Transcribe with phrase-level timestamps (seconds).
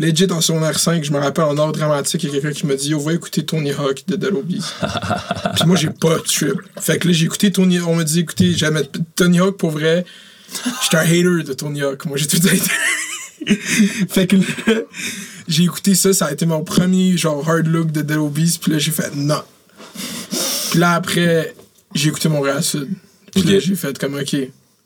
[0.00, 2.66] legit en secondaire 5, je me rappelle en art dramatique, il y a quelqu'un qui
[2.66, 4.64] m'a dit Yo, va écouter Tony Hawk de Dead Obies.
[5.54, 6.54] Puis moi, j'ai pas trip.
[6.80, 8.82] Fait que là, j'ai écouté Tony On m'a dit Écoutez, j'aime
[9.14, 10.04] Tony Hawk pour vrai.
[10.82, 12.06] J'étais un hater de Tony Hawk.
[12.06, 12.60] Moi, j'ai tout été.
[14.08, 14.80] fait que là,
[15.46, 18.58] j'ai écouté ça, ça a été mon premier genre hard look de Dead Obies.
[18.60, 19.42] Puis là, j'ai fait non.
[20.70, 21.54] Puis là, après,
[21.94, 22.88] j'ai écouté Montréal Sud.
[23.32, 24.36] Puis là, j'ai fait comme ok.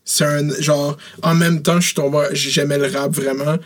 [0.05, 0.99] C'est un genre.
[1.23, 2.27] En même temps, je suis tombé.
[2.33, 3.57] J'aimais le rap vraiment.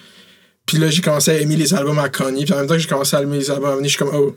[0.68, 2.44] Puis là, j'ai commencé à aimer les albums à Kanye.
[2.44, 3.98] Puis en même temps que j'ai commencé à aimer les albums à Kanye, je suis
[3.98, 4.36] comme, oh,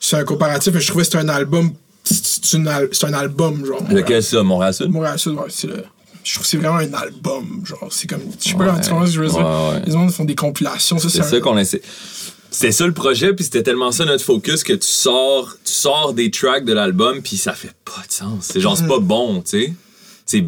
[0.00, 0.74] c'est un comparatif.
[0.74, 1.70] Et je trouvais que c'était un album.
[2.04, 3.82] C'est c'est une al- c'est un album, genre.
[3.90, 4.88] Lequel ça, Montréal Sud?
[4.90, 5.84] Montréal Sud, ouais, c'est le.
[6.24, 7.88] Je trouve que c'est vraiment un album, genre.
[7.90, 8.22] C'est comme.
[8.42, 9.82] Je sais pas comment tu comprends ce que je veux dire.
[9.86, 11.82] Les gens font des compilations, ça, c'est C'est ça qu'on essaie.
[12.50, 16.14] C'était ça le projet, puis c'était tellement ça notre focus que tu sors, tu sors
[16.14, 18.48] des tracks de l'album, puis ça fait pas de sens.
[18.52, 19.72] C'est genre, c'est pas bon, tu sais.
[20.24, 20.44] C'est-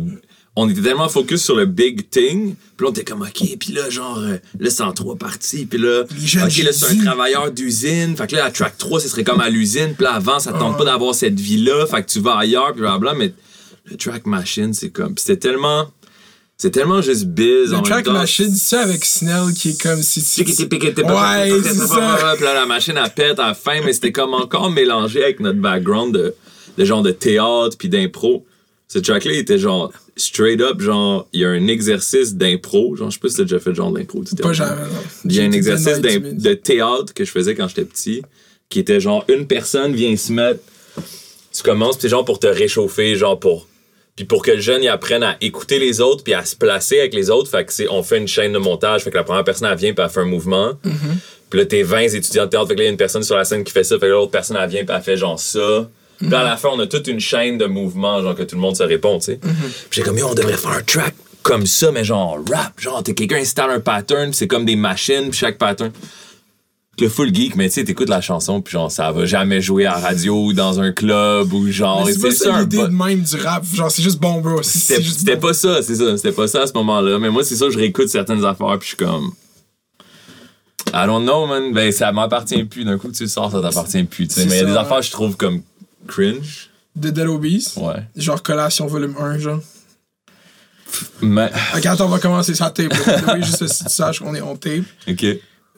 [0.62, 3.72] On était tellement focus sur le big thing, puis là, on était comme, OK, puis
[3.72, 7.50] là, genre, euh, là, c'est en trois parties, puis là, OK, là, c'est un travailleur
[7.50, 10.38] d'usine, fait que là, la track 3, ce serait comme à l'usine, puis là, avant,
[10.38, 13.32] ça te tente pas d'avoir cette vie-là, fait que tu vas ailleurs, puis blablabla, mais
[13.86, 15.88] le track machine, c'est comme, c'était tellement,
[16.58, 20.20] c'est tellement juste biz Le track machine, ça avec Snell qui est comme si.
[20.44, 22.34] piquete, Ouais, c'est ça.
[22.36, 25.40] Puis là, la machine, elle pète à la fin, mais c'était comme encore mélangé avec
[25.40, 26.34] notre background de,
[26.76, 28.44] de genre de théâtre puis d'impro.
[28.92, 32.96] Ce track-là, était genre straight up, genre, il y a un exercice d'impro.
[32.96, 34.24] Genre, je sais pas si t'as déjà fait genre d'impro.
[34.42, 34.88] Pas jamais, non.
[35.24, 38.22] Il y a J'ai un exercice de théâtre que je faisais quand j'étais petit,
[38.68, 40.60] qui était genre, une personne vient se mettre,
[41.52, 43.68] tu commences, puis c'est genre pour te réchauffer, genre pour.
[44.16, 46.98] Puis pour que le jeune il apprenne à écouter les autres puis à se placer
[46.98, 49.22] avec les autres, fait que c'est on fait une chaîne de montage, fait que la
[49.22, 50.72] première personne elle vient puis elle fait un mouvement.
[51.48, 53.22] Puis là t'es 20 étudiants de théâtre, fait que là il y a une personne
[53.22, 55.16] sur la scène qui fait ça, fait que l'autre personne elle vient puis elle fait
[55.16, 55.88] genre ça.
[56.20, 58.56] Puis là, à la fin on a toute une chaîne de mouvements genre que tout
[58.56, 59.40] le monde se répond, tu sais.
[59.40, 59.50] Puis
[59.90, 63.14] j'ai comme yo, on devrait faire un track comme ça mais genre rap, genre t'es
[63.14, 65.90] quelqu'un installe un pattern, puis c'est comme des machines, puis chaque pattern
[67.00, 69.86] le full geek, mais tu sais, t'écoutes la chanson, puis genre, ça va jamais jouer
[69.86, 72.06] à la radio ou dans un club ou genre.
[72.06, 73.64] C'est ça l'idée de même du rap.
[73.64, 74.62] Genre, c'est juste bon, bro.
[74.62, 75.48] C'était bon.
[75.48, 76.16] pas ça, c'est ça.
[76.16, 77.18] C'était pas ça à ce moment-là.
[77.18, 79.32] Mais moi, c'est ça, je réécoute certaines affaires, puis je suis comme.
[80.92, 81.72] I don't know, man.
[81.72, 82.84] Ben, ça m'appartient plus.
[82.84, 84.28] D'un coup tu le sors, ça t'appartient plus.
[84.28, 84.46] tu sais.
[84.46, 85.62] Mais il y a des affaires que je trouve comme
[86.10, 86.68] cringe.
[86.96, 87.72] De Dead Obies.
[87.76, 88.02] Ouais.
[88.16, 89.60] Genre Collation volume 1, genre.
[91.22, 91.50] Mais.
[91.72, 92.92] Attends, on va commencer ça tape.
[93.34, 94.82] Oui, juste si tu saches qu'on est on tape.
[95.08, 95.24] Ok.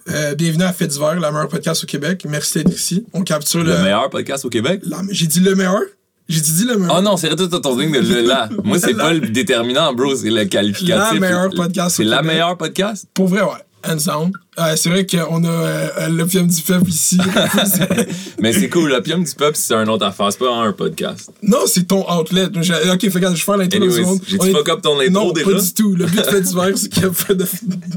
[0.09, 2.25] Euh, bienvenue à Fait d'hiver, la meilleure podcast au Québec.
[2.29, 3.05] Merci d'être ici.
[3.13, 3.73] On capture le.
[3.77, 4.81] Le meilleur podcast au Québec?
[4.85, 5.81] la- J'ai dit le meilleur.
[6.29, 6.97] J'ai dit le meilleur.
[6.99, 8.49] Oh non, c'est tout ton thing de le là.
[8.65, 11.13] Moi, c'est pas le déterminant, bro, c'est le qualificatif.
[11.15, 13.07] La meilleure podcast C'est la meilleure podcast?
[13.13, 13.51] Pour vrai, ouais.
[13.83, 14.33] Down.
[14.59, 17.19] Euh, c'est vrai qu'on a euh, l'opium du peuple ici.
[18.41, 21.31] Mais c'est cool, l'opium du peuple, c'est un autre affaire, c'est pas un podcast.
[21.43, 22.47] non, c'est ton outlet.
[22.61, 24.21] J'ai- Ok, fait que je vais faire l'intro secondes.
[24.27, 25.51] j'ai-tu On est- fuck up ton intro Non, déjà?
[25.51, 25.95] pas du tout.
[25.95, 27.47] Le but de Fait d'hiver, c'est qu'il n'y a pas de,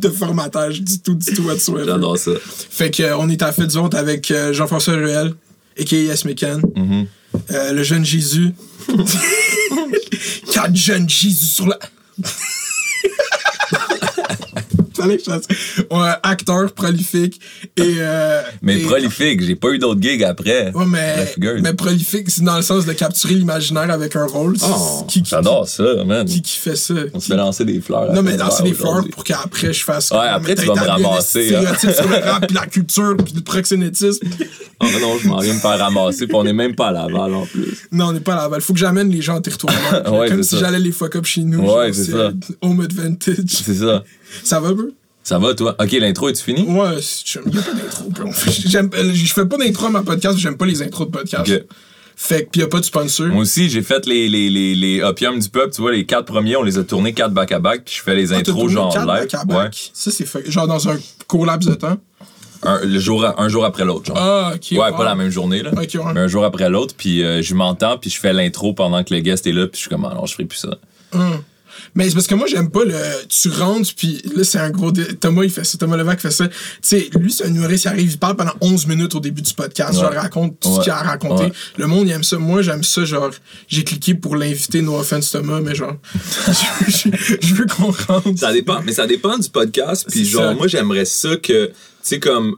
[0.02, 1.84] de formatage du tout, du tout whatsoever.
[1.86, 2.32] J'adore ça.
[2.70, 5.34] Fait que, euh, on est à Fait d'hiver avec euh, Jean-François Ruel,
[5.80, 5.96] a.k.a.
[5.96, 6.26] Yes.
[6.26, 7.06] Mm-hmm.
[7.52, 8.52] Euh, le jeune Jésus.
[10.54, 11.78] Quatre jeunes Jésus sur la.
[16.24, 17.40] Acteur prolifique
[17.78, 17.96] et.
[18.00, 20.72] euh, Mais et- prolifique, j'ai pas eu d'autres gigs après.
[20.74, 24.56] Ouais, mais, mais prolifique, c'est dans le sens de capturer l'imaginaire avec un rôle.
[24.64, 26.26] Oh, qui, qui, J'adore ça, man.
[26.26, 26.94] qui, qui fait ça?
[27.14, 28.14] On se fait lancer des fleurs.
[28.14, 30.12] Non, mais lancer des fleurs pour qu'après je fasse.
[30.12, 31.74] Ouais, après, tu vas me ramasser, hein.
[31.80, 34.28] sur le rap, puis la culture, puis le proxénétisme.
[34.82, 37.34] Oh non, je m'en viens me faire ramasser, puis on est même pas à Laval
[37.34, 37.88] en plus.
[37.92, 38.62] Non, on n'est pas à Laval.
[38.62, 39.74] Faut que j'amène les gens en territoire.
[40.16, 41.60] Ouais, Comme si j'allais les fuck up chez nous.
[41.60, 42.32] Ouais, c'est ça.
[42.62, 43.36] Home advantage.
[43.48, 44.04] C'est ça.
[44.44, 44.86] Ça va, bro?
[45.24, 45.76] Ça va, toi?
[45.80, 46.62] Ok, l'intro, est-tu fini?
[46.64, 48.06] Ouais, il n'y a pas d'intro,
[48.96, 51.52] euh, Je fais pas d'intro à ma podcast, j'aime pas les intros de podcast.
[52.18, 53.28] Fait que, pis y a pas de sponsor.
[53.28, 56.26] Moi aussi, j'ai fait les, les, les, les Opium du Peuple, tu vois, les quatre
[56.26, 59.06] premiers, on les a tournés quatre back-à-back, puis je fais les Ah, intros genre quatre
[59.06, 59.22] live.
[59.24, 59.58] back à back?
[59.74, 59.90] Ouais.
[59.94, 60.98] Ça, c'est fuck- Genre dans un
[61.28, 61.98] court laps de temps?
[62.64, 64.18] Un, le jour, un jour après l'autre, genre.
[64.18, 64.62] Ah, ok.
[64.72, 64.96] ouais, wow.
[64.96, 65.74] pas la même journée, là.
[65.74, 65.88] Ouais.
[66.14, 69.14] Mais un jour après l'autre, puis euh, je m'entends, puis je fais l'intro pendant que
[69.14, 70.78] le guest est là, puis je suis comme, ah non, je ferai plus ça.
[71.14, 71.42] Hum.
[71.96, 72.94] Mais c'est parce que moi, j'aime pas le.
[73.30, 74.92] Tu rentres, puis là, c'est un gros.
[74.92, 75.78] dé- Thomas, il fait ça.
[75.78, 76.48] Thomas Levac fait ça.
[76.48, 79.42] Tu sais, lui, c'est un humoriste, il arrive, il parle pendant 11 minutes au début
[79.42, 79.94] du podcast.
[79.94, 80.02] Ouais.
[80.02, 81.46] Genre, raconte tout ce qu'il a à raconter.
[81.46, 81.52] Ouais.
[81.78, 82.38] Le monde, il aime ça.
[82.38, 83.06] Moi, j'aime ça.
[83.06, 83.32] Genre,
[83.68, 85.96] j'ai cliqué pour l'inviter, no offense Thomas, mais genre,
[86.48, 88.38] je, je- je veux qu'on rentre.
[88.38, 90.06] Ça dépend, mais ça dépend du podcast.
[90.10, 90.54] Puis genre, ça.
[90.54, 92.56] moi, j'aimerais ça que, tu sais, comme,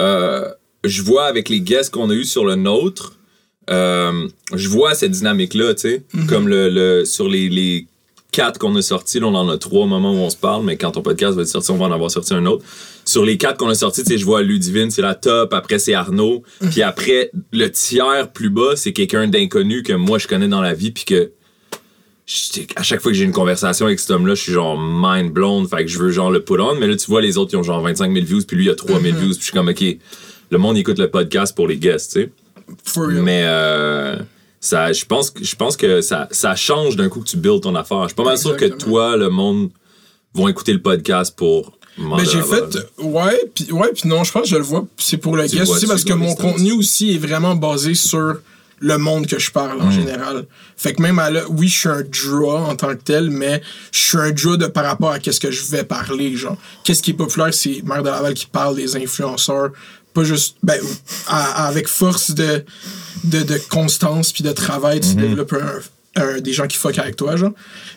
[0.00, 0.48] euh,
[0.84, 3.14] je vois avec les guests qu'on a eu sur le nôtre,
[3.70, 6.02] euh, je vois cette dynamique-là, tu sais.
[6.14, 6.26] Mhm.
[6.26, 7.86] Comme le, le- sur les, les
[8.32, 10.64] quatre qu'on a sortis, là, on en a trois au moment où on se parle,
[10.64, 12.64] mais quand ton podcast va être sorti, on va en avoir sorti un autre.
[13.04, 15.78] Sur les quatre qu'on a sortis, tu sais, je vois Ludivine, c'est la top, après
[15.78, 16.70] c'est Arnaud, Mhm.
[16.70, 20.74] puis après, le tiers plus bas, c'est quelqu'un d'inconnu que moi je connais dans la
[20.74, 21.30] vie, puis que
[22.76, 25.66] à chaque fois que j'ai une conversation avec cet homme-là, je suis genre mind blown.
[25.68, 26.76] Fait que je veux genre le put on.
[26.76, 28.70] Mais là, tu vois, les autres, ils ont genre 25 000 views, puis lui, il
[28.70, 29.30] a 3 000 views.
[29.30, 29.82] Puis je suis comme, OK,
[30.50, 32.30] le monde écoute le podcast pour les guests, tu sais.
[33.22, 34.16] Mais euh,
[34.62, 37.60] ça, je pense, que- je pense que ça, ça change d'un coup que tu builds
[37.60, 38.02] ton affaire.
[38.04, 39.70] Je suis pas mal sûr que toi, le monde,
[40.34, 41.76] vont écouter le podcast pour.
[41.98, 45.18] Mais j'ai fait, ouais, puis ouais, puis non, je pense que je le vois, c'est
[45.18, 48.36] pour le guest aussi, parce que mon contenu aussi est vraiment basé sur
[48.78, 50.46] le monde que je parle en général.
[50.76, 53.60] Fait que même à là, oui, je suis un draw en tant que tel, mais
[53.92, 56.56] je suis un draw de par rapport à qu'est-ce que je vais parler, genre.
[56.82, 59.70] Qu'est-ce qui est populaire, c'est Mère de Laval qui parle des influenceurs,
[60.12, 60.80] pas juste, ben,
[61.26, 62.64] à- avec force de,
[63.24, 67.16] de, de constance puis de travail, tu développes un, un- des gens qui fuck avec
[67.16, 67.52] toi, genre.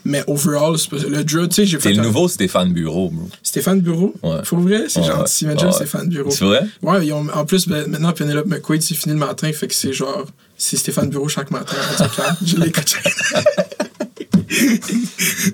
[0.06, 0.78] Mais overall,
[1.10, 3.28] le draw, tu sais, j'ai fait le un- nouveau Stéphane Bureau, bro.
[3.44, 4.14] Stéphane Bureau?
[4.24, 4.42] Ouais.
[4.46, 5.46] Pour vrai, c'est Ouais, gentil.
[5.46, 5.74] Imagine Ouais.
[5.74, 6.32] Stéphane Bureau.
[6.32, 6.62] C'est vrai?
[6.82, 9.74] Ouais, ils ont- en plus, ben, maintenant, Penelope McQuaid, c'est fini le matin, fait que
[9.76, 10.26] c'est genre.
[10.58, 11.76] C'est Stéphane Bureau chaque matin.
[12.46, 12.98] Je coaché.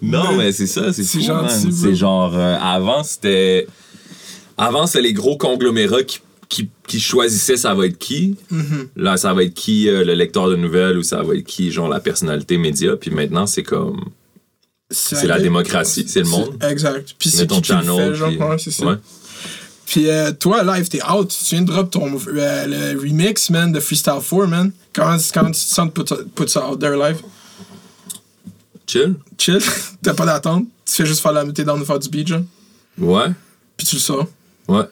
[0.01, 1.03] Non, mais c'est ça, c'est.
[1.03, 3.67] C'est genre, euh, avant, c'était.
[4.57, 6.19] Avant, c'était les gros conglomérats qui,
[6.51, 8.35] qui, qui choisissaient ça va être qui.
[8.51, 8.87] Mm-hmm.
[8.97, 11.71] Là, ça va être qui euh, le lecteur de nouvelles ou ça va être qui,
[11.71, 12.97] genre, la personnalité média.
[12.97, 14.03] Puis maintenant, c'est comme.
[14.89, 16.61] C'est la démocratie, c'est le monde.
[16.69, 17.15] Exact.
[17.17, 18.11] Puis c'est ton qui le channel.
[18.11, 18.29] fait, genre.
[18.29, 18.85] puis- Ouais, c'est ça.
[18.85, 18.95] Ouais.
[19.85, 21.29] Puis euh, toi, live, t'es out.
[21.29, 24.73] Tu viens de drop ton euh, le remix, man, de Freestyle 4, man.
[24.93, 27.21] Comment, comment tu te sens de put, put ça out there live?
[28.85, 29.15] Chill.
[29.37, 29.59] Chill.
[30.03, 30.65] T'as pas d'attente?
[30.85, 31.45] Tu fais juste faire la.
[31.45, 32.41] T'es dans de faire du beat, genre?
[32.97, 33.31] Ouais.
[33.77, 34.27] Puis tu le sors?
[34.67, 34.83] Ouais.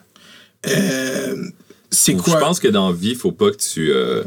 [0.67, 1.35] Euh,
[1.89, 2.39] c'est Je quoi?
[2.39, 3.91] pense que dans la vie, faut pas que tu.
[3.91, 4.23] euh,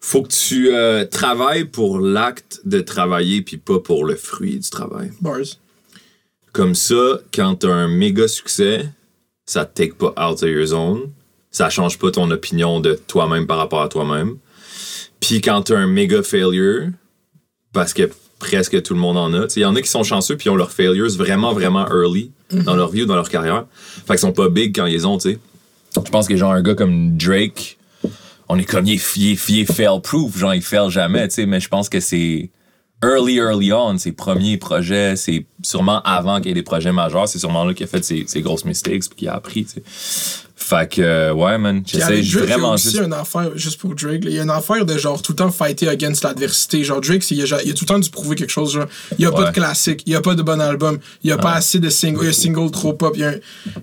[0.00, 4.70] faut que tu euh, travailles pour l'acte de travailler puis pas pour le fruit du
[4.70, 5.12] travail.
[5.20, 5.40] Bars.
[6.52, 8.88] Comme ça, quand t'as un méga succès,
[9.44, 11.10] ça te take pas out of your zone.
[11.50, 14.38] Ça change pas ton opinion de toi-même par rapport à toi-même.
[15.20, 16.88] Puis quand t'as un méga failure,
[17.72, 18.08] parce que
[18.38, 20.56] presque tout le monde en a, il y en a qui sont chanceux puis ont
[20.56, 23.66] leurs failures vraiment, vraiment early dans leur vie ou dans leur carrière.
[24.06, 25.38] Fait qu'ils sont pas big quand ils les ont, tu sais.
[25.94, 27.78] Je pense que genre un gars comme Drake,
[28.48, 31.46] on est comme il est, il est fail proof, genre il fail jamais, tu sais,
[31.46, 32.50] mais je pense que c'est
[33.02, 37.28] early, early on, ses premiers projets, c'est sûrement avant qu'il y ait des projets majeurs,
[37.28, 39.74] c'est sûrement là qu'il a fait ses, ses grosses mistakes puis qu'il a appris, tu
[39.74, 39.82] sais.
[40.60, 43.00] Fait que, euh, ouais, man, j'essaie il y a vraiment aussi juste.
[43.00, 45.52] une affaire, juste pour Drake, il y a une affaire de genre tout le temps
[45.52, 46.82] fighter against l'adversité.
[46.82, 48.72] Genre Drake, il a, il a tout le temps dû prouver quelque chose.
[48.72, 51.28] Genre, il n'y a pas de classique, il n'y a pas de bon album, il
[51.28, 53.12] n'y a pas assez de singles, il y a un single trop pop.
[53.14, 53.34] Il y a un,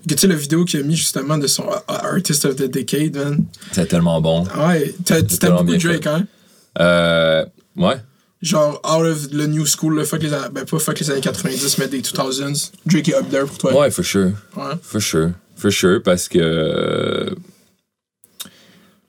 [0.08, 3.16] tu sais, la vidéo qu'il a mis justement de son uh, Artist of the Decade,
[3.16, 3.46] man.
[3.72, 4.44] C'est tellement bon.
[4.68, 5.22] Ouais, t'aimes
[5.56, 6.08] beaucoup Drake, fait.
[6.10, 6.28] hein?
[6.80, 7.46] Euh,
[7.78, 7.96] ouais.
[8.42, 11.78] Genre, out of le new school, là, fuck les, ben pas fuck les années 90,
[11.78, 12.72] mais des 2000s.
[12.86, 13.74] Drake est up there pour toi.
[13.80, 14.32] Ouais, for sure.
[14.58, 14.74] Ouais.
[14.84, 15.32] For sure.
[15.56, 17.36] For sure, parce que.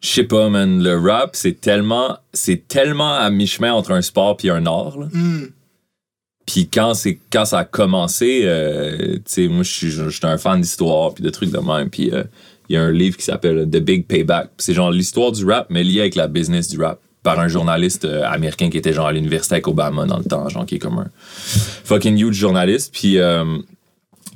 [0.00, 0.82] Je sais pas, man.
[0.82, 2.19] Le rap, c'est tellement.
[2.32, 5.08] C'est tellement à mi-chemin entre un sport puis un art, là.
[5.12, 5.48] Mm.
[6.46, 10.38] Puis quand, c'est, quand ça a commencé, euh, tu sais, moi, je suis j'étais un
[10.38, 11.90] fan d'histoire puis de trucs de même.
[11.90, 12.22] Puis euh,
[12.69, 14.50] il y a un livre qui s'appelle The Big Payback.
[14.58, 17.00] C'est genre l'histoire du rap, mais liée avec la business du rap.
[17.25, 20.48] Par un journaliste euh, américain qui était genre à l'université avec Obama dans le temps,
[20.48, 22.94] genre qui est comme un fucking huge journaliste.
[22.94, 23.44] Puis euh,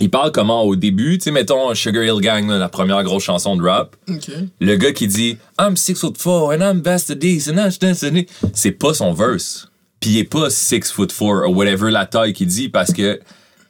[0.00, 3.22] il parle comment au début, tu sais, mettons Sugar Hill Gang, là, la première grosse
[3.22, 3.94] chanson de rap.
[4.60, 8.24] Le gars qui dit I'm six foot four and I'm best of this and I'm
[8.54, 9.68] c'est pas son verse.
[10.00, 13.20] Puis il est pas six foot four ou whatever la taille qu'il dit parce que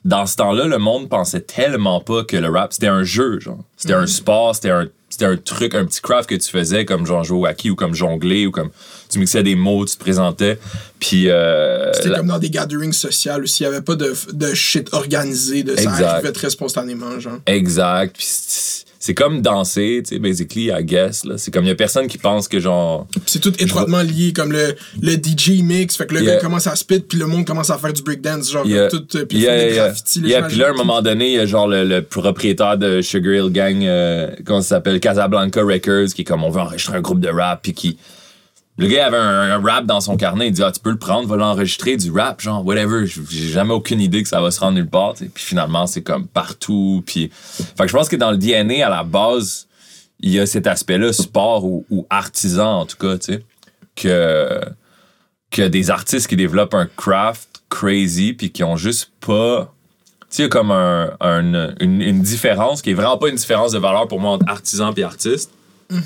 [0.05, 3.59] dans ce temps-là, le monde pensait tellement pas que le rap c'était un jeu, genre.
[3.77, 4.87] C'était un sport, c'était un,
[5.23, 7.95] un truc, un petit craft que tu faisais comme genre jouer au hockey ou comme
[7.95, 8.71] jongler ou comme
[9.11, 10.59] tu mixais des mots, tu te présentais.
[10.99, 13.63] Puis euh, C'était la- comme dans des gatherings sociales aussi.
[13.65, 15.63] Il n'y avait pas de, de shit organisé.
[15.63, 16.03] De, ça Exact.
[16.05, 17.39] arrivait très spontanément, genre.
[17.47, 18.17] Exact.
[18.17, 18.27] Puis
[19.03, 21.25] c'est comme danser, tu sais, basically, I guess.
[21.25, 21.39] là.
[21.39, 23.07] C'est comme il y a personne qui pense que genre.
[23.25, 25.97] C'est tout étroitement lié, comme le, le DJ mix.
[25.97, 26.35] Fait que le Yeah.
[26.35, 28.53] gars commence à spit, puis le monde commence à faire du breakdance.
[28.53, 28.89] Genre, Yeah.
[28.89, 29.07] tout.
[29.17, 30.21] euh, Puis Yeah, graffitis.
[30.21, 33.01] Yeah, puis là, à un moment donné, il y a genre le, le propriétaire de
[33.01, 36.99] Sugar Hill Gang, euh, comment ça s'appelle, Casablanca Records, qui est comme on veut enregistrer
[36.99, 37.97] un groupe de rap, puis qui.
[38.79, 41.29] Le gars avait un, rap dans son carnet, il dit Ah, tu peux le prendre,
[41.29, 43.07] va l'enregistrer, du rap, genre, whatever.
[43.07, 45.31] J'ai jamais aucune idée que ça va se rendre nulle part, tu sais.
[45.33, 47.31] Puis finalement, c'est comme partout, puis.
[47.33, 49.67] Fait que je pense que dans le DNA, à la base,
[50.21, 53.45] il y a cet aspect-là, sport ou, artisan, en tout cas, tu sais,
[53.97, 54.61] que
[55.51, 59.75] que des artistes qui développent un craft crazy puis qui ont juste pas
[60.31, 63.79] tu sais comme un, un- une, une différence qui est vraiment pas une différence de
[63.81, 65.51] valeur pour moi entre artisans puis artistes.
[65.91, 65.97] Tu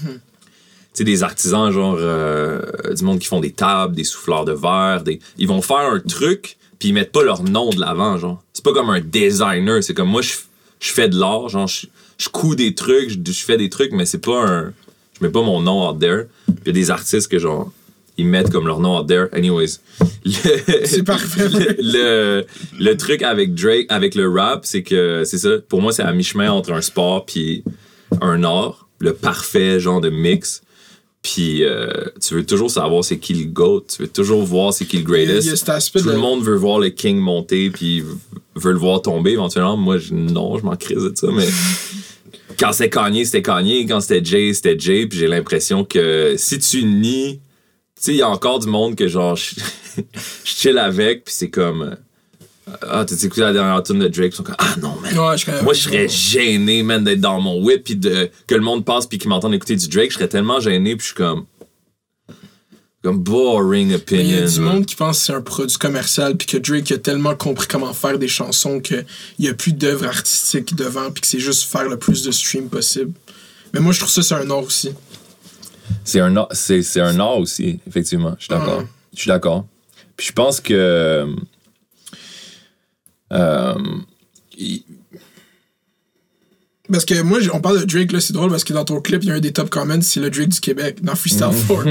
[0.98, 2.60] sais, des artisans, genre, euh,
[2.96, 5.18] du monde qui font des tables, des souffleurs de verre, des...
[5.38, 8.42] ils vont faire un truc, puis ils mettent pas leur nom de l'avant, genre.
[8.52, 10.32] C'est pas comme un designer, c'est comme moi, je,
[10.80, 11.86] je fais de l'art, genre, je,
[12.18, 14.72] je couds des trucs, je, je fais des trucs, mais c'est pas un.
[15.18, 16.24] Je mets pas mon nom out there.
[16.48, 17.70] Il y a des artistes que, genre,
[18.18, 19.26] ils mettent comme leur nom out there.
[19.32, 19.78] Anyways.
[20.24, 21.48] Le- C'est parfait.
[21.78, 22.44] le,
[22.78, 25.50] le truc avec Drake, avec le rap, c'est que c'est ça.
[25.68, 27.62] Pour moi, c'est à mi-chemin entre un sport puis
[28.20, 28.88] un art.
[28.98, 30.62] Le parfait genre de mix.
[31.24, 31.88] Puis euh,
[32.20, 33.86] tu veux toujours savoir c'est qui le GOAT.
[33.96, 35.46] Tu veux toujours voir c'est qui le greatest.
[35.46, 38.04] il y a cet aspect Tout de- le monde veut voir le king monter puis
[38.54, 39.76] veut le voir tomber éventuellement.
[39.78, 41.28] Moi, je- non, je m'en crise de ça.
[41.32, 41.46] Mais
[42.60, 43.86] quand c'était Kanye, c'était Kanye.
[43.86, 45.06] Quand c'était Jay, c'était Jay.
[45.06, 47.40] Puis j'ai l'impression que si tu nies...
[47.96, 49.34] Tu sais, il y a encore du monde que genre...
[49.34, 49.54] Je,
[49.96, 50.00] je
[50.44, 51.96] chill avec puis c'est comme...
[52.68, 54.32] euh, Ah, t'as écouté la dernière tune de Drake?
[54.32, 55.18] Ils sont comme, ah non, man.
[55.18, 58.54] Ouais, je connais Moi, je serais gêné, man, d'être dans mon whip puis de, que
[58.54, 60.10] le monde passe puis qu'ils m'entendent écouter du Drake.
[60.10, 61.46] Je serais tellement gêné puis je suis comme...
[63.02, 64.22] Comme boring opinion.
[64.24, 66.90] Il y a du monde qui pense que c'est un produit commercial puis que Drake
[66.90, 69.04] a tellement compris comment faire des chansons qu'il
[69.38, 72.70] n'y a plus d'œuvre artistique devant puis que c'est juste faire le plus de streams
[72.70, 73.12] possible.
[73.74, 74.90] Mais moi, je trouve ça, c'est un art aussi.
[76.02, 78.34] C'est un, art- c'est, c'est un art aussi, effectivement.
[78.38, 78.84] Je suis d'accord.
[79.14, 79.66] Je suis d'accord.
[80.16, 81.26] Puis je pense que.
[83.30, 84.06] um,
[86.92, 89.22] Parce que moi, on parle de Drake, là, c'est drôle parce que dans ton clip,
[89.22, 91.86] il y a un des top comments, c'est le Drake du Québec, dans Freestyle 4.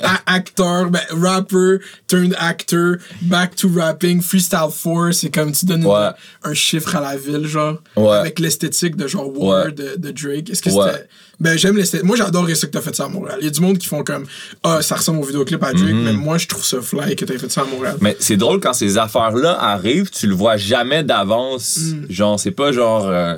[0.04, 5.82] A- actor, ben, rapper, turned actor, back to rapping, Freestyle 4, c'est comme tu donnes
[5.84, 6.12] une-
[6.44, 8.16] un chiffre à la ville, genre, Ouais.
[8.18, 9.72] avec l'esthétique de genre War Ouais.
[9.72, 10.50] de, de Drake.
[10.50, 11.08] Est-ce que c'était.
[11.40, 12.06] Ben, j'aime l'esthétique.
[12.06, 13.38] Moi, j'adore ça que t'as fait ça à Montréal.
[13.40, 14.24] Il y a du monde qui font comme,
[14.62, 15.72] ah, ça ressemble au vidéoclip à.
[15.72, 17.96] Drake, mais moi, je trouve ça fly que t'aies fait ça à Montréal.
[18.00, 21.80] Mais c'est drôle quand ces affaires-là arrivent, tu le vois jamais d'avance.
[22.08, 23.06] Genre, c'est pas genre.
[23.08, 23.36] euh,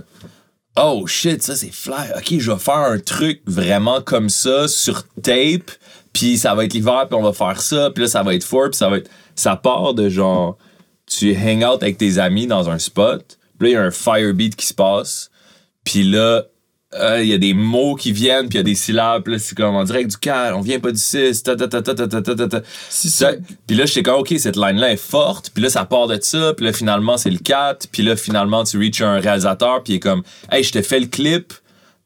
[0.83, 2.11] oh shit, ça c'est fly.
[2.17, 5.71] Ok, je vais faire un truc vraiment comme ça sur tape,
[6.13, 8.45] puis ça va être l'hiver, puis on va faire ça, puis là ça va être
[8.45, 9.11] fort, puis ça va être.
[9.35, 10.59] Ça part de genre.
[11.07, 13.91] Tu hang out avec tes amis dans un spot, puis là il y a un
[13.91, 15.31] fire beat qui se passe,
[15.85, 16.45] puis là.
[16.95, 19.35] Euh, Il y a des mots qui viennent, puis il y a des syllabes, puis
[19.35, 21.83] là, c'est comme en direct du 4, on vient pas du 6, ta ta ta
[21.83, 22.61] ta ta ta ta ta.
[23.67, 25.51] Puis là, j'étais comme, OK, cette line-là est forte.
[25.55, 26.53] Puis là, ça part de ça.
[26.57, 27.89] Puis là, finalement, c'est le 4.
[27.93, 29.83] Puis là, finalement, tu reaches un réalisateur.
[29.85, 31.53] Puis il est comme, hey, je te fais le clip.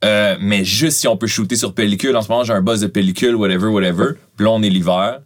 [0.04, 2.14] euh, mais juste si on peut shooter sur pellicule.
[2.16, 4.16] En ce moment, j'ai un buzz de pellicule, whatever, whatever.
[4.36, 5.20] Puis là, on est l'hiver.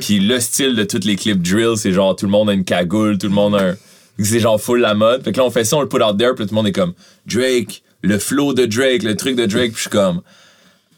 [0.00, 2.64] Puis le style de tous les clips drill, c'est genre tout le monde a une
[2.64, 3.74] cagoule, tout le monde a un.
[4.18, 5.22] C'est genre full la mode.
[5.24, 6.34] Fait que là, on fait ça, on le put out there.
[6.34, 6.94] Puis tout le monde est comme,
[7.26, 9.72] Drake, le flow de Drake, le truc de Drake.
[9.72, 10.20] Puis je suis comme,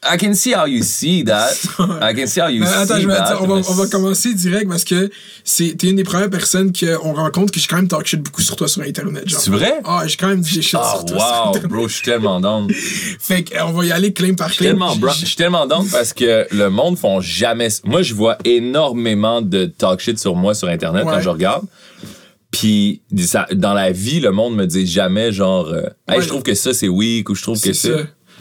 [0.05, 1.51] I can see how you see that.
[2.01, 3.29] I can see how you see attends, je vais that.
[3.33, 5.11] dire, on va, on va commencer direct parce que
[5.57, 8.55] t'es une des premières personnes qu'on rencontre que j'ai quand même talk shit beaucoup sur
[8.55, 9.25] toi sur Internet.
[9.29, 9.81] C'est vrai?
[9.85, 11.71] Ah, j'ai quand même dit shit Ah, sur toi sur wow, Internet.
[11.71, 12.69] bro, je suis tellement down.
[12.71, 12.75] Je
[13.19, 14.79] Fait qu'on va y aller claim par claim.
[15.19, 17.69] je suis tellement down parce que le monde font jamais.
[17.85, 21.15] Moi, je vois énormément de talk shit sur moi sur Internet Ouais.
[21.15, 21.65] quand je regarde.
[22.51, 26.23] Puis ça- dans la vie, le monde me dit jamais genre, euh, hey, Ouais.
[26.23, 27.91] je trouve que ça c'est weak ou je trouve que ça.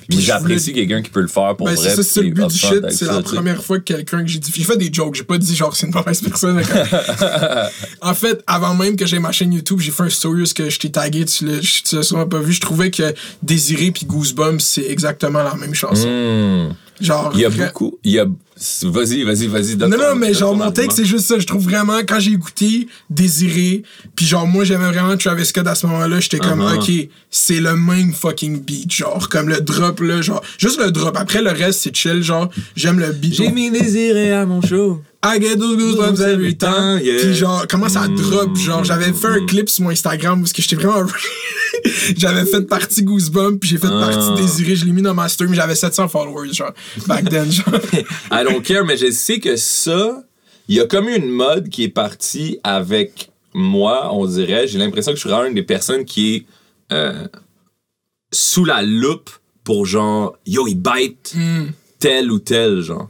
[0.07, 1.89] Puis j'apprécie voulais- quelqu'un qui peut le faire pour Ben, vrai.
[1.95, 2.91] c'est ça, le but du shit.
[2.91, 4.51] C'est la première fois que quelqu'un que j'ai dit.
[4.55, 6.61] J'ai fait des jokes, j'ai pas dit genre c'est une mauvaise personne.
[8.01, 10.79] en fait, avant même que j'ai ma chaîne YouTube, j'ai fait un story que je
[10.79, 12.53] t'ai tagué, tu l'as sûrement pas vu.
[12.53, 16.07] Je trouvais que Désiré puis Goosebumps, c'est exactement la même chanson.
[16.07, 16.73] Hmm.
[17.03, 17.97] Genre, Il y a beaucoup.
[18.03, 18.25] Il y a.
[18.83, 19.75] Vas-y, vas-y, vas-y.
[19.75, 21.37] Non, ton- non, mais genre, mon texte, c'est juste ça.
[21.39, 23.83] Je trouve vraiment, quand j'ai écouté Désiré,
[24.15, 26.77] puis genre, moi, j'aimais vraiment Travis Scott à ce moment-là, j'étais comme, Uh-huh.
[27.03, 31.17] ok, c'est le même fucking beat, genre, comme le drop, là, genre, juste le drop.
[31.17, 33.33] Après, le reste, c'est chill, genre, j'aime le beat.
[33.33, 35.01] J'ai mis désiré à mon show.
[35.25, 36.99] I get those goosebumps every time.
[37.01, 37.19] Yeah.
[37.19, 40.61] Puis genre, comment ça drop, genre, j'avais fait un clip sur mon Instagram parce que
[40.61, 41.07] j'étais vraiment.
[42.15, 45.49] j'avais fait partie Goosebumps, puis j'ai fait partie Désiré, je l'ai mis dans ma story,
[45.49, 46.73] mais j'avais 700 followers, genre,
[47.07, 47.73] back then, genre.
[48.31, 50.23] I don't care, mais je sais que ça,
[50.67, 54.67] il y a comme une mode qui est partie avec moi, on dirait.
[54.67, 56.45] J'ai l'impression que je suis vraiment une des personnes qui est
[56.91, 57.27] euh,
[58.31, 59.31] sous la loupe
[59.63, 61.35] pour genre, yo, il bite
[61.97, 63.09] tel ou tel, genre.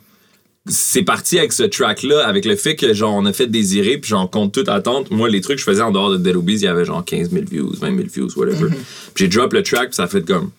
[0.68, 4.10] C'est parti avec ce track-là, avec le fait que genre on a fait désirer, puis
[4.10, 5.12] j'en compte tout attente.
[5.12, 7.06] Moi, les trucs que je faisais en dehors de Dead Obies, il y avait genre
[7.06, 8.70] 15 000 views, 20 000 views, whatever.
[9.14, 10.50] Puis j'ai drop le track, puis ça a fait comme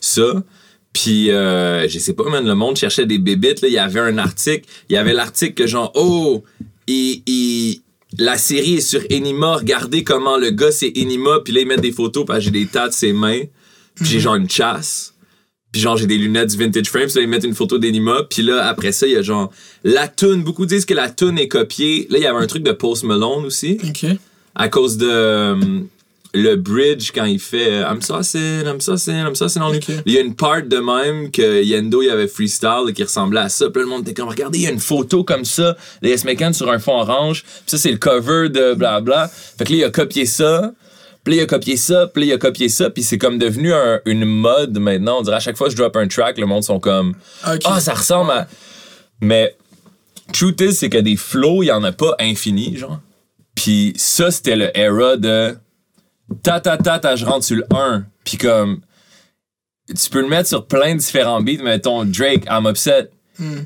[0.00, 0.42] ça.
[0.92, 3.62] Puis, euh, je sais pas, man, le monde cherchait des bébites.
[3.62, 3.68] Là.
[3.68, 4.64] Il y avait un article.
[4.88, 6.44] Il y avait l'article que genre, oh,
[6.86, 7.80] il, il-
[8.16, 9.56] la série est sur Enima.
[9.56, 11.40] Regardez comment le gars, c'est Enima.
[11.44, 13.40] Puis là, ils mettent des photos, puis j'ai des tas de ses mains.
[13.96, 15.13] Puis j'ai genre une chasse.
[15.74, 17.06] Puis genre, j'ai des lunettes du Vintage Frame.
[17.06, 18.22] Puis là, ils mettent une photo d'Enima.
[18.30, 19.50] Puis là, après ça, il y a genre
[19.82, 20.44] la toune.
[20.44, 22.06] Beaucoup disent que la toune est copiée.
[22.10, 24.10] Là, il y avait un truc de Post Malone aussi ok.
[24.54, 25.56] à cause de euh,
[26.32, 29.86] le bridge quand il fait euh, I'm saucing, I'm saucing, I'm saucing on Ok.
[30.06, 33.40] Il y a une part de même que Yendo il avait freestyle et qui ressemblait
[33.40, 33.68] à ça.
[33.68, 36.10] Puis là, le monde était comme regardez, il y a une photo comme ça, les
[36.10, 37.42] S McCann sur un fond orange.
[37.42, 39.28] Puis ça c'est le cover de blabla.
[39.58, 40.72] Fait que là il a copié ça.
[41.24, 44.00] Puis il a copié ça, puis il a copié ça, puis c'est comme devenu un-
[44.04, 45.18] une mode maintenant.
[45.20, 47.14] On dirait à chaque fois que je drop un track, le monde sont comme.
[47.64, 48.46] Ah, ça ressemble à.
[49.22, 49.56] Mais
[50.32, 53.00] truth is, c'est que des flows, il y en a pas infini, genre.
[53.54, 55.56] Puis ça, c'était le era de
[56.42, 58.04] ta ta ta ta, je rentre sur le 1.
[58.24, 58.80] Puis comme,
[59.88, 61.62] tu peux le mettre sur plein de différents beats.
[61.62, 63.10] Mettons Drake, I'm upset.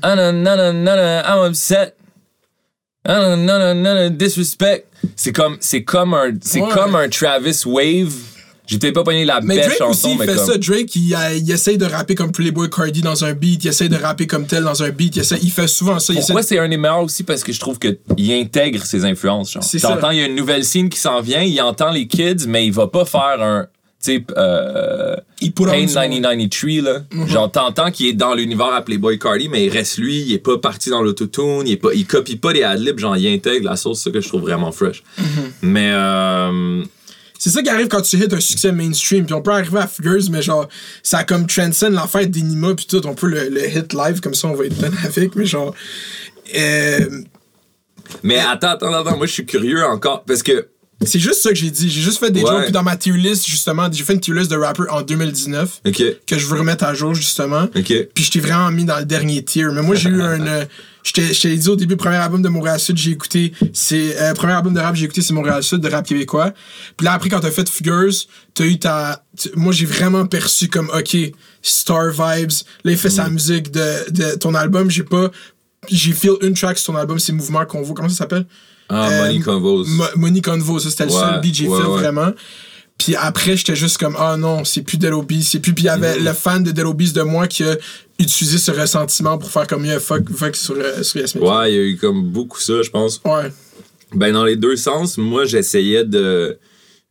[0.01, 1.93] Ah non, non, non, non, non, I'm upset.
[3.05, 4.85] Ah non, non, non, non, non, disrespect.
[5.15, 6.69] C'est comme, c'est comme un, c'est Ouais.
[6.73, 8.13] comme un Travis Wave.
[8.67, 10.45] J'ai peut-être pas pogné la Mais belle Drake chanson, aussi, il mais fait comme.
[10.45, 10.57] ça.
[10.59, 13.63] Drake, il, a- il essaye de rapper comme Playboy Cardi dans un beat.
[13.63, 15.15] Il essaye de rapper comme tel dans un beat.
[15.15, 16.13] Il, essaie- il fait souvent ça.
[16.13, 17.23] Il Pourquoi essaie- c'est un des meilleurs aussi?
[17.23, 17.97] Parce que je trouve qu'il
[18.31, 19.53] intègre ses influences.
[19.53, 19.63] Genre.
[19.81, 22.67] T'entends, il y a une nouvelle scene qui s'en vient, il entend les kids, mais
[22.67, 23.65] il va pas faire un.
[24.01, 25.15] Sais, euh,
[25.55, 27.03] Pain son- 9093, là.
[27.27, 30.37] Genre, t'entends qu'il est dans l'univers à Playboy Cardi, mais il reste lui, il est
[30.39, 33.65] pas parti dans l'autotune, il, est pas, il copie pas des adlibs, genre, il intègre
[33.69, 35.03] la sauce, c'est ça que je trouve vraiment fresh.
[35.61, 36.81] Mais, euh,
[37.37, 39.25] C'est ça qui arrive quand tu hits un succès mainstream.
[39.25, 40.67] Puis on peut arriver à Figures, mais genre,
[41.03, 43.05] ça comme transcend l'affaire d'Enima, puis tout.
[43.05, 45.35] On peut le, le hit live, comme ça, on va être bien avec.
[45.35, 45.73] Mais genre.
[46.55, 47.05] euh,
[48.23, 50.67] mais attends, attends, attends, moi, je suis curieux encore, parce que,
[51.05, 51.89] c'est juste ça que j'ai dit.
[51.89, 52.49] J'ai juste fait des Ouais.
[52.49, 52.63] jokes.
[52.63, 55.81] Puis dans ma tier list, justement, j'ai fait une tier list de rappers en 2019
[55.85, 57.63] ok, que je veux remettre à jour, justement.
[57.75, 57.93] ok.
[58.13, 59.65] Puis je t'ai vraiment mis dans le dernier tier.
[59.73, 60.45] Mais moi, j'ai eu un.
[60.45, 60.65] euh,
[61.03, 63.53] Je t'ai dit au début, premier album de Montréal Sud, j'ai écouté.
[63.73, 64.17] C'est.
[64.21, 66.53] Euh, premier album de rap, j'ai écouté, c'est Montréal Sud, de rap québécois.
[66.97, 68.11] Puis là, après, quand t'as fait Figures,
[68.53, 69.23] t'as eu ta.
[69.55, 71.15] Moi, j'ai vraiment perçu comme, OK,
[71.61, 72.51] Star Vibes.
[72.83, 73.11] Là, il fait Mm.
[73.11, 74.91] sa musique de, de ton album.
[74.91, 75.31] J'ai pas.
[75.89, 77.93] J'ai feel une track sur ton album, c'est Mouvement Convo.
[77.93, 78.45] Comment ça s'appelle?
[78.89, 79.85] Ah, Euh, Money Convos.
[79.85, 81.97] Mo- Money Convo, ça c'était le seul beat que j'ai ouais, fait ouais.
[81.99, 82.31] vraiment.
[82.97, 85.43] Puis après, j'étais juste comme, ah non, c'est plus Dead Obies.
[85.43, 85.73] C'est plus.
[85.73, 86.25] Puis il y avait Mm.
[86.25, 87.77] le fan de Dead Obies de moi qui a
[88.19, 91.43] utilisé ce ressentiment pour faire comme mieux fuck, fuck sur, euh, sur Yasmine.
[91.45, 93.21] Ouais, il y a eu comme beaucoup ça, je pense.
[93.23, 93.53] Ouais.
[94.13, 96.57] Ben, dans les deux sens, moi, j'essayais de.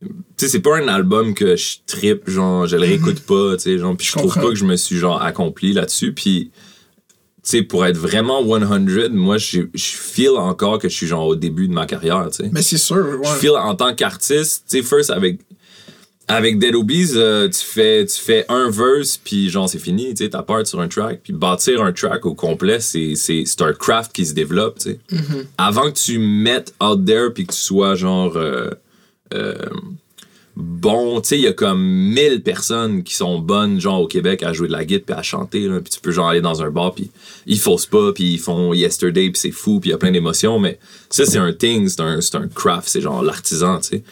[0.01, 0.07] Tu
[0.37, 3.77] sais, c'est pas un album que je trippe, genre, je le réécoute pas, tu sais,
[3.77, 4.47] genre, puis je Je trouve comprends.
[4.49, 6.51] pas que je me suis, genre, accompli là-dessus, puis.
[7.43, 11.25] Tu sais, pour être vraiment 100, moi, je je feel encore que je suis, genre,
[11.25, 12.49] au début de ma carrière, tu sais.
[12.51, 13.19] Mais c'est sûr, ouais.
[13.25, 15.39] Je feel en tant qu'artiste, tu sais, first, avec.
[16.31, 20.17] Avec Dead Obies, euh, tu, fais, tu fais un verse, puis genre, c'est fini, tu
[20.25, 21.21] sais, t'as part sur un track.
[21.23, 24.91] Puis bâtir un track au complet, c'est c'est- c'est un craft qui se développe, tu
[24.91, 24.99] sais.
[25.57, 28.37] Avant que tu mettes out there, puis que tu sois genre.
[28.37, 28.69] euh,
[29.33, 29.55] euh,
[30.59, 34.43] bon, tu sais, il y a comme 1000 personnes qui sont bonnes, genre, au Québec,
[34.43, 35.67] à jouer de la guitare puis à chanter.
[35.67, 37.09] Puis tu peux, genre, aller dans un bar, puis
[37.47, 40.11] ils faussent pas, puis ils font Yesterday, puis c'est fou, puis il y a plein
[40.11, 40.77] d'émotions, mais
[41.09, 44.03] ça, c'est un thing, c'est un, un craft, c'est genre l'artisan, tu sais.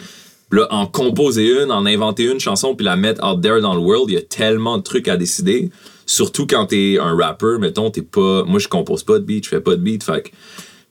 [0.49, 3.81] Là, en composer une, en inventer une chanson, puis la mettre out there dans le
[3.81, 5.69] world, il y a tellement de trucs à décider.
[6.05, 8.45] Surtout quand t'es un rapper, mettons, t'es pas.
[8.45, 10.05] Moi, je compose pas de beat, je fais pas de beat.
[10.05, 10.31] Fait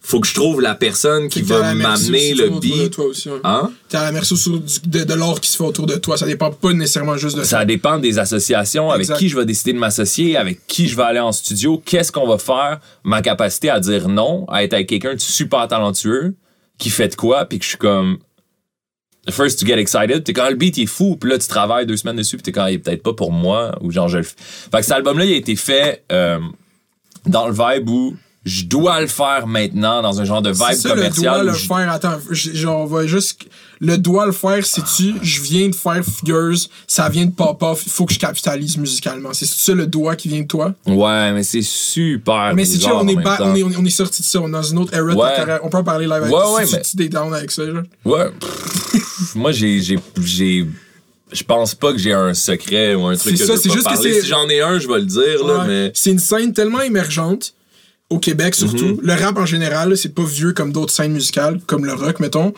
[0.09, 2.93] faut que je trouve la personne qui va m'amener le beat.
[2.93, 3.41] toi aussi, hein.
[3.43, 3.73] Hein?
[3.89, 6.17] T'as la merci du- de, de l'or qui se fait autour de toi.
[6.17, 9.73] Ça dépend pas nécessairement juste de Ça dépend des associations, avec qui je vais décider
[9.73, 13.69] de m'associer, avec qui je vais aller en studio, qu'est-ce qu'on va faire, ma capacité
[13.69, 16.37] à dire non, à être avec quelqu'un de super talentueux,
[16.79, 18.19] qui fait de quoi, puis que je suis comme.
[19.29, 21.85] First to get excited, t'es quand le beat il est fou, puis là tu travailles
[21.85, 24.19] deux semaines dessus, puis t'es quand il est peut-être pas pour moi, ou genre je
[24.19, 24.37] le fais.
[24.39, 26.39] Fait que cet album-là, il a été fait euh,
[27.27, 28.15] dans le vibe où
[28.47, 31.47] je dois le faire maintenant, dans un genre de vibe ça, le doigt commercial.
[31.47, 31.93] le je- faire.
[31.93, 33.41] Attends, genre, on va juste.
[33.81, 36.57] Le doigt le faire, c'est-tu, je viens de faire Figures,
[36.87, 39.31] ça vient de pop il faut que je capitalise musicalement.
[39.35, 40.73] C'est ça le doigt qui vient de toi?
[40.87, 42.55] Ouais, mais c'est super.
[42.55, 44.63] Mais sûr, bizarre on est, on, est, on est sorti de ça, on est dans
[44.63, 45.29] une autre era de Ouais.
[45.29, 45.61] ta carrière.
[45.63, 47.67] On peut en parler live avec Ouais, ouais, si mais- tu t'es down avec ça,
[47.67, 47.83] genre.
[48.07, 48.31] Ouais.
[49.35, 50.67] Moi, j'ai, j'ai, j'ai,
[51.33, 54.21] je pense pas que j'ai un secret ou un truc que ça, je c'est c'est-
[54.23, 55.91] Si j'en ai un, je vais le dire, là, mais.
[55.95, 57.53] C'est une scène tellement émergente,
[58.11, 58.87] au Québec surtout.
[58.87, 59.01] Mhm.
[59.03, 62.53] Le rap en général, c'est pas vieux comme d'autres scènes musicales, comme le rock, mettons.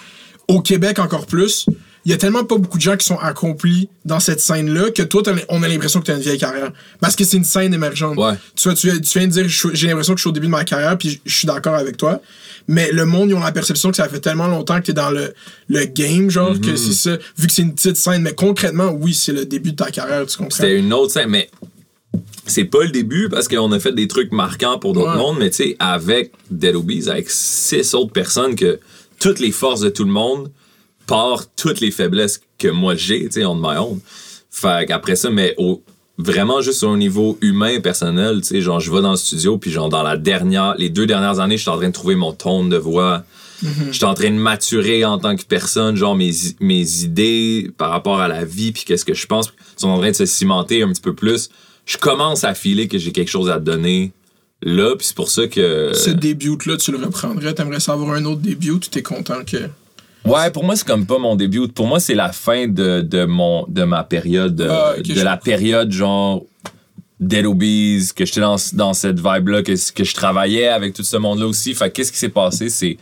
[0.49, 1.67] Au Québec encore plus.
[2.05, 5.03] Il y a tellement pas beaucoup de gens qui sont accomplis dans cette scène-là que
[5.03, 6.73] toi, on a l'impression que tu as une vieille carrière.
[7.01, 8.17] Parce que c'est une scène émergente.
[8.17, 8.33] Ouais.
[8.55, 10.51] Tu, vois, tu, tu viens de dire, j'ai l'impression que je suis au début de
[10.53, 12.23] ma carrière, puis je suis d'accord avec toi.
[12.67, 14.95] Mais le monde, ils ont la perception que ça fait tellement longtemps que tu es
[14.95, 15.35] dans le,
[15.69, 16.61] le game, genre, Mhm.
[16.63, 17.19] que c'est ça.
[17.37, 20.25] Vu que c'est une petite scène, mais concrètement, oui, c'est le début de ta carrière,
[20.25, 20.57] tu comprends?
[20.57, 21.51] C'était une autre scène, mais
[22.47, 25.17] c'est pas le début parce qu'on a fait des trucs marquants pour d'autres Ouais.
[25.19, 28.81] mondes, mais tu sais, avec Dead Obies, avec six autres personnes que
[29.21, 30.51] toutes les forces de tout le monde
[31.07, 34.01] partent toutes les faiblesses que moi j'ai, tu sais, on my own.
[34.51, 35.83] Fait qu'après ça, mais au,
[36.17, 39.71] vraiment juste au niveau humain, personnel, tu sais, genre, je vais dans le studio, puis
[39.71, 42.33] genre, dans la dernière, les deux dernières années, je suis en train de trouver mon
[42.33, 43.25] ton de voix.
[43.63, 47.91] Je suis en train de maturer en tant que personne, genre mes, mes idées par
[47.91, 50.83] rapport à la vie, puis qu'est-ce que je pense, sont en train de se cimenter
[50.83, 51.51] un petit peu plus.
[51.89, 54.13] Je commence à filer que j'ai quelque chose à te donner
[54.63, 55.93] là, puis c'est pour ça que.
[55.95, 57.55] Ce début-là, tu le reprendrais?
[57.55, 59.71] T'aimerais savoir un autre début, tu t'es content que.
[60.27, 61.67] Ouais, pour moi, c'est comme pas mon début.
[61.69, 65.39] Pour moi, c'est la fin de, de, mon, de ma période, euh, Ah, de la
[65.39, 66.45] période, genre,
[67.21, 71.17] Dead Obies, que j'étais dans, dans cette vibe-là, que, que je travaillais avec tout ce
[71.17, 71.73] monde-là aussi.
[71.75, 72.69] Fait que qu'est-ce qui s'est passé?
[72.69, 72.99] C'est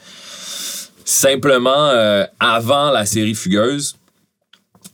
[1.04, 3.96] simplement euh, avant la série Fugueuse,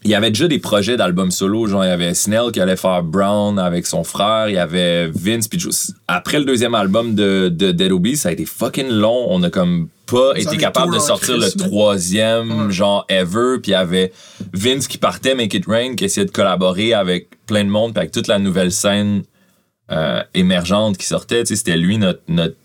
[0.05, 1.67] il y avait déjà des projets d'albums solo.
[1.67, 4.49] Genre, il y avait Snell qui allait faire Brown avec son frère.
[4.49, 5.49] Il y avait Vince.
[5.49, 5.65] Puis
[6.09, 9.27] après le deuxième album de, de Dead Obies, ça a été fucking long.
[9.29, 13.59] On a comme pas été capable de sortir le troisième, genre, ever.
[13.63, 14.13] Puis il y avait
[14.53, 18.01] Vince qui partait Make It Rain, qui essayait de collaborer avec plein de monde, puis
[18.01, 19.23] avec toute la nouvelle scène
[19.91, 21.45] euh, émergente qui sortait.
[21.45, 22.57] C'était lui, notre, notre,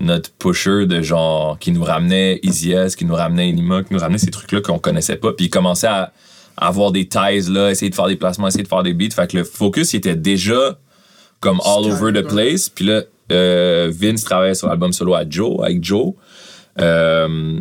[0.00, 4.00] notre pusher de genre, qui nous ramenait Easy S, qui nous ramenait Enima, qui nous
[4.00, 5.32] ramenait ces trucs-là qu'on connaissait pas.
[5.34, 6.12] Puis il commençait à,
[6.56, 9.14] avoir des ties, là, essayer de faire des placements, essayer de faire des beats.
[9.14, 10.78] Fait que le focus, il était déjà
[11.40, 12.68] comme all over the place.
[12.68, 16.14] Puis là, euh, Vince travaillait sur l'album solo à Joe, avec Joe.
[16.80, 17.60] Euh,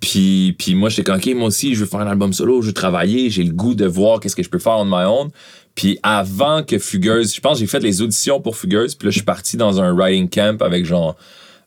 [0.00, 2.68] puis, puis moi, j'étais comme, OK, moi aussi, je veux faire un album solo, je
[2.68, 5.30] veux travailler, j'ai le goût de voir qu'est-ce que je peux faire on my own.
[5.74, 9.10] Puis avant que Fugueuse, je pense que j'ai fait les auditions pour Fugueuse, puis là,
[9.10, 11.16] je suis parti dans un writing camp avec genre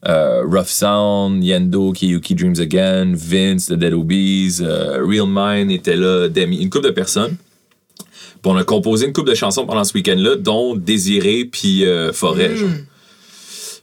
[0.08, 5.96] euh, Rough Sound, Yendo, Kiyuki Dreams Again, Vince, The Dead Obies, euh, Real Mind était
[5.96, 7.36] là, Demi, une couple de personnes.
[7.98, 12.50] Puis on a composé une couple de chansons pendant ce week-end-là, dont Désiré puis Forêt.
[12.50, 12.56] Mm.
[12.58, 12.70] Genre.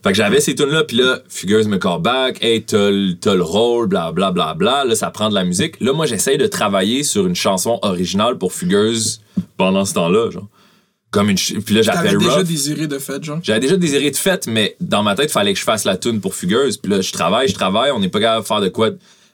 [0.01, 3.41] Fait que j'avais ces tunes là puis là, Fugueuse me call back, hey, t'as le
[3.41, 5.79] rôle, bla bla bla bla, là, ça prend de la musique.
[5.81, 9.21] Là, moi, j'essaye de travailler sur une chanson originale pour Fugueuse
[9.57, 10.47] pendant ce temps-là, genre.
[11.11, 13.39] Comme une puis là j'appelle J'avais déjà désiré de fait genre?
[13.41, 16.21] J'avais déjà désiré de fait mais dans ma tête fallait que je fasse la tune
[16.21, 18.69] pour fugueuse puis là je travaille je travaille on n'est pas capable de faire de
[18.69, 18.91] quoi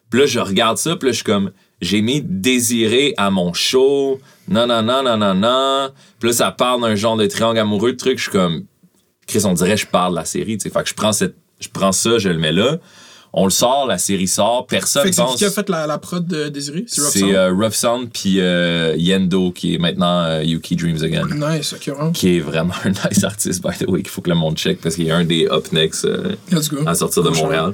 [0.10, 3.54] puis là je regarde ça puis là je suis comme j'ai mis désiré à mon
[3.54, 7.60] show non non non non non non puis là ça parle d'un genre de triangle
[7.60, 8.66] amoureux de truc je suis comme
[9.28, 10.58] Chris, on dirait je parle de la série.
[10.60, 12.78] Fait que je prends, cette, je prends ça, je le mets là.
[13.38, 15.34] On le sort, la série sort, personne fait que pense...
[15.34, 16.86] C'est qui a fait la, la prod de Désiré?
[16.88, 21.28] C'est Rough Sound, puis euh, Yendo, qui est maintenant euh, Yuki Dreams Again.
[21.36, 22.14] Nice, ok.
[22.14, 24.80] Qui est vraiment un nice artiste, by the way, qu'il faut que le monde check,
[24.80, 26.36] parce qu'il est un des up next euh,
[26.86, 27.74] à sortir de Montréal.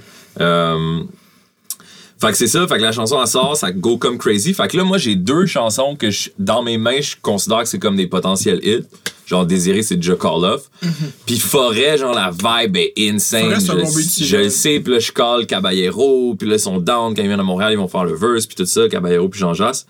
[2.22, 4.54] Fait que c'est ça, fait que la chanson elle sort, ça go comme crazy.
[4.54, 7.68] Fait que là, moi j'ai deux chansons que je, dans mes mains, je considère que
[7.68, 8.86] c'est comme des potentiels hits.
[9.26, 10.70] Genre Désiré, c'est déjà Call Off.
[10.84, 10.90] Mm-hmm.
[11.26, 13.50] Puis Forêt, genre la vibe est insane.
[13.60, 17.24] je, je le sais, puis là je call Caballero, puis là ils sont down quand
[17.24, 19.56] ils viennent à Montréal, ils vont faire le verse, puis tout ça, Caballero puis Jean
[19.56, 19.88] Jass.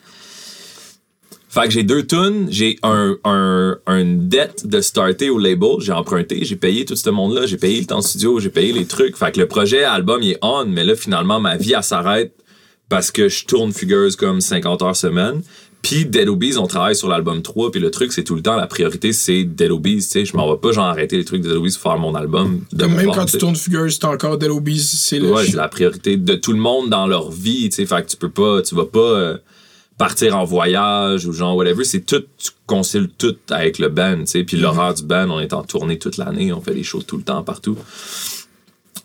[1.52, 5.92] Fait que j'ai deux tunes, j'ai un, un, une dette de starter au label, j'ai
[5.92, 9.18] emprunté, j'ai payé tout ce monde-là, j'ai payé le temps studio, j'ai payé les trucs.
[9.18, 12.34] Fait que le projet album il est on, mais là finalement ma vie elle s'arrête
[12.88, 15.42] parce que je tourne Figures comme 50 heures semaine.
[15.82, 18.56] Puis Dead Obies, on travaille sur l'album 3, puis le truc c'est tout le temps
[18.56, 21.42] la priorité c'est Dead Obies, tu sais, je m'en vais pas genre arrêter les trucs
[21.42, 22.62] de Dead Obies pour faire mon album.
[22.72, 25.68] De même quand tu tournes Figures, c'est encore Dead Obies, c'est le Ouais, c'est la
[25.68, 28.62] priorité de tout le monde dans leur vie, tu sais, fait que tu peux pas
[28.62, 29.38] tu vas pas euh,
[30.02, 34.26] partir en voyage ou genre whatever, c'est tout, tu concilies tout avec le band, tu
[34.26, 34.44] sais.
[34.44, 34.62] Puis mm-hmm.
[34.62, 37.24] l'horreur du band, on est en tournée toute l'année, on fait des choses tout le
[37.24, 37.78] temps, partout.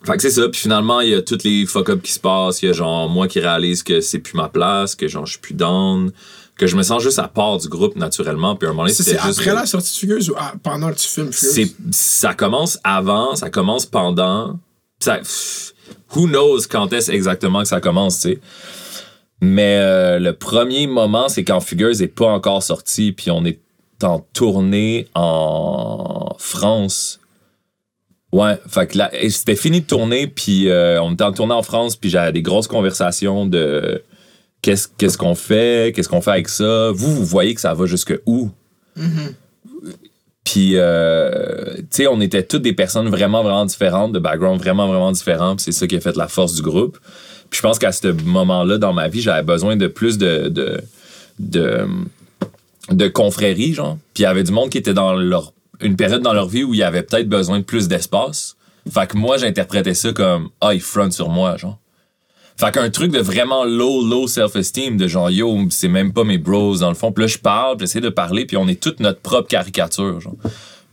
[0.03, 2.63] Fait que c'est ça, puis finalement, il y a tous les fuck-ups qui se passent,
[2.63, 5.33] il y a genre moi qui réalise que c'est plus ma place, que genre je
[5.33, 6.11] suis plus down,
[6.57, 8.95] que je me sens juste à part du groupe naturellement, puis à un moment donné,
[8.95, 11.75] c'est après la sortie de Fugueuse ou pendant que tu filmes Fugueuse?
[11.91, 14.59] Ça commence avant, ça commence pendant,
[14.99, 15.19] ça,
[16.15, 18.39] who knows quand est-ce exactement que ça commence, tu sais.
[19.41, 23.59] Mais euh, le premier moment, c'est quand Fugueuse n'est pas encore sorti, puis on est
[24.01, 27.19] en tournée en France.
[28.31, 31.63] Ouais, fait que là, c'était fini de tourner, puis euh, on était en tournée en
[31.63, 34.03] France, puis j'avais des grosses conversations de
[34.61, 36.91] qu'est-ce qu'est-ce qu'on fait, qu'est-ce qu'on fait avec ça.
[36.91, 38.49] Vous, vous voyez que ça va jusque où?
[38.97, 39.33] Mm-hmm.
[40.43, 44.87] Puis, euh, tu sais, on était toutes des personnes vraiment, vraiment différentes, de background vraiment,
[44.87, 46.97] vraiment différents, puis c'est ça qui a fait la force du groupe.
[47.49, 51.87] Puis je pense qu'à ce moment-là dans ma vie, j'avais besoin de plus de, de,
[52.91, 53.97] de, confrérie, genre.
[54.13, 56.63] Puis il y avait du monde qui était dans leur, une période dans leur vie
[56.63, 58.55] où il y avait peut-être besoin de plus d'espace.
[58.89, 61.77] Fait que moi, j'interprétais ça comme Ah, il front sur moi, genre.
[62.59, 66.39] Fait qu'un truc de vraiment low, low self-esteem, de genre yo, c'est même pas mes
[66.39, 67.11] bros dans le fond.
[67.11, 70.35] Puis là, je parle, j'essaie de parler, puis on est toute notre propre caricature, genre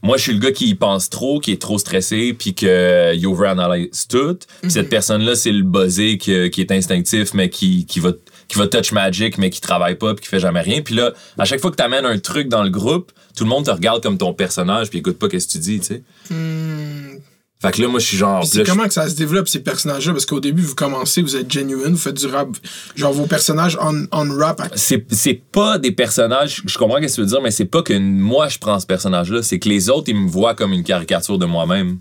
[0.05, 3.14] moi, je suis le gars qui y pense trop, qui est trop stressé, puis que
[3.14, 4.38] il overanalyse tout.
[4.61, 4.88] Puis cette mhm.
[4.90, 8.12] personne-là, c'est le buzzé qui, est instinctif, mais qui, qui va
[8.47, 10.83] qui va touch magic, mais qui travaille pas, puis qui fait jamais rien.
[10.83, 13.51] Puis là, à chaque fois que tu amènes un truc dans le groupe, tout le
[13.51, 16.03] monde te regarde comme ton personnage, puis écoute pas ce que tu dis, tu sais.
[16.29, 17.17] Hmm.
[17.64, 18.44] Fait que là, moi, je suis genre.
[18.44, 20.12] C'est comment que ça se développe, ces personnages-là?
[20.12, 22.48] Parce qu'au début, vous commencez, vous êtes genuine, vous faites du rap.
[22.94, 24.61] Genre, vos personnages on, on rap.
[24.74, 27.98] C'est pas des personnages, je comprends ce que tu veux dire, mais c'est pas que
[27.98, 29.42] moi, je prends ce personnage-là.
[29.42, 31.98] C'est que les autres, ils me voient comme une caricature de moi-même.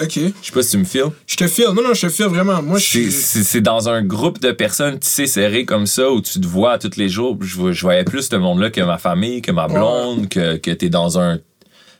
[0.00, 0.12] OK.
[0.14, 1.10] Je sais pas si tu me files.
[1.26, 1.66] Je te file.
[1.74, 2.62] Non, non, je te file vraiment.
[2.62, 6.46] Moi, je C'est dans un groupe de personnes tissées serrées comme ça où tu te
[6.46, 7.36] vois tous les jours.
[7.40, 10.88] Je, je voyais plus ce monde-là que ma famille, que ma blonde, que, que t'es
[10.88, 11.38] dans un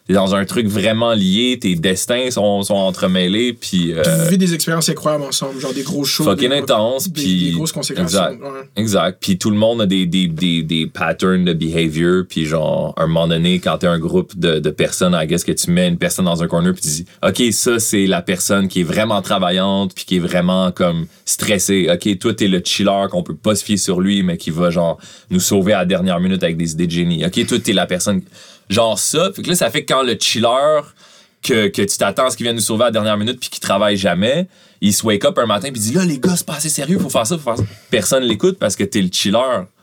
[0.08, 3.92] t'es dans un truc vraiment lié, tes destins sont, sont entremêlés, puis.
[3.92, 6.24] euh, vous vivez des expériences incroyables ensemble, genre des gros shows.
[6.24, 7.44] fucking intense, des, puis.
[7.44, 8.04] des grosses conséquences.
[8.04, 8.40] Exact.
[8.40, 8.48] ouais.
[8.76, 9.18] Exact.
[9.20, 12.24] Puis tout le monde a des, des, des, des patterns de behavior.
[12.26, 15.44] Puis genre, à un moment donné, quand t'es un groupe de, de personnes, I guess
[15.44, 18.22] que tu mets une personne dans un corner puis tu dis, OK, ça, c'est la
[18.22, 21.90] personne qui est vraiment travaillante puis qui est vraiment comme stressée.
[21.92, 24.70] OK, toi, t'es le chiller qu'on peut pas se fier sur lui, mais qui va
[24.70, 24.98] genre
[25.30, 27.26] nous sauver à la dernière minute avec des idées de génie.
[27.26, 28.22] OK, toi, t'es la personne...
[28.68, 29.30] Genre ça.
[29.34, 30.80] Fait que là, ça fait que quand le chiller
[31.42, 33.48] que, que tu t'attends à ce qu'il vienne nous sauver à la dernière minute puis
[33.48, 34.48] qu'il travaille jamais,
[34.80, 36.98] il se wake up un matin puis dit là les gars c'est pas assez sérieux
[36.98, 39.40] faut faire ça faut faire ça personne l'écoute parce que t'es le chiller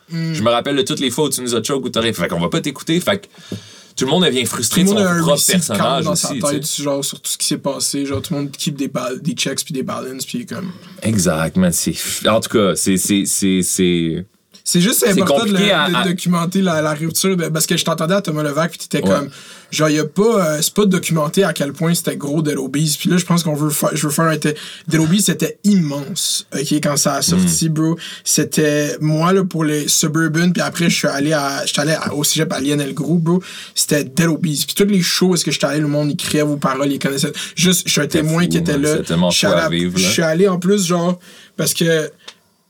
[0.09, 2.27] je me rappelle de toutes les fois où tu nous as choke ou t'aurais fait
[2.27, 3.55] qu'on va pas t'écouter fait que
[3.95, 6.41] tout le monde devient Tout frustré le de son a un propre personnage dans aussi
[6.41, 8.05] sa tête, genre sur tout ce qui s'est passé.
[8.05, 10.69] Genre tout le monde keep des, des checks puis des balances puis comme.
[11.01, 11.95] exact man c'est
[12.27, 14.25] en tout cas c'est
[14.67, 17.85] c'est juste important de, le- de à- documenter la, la rupture de- parce que je
[17.85, 19.13] t'entendais à Thomas Levac puis t'étais Ouais.
[19.15, 19.29] comme
[19.71, 20.23] genre y a pas
[20.55, 23.43] euh, c'est pas documenté à quel point c'était gros Dead Obies puis là je pense
[23.43, 24.55] qu'on veut faire je veux faire un te-
[24.87, 27.23] Dead Obies c'était immense ok quand ça a Mm.
[27.23, 27.95] sorti bro.
[28.23, 32.13] C'était moi là pour les suburban puis après je suis allé à j'étais allé à-
[32.13, 33.41] au cégep à Lionel Gros bro.
[33.75, 36.41] C'était Dead Obies puis toutes les shows est-ce que j'étais allé le monde il criait
[36.43, 37.31] vos paroles il connaissait.
[37.55, 38.97] Juste je suis un témoin fou, qui était là.
[39.07, 39.13] Je
[39.47, 41.19] allé suis allé en plus genre
[41.55, 42.09] parce que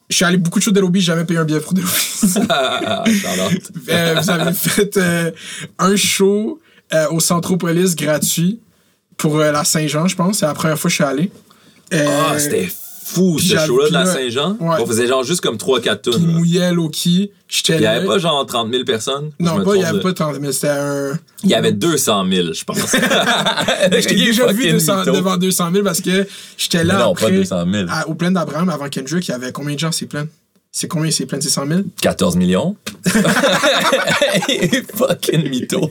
[0.10, 3.72] je suis allé beaucoup de shows Obies j'ai jamais payé un billet pour Charlotte.
[3.89, 5.32] euh, vous avez fait euh,
[5.80, 6.60] un show
[6.94, 8.60] euh, au Centropolis gratuit
[9.18, 10.39] pour euh, la Saint-Jean, je pense.
[10.39, 11.32] C'est la première fois que je suis allé.
[11.91, 12.70] Ah, c'était
[13.08, 14.58] fou, ce show-là de la Saint-Jean.
[14.60, 14.78] Ouais.
[14.80, 16.28] On faisait genre juste comme 3-4 Puis tunes.
[16.28, 16.34] là.
[16.34, 17.32] mouillait Loki.
[17.70, 17.91] Il y là.
[17.91, 19.30] avait pas genre 30 000 personnes.
[19.39, 21.13] Non, pas, il y trompe avait de- pas tant, mais c'était un.
[21.44, 22.78] Il y avait 200 000, je pense.
[23.91, 26.96] J'étais déjà vu 200 devant 200 000 parce que j'étais là.
[26.96, 27.86] Mais non, après, pas 200 000.
[27.89, 30.28] à- au plein d'Abraham avant Kendrick, il y avait combien de gens c'est plein?
[30.78, 31.40] C'est combien c'est plein?
[31.40, 31.82] C'est 100 000?
[32.02, 32.76] 14 millions.
[34.96, 35.90] Fucking mytho.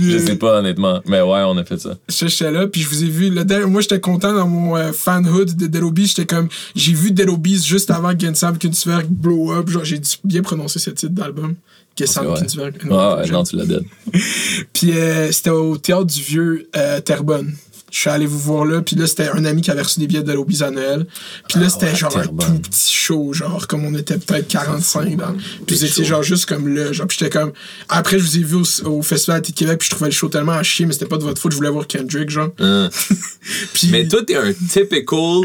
[0.00, 1.02] Je sais pas, honnêtement.
[1.04, 1.98] Mais ouais, on a fait ça.
[2.08, 3.28] J'étais- là, puis je vous ai vu.
[3.44, 6.06] Dernier- moi, j'étais content dans mon euh, fanhood de Dead.
[6.06, 6.48] J'étais comme.
[6.74, 7.28] J'ai vu Dead
[7.62, 9.68] juste avant Gensam Kunstwerk Blow Up.
[9.68, 11.56] Genre, j'ai dû bien prononcer ce titre d'album.
[12.00, 12.06] Ouais.
[12.06, 12.82] Kunstwerk.
[12.84, 13.76] Ouais, ouais, non, tu l'as dit.
[14.72, 17.52] Puis euh, c'était au théâtre du Vieux euh, Terrebonne.
[17.92, 20.06] Je suis allé vous voir là, puis là, c'était un ami qui avait reçu des
[20.06, 21.06] billets de Obies à Noël.
[21.46, 24.48] Puis là, c'était Ah ouais, genre un tout petit show, genre comme on était peut-être
[24.48, 25.34] 45 dans.
[25.66, 26.08] Puis vous étiez show.
[26.10, 27.52] genre juste comme là, genre, puis j'étais comme.
[27.90, 30.28] Après, je vous ai vu au, au Festival de Québec, puis je trouvais le show
[30.28, 32.50] tellement à chier, mais c'était pas de votre faute, je voulais voir Kendrick, genre.
[33.74, 33.88] Puis.
[33.90, 35.42] Mais toi, t'es un typical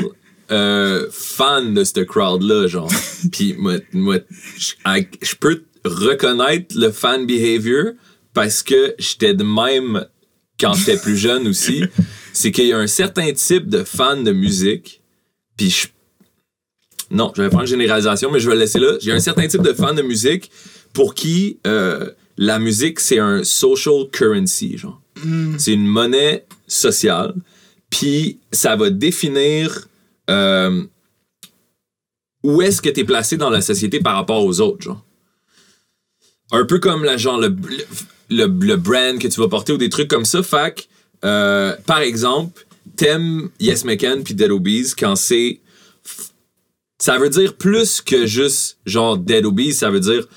[0.50, 2.90] euh, fan de ce crowd-là, genre.
[3.32, 4.20] Puis moi, moi
[4.58, 7.94] je peux reconnaître le fan behavior
[8.34, 10.06] parce que j'étais de même
[10.60, 11.84] quand j'étais plus jeune aussi.
[12.38, 15.02] C'est qu'il y a un certain type de fan de musique,
[15.58, 15.88] puis je...
[17.10, 18.95] Non, je vais faire une généralisation, mais je vais le laisser là.
[19.02, 20.52] J'ai un certain type de fan de musique
[20.93, 25.02] pour qui euh, la musique, c'est un social currency, genre.
[25.58, 27.34] C'est une monnaie sociale.
[27.89, 29.88] Puis ça va définir
[30.30, 30.84] euh,
[32.43, 35.04] où est-ce que tu es placé dans la société par rapport aux autres, genre.
[36.52, 37.56] Un peu comme la, genre, le,
[38.30, 40.43] le, le brand que tu vas porter ou des trucs comme ça.
[40.43, 40.84] Fait que,
[41.26, 45.60] euh, par exemple, t'aimes Yes McCann puis Dead Obies quand c'est.
[47.00, 50.28] Ça veut dire plus que juste genre Dead Obies, ça veut dire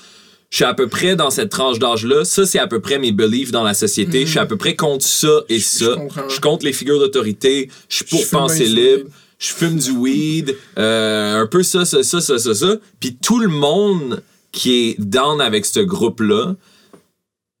[0.51, 2.25] je suis à peu près dans cette tranche d'âge-là.
[2.25, 4.25] Ça, c'est à peu près mes beliefs dans la société.
[4.25, 5.95] Je suis à peu près contre ça et ça.
[5.95, 6.27] comprends.
[6.27, 7.69] Je compte les figures d'autorité.
[7.87, 9.09] Je suis pour Je penser libre.
[9.39, 10.57] Je fume du weed.
[10.77, 12.75] euh, un peu ça, ça, ça, ça, ça, ça.
[12.99, 16.55] Puis tout le monde qui est down avec ce groupe-là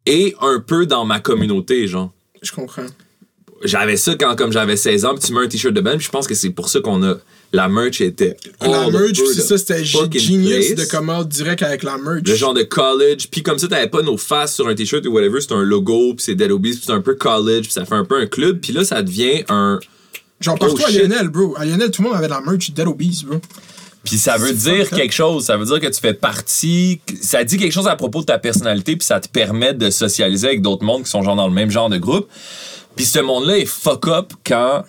[0.05, 2.11] est un peu dans ma communauté, genre.
[2.41, 2.85] Je comprends.
[3.63, 6.05] J'avais ça quand comme j'avais 16 ans, puis tu mets un t-shirt de band, puis
[6.05, 7.15] je pense que c'est pour ça qu'on a
[7.53, 10.87] la merch était la merch, c'est ça, c'était genius place.
[10.87, 12.23] de comment direct avec la merch.
[12.25, 15.11] le genre de college, puis comme ça t'avais pas nos faces sur un t-shirt ou
[15.11, 17.85] whatever, c'est un logo, puis c'est Dead Obies, puis c'est un peu college, puis ça
[17.85, 19.79] fait un peu un club, puis là ça devient un
[20.41, 20.91] Genre partout Oh, à.
[20.91, 21.53] Lionel, bro.
[21.55, 23.39] À Lionel, tout le monde avait de la merch Dead Obies, bro.
[24.03, 25.45] Puis ça veut dire quelque chose.
[25.45, 26.99] Ça veut dire que tu fais partie.
[27.21, 30.47] Ça dit quelque chose à propos de ta personnalité, puis ça te permet de socialiser
[30.47, 32.27] avec d'autres mondes qui sont genre dans le même genre de groupe.
[32.95, 34.83] Puis ce monde-là est fuck up quand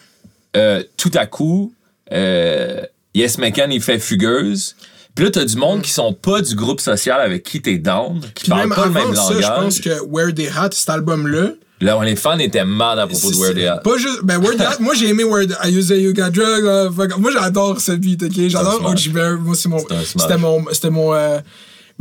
[0.56, 1.72] euh, tout à coup,
[2.12, 2.82] euh,
[3.14, 4.74] Yes McCann, il fait fugueuse.
[5.14, 8.20] Puis là, t'as du monde qui sont pas du groupe social avec qui t'es down,
[8.34, 9.60] qui Puis parlent même pas le même ça, je langage.
[9.60, 13.36] pense que Where They Hat, cet album-là, Là, les fans étaient mad à propos de
[13.36, 13.78] Where They At.
[13.78, 14.20] Pas juste.
[14.22, 16.64] Ben, Word That, moi, j'ai aimé Word I use a you got drugs.
[16.64, 17.18] uh, fuck.
[17.18, 18.48] Moi, j'adore ce beat, ok?
[18.48, 18.84] J'adore.
[18.86, 19.36] OG Bear.
[19.38, 19.84] Moi, c'est mon.
[20.04, 20.64] C'était mon.
[20.72, 21.12] C'était mon.
[21.12, 21.40] euh,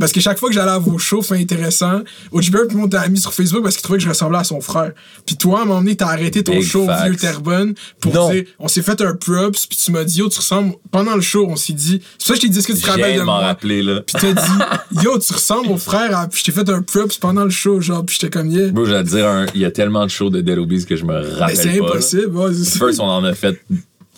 [0.02, 2.00] Parce que chaque fois que j'allais à vos shows, fait intéressant,
[2.32, 4.60] Bear, puis moi, t'as mis sur Facebook parce qu'il trouvait que je ressemblais à son
[4.60, 4.90] frère.
[5.24, 7.04] Puis toi, à un moment donné, t'as arrêté ton Big show au.
[7.04, 8.30] Vieux Terrebonne pour Non.
[8.30, 11.20] dire, on s'est fait un props, puis tu m'as dit, yo, tu ressembles, pendant le
[11.20, 13.16] show, on s'est dit, c'est ça que je t'ai dit, est-ce que tu te rappelles
[13.18, 13.38] de moi?
[13.38, 14.00] rappeler, là.
[14.00, 17.16] Puis t'as dit, yo, tu ressembles au frère, à- puis je t'ai fait un props
[17.18, 18.68] pendant le show, genre, puis j'étais comme, yeah.
[18.72, 21.04] Bro, j'allais dire, un- il y a tellement de shows de Dead Obies que je
[21.04, 22.52] me Mais rappelle c'est impossible, ouais.
[22.52, 23.60] First, on en a fait,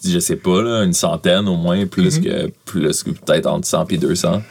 [0.06, 2.24] je sais pas, là, une centaine au moins, plus Mhm.
[2.24, 4.42] que, plus que peut-être entre 100 et 200.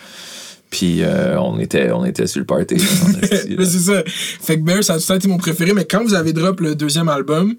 [0.74, 2.80] Puis euh, on, était, on était sur le party.
[3.30, 4.04] c'est ça.
[4.08, 5.72] Fait que Bear, ça a tout été mon préféré.
[5.72, 7.54] Mais quand vous avez drop le deuxième album,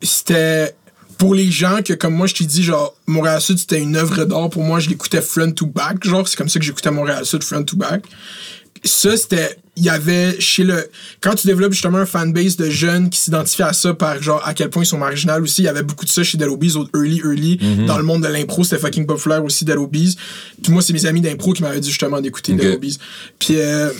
[0.00, 0.72] c'était
[1.18, 4.24] pour les gens que, comme moi, je t'ai dit, genre, Montréal Sud, c'était une œuvre
[4.26, 4.48] d'art.
[4.48, 6.04] Pour moi, je l'écoutais front to back.
[6.04, 8.04] Genre, c'est comme ça que j'écoutais Montréal Sud front to back.
[8.84, 9.58] Ça, c'était.
[9.76, 10.88] Il y avait chez le.
[11.20, 14.54] Quand tu développes justement un fanbase de jeunes qui s'identifient à ça par genre à
[14.54, 16.76] quel point ils sont marginaux aussi, il y avait beaucoup de ça chez Dead Obies,
[16.76, 17.58] au early, early.
[17.86, 20.16] Dans le monde de l'impro, c'était fucking populaire aussi, Dead Obies.
[20.62, 22.60] Puis moi, c'est mes amis d'impro qui m'avaient dit justement d'écouter Ok.
[22.60, 22.98] Dead Obies.
[23.38, 23.90] Puis euh,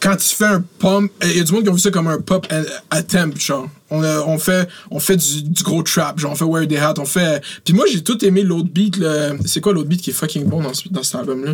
[0.00, 2.08] quand tu fais un pump, il y a du monde qui a vu ça comme
[2.08, 2.46] un pop
[2.90, 3.68] attempt, genre.
[3.90, 6.78] On, a- on fait, on fait du, du gros trap, genre on fait Wear They
[6.78, 7.40] Hat, on fait.
[7.64, 9.34] Puis moi, j'ai tout aimé l'autre beat, là.
[9.44, 11.52] C'est quoi l'autre beat qui est fucking bon dans, ce- dans cet album-là?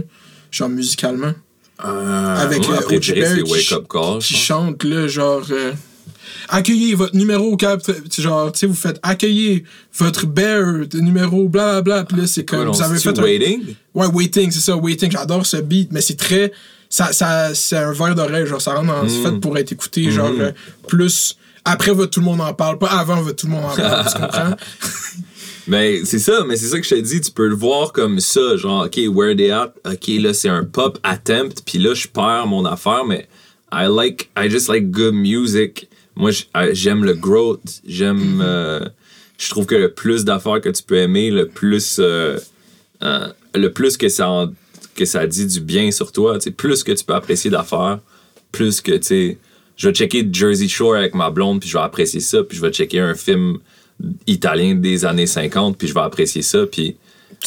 [0.51, 1.33] Genre musicalement.
[1.85, 3.13] Euh, Avec, moi, euh, qui
[3.43, 4.19] Wake Up Call.
[4.19, 5.45] qui chante, là, genre.
[5.51, 5.73] euh,
[6.49, 7.81] accueillez votre numéro cap.
[8.19, 9.65] Genre, tu sais, vous faites accueillez
[9.97, 12.05] votre bear, de numéro, bla bla bla.
[12.05, 12.69] Puis là, c'est comme.
[12.69, 13.63] vous avez fait un- Waiting?
[13.95, 15.11] Ouais, Waiting, c'est ça, Waiting.
[15.11, 16.53] J'adore ce beat, mais c'est très.
[16.91, 19.05] Ça, ça, c'est un verre d'oreille, genre, ça rentre dans.
[19.05, 19.09] Mm.
[19.23, 20.51] Fait pour être écouté, genre, euh,
[20.89, 21.37] plus.
[21.65, 22.79] Après, tout le monde en parle.
[22.79, 24.07] Pas avant, va, tout le monde en parle.
[24.11, 24.57] tu comprends?
[25.69, 28.21] Mais c'est ça, mais c'est ça que je te dis, tu peux le voir comme
[28.21, 32.09] ça, genre, OK, where they at, OK, là, c'est un pop attempt, puis là, je
[32.09, 33.29] perds mon affaire, mais
[33.71, 35.89] I like, I just like good music.
[36.17, 38.81] Moi, I- j'aime le growth, j'aime, euh,
[39.37, 42.39] je trouve que le plus d'affaires que tu peux aimer, le plus, euh,
[43.03, 44.51] euh, le plus que ça, en-
[44.97, 48.01] que ça dit du bien sur toi, tu sais, plus que tu peux apprécier d'affaires,
[48.53, 49.39] plus que, tu sais,
[49.77, 52.63] je vais checker Jersey Shore avec ma blonde, puis je vais apprécier ça, puis je
[52.63, 53.59] vais checker un film
[54.27, 56.97] italien des années 50, puis je vais apprécier ça, puis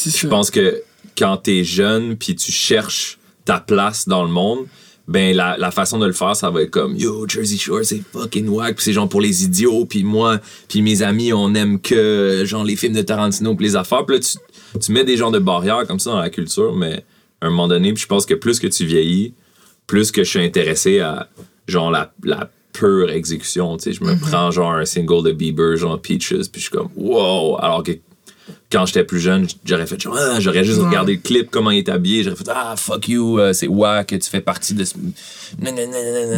[0.04, 0.82] je pense que
[1.16, 4.66] quand t'es jeune, puis tu cherches ta place dans le monde,
[5.08, 8.02] ben la, la façon de le faire, ça va être comme Yo, Jersey Shore, c'est
[8.12, 11.80] fucking whack, puis c'est genre pour les idiots, puis moi, puis mes amis, on aime
[11.80, 14.38] que genre les films de Tarantino, puis les affaires, puis là, tu,
[14.78, 17.04] tu mets des genres de barrières comme ça dans la culture, mais
[17.40, 19.34] à un moment donné, puis je pense que plus que tu vieillis,
[19.86, 21.28] plus que je suis intéressé à
[21.66, 25.76] genre la, la pure exécution, tu sais, je me prends genre un single de Bieber,
[25.76, 27.92] genre Peaches, puis je suis comme wow, alors que
[28.70, 30.86] quand j'étais plus jeune, j'aurais fait genre, ah, j'aurais juste Ouais.
[30.86, 34.08] regardé le clip, comment il est habillé, j'aurais fait ah, fuck you, euh, c'est wack,
[34.08, 34.94] tu fais partie de ce.
[35.60, 35.72] Mais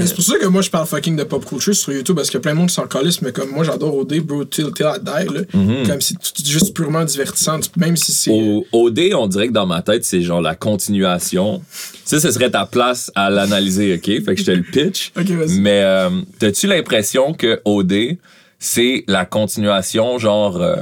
[0.07, 2.38] c'est pour ça que moi je parle fucking de pop culture sur YouTube parce que
[2.38, 5.35] plein de monde s'en calisse, mais comme moi j'adore OD, bro, till, till I die,
[5.35, 5.40] là.
[5.55, 5.87] Mhm.
[5.87, 8.31] Comme c'est juste purement divertissant, même si c'est.
[8.31, 11.62] Au OD, on dirait que dans ma tête, c'est genre la continuation.
[12.05, 14.25] Ça, ce serait ta place à l'analyser, OK?
[14.25, 15.12] Fait que je te le pitch.
[15.17, 15.59] Ok, vas-y.
[15.61, 18.17] Mais euh, t'as-tu l'impression que OD,
[18.59, 20.77] c'est la continuation, genre, euh,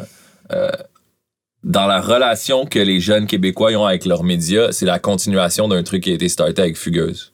[0.52, 0.70] euh,
[1.64, 5.82] dans la relation que les jeunes Québécois ont avec leurs médias, c'est la continuation d'un
[5.82, 7.32] truc qui a été starté avec Fugueuse?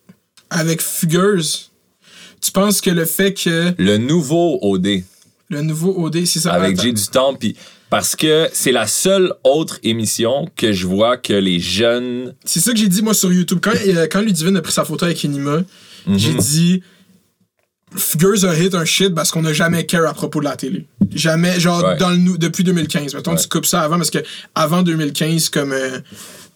[0.50, 1.70] Avec Fugueuse,
[2.40, 5.02] tu penses que le fait que Le nouveau OD,
[5.50, 6.52] le nouveau OD, c'est ça?
[6.52, 6.80] avec.
[6.80, 7.56] J'ai du temps, puis
[7.90, 12.72] parce que c'est la seule autre émission que je vois que les jeunes C'est ça
[12.72, 13.60] que j'ai dit moi sur YouTube.
[13.62, 15.62] Quand, euh, quand Ludivine a pris sa photo avec Enima,
[16.06, 16.18] Mhm.
[16.18, 16.82] j'ai dit
[17.96, 20.86] Fugueuse a hit un shit parce qu'on n'a jamais care à propos de la télé.
[21.14, 21.96] Jamais, genre Ouais.
[21.96, 23.14] dans le depuis 2015.
[23.14, 23.38] Mettons, Ouais.
[23.40, 24.18] tu coupes ça avant parce que
[24.54, 25.98] avant 2015, comme euh,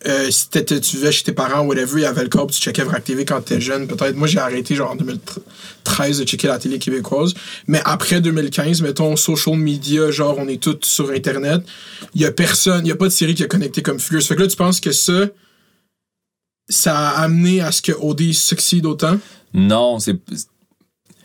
[0.06, 2.82] euh, si tu vivais chez tes parents, whatever, il y avait le corps, tu checkais
[2.84, 3.86] Vrac TV quand t'étais jeune.
[3.86, 7.32] Peut-être, moi j'ai arrêté genre en 2013 de checker la télé québécoise.
[7.66, 11.62] Mais après 2015, mettons, social media, genre on est tous sur Internet,
[12.14, 14.26] il y a personne, il y a pas de série qui a connecté comme Fugueuse.
[14.26, 15.28] Fait que là, tu penses que ça,
[16.68, 19.18] ça a amené à ce que OD succède autant?
[19.54, 20.16] Non, c'est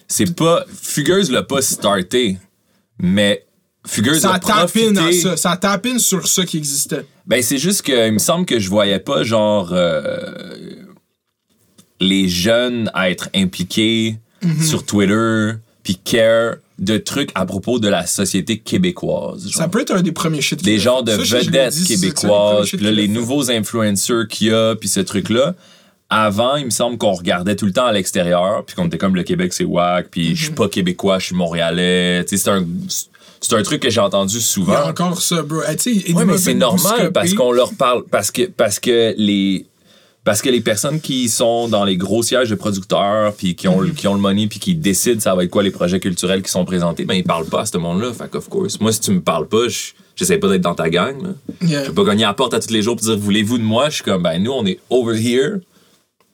[0.07, 2.37] c'est pas Fugueuse l'a pas starté,
[2.99, 3.45] mais
[3.85, 5.19] Fugueuse Ça a tapine profité.
[5.21, 5.37] ça.
[5.37, 7.05] Ça tapine sur ça qui existait.
[7.25, 10.31] Ben c'est juste que il me semble que je voyais pas genre euh,
[11.99, 14.61] les jeunes à être impliqués Mhm.
[14.63, 19.43] sur Twitter puis care de trucs à propos de la société québécoise.
[19.49, 19.53] genre.
[19.63, 20.63] Ça peut être un des premiers shit.
[20.63, 21.11] des qu'il genres de.
[21.25, 25.55] Ça, vedettes québécoises, puis là, qu'il les nouveaux influencers qu'il y a, puis ce truc-là.
[26.09, 29.15] Avant, il me semble qu'on regardait tout le temps à l'extérieur, puis qu'on était comme
[29.15, 30.35] le Québec, c'est wack, puis je Mhm.
[30.37, 32.23] suis pas québécois, je suis montréalais.
[32.27, 32.63] C'est un,
[33.51, 34.73] un truc que j'ai entendu Il y souvent.
[34.75, 35.59] a encore ça, bro.
[35.77, 38.03] Sais, Oui, mais c'est normal parce qu'on leur parle.
[38.09, 39.65] Parce que, parce que les.
[40.23, 43.79] Parce que les personnes qui sont dans les gros sièges de producteurs, puis qui ont,
[43.81, 43.93] Mhm.
[43.93, 46.51] qui ont le money, puis qui décident ça va être quoi les projets culturels qui
[46.51, 48.11] sont présentés, ben ils parlent pas à ce monde-là.
[48.13, 48.77] Fait of course.
[48.81, 51.15] Moi, si tu me parles pas, je- j'essaie pas d'être dans ta gang.
[51.23, 51.29] Là.
[51.65, 51.83] Yeah.
[51.85, 53.63] Je vais pas gagner à la porte à tous les jours pour dire voulez-vous de
[53.63, 53.89] moi?
[53.89, 55.59] Je suis comme ben nous on est over here.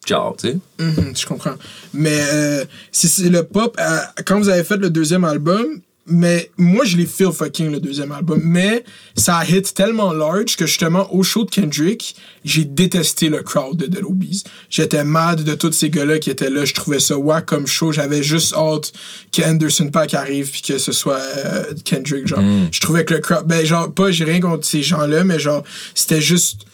[0.06, 0.58] Ciao, tu sais.
[0.80, 1.56] Mhm, je comprends.
[1.93, 6.51] Mais euh, si c'est le pop, euh, quand vous avez fait le deuxième album, mais
[6.58, 8.84] moi je l'ai feel fucking le deuxième album, mais
[9.16, 13.78] ça a hit tellement large que justement au show de Kendrick, j'ai détesté le crowd
[13.78, 14.43] de Obies.
[14.70, 17.93] J'étais mad de tous ces gars-là qui étaient là, je trouvais ça wack comme show,
[17.93, 18.91] j'avais juste hâte
[19.32, 22.43] que Anderson Paak arrive puis que ce soit euh, Kendrick genre.
[22.72, 25.64] Je trouvais que le crowd ben genre pas j'ai rien contre ces gens-là mais genre
[25.95, 26.66] c'était juste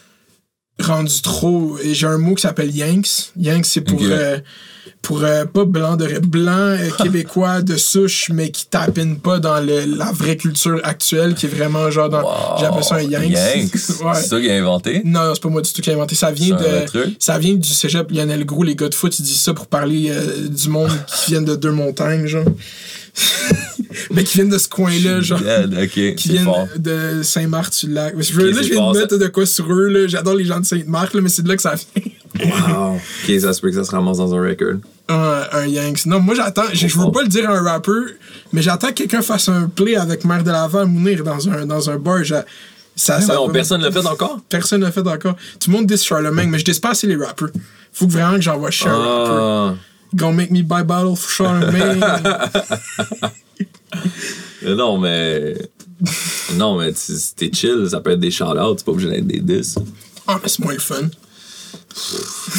[0.78, 1.76] rendu trop.
[1.82, 3.32] Et j'ai un mot qui s'appelle Yanks.
[3.36, 4.00] Yanks, c'est pour.
[4.02, 4.38] Euh,
[5.02, 9.58] pour euh, pas blanc de blanc euh, québécois de souche mais qui tapine pas dans
[9.58, 12.22] le- la vraie culture actuelle qui est vraiment genre dans
[12.58, 13.72] j'appelle ça un Yanks Yanks.
[14.02, 14.12] Ouais.
[14.14, 15.00] C'est ça qu'il a inventé?
[15.04, 16.14] non, non, c'est pas moi du tout qui ai inventé.
[16.16, 16.86] Ça vient de.
[16.86, 17.16] truc?
[17.18, 20.10] Ça vient du cégep Lionel Gros, les gars de foot, ils disent ça pour parler
[20.10, 22.44] euh, du monde qui viennent de deux montagnes, genre.
[24.12, 25.40] Mais qui viennent de ce coin-là, genre.
[26.16, 26.68] Qui viennent fort.
[26.76, 27.22] de
[28.22, 29.00] je- Ok, là, je viens fort, de ça.
[29.04, 30.06] mettre de quoi sur eux, là.
[30.06, 32.02] J'adore les gens de Sainte-Marc, mais c'est de là que ça vient.
[32.46, 32.94] Wow.
[32.96, 34.74] Ok, ça se peut que ça se ramasse dans un record.
[35.08, 36.06] un, un Yanks.
[36.06, 38.04] Non, moi j'attends, je, je veux pas le dire à un rappeur,
[38.52, 41.90] mais j'attends que quelqu'un fasse un play avec Mère de Laval Mounir dans un, dans
[41.90, 42.22] un bar.
[42.22, 42.44] J'a-
[42.94, 44.38] ça, ça Non, va- personne l'a fait encore?
[44.48, 45.34] Personne l'a fait encore.
[45.58, 47.50] Tout le monde dit Charlemagne, mais je dis pas assez les rappeurs.
[47.92, 49.72] Faut que vraiment que j'envoie rappeur.
[49.72, 49.74] Ah.
[50.14, 52.00] Gonna make me buy battle for Charlemagne.
[54.62, 55.54] Euh, Non, mais.
[56.54, 56.92] Non, mais
[57.36, 59.76] t'es chill, ça peut être des shout-outs, c'est pas obligé d'être des diss.
[60.26, 61.08] Ah, mais c'est moins fun.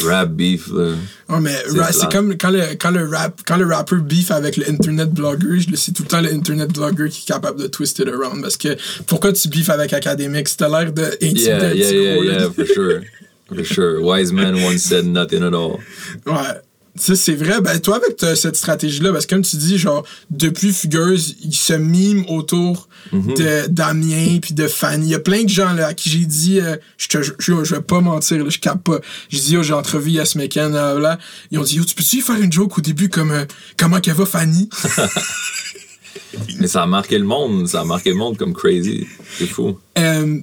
[0.03, 0.93] Rap beef, là.
[1.29, 1.55] Ah, mais
[1.91, 5.59] C'est comme quand le, quand, le rap, quand le rappeur beef avec le internet blogger,
[5.61, 8.07] je le sais tout le temps le internet blogger qui est capable de twist it
[8.07, 8.41] around.
[8.41, 8.75] Parce que
[9.07, 10.55] pourquoi tu beef avec Academics?
[10.57, 13.01] T'as l'air de Yeah, yeah, yeah, yeah, for sure.
[13.47, 14.01] For sure.
[14.01, 15.79] Wise man once said nothing at all.
[16.25, 16.61] Ouais.
[16.97, 17.61] Ça, c'est vrai.
[17.61, 21.55] Ben, toi, avec ta- cette stratégie-là, parce que comme tu dis, genre, depuis Fugueuse, il
[21.55, 23.33] se mime autour Mhm.
[23.35, 25.05] de Damien puis de Fanny.
[25.07, 27.31] Il y a plein de gens, là, à qui j'ai dit, euh, je te ju-
[27.39, 28.99] je, je vais pas mentir, là, je capte pas.
[29.29, 31.17] J'ai dit, yo, j'ai entrevu Yes McCann, là, là.
[31.49, 33.45] Ils ont dit, yo, tu peux-tu faire une joke au début comme, euh,
[33.77, 34.69] comment qu'elle va, Fanny?
[36.59, 39.07] Mais ça a marqué le monde, ça a marqué le monde comme crazy.
[39.37, 39.77] C'est fou.
[39.97, 40.39] Euh,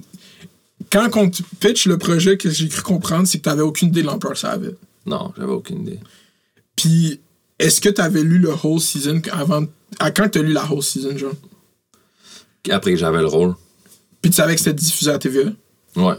[0.91, 4.01] quand on te pitch le projet que j'ai cru comprendre, c'est que t'avais aucune idée
[4.01, 4.75] de l'ampleur que ça avait.
[5.05, 5.99] Non, j'avais aucune idée.
[6.81, 7.19] Puis,
[7.59, 9.65] est-ce que t'avais lu le whole season avant.
[9.99, 11.33] À quand t'as lu la whole season, genre?
[12.69, 13.55] Après que j'avais le rôle.
[14.21, 15.49] Puis tu savais que c'était diffusé à TVA?
[15.95, 16.15] Ouais.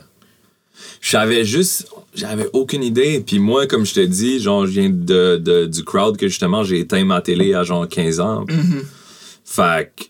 [1.00, 1.88] J'avais juste.
[2.14, 3.20] J'avais aucune idée.
[3.24, 6.64] Puis moi, comme je te dis, genre, je viens de, de- du crowd que justement
[6.64, 8.44] j'ai éteint ma télé à genre 15 ans.
[9.44, 10.04] Fait que.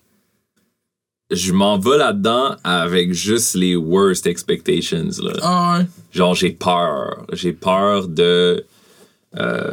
[1.33, 5.11] Je m'en vais là-dedans avec juste les worst expectations.
[5.23, 5.33] Là.
[5.43, 5.87] Ah ouais.
[6.13, 7.25] Genre, j'ai peur.
[7.33, 8.65] J'ai peur de.
[9.37, 9.73] euh,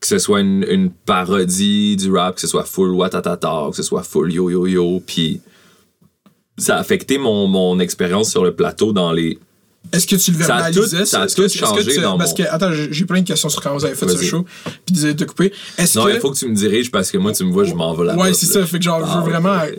[0.00, 3.82] que ce soit une, une parodie du rap, que ce soit full watatata, que ce
[3.82, 5.02] soit full yo-yo-yo.
[5.06, 5.40] Puis.
[6.58, 9.38] Ça a affecté mon, mon expérience sur le plateau dans les.
[9.92, 11.00] Est-ce que tu le Ça a verbalisais?
[11.00, 13.26] tout- ça a tout que changé tu- dans Parce mon- que, attends, j'ai plein de
[13.26, 14.44] questions sur comment vous avez fait ce show.
[14.64, 15.52] Puis désolé de te couper.
[15.76, 16.14] Est-ce Non, que.
[16.14, 18.06] il faut que tu me diriges parce que moi, tu me vois, je m'en vais
[18.06, 18.20] là-bas.
[18.22, 18.64] Ouais, c'est ça.
[18.66, 19.54] Fait que genre, je Ah, veux vraiment.
[19.54, 19.78] ok.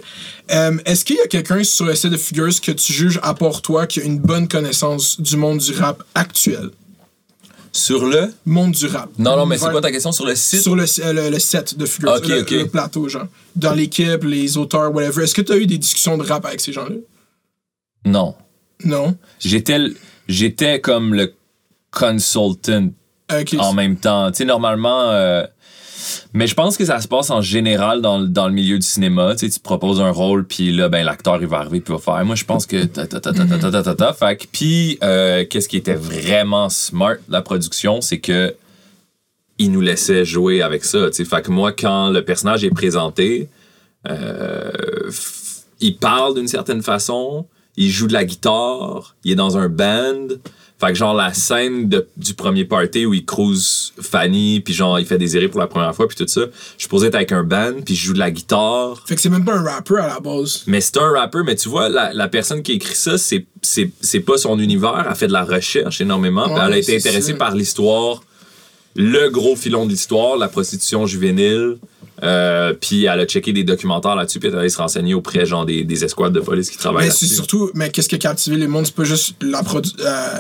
[0.52, 3.34] Euh, Est-ce qu'il y a quelqu'un sur le site de Figures que tu juges à
[3.34, 6.70] part toi qui a une bonne connaissance du monde du rap actuel?
[7.78, 8.34] Sur le.
[8.46, 9.10] Monde du rap.
[9.20, 10.12] Non, non, mais c'est quoi ta question?
[10.12, 10.62] Sur le site?
[10.62, 12.14] Sur le, euh, le, le set de Figures.
[12.18, 13.28] Ok, le, le plateau, genre.
[13.56, 15.24] Dans l'équipe, les auteurs, whatever.
[15.24, 16.96] Est-ce que tu as eu des discussions de rap avec ces gens-là?
[18.06, 18.36] Non.
[18.84, 19.16] Non?
[19.40, 19.78] J'étais
[20.28, 21.34] j'étais comme le
[21.92, 22.90] consultant
[23.60, 24.32] en même temps.
[24.32, 25.10] Tu sais, normalement.
[25.12, 25.46] euh,
[26.34, 29.36] mais je pense que ça se passe en général dans, dans le milieu du cinéma.
[29.36, 32.00] Tu, sais, tu proposes un rôle, puis là, ben, l'acteur, il va arriver, puis va
[32.00, 32.26] faire.
[32.26, 32.86] Moi, je pense que.
[34.52, 38.56] Puis, qu'est-ce qui était vraiment smart, la production, c'est que
[39.60, 41.08] il nous laissait jouer avec ça.
[41.08, 41.26] Tu sais.
[41.26, 43.50] Fait que moi, quand le personnage est présenté,
[44.08, 44.72] euh,
[45.80, 47.46] il parle d'une certaine façon,
[47.76, 50.28] il joue de la guitare, il est dans un band.
[50.80, 55.00] Fait que genre la scène de- du premier party où il cruise Fanny, puis genre
[55.00, 57.32] il fait désirer pour la première fois, puis tout ça, je suis posé être avec
[57.32, 59.02] un band, puis je joue de la guitare.
[59.08, 60.64] Fait que c'est même pas un rappeur à la base.
[60.68, 63.90] Mais c'est un rappeur, mais tu vois, la, la personne qui écrit ça, c'est, c'est,
[64.02, 65.04] c'est pas son univers.
[65.10, 66.46] Elle fait de la recherche énormément.
[66.48, 67.38] Ouais, elle a été intéressée ça.
[67.38, 68.22] par l'histoire,
[68.98, 71.78] le gros filon de l'histoire, la prostitution juvénile.
[72.24, 75.46] Euh, puis elle a checké des documentaires là-dessus, puis elle est allée se renseigner auprès
[75.46, 77.36] genre des, des escouades de police qui travaillent Mais c'est là-dessus.
[77.36, 78.88] surtout, mais qu'est-ce qui a captivé les mondes?
[78.88, 80.40] C'est pas juste la, produ- euh,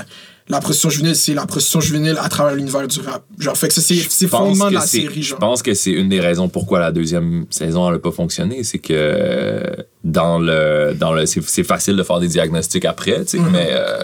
[0.49, 3.23] la prostitution juvénile, c'est la prostitution juvénile à travers l'univers du rap.
[3.37, 5.91] Genre, fait que ça, c'est c'est fondement de la c'est- série, Je pense que c'est
[5.91, 8.63] une des raisons pourquoi la deuxième saison n'a pas fonctionné.
[8.63, 10.95] C'est que euh, dans le.
[10.99, 13.49] Dans le c'est, c'est facile de faire des diagnostics après, tu sais, Mm-hmm.
[13.51, 14.03] mais euh,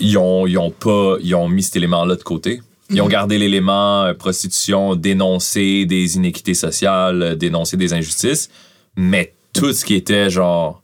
[0.00, 1.16] ils, ont, ils ont pas.
[1.22, 2.62] Ils ont mis cet élément-là de côté.
[2.90, 8.50] Ils ont gardé l'élément euh, prostitution, dénoncer des inéquités sociales, euh, dénoncer des injustices,
[8.96, 10.82] mais tout ce qui était genre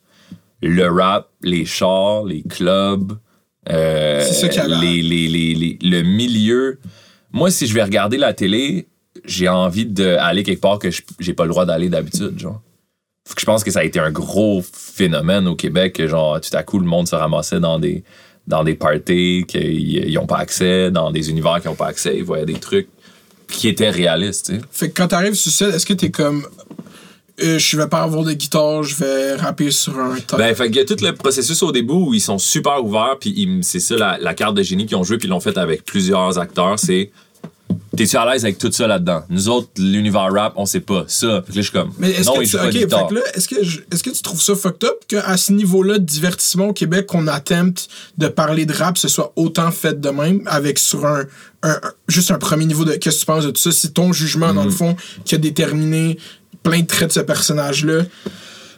[0.63, 3.13] le rap, les chars, les clubs,
[3.69, 4.25] Euh,
[4.81, 6.79] les, les, les, les- le milieu.
[7.33, 8.87] Moi, si je vais regarder la télé,
[9.25, 12.63] j'ai envie d'aller quelque part que je- j'ai pas le droit d'aller d'habitude, genre.
[13.35, 16.57] Que je pense que ça a été un gros phénomène au Québec, que genre, tout
[16.57, 18.05] à coup, le monde se ramassait dans des,
[18.47, 22.25] dans des parties qu'ils n'ont pas accès, dans des univers qu'ils n'ont pas accès, ils
[22.25, 22.89] voyaient des trucs
[23.49, 24.61] qui étaient réalistes, tu sais.
[24.71, 26.47] Fait que quand t'arrives sur scène, est-ce que t'es comme.
[27.43, 30.39] euh, je vais pas avoir de guitare, je vais rapper sur un top?
[30.39, 33.17] Ben, fait qu'il y a tout le processus au début où ils sont super ouverts,
[33.21, 35.57] puis c'est ça la, la carte de génie qu'ils ont joué, puis ils l'ont fait
[35.59, 36.79] avec plusieurs acteurs.
[36.79, 37.11] C'est.
[37.97, 39.23] T'es-tu à l'aise avec tout ça là-dedans?
[39.31, 41.05] Nous autres, l'univers rap, on sait pas.
[41.09, 41.43] Ça.
[41.47, 41.93] Fait que là, je suis comme.
[41.99, 43.07] Mais est-ce non, que, ils tu, jouent pas ok, de fait guitare.
[43.09, 45.99] que là, est-ce que, je- est-ce que tu trouves ça fucked up qu'à ce niveau-là
[45.99, 47.89] de divertissement au Québec, qu'on attempte
[48.19, 51.25] de parler de rap, ce soit autant fait de même, avec sur un,
[52.07, 54.53] juste un premier niveau de qu'est-ce que tu penses de tout ça, c'est ton jugement,
[54.55, 54.77] dans le Mhm.
[54.77, 56.19] fond, qui a déterminé
[56.63, 58.03] plein de traits de ce personnage-là.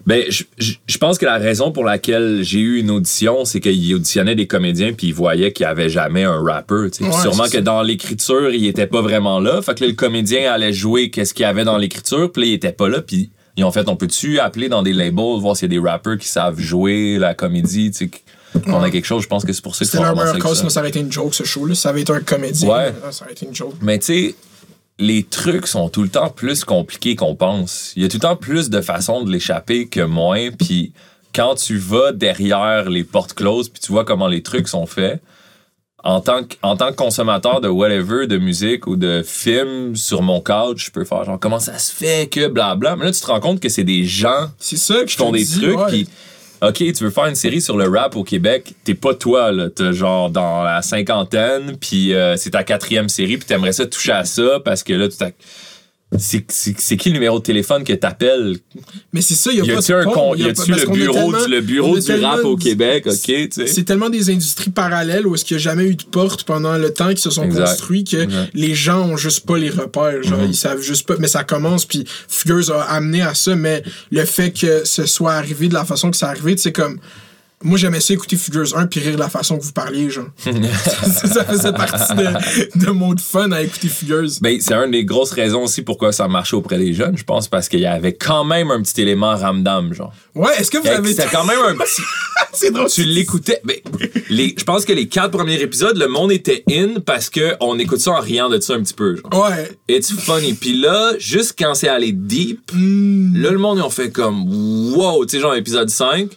[0.09, 3.61] Ben, je, je- je pense que la raison pour laquelle j'ai eu une audition, c'est
[3.61, 6.85] qu'il auditionnait des comédiens puis il voyait qu'il n'y avait jamais un rappeur.
[6.85, 7.61] Ouais, Sûrement c'est que ça.
[7.61, 9.61] dans l'écriture, il était pas vraiment là.
[9.61, 12.53] Fait que là, le comédien allait jouer qu'est-ce qu'il y avait dans l'écriture, puis il
[12.55, 13.03] était pas là.
[13.03, 15.87] Puis ils ont fait, on peut-tu appeler dans des labels, voir s'il y a des
[15.89, 18.11] rappeurs qui savent jouer la comédie, tu
[18.65, 19.23] qu'on a quelque chose.
[19.25, 20.71] Je pense que c'est pour ça C'était font leur meilleur cas, ça.
[20.71, 21.75] ça aurait été une joke, ce show-là.
[21.75, 22.67] Ça avait été un comédien.
[22.67, 22.87] Ouais.
[22.87, 23.75] là, Ça aurait été une joke.
[23.83, 24.35] Mais tu sais,
[24.99, 27.93] les trucs sont tout le temps plus compliqués qu'on pense.
[27.97, 30.51] Il y a tout le temps plus de façons de l'échapper que moins.
[30.51, 30.93] Puis
[31.35, 35.23] quand tu vas derrière les portes closes, puis tu vois comment les trucs sont faits,
[36.05, 40.23] en tant que, en tant que consommateur de whatever, de musique ou de film sur
[40.23, 42.97] mon couch, je peux faire genre comment ça se fait que blabla.
[42.97, 45.45] Mais là, tu te rends compte que c'est des gens C'est ça qui font des
[45.45, 45.79] dis, trucs.
[45.79, 46.07] ouais.
[46.61, 49.71] OK, tu veux faire une série sur le rap au Québec, t'es pas toi, là.
[49.71, 54.13] T'es genre dans la cinquantaine, puis euh, c'est ta quatrième série, puis t'aimerais ça toucher
[54.13, 55.31] à ça parce que là, tu t'as.
[56.17, 58.57] C'est c'est- c'est qui le numéro de téléphone que t'appelles?
[59.13, 60.71] Mais c'est ça, il y a, Y pas a-tu de con- y a pas- a-tu
[60.73, 63.67] le a bureau, du, le bureau a du rap au Québec, OK, tu sais?
[63.67, 66.79] C'est tellement des industries parallèles où est-ce qu'il n'y a jamais eu de porte pendant
[66.79, 67.67] le temps qui se sont Exact.
[67.67, 70.23] construits que les gens ont juste pas les repères.
[70.23, 70.47] Genre, Mhm.
[70.49, 71.17] ils savent juste pas.
[71.19, 75.35] Mais ça commence, puis Figures a amené à ça, mais le fait que ce soit
[75.35, 77.01] arrivé de la façon que c'est arrivé, tu sais, comme.
[77.65, 80.27] Moi, j'aimais ça écouter Figures 1 puis rire de la façon que vous parliez, genre.
[80.45, 84.29] ça faisait partie de, de mon fun à écouter Figures.
[84.41, 87.49] Ben, c'est une des grosses raisons aussi pourquoi ça marchait auprès des jeunes, je pense,
[87.49, 90.13] parce qu'il y avait quand même un petit élément ramdam, genre.
[90.37, 91.11] Ouais, est-ce que vous avez.
[91.11, 92.03] C'était quand même un petit.
[92.53, 92.89] c'est drôle.
[92.89, 93.61] Tu l'écoutais.
[93.65, 93.77] Ben,
[94.31, 97.77] les, je pense que les quatre premiers épisodes, le monde était in parce que on
[97.79, 99.17] écoute ça en riant de ça un petit peu.
[99.17, 99.49] Genre.
[99.51, 99.69] Ouais.
[99.89, 100.53] It's funny.
[100.53, 103.35] Puis là, juste quand c'est allé deep, Hmm.
[103.37, 106.29] là, le monde, ils ont fait comme wow, tu sais, genre épisode 5.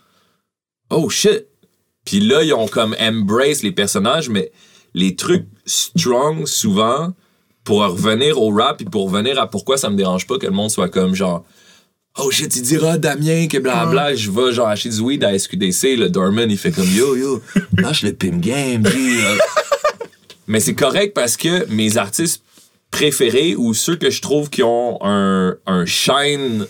[0.92, 1.48] Oh shit.
[2.06, 4.52] Puis là, ils ont comme embrace les personnages, mais
[4.94, 7.14] les trucs strong, souvent,
[7.64, 10.52] pour revenir au rap et pour revenir à pourquoi ça me dérange pas que le
[10.52, 11.46] monde soit comme genre.
[12.18, 15.96] Oh shit, il dira Damien que blabla, je vais genre acheter du weed à SQDC,
[15.96, 17.42] le Dorman il fait comme yo yo,
[17.78, 18.84] lâche le pim game.
[20.48, 22.44] Mais c'est correct parce que mes artistes
[22.90, 26.68] préférés ou ceux que je trouve qui ont un, un shine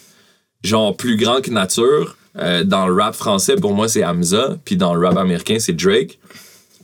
[0.64, 4.78] genre plus grand que nature euh, dans le rap français pour moi c'est Hamza puis
[4.78, 6.20] dans le rap américain c'est Drake.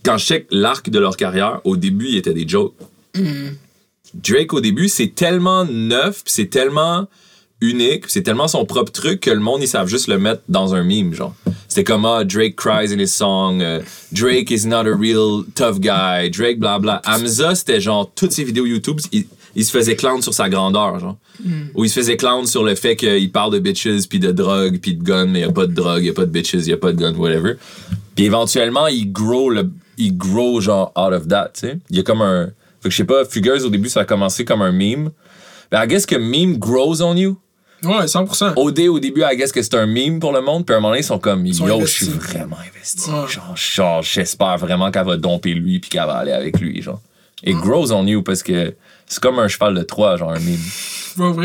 [0.03, 2.75] Quand je check l'arc de leur carrière au début ils étaient des jokes.
[4.13, 7.07] Drake au début c'est tellement neuf puis c'est tellement
[7.61, 10.75] unique c'est tellement son propre truc que le monde ils savent juste le mettre dans
[10.75, 11.33] un meme genre.
[11.67, 13.81] C'était comme ah, Drake cries in his song euh,
[14.11, 17.01] Drake is not a real tough guy Drake bla bla.
[17.05, 19.25] Hamza c'était genre toutes ses vidéos YouTube il,
[19.57, 21.17] il se faisait clown sur sa grandeur genre
[21.75, 24.79] où il se faisait clown sur le fait qu'il parle de bitches puis de drogue
[24.79, 26.31] puis de gun mais il y a pas de drogue il y a pas de
[26.31, 27.55] bitches il y a pas de gun whatever
[28.15, 31.99] puis éventuellement il grow le il grow genre out of that tu sais il y
[31.99, 32.45] a comme un
[32.79, 35.09] fait que je sais pas Figures au début ça a commencé comme un meme
[35.71, 37.37] ben I guess que meme grows on you
[37.83, 38.53] Ouais, 100%.
[38.55, 40.81] OD au début, I guess que c'est un meme pour le monde, puis à un
[40.81, 43.07] moment donné, ils sont comme sont Yo, je suis vraiment investi.
[43.09, 43.27] Ouais.
[43.27, 46.81] Genre, genre, j'espère vraiment qu'elle va domper lui, puis qu'elle va aller avec lui.
[46.81, 46.99] Genre.
[47.45, 48.73] It grows on you parce que
[49.07, 50.57] c'est comme un cheval de Troie, genre un meme.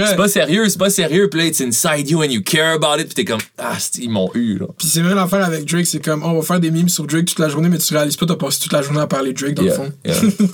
[0.07, 3.01] C'est pas sérieux, c'est pas sérieux, puis là, it's inside you and you care about
[3.01, 4.67] it, puis t'es comme Ah, ils m'ont eu, là.
[4.77, 7.07] Puis c'est vrai l'affaire avec Drake, c'est comme, oh, on va faire des memes sur
[7.07, 9.33] Drake toute la journée, mais tu réalises pas, t'as passé toute la journée à parler
[9.33, 9.93] de Drake dans Yeah, le fond.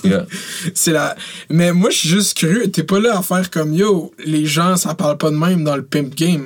[0.05, 0.25] yeah, yeah.
[0.73, 1.17] C'est la.
[1.49, 2.71] Mais moi, je suis juste curieux.
[2.71, 5.75] T'es pas là à faire comme yo, les gens, ça parle pas de même dans
[5.75, 6.45] le pimp game.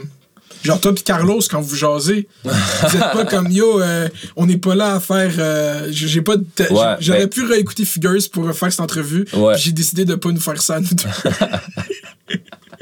[0.63, 2.51] Genre toi pis Carlos, quand vous jasez, vous
[2.95, 5.33] êtes pas comme yo, euh, on n'est pas là à faire.
[5.37, 6.35] euh, j'ai pas.
[6.35, 9.25] Ouais, J'aurais ben- pu réécouter Figures pour faire cette entrevue.
[9.33, 9.57] Ouais.
[9.57, 11.03] J'ai décidé de pas nous faire ça à nous deux.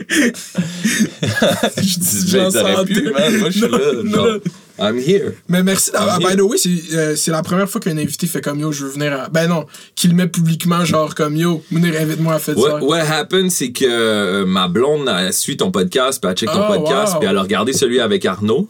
[0.10, 3.38] Je dis, Ben, t'aurais pu, man.
[3.38, 4.38] Moi, je suis là, non, genre.
[4.80, 6.18] I'm here Mais merci d'avoir.
[6.18, 6.28] Ok.
[6.28, 8.86] By the way, c'est euh, c'est la première fois qu'un invité fait comme yo, je
[8.86, 9.30] veux venir à.
[9.30, 12.62] Ben non, qu'il met publiquement, genre comme yo, Mounir, invite-moi à faire ça.
[12.62, 16.50] What, what happened, c'est que euh, ma blonde a suivi ton podcast, puis elle check
[16.52, 17.20] ton Ah, podcast, wow.
[17.20, 18.68] puis elle a regardé celui avec Arnaud.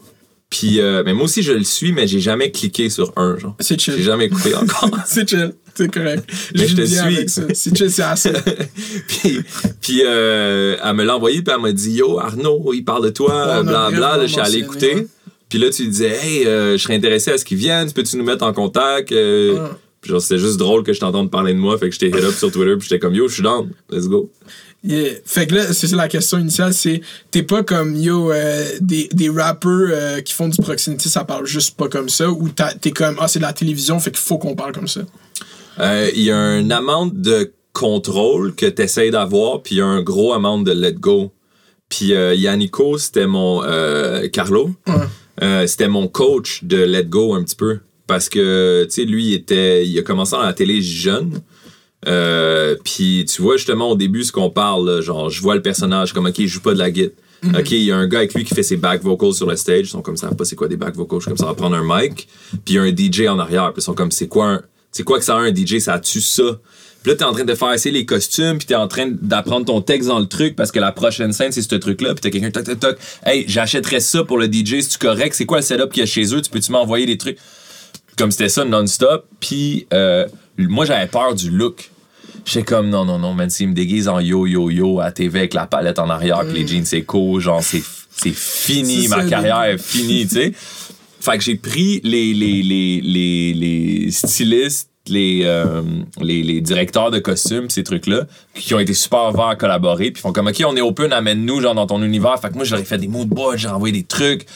[0.52, 3.56] Puis, euh, mais moi aussi, je le suis, mais j'ai jamais cliqué sur un, genre.
[3.58, 3.94] C'est chill.
[3.96, 4.90] J'ai jamais écouté encore.
[5.06, 5.54] c'est chill.
[5.74, 6.30] C'est correct.
[6.54, 7.54] Mais je te suis.
[7.54, 8.32] C'est chill, c'est assez.
[9.08, 9.40] puis,
[9.80, 13.08] puis euh, elle me l'a envoyé, puis elle m'a dit Yo, Arnaud, il parle de
[13.08, 13.88] toi, On a blablabla.
[13.88, 14.94] vraiment Là, je suis allé écouter.
[14.94, 15.06] ouais.
[15.48, 18.24] Puis là, tu disais Hey, euh, je serais intéressé à ce qu'ils viennent, peux-tu nous
[18.24, 19.08] mettre en contact.
[19.08, 22.08] Puis genre, c'était juste drôle que je t'entende parler de moi, fait que je t'ai
[22.08, 24.30] hit up sur Twitter, puis j'étais comme Yo, je suis down, let's go.
[24.84, 25.12] Yeah.
[25.24, 29.08] Fait que là, c'est ça la question initiale, c'est t'es pas comme yo euh, des,
[29.12, 32.48] des rappeurs euh, qui font du proximité, ça parle juste pas comme ça, ou
[32.80, 35.02] t'es comme ah c'est de la télévision, fait qu'il faut qu'on parle comme ça.
[35.78, 39.80] Euh, Il y a une amende de contrôle que tu essaies d'avoir, puis il y
[39.82, 41.30] a un gros amende de let go.
[41.88, 43.62] Puis euh, Yannico, c'était mon.
[43.62, 44.70] euh, Carlo,
[45.40, 45.66] Ouais.
[45.68, 47.78] c'était mon coach de let go un petit peu.
[48.08, 51.40] Parce que, tu sais, lui, il, était, il a commencé à la télé jeune.
[52.08, 55.62] Euh, puis tu vois justement au début ce qu'on parle, là, genre je vois le
[55.62, 57.16] personnage comme ok, il joue pas de la guitare.
[57.58, 59.56] Ok, il y a un gars avec lui qui fait ses back vocals sur le
[59.56, 59.86] stage.
[59.86, 61.18] Ils sont comme ça, pas c'est quoi des back vocals?
[61.18, 62.28] Je suis comme ça, va prendre un mic.
[62.50, 63.72] Puis il y a un DJ en arrière.
[63.72, 65.98] Puis ils sont comme c'est quoi un, c'est quoi que ça a un DJ, ça
[65.98, 66.60] tue ça?
[67.02, 69.66] Puis là, t'es en train de faire essayer les costumes, puis t'es en train d'apprendre
[69.66, 72.14] ton texte dans le truc parce que la prochaine scène, c'est ce truc-là.
[72.14, 72.98] Puis t'as quelqu'un, toc, toc, toc.
[73.26, 75.34] Hey, j'achèterais ça pour le DJ, c'est-tu correct?
[75.34, 76.40] C'est quoi le setup qu'il y a chez eux?
[76.40, 77.38] Tu peux-tu m'envoyer des trucs?
[78.16, 79.26] Comme c'était ça non-stop.
[79.40, 80.26] Puis euh,
[80.58, 81.90] moi, j'avais peur du look.
[82.44, 85.66] J'étais comme, non, non, non, man, s'il me déguise en yo-yo-yo à TV avec la
[85.66, 87.82] palette en arrière, puis les jeans éco, genre, c'est
[88.14, 90.52] c'est fini, C'est ma ça, carrière est finie, tu sais.
[91.20, 95.82] Fait que j'ai pris les, les, les, les, les stylistes, les, euh,
[96.20, 100.20] les, les directeurs de costumes, ces trucs-là, qui ont été super ouverts à collaborer, puis
[100.20, 102.38] font comme, OK, on est open, amène-nous, genre, dans ton univers.
[102.40, 104.46] Fait que moi, j'aurais fait des mood boards, j'ai envoyé des trucs,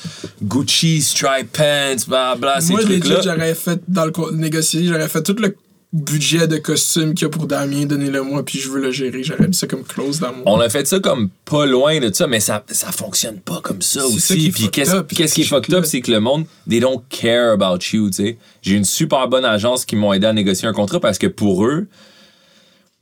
[0.43, 3.21] Gucci, Stripe Pants, bla bla, ces Moi trucs-là.
[3.25, 5.57] j'aurais fait dans le négocier, j'aurais fait tout le
[5.93, 9.23] budget de costume qu'il y a pour Damien, donnez-le moi puis je veux le gérer.
[9.23, 10.43] J'aurais mis ça comme close dans mon.
[10.47, 13.83] On a fait ça comme pas loin de ça, mais ça, ça fonctionne pas comme
[13.83, 14.51] ça aussi.
[14.51, 18.11] Puis qu'est-ce qui est fucked up, c'est que le monde, they don't care about you,
[18.11, 18.39] tu sais.
[18.63, 21.65] J'ai une super bonne agence qui m'ont aidé à négocier un contrat parce que pour
[21.65, 21.87] eux,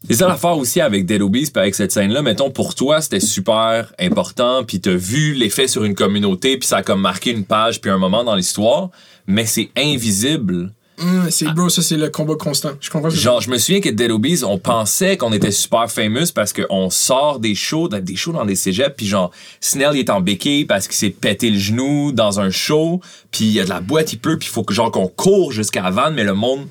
[0.06, 2.20] c'est ça l'affaire aussi avec Dead Obies puis avec cette scène-là.
[2.20, 6.78] Mettons, pour toi, c'était super important, puis t'as vu l'effet sur une communauté, puis ça
[6.78, 8.90] a comme marqué une page puis un moment dans l'histoire,
[9.26, 10.72] mais c'est invisible.
[11.00, 12.70] Hum, c'est bro, ça c'est le combat constant.
[12.80, 13.10] Je comprends.
[13.10, 16.88] Genre, je me souviens que Dead Obies, on pensait qu'on était super famous parce qu'on
[16.88, 20.66] sort des shows, des shows dans des cégeps, puis genre, Snell il est en béquille
[20.66, 23.00] parce qu'il s'est pété le genou dans un show,
[23.32, 25.08] puis il y a de la boîte, il pleut, puis il faut que genre qu'on
[25.08, 26.68] court jusqu'à Van, mais le monde,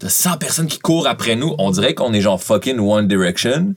[0.00, 3.74] t'as 100 personnes qui courent après nous, on dirait qu'on est genre fucking One Direction,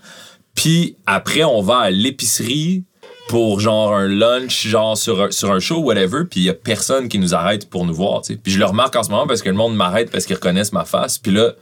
[0.55, 2.83] puis après on va à l'épicerie
[3.27, 6.53] pour genre un lunch, genre sur un, sur un show, whatever, puis il y a
[6.53, 8.39] personne qui nous arrête pour nous voir, tu sais.
[8.41, 10.73] Puis je le remarque en ce moment parce que le monde m'arrête parce qu'ils reconnaissent
[10.73, 11.53] ma face, puis là,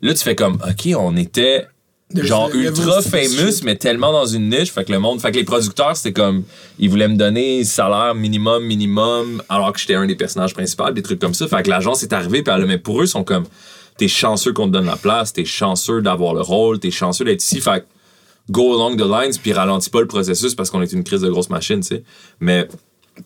[0.00, 1.66] là tu fais comme, ok, on était
[2.14, 5.44] genre ultra famous, mais tellement dans une niche, fait que le monde, fait que les
[5.44, 6.44] producteurs, c'était comme,
[6.78, 11.02] ils voulaient me donner salaire minimum, minimum, alors que j'étais un des personnages principaux, des
[11.02, 13.24] trucs comme ça, fait que l'agence est arrivée, puis elle, mais pour eux, ils sont
[13.24, 13.44] comme,
[13.96, 17.42] t'es chanceux qu'on te donne la place, t'es chanceux d'avoir le rôle, t'es chanceux d'être
[17.42, 17.86] ici, fait que
[18.50, 21.30] go along the lines, puis ralentis pas le processus parce qu'on est une crise de
[21.30, 22.02] grosse machine, tu sais.
[22.40, 22.68] Mais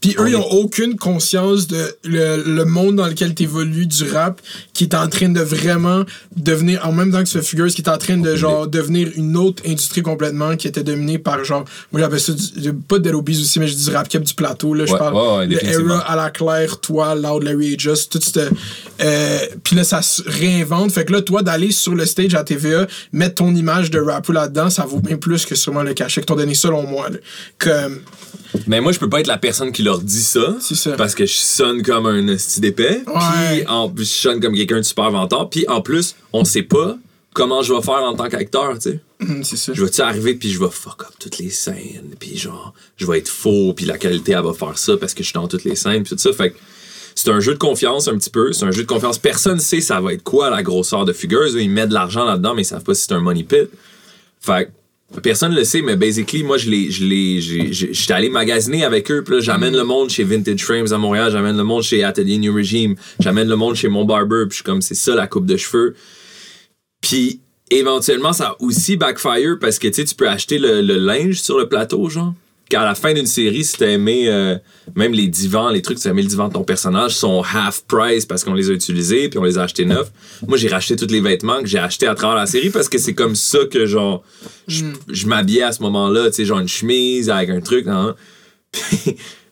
[0.00, 4.40] Puis eux, ils ont aucune conscience de le, le monde dans lequel t'évolues du rap
[4.72, 6.04] qui est en train de vraiment
[6.36, 9.36] devenir, en même temps que ce figure, qui est en train de genre devenir une
[9.36, 13.40] autre industrie complètement qui était dominée par genre, moi j'appelle ça du, pas de Obies
[13.40, 15.94] aussi, mais je dis du rap cap du plateau, là, je Ouais, parle ouais, définitivement.
[15.94, 18.50] era à la claire, toi, Loud, Larry et Just, tout ce,
[19.02, 22.42] euh, puis là ça se réinvente, fait que là toi d'aller sur le stage à
[22.44, 26.20] TVA, mettre ton image de rapper là-dedans, ça vaut bien plus que sûrement le cachet
[26.20, 27.18] que t'ont donné selon moi, là.
[27.58, 28.00] Comme,
[28.66, 30.56] Mais moi, je peux pas être la personne qui leur dit ça.
[30.96, 33.02] Parce que je sonne comme un esti d'épais.
[33.04, 35.48] Puis en plus, je sonne comme quelqu'un de super venteur.
[35.50, 36.96] Puis en plus, on sait pas
[37.34, 39.00] comment je vais faire en tant qu'acteur, tu sais.
[39.42, 39.72] c'est ça.
[39.74, 42.14] Je vais-tu arriver puis je vais fuck up toutes les scènes.
[42.18, 43.74] Puis genre, je vais être faux.
[43.74, 46.02] Puis la qualité, elle va faire ça parce que je suis dans toutes les scènes.
[46.02, 46.32] Puis tout ça.
[46.32, 46.56] Fait que
[47.14, 48.52] c'est un jeu de confiance un petit peu.
[48.52, 49.18] C'est un jeu de confiance.
[49.18, 51.54] Personne sait ça va être quoi la grosseur de Figures.
[51.54, 53.68] Eux, Ils mettent de l'argent là-dedans, mais ils savent pas si c'est un money pit.
[54.40, 54.70] Fait que
[55.22, 57.40] personne le sait, mais basically, moi, je l'ai,
[57.70, 61.30] j'étais allé magasiner avec eux, puis là, j'amène le monde chez Vintage Frames à Montréal,
[61.32, 64.54] j'amène le monde chez Atelier New Regime, j'amène le monde chez mon barber, puis je
[64.56, 65.94] suis comme, c'est ça la coupe de cheveux.
[67.00, 67.40] Puis
[67.70, 71.40] éventuellement, ça a aussi backfire parce que tu sais, tu peux acheter le, le linge
[71.40, 72.34] sur le plateau, genre.
[72.68, 74.56] Qu'à la fin d'une série, si t'as aimé euh,
[74.96, 77.82] même les divans, les trucs, si t'as aimé le divan de ton personnage, sont half
[77.86, 80.10] price parce qu'on les a utilisés puis on les a achetés neufs.
[80.46, 82.98] Moi, j'ai racheté tous les vêtements que j'ai achetés à travers la série parce que
[82.98, 84.24] c'est comme ça que, genre,
[84.66, 88.14] je, je m'habillais à ce moment-là, tu sais, genre une chemise avec un truc, hein.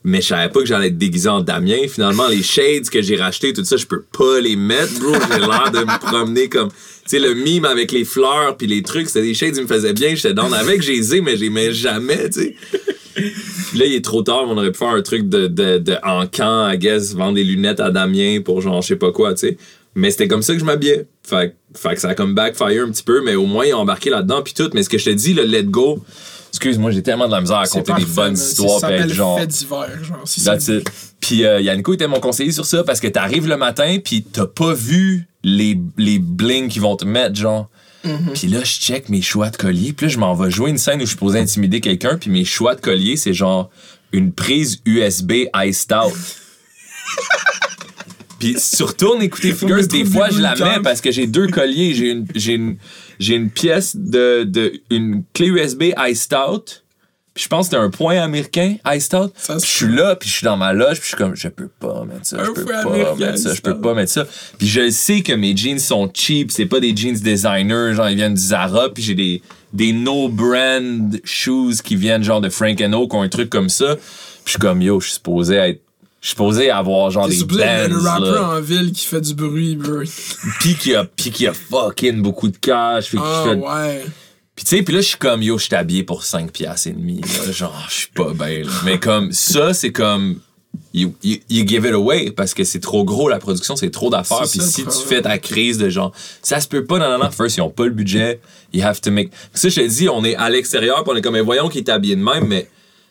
[0.04, 1.86] Mais je savais pas que j'allais être déguisé en Damien.
[1.88, 5.14] Finalement, les shades que j'ai rachetés, tout ça, je peux pas les mettre, bro.
[5.14, 6.70] J'ai l'air de me promener comme.
[6.70, 9.68] Tu sais, le mime avec les fleurs puis les trucs, c'était des shades, ils me
[9.68, 12.56] faisaient bien, j'étais down avec, j'ai mais je les mets jamais, tu sais.
[13.16, 15.96] Là, il est trop tard, mais on aurait pu faire un truc de, de, de
[16.02, 19.34] en camp, I guess, vendre des lunettes à Damien pour genre, je sais pas quoi,
[19.34, 19.56] tu sais.
[19.94, 21.06] Mais c'était comme ça que je m'habillais.
[21.22, 23.78] Fait, fait que ça a comme backfire un petit peu, mais au moins, ils ont
[23.80, 24.70] embarqué là-dedans, puis tout.
[24.72, 26.02] Mais ce que je te dis, le let go,
[26.52, 29.38] Excuse-moi, j'ai tellement de la misère à compter des bonnes histoires, Ça s'appelle genre.
[29.38, 30.24] fait divers, genre.
[30.44, 30.86] That's it.
[31.18, 34.46] Puis euh, Yannico était mon conseiller sur ça parce que t'arrives le matin puis t'as
[34.46, 37.70] pas vu les, les blings qu'ils vont te mettre, genre.
[38.04, 38.32] Mm-hmm.
[38.34, 39.92] Puis là, je check mes choix de collier.
[39.92, 42.16] Puis là, je m'en vais jouer une scène où je suis posé intimider quelqu'un.
[42.16, 43.70] Puis mes choix de collier, c'est genre
[44.12, 46.12] une prise USB iced out.
[48.38, 51.94] Puis si retourne écouter Figures, des fois, je la mets parce que j'ai deux colliers.
[51.94, 52.76] J'ai une, j'ai une,
[53.20, 54.72] j'ai une pièce de, de.
[54.90, 56.81] une clé USB iced out.
[57.34, 59.32] Puis je pense que c'était un point américain iced out.
[59.34, 61.48] Puis je suis là, puis je suis dans ma loge, puis je suis comme, je
[61.48, 62.84] peux pas mettre ça, je peux pas
[63.16, 64.26] mettre ça, je peux pas mettre ça.
[64.58, 68.16] Puis je sais que mes jeans sont cheap, c'est pas des jeans designer, genre ils
[68.16, 69.40] viennent du Zara, puis j'ai des,
[69.72, 73.96] des no-brand shoes qui viennent genre de Frank Oak ou un truc comme ça.
[73.96, 74.04] Puis
[74.44, 75.80] je suis comme, yo, je suis supposé être.
[76.20, 78.48] Je suis supposé avoir genre T'es des bands, rappeur là.
[78.56, 80.02] en ville qui fait du bruit, bro.
[80.60, 83.10] Puis qui a, qui a fucking beaucoup de cash.
[83.10, 84.04] Qui Ah fait- ouais.
[84.54, 86.88] Puis tu sais, puis là, je suis comme, yo, je suis habillé pour 5 piastres
[86.88, 87.20] et demi.
[87.20, 87.52] là.
[87.52, 88.64] Genre, je suis pas bien.
[88.64, 88.70] là.
[88.84, 90.40] Mais comme, ça, c'est comme,
[90.92, 94.10] you, you, you give it away parce que c'est trop gros, la production, c'est trop
[94.10, 94.42] d'affaires.
[94.50, 97.30] Puis si tu fais ta crise de genre, ça se peut pas, non, non, non,
[97.30, 98.40] first, ils ont pas le budget,
[98.74, 99.30] you have to make.
[99.54, 101.80] Ça, je te dis, on est à l'extérieur, puis on est comme, mais voyons qu'il
[101.80, 102.68] est habillé de même, mais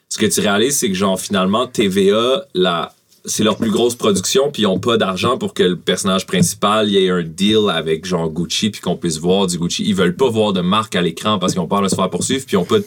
[0.09, 2.93] ce que tu réalises, c'est que genre, finalement, TVA, la.
[3.25, 6.89] C'est leur plus grosse production, puis ils ont pas d'argent pour que le personnage principal
[6.89, 9.83] y ait un deal avec genre Gucci, puis qu'on puisse voir du Gucci.
[9.85, 12.09] Ils veulent pas voir de marque à l'écran parce qu'ils ont peur de se faire
[12.09, 12.85] poursuivre, puis ils ont pas de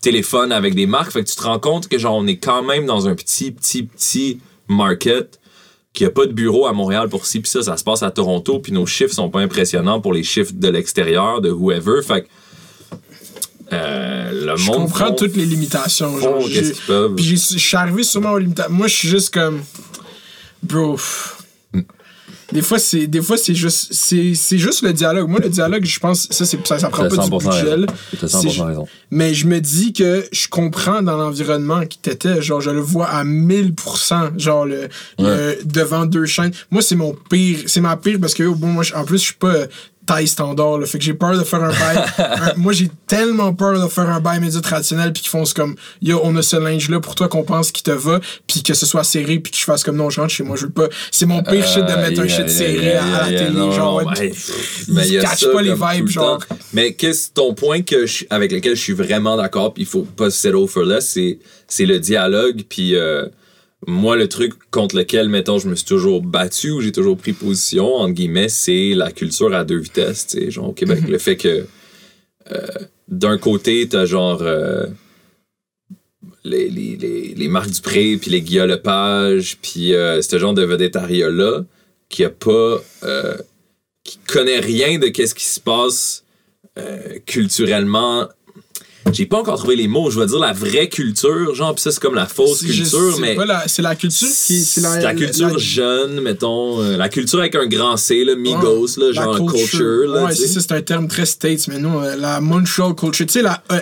[0.00, 1.12] téléphone avec des marques.
[1.12, 3.50] Fait que tu te rends compte que genre on est quand même dans un petit,
[3.50, 5.40] petit, petit market
[5.92, 8.10] qui a pas de bureau à Montréal pour ci, puis ça, ça se passe à
[8.10, 12.02] Toronto, puis nos chiffres sont pas impressionnants pour les chiffres de l'extérieur, de whoever.
[12.02, 12.28] Fait que
[13.72, 16.18] euh, le Je monde comprends toutes les limitations.
[16.20, 17.14] Genre, qu'est-ce j'ai- qu'ils peuvent.
[17.14, 18.72] Puis j'ai- je suis arrivé sûrement aux limitations.
[18.72, 19.60] Moi, je suis juste comme.
[20.62, 20.98] Bro.
[22.52, 25.26] Des fois, c'est des fois c'est juste c'est c'est juste le dialogue.
[25.26, 27.62] Moi, le dialogue, je pense, ça, c'est, ça, ça prend pas du 100% budget.
[27.62, 27.76] raison.
[27.76, 27.86] là.
[28.20, 28.86] T'as C'est- 100% raison.
[29.10, 32.42] Mais je me dis que je comprends dans l'environnement qui t'étais.
[32.42, 34.32] Genre, je le vois à 1000%.
[34.38, 36.52] Genre, le, le- devant deux chaînes.
[36.70, 37.60] Moi, c'est mon pire.
[37.68, 39.54] C'est ma pire parce que, bon, moi, je- en plus, je suis pas
[40.06, 40.78] taille standard.
[40.78, 41.98] Là, fait que j'ai peur de faire un bail.
[42.18, 45.12] un- moi, j'ai tellement peur de faire un bail média traditionnel.
[45.12, 47.82] Puis qu'ils font ce comme, yo, on a ce linge-là pour toi qu'on pense qu'il
[47.84, 48.20] te va.
[48.46, 49.38] Puis que ce soit serré.
[49.38, 50.56] Puis que je fasse comme, non, je rentre chez moi.
[50.56, 50.88] Je veux pas.
[51.10, 53.72] C'est mon pire shit de mettre un shit serré à, à la télé.
[53.72, 54.32] genre, ouais,
[54.88, 56.38] mais catchent pas les vibes, le genre.
[56.72, 60.02] Mais qu'est-ce ton point que je- avec lequel je suis vraiment d'accord, puis il faut
[60.02, 61.38] pas settle for less, c'est
[61.68, 63.26] c'est le dialogue, puis euh,
[63.86, 67.32] moi le truc contre lequel mettons je me suis toujours battu ou j'ai toujours pris
[67.32, 71.18] position entre guillemets, c'est la culture à deux vitesses, tu sais, genre au Québec, le
[71.18, 71.66] fait que
[72.50, 72.66] euh,
[73.08, 74.86] d'un côté t'as genre euh,
[76.44, 80.62] les, les, les, les Marc Dupré, puis les Guillaume Lepage, puis euh, ce genre de
[80.62, 81.64] vedettariat-là,
[82.08, 82.80] qui a pas...
[84.04, 86.24] qui connaît rien de qu'est-ce qui se passe
[87.26, 88.28] culturellement.
[89.12, 91.90] J'ai pas encore trouvé les mots, je vais dire la vraie culture, genre, pis ça
[91.90, 93.36] c'est comme la fausse C'est culture, mais...
[93.66, 94.60] C'est la culture qui.
[94.62, 96.80] C'est la, la culture la- jeune, mettons.
[96.80, 100.08] euh, la culture avec un grand C, là, Migos, là, genre culture.
[100.08, 103.26] là, ouais, c'est ça, c'est un terme très States, mais nous, euh, la Montreal culture.
[103.26, 103.62] Tu sais, la.
[103.72, 103.80] euh,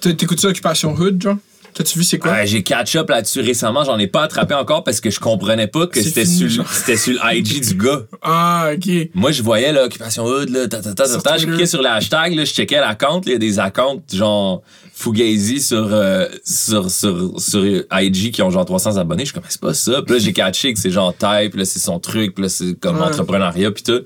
[0.00, 1.36] T'écoutes ça, Occupation Hood, genre?
[1.76, 2.42] T'as-tu vu c'est quoi?
[2.46, 5.86] J'ai catch up là-dessus récemment, j'en ai pas attrapé encore parce que je comprenais pas
[5.86, 8.00] que c'était sur, c'était sur le IG du gars.
[8.22, 9.10] Ah, ok.
[9.14, 12.34] Moi, je voyais l'occupation Hood, là, ta, ta, ta, ta, je cliquais sur le hashtag,
[12.34, 14.62] là, je checkais la compte, il y a des accounts genre
[14.94, 17.62] Fugazi sur, euh, sur, sur, sur
[17.92, 19.24] IG qui ont genre 300 abonnés.
[19.26, 20.00] Je suis comme, c'est pas ça.
[20.00, 22.96] Puis là, j'ai catché que c'est genre type, là, c'est son truc, là, c'est comme
[22.96, 23.02] Ouais.
[23.04, 24.00] entrepreneuriat, puis tout.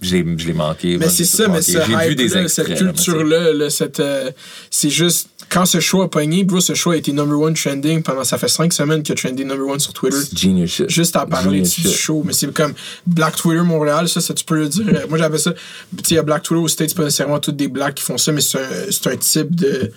[0.00, 0.96] Je l'ai manqué.
[0.96, 1.78] Mais c'est ça, mais ce
[2.08, 2.48] vu des extraits.
[2.48, 4.30] cette culture-là, là, cette, euh,
[4.70, 5.28] c'est juste.
[5.50, 8.22] Quand ce show a pogné, bro, ce show a été number one trending pendant.
[8.22, 10.18] Ça fait cinq semaines qu'il a trendé number one sur Twitter.
[10.34, 10.90] Genius shit.
[10.90, 12.74] juste à parler du show, mais c'est comme
[13.06, 14.86] Black Twitter Montréal, ça, ça tu peux le dire.
[14.88, 17.68] Euh, Moi j'appelle ça, tu sais, Black Twitter aux States, c'est pas nécessairement toutes des
[17.68, 19.90] blacks qui font ça, mais c'est un, un type de,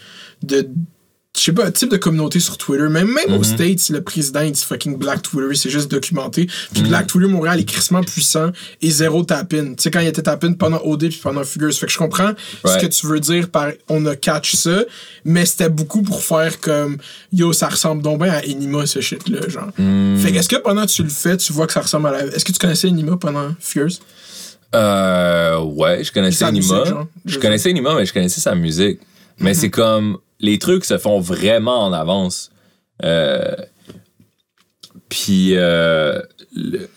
[0.43, 0.68] de
[1.38, 2.89] je sais pas, type de communauté sur Twitter.
[2.89, 6.47] Même, même aux States, le président dit fucking Black Twitter, c'est juste documenté.
[6.73, 8.51] Puis Black Twitter Montréal est crissement puissant
[8.82, 9.73] et zéro tapin.
[9.73, 11.73] Tu sais, quand il était tapin pendant OD puis pendant Figures.
[11.73, 12.34] Fait que je comprends
[12.65, 14.84] ce que tu veux dire par on a catch ça,
[15.23, 16.97] mais c'était beaucoup pour faire comme
[17.32, 19.69] yo, ça ressemble donc bien à Enima ce shit-là, genre.
[19.77, 20.17] Mm.
[20.17, 22.11] Fait que est-ce que pendant que tu le fais, tu vois que ça ressemble à
[22.11, 22.25] la.
[22.25, 23.93] Est-ce que tu connaissais Enima pendant Figures?
[24.75, 27.07] Euh, ouais, je connaissais genre.
[27.25, 28.99] je connaissais Anima, mais je connaissais sa musique.
[29.39, 32.51] Mais c'est comme les trucs se font vraiment en avance.
[33.03, 33.55] Euh,
[35.09, 36.21] puis euh,
[36.55, 36.89] le-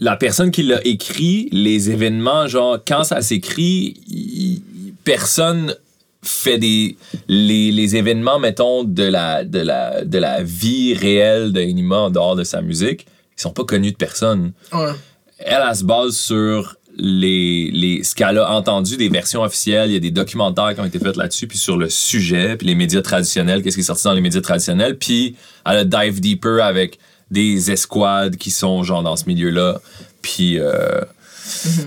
[0.00, 4.62] la personne qui l'a écrit, les événements, genre quand ça s'écrit,
[5.04, 5.74] personne
[6.22, 6.96] fait des
[7.28, 12.10] les, les événements mettons de la de la de la vie réelle de Enima en
[12.10, 13.06] dehors de sa musique
[13.36, 14.92] ils sont pas connus de personne Ouais.
[15.38, 19.90] elle, elle se base sur les, les, ce qu'elle a entendu des versions officielles.
[19.90, 22.66] Il y a des documentaires qui ont été faits là-dessus, puis sur le sujet, puis
[22.66, 24.98] les médias traditionnels, qu'est-ce qui est sorti dans les médias traditionnels.
[24.98, 25.36] Puis
[25.66, 26.98] elle a dive deeper avec
[27.30, 29.80] des escouades qui sont genre dans ce milieu-là.
[30.22, 31.00] Puis, euh,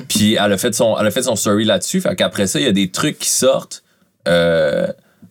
[0.09, 2.01] puis elle, a fait son, elle a fait son story là-dessus.
[2.01, 3.83] Fait qu'après ça, il y a des trucs qui sortent.
[4.27, 4.87] euh,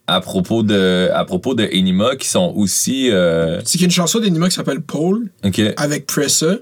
[0.07, 3.87] à propos de à propos de Enima qui sont aussi euh, C'est qu'il y a
[3.87, 5.29] une chanson d'Enima qui s'appelle Paul
[5.77, 6.59] avec Pressa.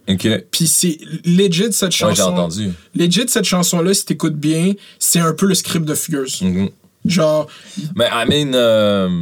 [0.50, 2.06] Puis c'est legit cette chanson.
[2.06, 5.94] ouais j'ai entendu Legit cette chanson-là, si t'écoutes bien, c'est un peu le script de
[5.94, 6.26] Figures.
[6.40, 6.68] Mhm.
[7.04, 7.46] Genre,
[7.96, 9.20] Mais I mean, euh,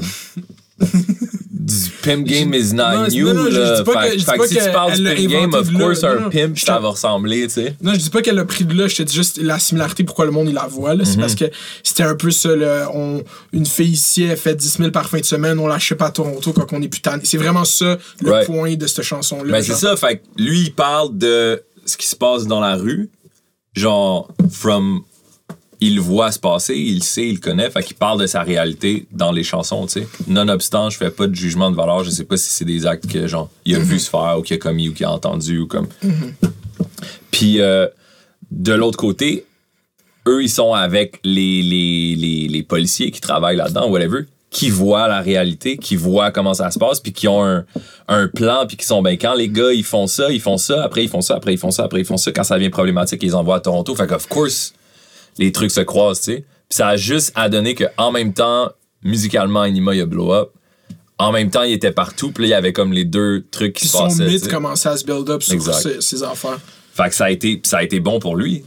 [1.50, 3.26] du pimp game is not new.
[3.32, 4.94] non, non, je dis pas Fait- que- je dis fait pas que si tu parles
[4.96, 7.76] du pimp game, of course, un pimp, ça va ressembler, tu sais.
[7.80, 10.02] non, je dis pas qu'elle a pris de là, je te dis juste la similarité,
[10.04, 10.94] pourquoi le monde il la voit.
[11.04, 11.20] C'est Mhm.
[11.20, 11.44] parce que
[11.84, 12.54] c'était un peu ça.
[12.56, 13.22] là, on-
[13.52, 16.10] une fille ici, elle fait 10 000 par fin de semaine, on la ship à
[16.10, 17.18] Toronto quand on est putain.
[17.22, 18.46] C'est vraiment ça le Right.
[18.46, 19.44] point de cette chanson-là.
[19.44, 22.74] Mais Ben, c'est ça, fait lui, il parle de ce qui se passe dans la
[22.76, 23.08] rue.
[23.74, 25.02] Genre, from.
[25.84, 29.32] Il voit se passer, il sait, il connaît, fait qu'il parle de sa réalité dans
[29.32, 30.08] les chansons, tu sais.
[30.28, 33.10] Nonobstant, je fais pas de jugement de valeur, je sais pas si c'est des actes
[33.10, 35.58] que, genre, il a vu se faire ou qu'il a commis ou qu'il a entendu
[35.58, 35.88] ou comme.
[37.32, 37.88] Puis, euh,
[38.52, 39.44] de l'autre côté,
[40.28, 44.20] eux, ils sont avec les, policiers qui travaillent là-dedans, whatever,
[44.50, 47.42] qui voient la réalité, qui voient comment ça se passe, puis qui ont
[48.08, 50.84] un, plan, puis qui sont, ben, quand les gars, ils font ça, ils font ça,
[50.84, 52.70] après, ils font ça, après, ils font ça, après, ils font ça, quand ça devient
[52.70, 53.96] problématique, ils envoient à Toronto.
[53.96, 54.74] Fait qu'of course,
[55.38, 56.44] les trucs se croisent, tu sais.
[56.68, 58.70] Puis ça a juste à donner qu'en même temps,
[59.02, 60.50] musicalement, Anima, il a blow up.
[61.18, 63.74] En même temps, il était partout, puis là, il y avait comme les deux trucs
[63.74, 64.26] qui Puis se son passaient.
[64.26, 66.58] tu mythe commençait à se build up sur ses, ses affaires.
[66.94, 68.64] Fait que ça a été, ça a été bon pour lui.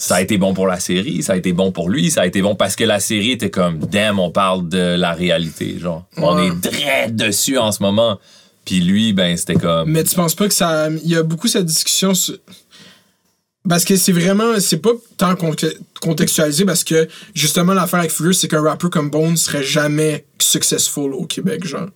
[0.00, 2.26] Ça a été bon pour la série, ça a été bon pour lui, ça a
[2.26, 6.06] été bon parce que la série était comme damn, on parle de la réalité, genre.
[6.16, 8.20] On est très dessus en ce moment.
[8.64, 10.88] Puis lui, ben c'était comme Mais tu penses pas que ça.
[11.02, 12.36] Il y a beaucoup cette discussion sur.
[13.68, 14.58] Parce que c'est vraiment.
[14.60, 19.10] C'est pas tant conte- contextualisé parce que justement l'affaire avec Furious, c'est qu'un rappeur comme
[19.10, 21.88] Bone serait jamais successful au Québec, genre.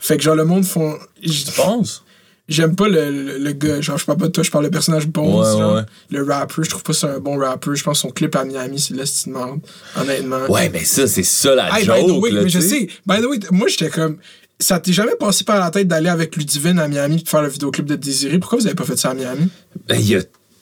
[0.00, 0.96] Fait que genre le monde font.
[1.22, 2.02] tu penses?
[2.46, 4.70] J'aime pas le, le, le gars, genre je parle pas de toi, je parle le
[4.70, 5.76] personnage Bones, Ouais, genre.
[5.76, 5.82] ouais.
[6.10, 7.74] Le rappeur, je trouve pas c'est un bon rappeur.
[7.74, 9.60] Je pense son clip à Miami, c'est de merde,
[9.96, 10.44] honnêtement.
[10.50, 12.86] Ouais, mais ça c'est ça la Hey, joke by the way, là, mais je sais,
[13.06, 14.18] by the way, moi j'étais comme.
[14.60, 17.42] Ça t'est jamais passé par la tête d'aller avec Ludivine à Miami et de faire
[17.42, 18.38] le vidéoclip de Désiré?
[18.38, 19.48] Pourquoi vous avez pas fait ça à Miami?
[19.88, 20.20] Ben, il y a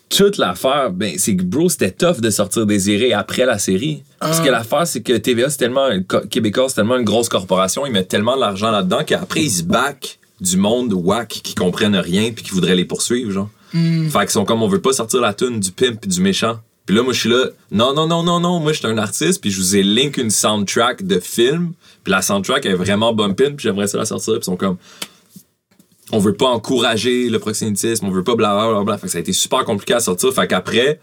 [0.08, 4.02] toute l'affaire, ben, c'est que, bro, c'était tough de sortir Désiré après la série.
[4.18, 4.44] Parce Ah.
[4.44, 7.92] que l'affaire, c'est que TVA, c'est tellement, co- Québécois, c'est tellement une grosse corporation, ils
[7.92, 12.44] mettent tellement d'argent là-dedans qu'après, ils se back du monde whack qui comprennent rien puis
[12.44, 13.50] qui voudraient les poursuivre, genre.
[13.72, 16.58] Fait qu'ils sont comme, on veut pas sortir la tune du pimp puis du méchant.
[16.86, 18.98] Puis là, moi, je suis là, non, non, non, non, non, moi, je suis un
[18.98, 21.72] artiste, puis je vous ai link une soundtrack de film,
[22.02, 24.76] puis la soundtrack est vraiment bumpin', puis j'aimerais ça la sortir, puis ils sont comme,
[26.12, 28.98] on veut pas encourager le proxénétisme, on veut pas blablabla.
[28.98, 30.32] Fait que ça a été super compliqué à sortir.
[30.32, 31.00] Fait qu'après,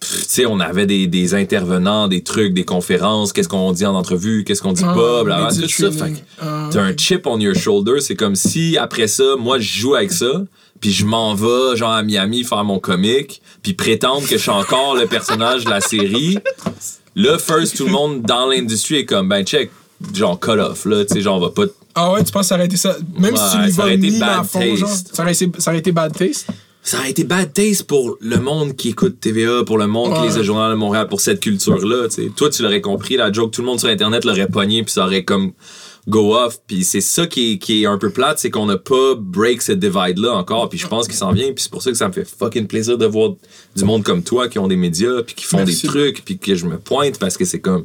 [0.00, 3.94] tu sais, on avait des, des intervenants, des trucs, des conférences, qu'est-ce qu'on dit en
[3.94, 5.90] entrevue, qu'est-ce qu'on dit Ah, pas, blablabla, tout ça.
[5.90, 8.00] Fait que Ah, t'as un chip on your shoulder.
[8.00, 10.44] C'est comme si, après ça, moi, je joue avec ça,
[10.80, 14.50] puis je m'en vais, genre, à Miami faire mon comique, puis prétendre que je suis
[14.50, 16.38] encore le personnage de la série.
[17.14, 19.70] Là, first, tout le monde dans l'industrie est comme, ben, check,
[20.12, 21.64] genre, cut off, là, tu sais, genre, on va pas
[21.94, 22.96] Ah ouais, tu penses que ça aurait été ça?
[23.18, 25.14] Même si tu lui ça aurait été bad fond, genre, taste.
[25.14, 26.46] ça aurait, été, ça aurait été bad taste?
[26.86, 30.28] ça a été bad taste pour le monde qui écoute TVA, pour le monde qui
[30.28, 32.08] lit le journal de Montréal, pour cette culture-là.
[32.08, 32.30] tu sais.
[32.36, 35.04] Toi, tu l'aurais compris, la joke, tout le monde sur Internet l'aurait pogné, puis ça
[35.04, 35.50] aurait comme
[36.08, 36.60] go off.
[36.66, 39.62] Puis c'est ça qui est, qui est un peu plate, c'est qu'on n'a pas break
[39.62, 42.08] ce divide-là encore, puis je pense qu'il s'en vient, puis c'est pour ça que ça
[42.08, 43.34] me fait fucking plaisir de voir
[43.74, 45.82] du monde comme toi qui ont des médias, puis qui font Merci.
[45.82, 47.84] des trucs, puis que je me pointe parce que c'est comme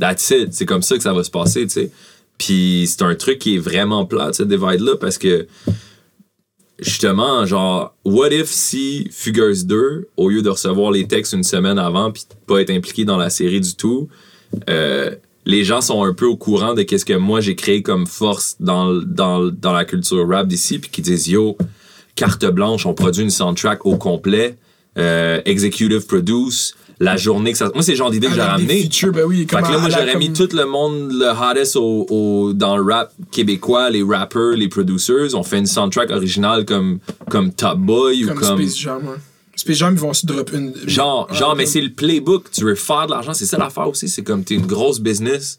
[0.00, 1.90] that's it, c'est comme ça que ça va se passer, tu sais.
[2.38, 5.46] Puis c'est un truc qui est vraiment plate, ce divide-là, parce que
[6.78, 11.78] justement, genre, what if si Fugueuse 2, au lieu de recevoir les textes une semaine
[11.78, 14.08] avant puis de pas être impliqué dans la série du tout,
[14.70, 15.14] euh,
[15.48, 18.56] les gens sont un peu au courant de qu'est-ce que moi j'ai créé comme force
[18.60, 18.92] dans,
[19.64, 21.56] la culture rap d'ici, puis qui disent yo,
[22.14, 24.56] carte blanche, on produit une soundtrack au complet,
[24.98, 27.70] euh, executive produce, la journée que ça.
[27.74, 28.82] Moi, c'est le genre d'idée que j'ai des ramené.
[28.82, 31.28] features, ben oui, Fait comme que là, moi, j'aurais mis comme- tout le monde, le
[31.28, 35.34] hottest au, au- dans le rap québécois, les rappers, les producers.
[35.34, 36.98] On fait une soundtrack originale comme,
[37.30, 38.58] comme Top Boy ou Comme comme.
[38.58, 39.14] Space Jam, ouais.
[39.58, 40.72] Space Jam, ils vont se drop une.
[40.86, 42.50] Genre, genre mais c'est le playbook.
[42.52, 43.34] Tu veux faire de l'argent.
[43.34, 44.08] C'est ça l'affaire aussi.
[44.08, 45.58] C'est comme t'es une grosse business.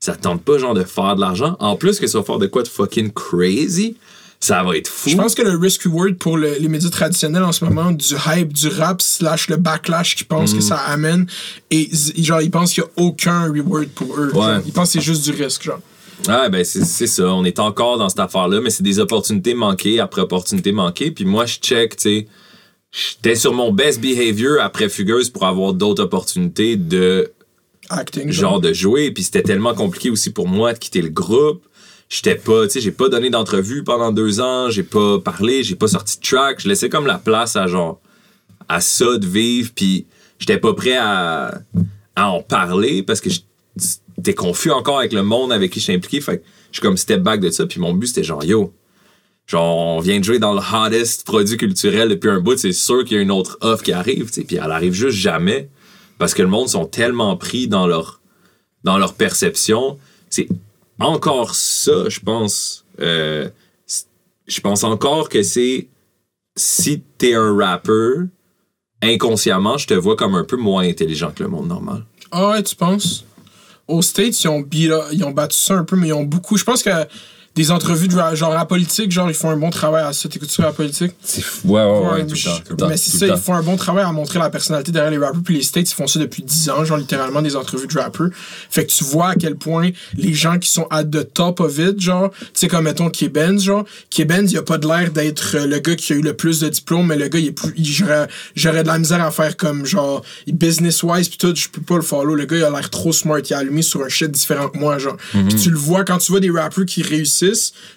[0.00, 1.56] Ça te tente pas, genre, de faire de l'argent.
[1.60, 3.96] En plus que ça va faire de quoi de fucking crazy.
[4.40, 5.08] Ça va être fou.
[5.08, 8.14] Je pense que le risk reward pour le- les médias traditionnels en ce moment, du
[8.26, 10.56] hype, du rap, slash le backlash qu'ils pensent Mm.
[10.58, 11.26] que ça amène,
[11.70, 14.30] et z- genre, ils pensent qu'il n'y a aucun reward pour eux.
[14.34, 14.40] Ouais.
[14.42, 15.80] Genre, Ils pensent que c'est juste du risque, genre.
[16.28, 17.26] Ah, ben, c'est c'est ça.
[17.32, 21.10] On est encore dans cette affaire-là, mais c'est des opportunités manquées après opportunités manquées.
[21.10, 22.26] Puis moi, je check, tu sais.
[22.96, 27.30] J'étais sur mon best behavior après Fugueuse pour avoir d'autres opportunités de
[27.90, 28.32] Acting.
[28.32, 29.10] genre de jouer.
[29.10, 31.62] Puis c'était tellement compliqué aussi pour moi de quitter le groupe.
[32.08, 35.74] J'étais pas, tu sais, j'ai pas donné d'entrevue pendant deux ans, j'ai pas parlé, j'ai
[35.74, 36.60] pas sorti de track.
[36.62, 38.00] Je laissais comme la place à genre,
[38.66, 39.72] à ça de vivre.
[39.74, 40.06] Puis
[40.38, 41.60] j'étais pas prêt à,
[42.14, 46.22] à en parler parce que j'étais confus encore avec le monde avec qui j'étais impliqué.
[46.22, 47.66] Fait que je suis comme step back de ça.
[47.66, 48.72] Puis mon but c'était genre, yo,
[49.46, 52.56] genre, on vient de jouer dans le hottest produit culturel depuis un bout.
[52.58, 54.42] C'est sûr qu'il y a une autre offre qui arrive, tu.
[54.44, 55.68] Puis elle arrive juste jamais
[56.18, 58.20] parce que le monde sont tellement pris dans leur
[58.84, 59.98] dans leur perception.
[60.30, 60.48] C'est
[60.98, 62.84] encore ça, je pense.
[63.00, 63.48] Euh,
[64.46, 65.88] je pense encore que c'est
[66.56, 68.24] si t'es un rappeur,
[69.02, 72.04] inconsciemment, je te vois comme un peu moins intelligent que le monde normal.
[72.30, 73.24] Ah ouais, tu penses?
[73.88, 74.66] Aux States, ils ont,
[75.12, 76.56] ils ont battu ça un peu, mais ils ont beaucoup.
[76.56, 76.90] Je pense que
[77.56, 80.28] des entrevues de genre à politique, genre, ils font un bon travail à ça.
[80.28, 81.12] T'écoutes-tu la politique?
[81.22, 82.34] C'est ouais, ouais, ouais, Ouais, tout
[82.70, 85.10] le temps, mais c'est ça, ils font un bon travail à montrer la personnalité derrière
[85.10, 85.40] les rappers.
[85.42, 88.28] Puis les States, ils font ça depuis 10 ans, genre littéralement des entrevues de rappers.
[88.70, 91.78] Fait que tu vois à quel point les gens qui sont at the top of
[91.78, 95.56] it, genre, tu sais, comme mettons Kebenz, genre, Kebenz, il a pas de l'air d'être
[95.56, 97.52] euh, le gars qui a eu le plus de diplômes, mais le gars, il est
[97.52, 97.74] plus.
[98.54, 102.02] J'aurais de la misère à faire comme genre, business-wise, puis tout, je peux pas le
[102.02, 102.34] follow.
[102.34, 104.78] Le gars, il a l'air trop smart, il a allumé sur un shit différent que
[104.78, 105.16] moi, genre.
[105.32, 105.48] Mhm.
[105.48, 107.45] Puis tu le vois, quand tu vois des rappers qui réussissent,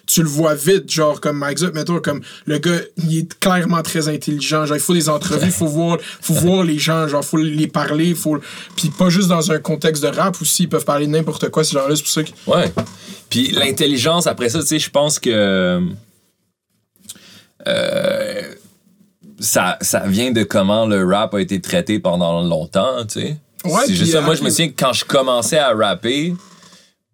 [0.06, 3.82] tu le vois vite, genre, comme Mike Up, mettons, comme le gars, il est clairement
[3.82, 4.66] très intelligent.
[4.66, 7.66] Genre, il faut des entrevues, il faut voir, faut voir les gens, genre, faut les
[7.66, 8.38] parler, faut.
[8.76, 11.64] Puis pas juste dans un contexte de rap aussi, ils peuvent parler de n'importe quoi,
[11.64, 12.30] ces gens-là, c'est pour ça que.
[12.46, 12.72] Ouais.
[13.28, 15.80] Puis l'intelligence, après ça, tu sais, je pense que.
[17.66, 18.42] euh,
[19.38, 23.36] ça, ça vient de comment le rap a été traité pendant longtemps, tu sais.
[23.64, 24.20] Ouais, c'est juste ça.
[24.20, 26.34] Moi, je me souviens que quand je commençais à rapper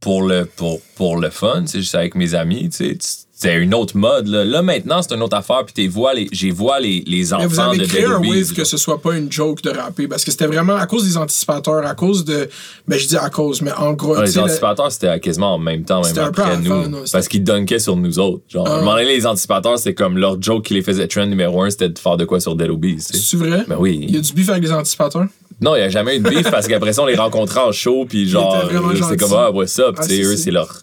[0.00, 2.98] pour le, pour, pour le fun, c'est juste avec mes amis, tu sais.
[3.38, 4.28] C'était une autre mode.
[4.28, 5.62] Là, Là, maintenant, c'est une autre affaire.
[5.66, 8.18] Puis t'es vois les, j'ai vois les, les enfants Mais vous avez de créé un
[8.18, 11.04] wave que ce soit pas une joke de rapper, parce que c'était vraiment à cause
[11.04, 12.48] des anticipateurs, à cause de.
[12.88, 14.14] Ben, je dis à cause, mais en gros.
[14.16, 16.88] Ouais, les sais, le- anticipateurs, c'était quasiment en même temps, même un peu après avant,
[16.88, 16.98] nous.
[17.12, 18.42] parce qu'ils dunkaient sur nous autres.
[18.48, 18.78] Genre, à un Ah.
[18.78, 21.90] moment donné, les anticipateurs, c'était comme leur joke qui les faisait trend numéro un, c'était
[21.90, 22.70] de faire de quoi sur Dead.
[22.98, 23.64] C'est vrai?
[23.68, 23.98] Ben oui.
[24.08, 25.26] Il y a du bif avec les anticipateurs?
[25.60, 27.72] Non, il n'y a jamais eu de beef parce qu'après ça, on les rencontrait en
[27.72, 29.16] show, puis genre, c'est gentils.
[29.16, 30.82] comme, ah, what's up, Ah, tu sais, c'est- eux, c'est- c'est leur.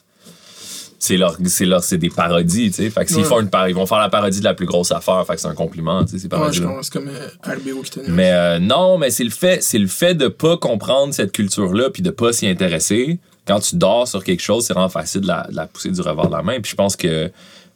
[0.99, 2.89] C'est leur, c'est leur, c'est des parodies, tu sais.
[2.89, 3.23] Fait que s'ils Ouais.
[3.25, 5.41] font une par- ils vont faire la parodie de la plus grosse affaire, fait que
[5.41, 7.99] c'est un compliment, tu sais, ces Ouais, parodies je pense, c'est comme euh, RBO qui
[8.07, 11.89] mais euh, non, mais c'est le fait, c'est le fait de pas comprendre cette culture-là
[11.89, 13.19] puis de pas s'y intéresser.
[13.45, 15.99] Quand tu dors sur quelque chose, c'est vraiment facile de la, de la pousser du
[15.99, 16.61] revers de la main.
[16.61, 17.29] Puis je pense que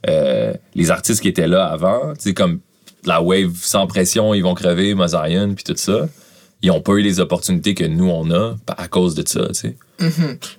[0.08, 2.60] euh, les artistes qui étaient là avant, tu sais comme
[3.04, 6.08] la wave sans pression, ils vont crever, Mosaïen puis tout ça,
[6.62, 9.53] ils ont pas eu les opportunités que nous on a à cause de ça, tu
[9.53, 9.76] sais.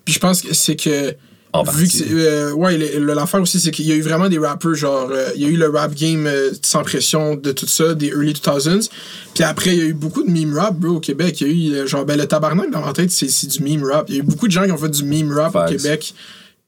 [0.04, 1.14] Puis je pense que c'est que.
[1.54, 4.74] En vu que euh, ouais, l'affaire aussi, c'est qu'il y a eu vraiment des rappers,
[4.74, 7.94] genre, euh, il y a eu le rap game euh, sans pression de tout ça,
[7.94, 8.90] des early 2000s.
[9.34, 11.40] Puis après, il y a eu beaucoup de meme rap, bro, au Québec.
[11.40, 14.06] Il y a eu, genre, ben, le tabarnak dans ma tête, c'est du meme rap.
[14.10, 15.70] Il y a eu beaucoup de gens qui ont fait du meme rap au.
[15.70, 16.12] Québec.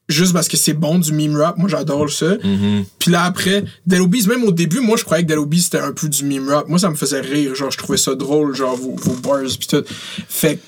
[0.09, 1.57] Juste parce que c'est bon du meme rap.
[1.57, 2.35] Moi, j'adore ça.
[2.35, 2.83] Mm-hmm.
[2.99, 6.09] Puis là, après, Delobies, même au début, moi, je croyais que Delobies, c'était un peu
[6.09, 6.67] du meme rap.
[6.67, 7.55] Moi, ça me faisait rire.
[7.55, 9.83] Genre, je trouvais ça drôle, genre, vos, vos bars, puis tout.
[10.27, 10.61] Fait que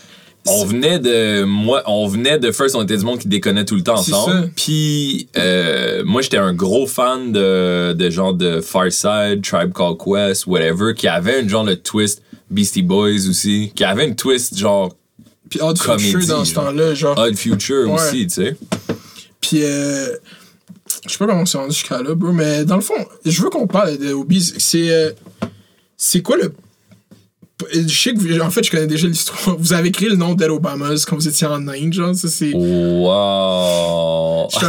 [0.47, 3.75] On venait de moi, on venait de First, on était du monde qui déconnait tout
[3.75, 4.51] le temps ensemble.
[4.57, 10.45] Puis euh, moi j'étais un gros fan de, de genre de Farside, Tribe Called Quest,
[10.45, 12.21] whatever, qui avait une genre de twist
[12.51, 14.93] Beastie Boys aussi, qui avait une twist genre
[15.49, 17.17] Puis Odd Future dans ce temps-là, genre.
[17.17, 17.93] Odd Future Ouais.
[17.93, 18.57] aussi, tu sais.
[19.43, 20.07] Puis, euh,
[21.05, 23.49] je sais pas comment c'est rendu jusqu'à là, bro, mais dans le fond, je veux
[23.49, 24.53] qu'on parle de Hobbies.
[24.57, 24.89] C'est.
[24.89, 25.11] euh,
[25.97, 26.53] c'est quoi le.
[27.71, 29.55] Je sais que, vous- en fait, je connais déjà l'histoire.
[29.57, 32.51] Vous avez créé le nom Dead Obamas quand vous étiez en Inde, genre, ça c'est.
[32.53, 34.47] Wow.
[34.51, 34.65] Je suis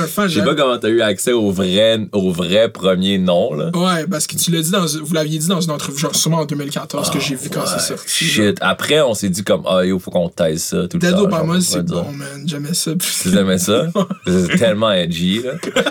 [0.00, 0.28] un fan.
[0.28, 3.70] Je sais pas comment t'as eu accès au vrai, au vrai premier nom, là.
[3.74, 4.84] Ouais, parce que tu l'as dit dans.
[4.86, 7.80] Vous l'aviez dit dans une entrevue, genre, sûrement en 2014, que j'ai vu quand c'est
[7.80, 8.24] sorti.
[8.26, 8.46] genre.
[8.46, 8.58] Shit.
[8.60, 11.18] Après, on s'est dit comme, ah, yo, faut qu'on taise ça tout le Dead temps.
[11.18, 12.42] genre, Obamas, c'est bon, man.
[12.46, 12.92] J'aimais ça.
[13.22, 13.86] Tu aimais ça?
[14.26, 15.52] C'est tellement edgy, là.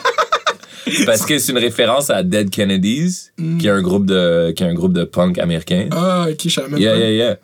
[1.06, 3.30] Parce que c'est une référence à Dead Kennedys,
[3.60, 5.88] qui est un groupe de, qui est un groupe de punk américain.
[5.92, 6.98] Ah, ok, je savais même Yeah, pas.
[7.00, 7.38] yeah, yeah.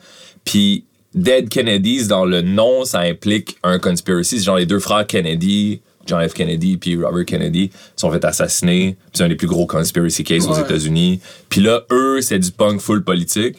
[0.45, 4.39] Puis Dead Kennedys, dans le nom, ça implique un conspiracy.
[4.39, 6.33] C'est genre les deux frères Kennedy, John F.
[6.33, 8.95] Kennedy puis Robert Kennedy, sont fait assassiner.
[8.99, 10.53] Puis c'est un des plus gros conspiracy cases aux.
[10.55, 11.19] États-Unis.
[11.49, 13.57] Puis là, eux, c'est du punk full politique.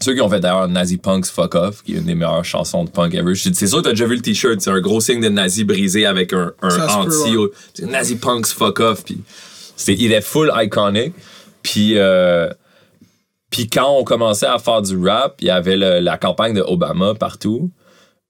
[0.00, 2.84] Ceux qui ont fait d'ailleurs Nazi Punks Fuck Off, qui est une des meilleures chansons
[2.84, 3.34] de punk ever.
[3.34, 5.64] Je- C'est sûr que t'as déjà vu le t-shirt, c'est un gros signe de nazi
[5.64, 7.30] brisé avec un, peut, anti.
[7.30, 7.36] ouais.
[7.36, 9.04] au- c'est Nazi Punks Fuck Off.
[9.04, 9.18] Puis
[9.88, 11.14] il est full iconic.
[11.62, 12.48] Puis, euh,
[13.50, 16.60] puis quand on commençait à faire du rap, il y avait le- la campagne de
[16.62, 17.70] Obama partout.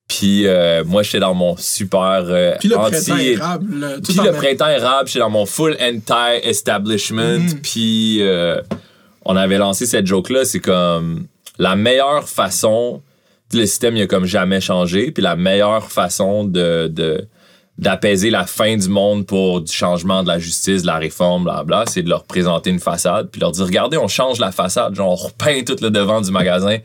[0.09, 3.37] Puis euh, moi, j'étais dans mon super euh, Puis le anti...
[3.37, 5.77] printemps le- tout Puis le printemps érable, j'étais dans mon full
[6.43, 7.39] anti-establishment.
[7.41, 7.61] Mhm.
[7.63, 8.61] Puis euh,
[9.25, 10.45] on avait lancé cette joke-là.
[10.47, 11.27] C'est comme
[11.59, 13.03] la meilleure façon.
[13.53, 15.11] Le système, il a comme jamais changé.
[15.11, 16.89] Puis la meilleure façon de.
[16.89, 17.29] de
[17.79, 21.85] d'apaiser la fin du monde pour du changement de la justice, de la réforme, blabla,
[21.87, 25.13] c'est de leur présenter une façade, puis leur dire, regardez, on change la façade, genre,
[25.13, 26.79] on repeint tout le devant du magasin.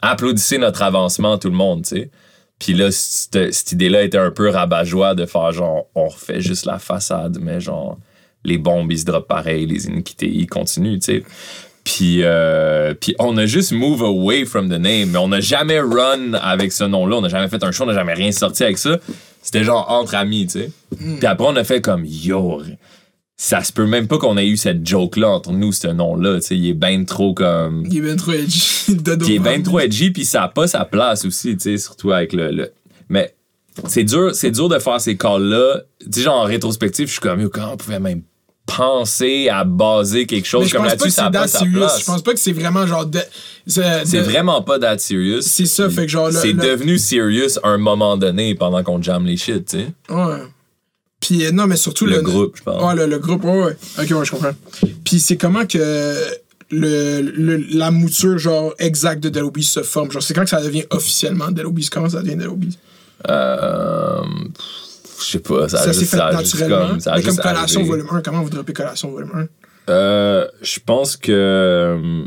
[0.00, 2.10] Applaudissez notre avancement, tout le monde, tu sais.
[2.58, 6.64] Puis là, cette, cette idée-là était un peu rabat-joie de faire genre, on refait juste
[6.64, 7.98] la façade, mais genre,
[8.42, 11.24] les bombes, ils se droppent pareil, les iniquités, ils continuent, tu sais.
[11.96, 15.80] Puis, euh, puis on a juste move away from the name, mais on n'a jamais
[15.80, 18.62] run avec ce nom-là, on n'a jamais fait un show, on n'a jamais rien sorti
[18.62, 18.98] avec ça.
[19.42, 20.70] C'était genre entre amis, tu sais.
[21.18, 22.62] Puis après, on a fait comme, yo,
[23.36, 26.46] ça se peut même pas qu'on ait eu cette joke-là entre nous, ce nom-là, tu
[26.48, 26.56] sais.
[26.56, 28.60] Il est ben trop comme Il est bien trop edgy.
[29.24, 29.62] Qui est bien Brand.
[29.64, 32.72] trop edgy puis ça a pas sa place aussi tu sais surtout avec le, le-
[33.08, 33.34] mais
[33.86, 37.12] c'est dur c'est dur de faire ces calls là tu sais genre en rétrospective je
[37.12, 38.22] suis comme yo, comment on pouvait même
[38.76, 41.76] penser à baser quelque chose comme là-dessus ça a c'est pas sa serious.
[41.78, 43.06] place Je pense pas que c'est vraiment genre.
[43.06, 43.18] de-
[43.66, 43.80] C'est
[44.12, 46.30] de- vraiment pas that serious C'est ça, fait que genre.
[46.32, 50.42] c'est devenu serious à un moment donné pendant qu'on jamme les shit tu sais Ouais.
[51.20, 52.22] Puis euh, non, mais surtout le le.
[52.22, 53.76] groupe je pense Ouais, le, le groupe, ouais, ouais.
[53.98, 54.52] Ok, ouais, je comprends.
[55.04, 56.14] Puis c'est comment que
[56.70, 60.10] le, le- la mouture, genre, exacte de Dead Obies se forme?
[60.10, 61.88] Genre, c'est quand que ça devient officiellement Dead Obies?
[61.90, 62.78] Comment ça devient Dead Obies?
[63.28, 64.22] euh,
[65.20, 66.88] je sais pas ça, a Ça s'est fait ça naturellement.
[66.88, 67.90] comme ça mais comme Collation arrivé.
[67.90, 69.48] Volume 1, comment vous droppez Collation Volume
[69.88, 69.92] 1?
[69.92, 72.24] Euh, je pense que.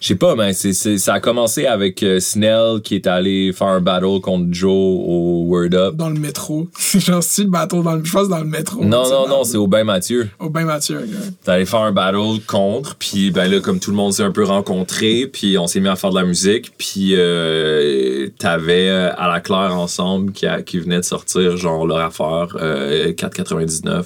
[0.00, 3.66] Je sais pas, mais c'est, ça a commencé avec euh, Snell qui est allé faire
[3.66, 5.94] un battle contre Joe au Word Up.
[5.94, 6.68] Dans le métro.
[6.94, 8.04] genre, style bateau dans le.
[8.04, 8.82] Je pense dans le métro.
[8.82, 10.30] Non, non, non, c'est au Bain Mathieu.
[10.38, 11.34] Au bain Mathieu, ok.
[11.44, 14.30] T'es allé faire un battle contre, puis ben là, comme tout le monde s'est un
[14.32, 19.10] peu rencontré, puis on s'est mis à faire de la musique, puis euh, t'avais euh,
[19.18, 24.04] à la claire ensemble qui, a- qui venait de sortir, genre leur affaire euh, 4,99.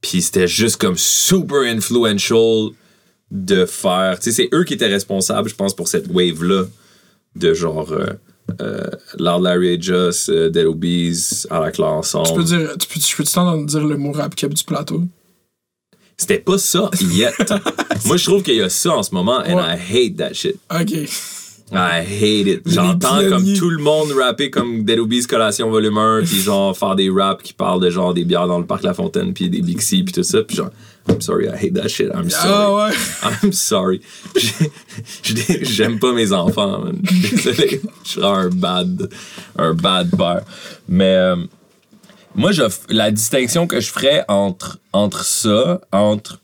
[0.00, 2.70] Puis c'était juste comme super influential
[3.30, 4.18] de faire.
[4.18, 6.64] Tu sais, c'est eux qui étaient responsables, je pense, pour cette wave-là
[7.34, 7.92] de genre.
[7.92, 8.06] Euh,
[8.60, 8.84] euh,
[9.18, 12.28] Loud Larry Just, euh, Dead Obies, à la ensemble.
[12.28, 12.76] Tu peux dire.
[12.78, 15.02] Tu peux, je peux t'entendre dire le mot rap keb du plateau?
[16.16, 17.34] C'était pas ça yet.
[18.06, 19.76] Moi, je trouve qu'il y a ça en ce moment, and Ouais.
[19.76, 20.56] I hate that shit.
[20.70, 21.08] Ok.
[21.72, 22.62] I hate it.
[22.64, 26.94] J'entends comme tout le monde rapper comme Dead Obies Collation Volume 1, puis genre faire
[26.94, 29.62] des raps qui parlent de genre des bières dans le parc La Fontaine, puis des
[29.62, 30.70] Bixi, puis tout ça, puis genre,
[31.08, 32.08] I'm sorry, I hate that shit.
[32.14, 32.46] I'm sorry.
[32.54, 32.92] Ah ouais.
[33.42, 34.00] I'm sorry.
[34.36, 34.70] J'ai-
[35.22, 36.98] j'ai- J'aime pas mes enfants, man.
[37.02, 37.80] Désolé.
[38.04, 39.08] Je serais un bad,
[39.58, 40.42] un bad père.
[40.88, 41.36] Mais euh,
[42.36, 46.40] moi, je, la distinction que je ferais entre, entre ça, entre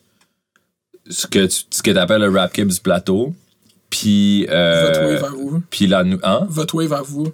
[1.08, 3.34] ce que tu ce que appelles le rap kib du plateau,
[3.92, 5.62] puis euh, Votre wave à vous.
[5.70, 6.46] puis la hein?
[6.48, 7.26] Votre wave à vous.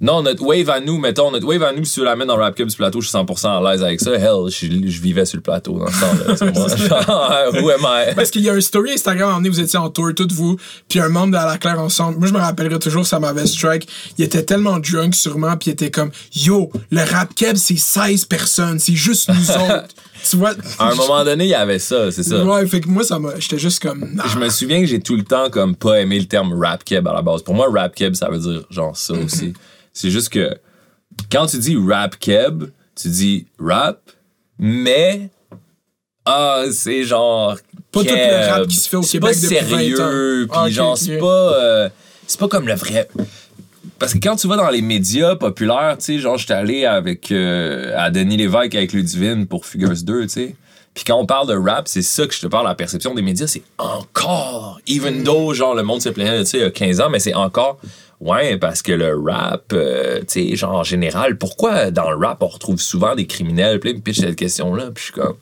[0.00, 2.36] Non, notre wave à nous, mettons, notre wave à nous, si tu la mets dans
[2.36, 4.12] le rap cube du plateau, je suis 100% à l'aise avec ça.
[4.12, 6.76] Hell, je, je vivais sur le plateau dans ce temps-là.
[6.76, 8.14] Genre, Who am I?
[8.14, 10.56] Parce qu'il y a un story Instagram, donné, vous étiez en tour, toutes vous,
[10.88, 12.18] puis un membre de la Claire ensemble.
[12.18, 13.88] Moi, je me rappellerai toujours, ça m'avait strike.
[14.18, 18.26] Il était tellement drunk, sûrement, puis il était comme, yo, le rap keb, c'est 16
[18.26, 19.88] personnes, c'est juste nous autres.
[20.28, 20.52] tu vois?
[20.78, 22.44] À un moment donné, il y avait ça, c'est ça.
[22.44, 23.38] Ouais, fait que moi, ça m'a.
[23.38, 24.10] J'étais juste comme.
[24.12, 24.24] nah.
[24.26, 27.06] Je me souviens que j'ai tout le temps comme pas aimé le terme rap keb
[27.08, 27.42] à la base.
[27.42, 29.54] Pour moi, rap keb, ça veut dire genre ça aussi.
[29.96, 30.54] C'est juste que
[31.32, 34.10] quand tu dis rap keb, tu dis rap,
[34.58, 35.30] mais
[36.26, 37.56] ah, c'est genre
[37.92, 40.68] Pas tout le rap qui se fait au Québec pas depuis 20 sérieux, puis Ah,
[40.68, 41.88] genre c'est pas euh,
[42.26, 43.08] c'est pas comme le vrai
[43.98, 47.32] parce que quand tu vas dans les médias populaires, tu sais, genre, j'étais allé avec,
[47.32, 50.56] euh, à Denis Lévesque avec Ludivine pour Figures 2, tu sais.
[50.92, 53.22] Puis quand on parle de rap, c'est ça que je te parle, la perception des
[53.22, 54.80] médias, c'est encore.
[54.86, 57.20] Even though, genre, le monde se plaignait, tu sais, il y a 15 ans, mais
[57.20, 57.78] c'est encore.
[58.20, 62.42] Ouais, parce que le rap, euh, tu sais, genre, en général, pourquoi dans le rap,
[62.42, 63.78] on retrouve souvent des criminels?
[63.78, 65.36] Puis là, il me pitch cette question-là, puis je suis comme.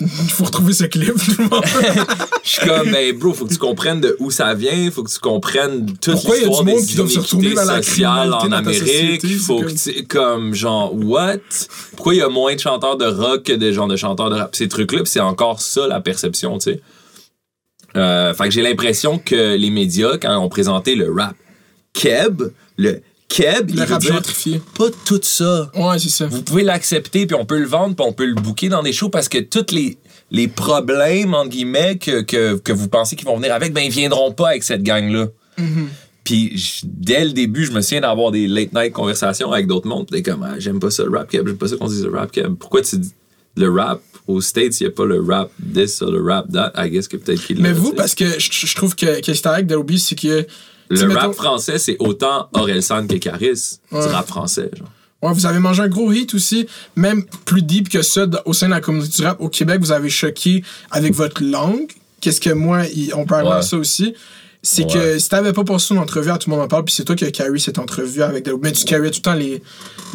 [0.00, 1.64] Il faut retrouver ce clip, tout le monde.
[2.44, 5.10] Je suis comme, ben, bro, faut que tu comprennes de où ça vient, faut que
[5.10, 8.80] tu comprennes toute Pourquoi il y a l'histoire du monde des inéquités sociales en Amérique.
[8.80, 11.36] société, Faut que tu, comme, genre, what?
[11.96, 14.36] Pourquoi il y a moins de chanteurs de rock que de genre de chanteurs de
[14.36, 14.56] rap?
[14.56, 16.80] Ces trucs-là, pis c'est encore ça, la perception, tu sais.
[17.96, 21.34] Euh, fait que j'ai l'impression que les médias, quand ont présenté le rap
[21.94, 22.42] keb,
[22.76, 24.60] le keb, Le il veut rap dire gentrifié.
[24.76, 26.26] pas tout ça Ouais, c'est ça.
[26.26, 28.92] vous pouvez l'accepter puis on peut le vendre puis on peut le booker dans des
[28.92, 29.96] shows parce que toutes les
[30.30, 33.90] les problèmes, entre guillemets, que, que, que vous pensez qu'ils vont venir avec, ben, ils
[33.92, 35.28] viendront pas avec cette gang-là.
[36.24, 39.86] Puis j- dès le début, je me souviens d'avoir des late night conversations avec d'autres
[39.86, 40.06] mondes.
[40.10, 42.10] T'es comme, ah, j'aime pas ça le rap cab, j'aime pas ça qu'on dise le
[42.10, 42.54] rap cab.
[42.58, 43.12] Pourquoi tu dis
[43.56, 46.72] le rap aux States, il y a pas le rap this ou le rap that?
[46.76, 49.46] I guess que peut-être qu'il Mais vous, parce que je, je trouve que, que c'est
[49.98, 50.46] c'est que.
[50.90, 53.78] Le rap français, c'est autant Orelsan que Caris.
[53.90, 54.06] Ouais.
[54.06, 54.88] Du rap français, genre.
[55.22, 56.66] Ouais, vous avez mangé un gros hit aussi,
[56.96, 59.40] même plus deep que ça au sein de la communauté du rap.
[59.40, 61.90] Au Québec, vous avez choqué avec votre langue.
[62.20, 62.82] Qu'est-ce que moi,
[63.14, 63.62] on peut avoir Ouais.
[63.62, 64.14] ça aussi?
[64.66, 64.92] C'est Ouais.
[64.92, 67.04] que si t'avais pas passé une entrevue, à tout le monde en parle, puis c'est
[67.04, 68.48] toi qui as carry cette entrevue avec.
[68.62, 69.62] Mais tu carryais tout le temps les,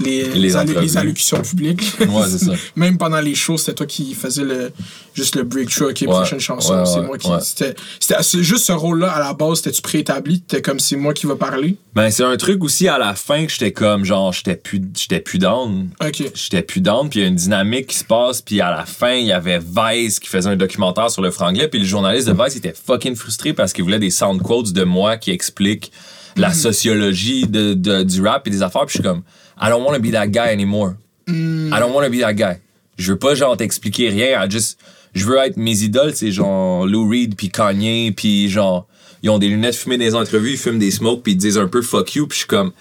[0.03, 0.97] les, Les entrevues.
[0.97, 1.83] allocutions publiques.
[1.99, 2.51] Ouais, c'est ça.
[2.75, 4.71] Même pendant les shows, c'était toi qui faisais le,
[5.19, 7.27] juste le breakthrough, ok, prochaine chanson, ouais, c'est ouais, moi qui.
[7.29, 7.39] ouais.
[7.41, 10.41] C'était, c'était c'est juste ce rôle-là, à la base, c'était-tu préétabli?
[10.41, 11.75] T'étais comme c'est moi qui va parler?
[11.93, 15.19] Ben, c'est un truc aussi à la fin que j'étais comme, genre, j'étais plus, j'étais
[15.19, 15.89] plus down.
[16.01, 16.23] Ok.
[16.33, 18.85] J'étais plus down, puis il y a une dynamique qui se passe, puis à la
[18.85, 22.27] fin, il y avait Vice qui faisait un documentaire sur le franglais, puis le journaliste
[22.27, 25.91] de Vice était fucking frustré parce qu'il voulait des sound quotes de moi qui expliquent
[26.37, 29.23] la sociologie de, de- du rap et des affaires, puis je suis comme,
[29.61, 30.93] I don't want to be that guy anymore.
[31.27, 32.59] I don't want to be that guy.
[32.97, 34.77] Je veux pas, genre, t'expliquer rien, I just,
[35.13, 38.87] je veux être mes idoles, c'est genre Lou Reed, puis Kanye, puis genre,
[39.23, 41.67] ils ont des lunettes fumées les entrevues, ils fument des smokes, puis ils disent un
[41.67, 42.71] peu fuck you, puis je suis comme,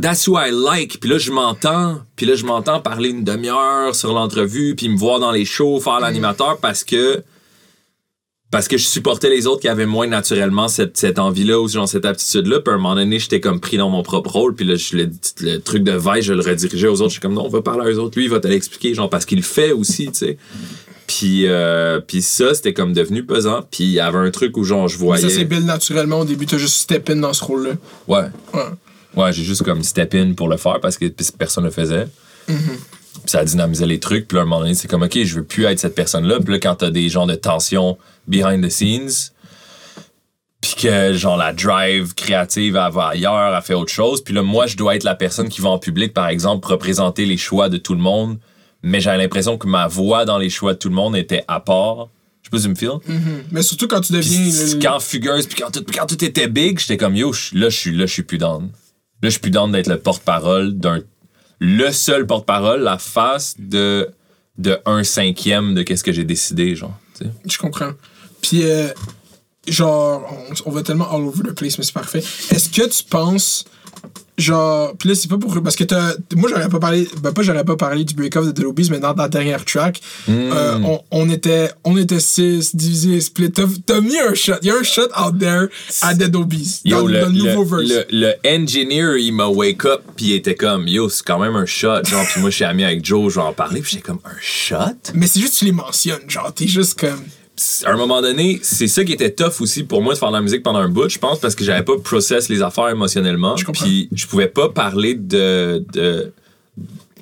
[0.00, 0.98] That's who I like.
[1.00, 2.00] Puis là, je m'entends.
[2.16, 5.80] Puis là, je m'entends parler une demi-heure sur l'entrevue, puis me voir dans les shows,
[5.80, 7.22] faire l'animateur parce que.
[8.50, 11.88] Parce que je supportais les autres qui avaient moins naturellement cette, cette envie-là ou genre
[11.88, 12.58] cette aptitude-là.
[12.58, 14.56] Puis à un moment donné, j'étais comme pris dans mon propre rôle.
[14.56, 15.10] Puis là, je, le,
[15.42, 17.10] le truc de veille, je le redirigeais aux autres.
[17.10, 18.18] Je suis comme non, on va parler aux autres.
[18.18, 20.38] Lui, il va te l'expliquer, genre parce qu'il fait aussi, tu sais.
[21.10, 23.62] Puis, euh, puis ça, c'était comme devenu pesant.
[23.68, 25.28] Puis il y avait un truc où genre je Mais voyais.
[25.28, 27.72] Ça, c'est build naturellement au début, t'as juste step in dans ce rôle-là.
[28.06, 28.28] Ouais.
[28.54, 28.62] Ouais.
[29.16, 31.06] Ouais, j'ai juste comme step in pour le faire parce que
[31.36, 32.06] personne le faisait.
[32.46, 32.56] Puis
[33.26, 34.28] ça dynamisait les trucs.
[34.28, 36.38] Puis là, à un moment donné, c'est comme, OK, je veux plus être cette personne-là.
[36.38, 39.32] Puis là, quand t'as des genres de tension behind the scenes,
[40.60, 44.22] puis que, genre, la drive créative, elle va ailleurs, elle fait autre chose.
[44.22, 47.26] Puis là, moi, je dois être la personne qui va en public, par exemple, représenter
[47.26, 48.38] les choix de tout le monde.
[48.82, 51.60] Mais j'ai l'impression que ma voix dans les choix de tout le monde était à
[51.60, 52.08] part.
[52.42, 53.44] Je sais pas si tu me files.
[53.52, 54.38] Mais surtout quand tu deviens.
[54.40, 57.76] Puis le- quand Fugueuse, puis quand quand tout était big, j'étais comme yo, là je
[57.76, 58.64] suis là, je suis plus down.
[58.64, 61.00] Là je suis plus down d'être le porte-parole d'un
[61.58, 64.08] le seul porte-parole, la face de
[64.56, 66.98] de un cinquième de qu'est-ce que j'ai décidé, genre.
[67.46, 67.92] Je comprends.
[68.42, 68.88] Puis, euh,
[69.68, 70.26] genre,
[70.64, 72.22] on, on va tellement all over the place, mais c'est parfait.
[72.50, 73.64] Est-ce que tu penses,
[74.38, 75.62] genre, puis là, c'est pas pour.
[75.62, 78.52] Parce que t'as- moi, j'aurais pas parlé, ben pas j'aurais pas parlé du break-off de
[78.52, 80.32] Delobies, mais dans ta dernière track, Hmm.
[80.52, 83.50] euh, on, on était on était six, divisé, split.
[83.52, 84.54] T'as t'as mis un shot.
[84.62, 85.66] Il y a un shot out there
[86.00, 86.80] à Dead Obies.
[86.86, 88.06] Dans, le, dans le nouveau le, verse.
[88.10, 91.56] le, le engineer, il m'a wake up, puis il était comme, yo, c'est quand même
[91.56, 92.04] un shot.
[92.04, 94.20] Genre, puis moi, je suis ami avec Joe, je vais en parler, puis j'étais comme,
[94.24, 95.12] un shot?
[95.14, 96.28] Mais c'est juste que tu les mentionnes.
[96.28, 97.20] Genre, t'es juste comme.
[97.84, 100.36] À un moment donné, c'est ça qui était tough aussi pour moi de faire de
[100.36, 103.56] la musique pendant un bout, je pense, parce que j'avais pas process les affaires émotionnellement.
[103.56, 103.64] Je.
[103.66, 106.32] Puis je pouvais pas parler de, de,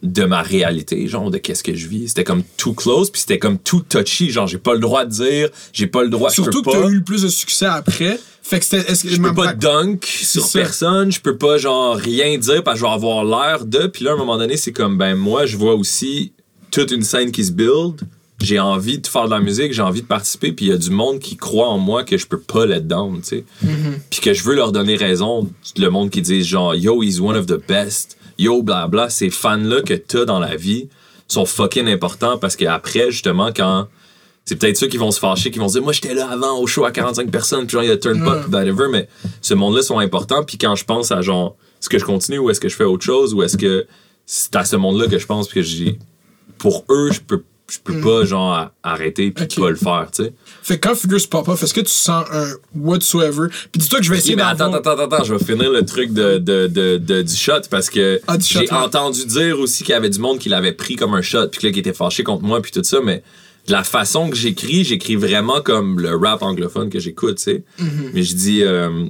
[0.02, 2.08] de ma réalité, genre de qu'est-ce que je vis.
[2.08, 4.30] C'était comme too close, puis c'était comme too touchy.
[4.30, 6.96] Genre, j'ai pas le droit de dire, j'ai pas le droit, Surtout que t'as eu
[6.96, 8.18] le plus de succès après.
[8.42, 8.94] Fait que c'était.
[8.94, 10.58] Je peux pas dunk sur ça.
[10.58, 13.86] personne, je peux pas genre rien dire parce que je vais avoir l'air de.
[13.86, 16.32] Puis là, à un moment donné, c'est comme ben moi, je vois aussi
[16.70, 18.00] toute une scène qui se build.
[18.40, 20.76] J'ai envie de faire de la musique, j'ai envie de participer, puis il y a
[20.76, 23.44] du monde qui croit en moi que je peux pas let down, tu sais.
[24.10, 27.36] Puis que je veux leur donner raison, le monde qui dit genre yo, he's one
[27.36, 30.88] of the best, yo, blabla, ces fans-là que t'as dans la vie
[31.26, 33.88] sont fucking importants parce qu'après, justement, quand
[34.44, 36.58] c'est peut-être ceux qui vont se fâcher, qui vont se dire, moi, j'étais là avant
[36.58, 39.06] au show à 45 personnes, puis genre, il y a turn pop, puis whatever, mais
[39.42, 42.48] ce monde-là sont importants, puis quand je pense à genre, est-ce que je continue ou
[42.48, 43.86] est-ce que je fais autre chose, ou est-ce que
[44.24, 45.98] c'est à ce monde-là que je pense, que j'ai.
[46.56, 49.56] Pour eux, je peux, je peux pas, genre, arrêter, puis Ok.
[49.60, 50.32] pas le faire, tu sais.
[50.62, 53.48] Fait que quand Figures pop off, est-ce que tu sens un whatsoever?
[53.70, 55.84] Puis dis-toi que je vais essayer mais attends, attends, attends, attends, je vais finir le
[55.84, 58.72] truc de, de, de, de- du shot parce que Ah, j'ai ouais.
[58.72, 61.60] entendu dire aussi qu'il y avait du monde qui l'avait pris comme un shot puis
[61.60, 63.22] que là, qui était fâché contre moi puis tout ça, mais
[63.66, 67.64] de la façon que j'écris, j'écris vraiment comme le rap anglophone que j'écoute, tu sais.
[67.80, 68.10] Mm-hmm.
[68.14, 69.04] Mais je dis, euh,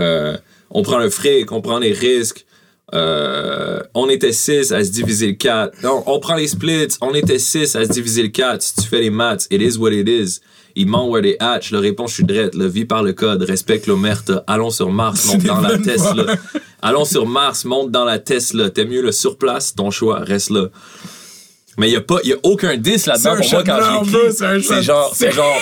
[0.00, 0.36] euh,
[0.70, 2.44] on prend le fric, on prend les risques.
[2.94, 5.82] Euh, on était 6 à se diviser le 4.
[5.82, 6.88] Non, on prend les splits.
[7.00, 8.62] On était 6 à se diviser le 4.
[8.62, 10.40] Si tu fais les maths, it is what it is.
[10.74, 11.60] Ils ment where they at.
[11.62, 12.54] Je leur réponds, je suis drette.
[12.54, 13.42] Le vie par le code.
[13.42, 14.44] Respecte l'omerta.
[14.46, 16.36] Allons sur Mars, monte dans la Tesla.
[16.82, 18.70] Allons sur Mars, monte dans la Tesla.
[18.70, 20.68] T'aimes mieux le surplace, ton choix, reste là.
[21.78, 24.20] Mais il n'y a, pas- y a aucun 10 C'est là-dedans pour moi quand bro,
[24.30, 24.60] c'est.
[24.62, 25.56] C'est genre, c'est genre,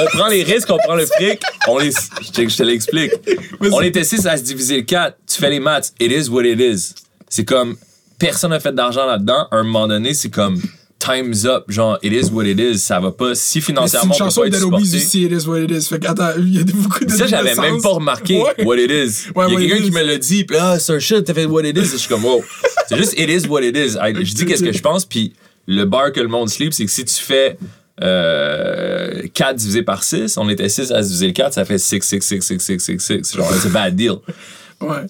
[0.00, 1.90] on prend les risques, on prend le fric, on les.
[1.90, 3.12] Je te, je te l'explique.
[3.72, 5.16] On était 6 à se diviser le 4.
[5.26, 5.92] Tu fais les maths.
[6.00, 6.94] It is what it is.
[7.28, 7.76] C'est comme,
[8.18, 9.48] personne n'a fait d'argent là-dedans.
[9.50, 10.60] À un moment donné, c'est comme,
[10.98, 13.34] time's up, genre, it is what it is, ça va pas.
[13.34, 14.82] Si c'est financièrement, on peut chanson pas être supporté.
[14.84, 15.82] aussi, It is what it is.
[15.88, 18.64] Fait attends, il y a beaucoup de Ça, j'avais même pas remarqué Ouais.
[18.64, 19.30] what it is.
[19.34, 21.34] Ouais, Il y a quelqu'un qui me l'a dit, puis ah, c'est un shit, t'as
[21.34, 21.84] fait what it is.
[21.92, 22.42] Je suis comme, wow.
[22.88, 23.92] C'est juste it is what it is.
[23.94, 25.32] Je dis qu'est-ce que je pense, puis
[25.66, 27.56] le bar que le monde sleep, c'est que si tu fais
[28.02, 31.78] euh, 4 divisé par 6, on était 6 à se diviser le 4, ça fait
[31.78, 33.36] 6, 6, 6, 6, 6, 6, 6.
[33.36, 34.16] Genre, c'est bad deal.
[34.80, 35.06] Ouais.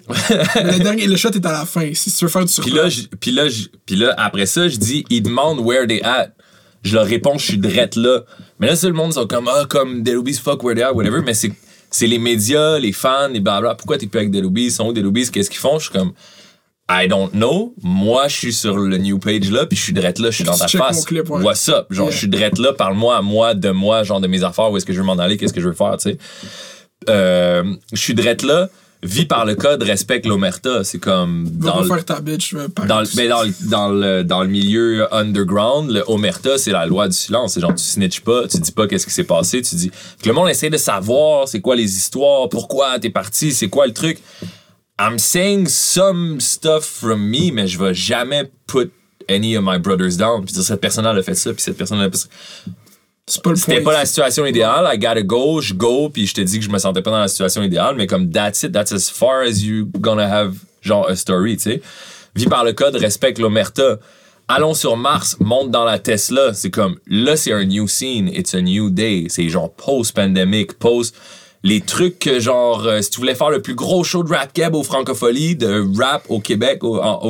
[0.63, 1.91] Le dernier, le shot est à la fin.
[1.93, 2.77] Si tu veux faire du Puis surplus.
[2.77, 6.01] là, je- puis là, je- puis là, après ça, je dis, ils demandent where they
[6.03, 6.29] at.
[6.85, 8.21] Je leur réponds, je suis drette là.
[8.61, 11.21] Mais là, tout le monde sont comme, ah, comme Delubies, fuck where they are, whatever.
[11.27, 11.51] Mais c'est,
[11.91, 13.75] c'est les médias, les fans, les blabla.
[13.75, 14.67] Pourquoi t'es plus avec Delubies?
[14.67, 15.29] Ils sont où Delubies?
[15.33, 15.81] Qu'est-ce qu'ils font?
[15.81, 16.13] Je suis comme,
[16.89, 17.75] I don't know.
[17.83, 20.45] Moi, je suis sur le new page là, puis je suis drette là, je suis
[20.45, 21.05] dans ta face.
[21.05, 21.43] clip, ouais.
[21.43, 21.87] What's up?
[21.91, 22.13] Genre, Yeah.
[22.13, 24.87] je suis drette là, parle-moi à moi, de moi, genre de mes affaires, où est-ce
[24.87, 26.19] que je veux m'en aller, qu'est-ce que je veux faire, tu sais.
[27.09, 28.69] Euh, je suis drette là,
[29.03, 30.85] vis par le code, respecte l'omerta.
[30.85, 32.55] C'est comme, Va dans pas le- faire ta bitch.
[32.87, 36.87] dans, le- mais dans, le- dans, le, dans le milieu underground, le omerta, c'est la
[36.87, 37.55] loi du silence.
[37.55, 39.91] C'est genre, tu snitches pas, tu dis pas qu'est-ce qui s'est passé, tu dis.
[39.91, 43.87] que le monde essaie de savoir c'est quoi les histoires, pourquoi t'es parti, c'est quoi
[43.89, 44.19] le truc.
[44.99, 48.93] I'm saying some stuff from me, mais je vais jamais put
[49.29, 50.45] any of my brothers down.
[50.45, 52.29] Puis dire, cette personne-là a fait ça, puis cette personne-là a fait ça.
[53.27, 54.89] C'est pas le C'était pas la situation idéale.
[54.91, 57.19] I gotta go, je go, puis je te dis que je me sentais pas dans
[57.19, 61.09] la situation idéale, mais comme that's it, that's as far as you gonna have, genre,
[61.09, 61.83] a story, tu sais.
[62.35, 63.99] Vis par le code, respecte l'omerta.
[64.49, 66.55] Allons sur Mars, monte dans la Tesla.
[66.55, 69.27] C'est comme, là, c'est un new scene, it's a new day.
[69.29, 71.17] C'est genre post-pandemic, post.
[71.67, 74.75] Les trucs genre, euh, si tu voulais faire le plus gros show de rap keb
[74.77, 77.21] au Francophonie, de rap au Québec, au, en-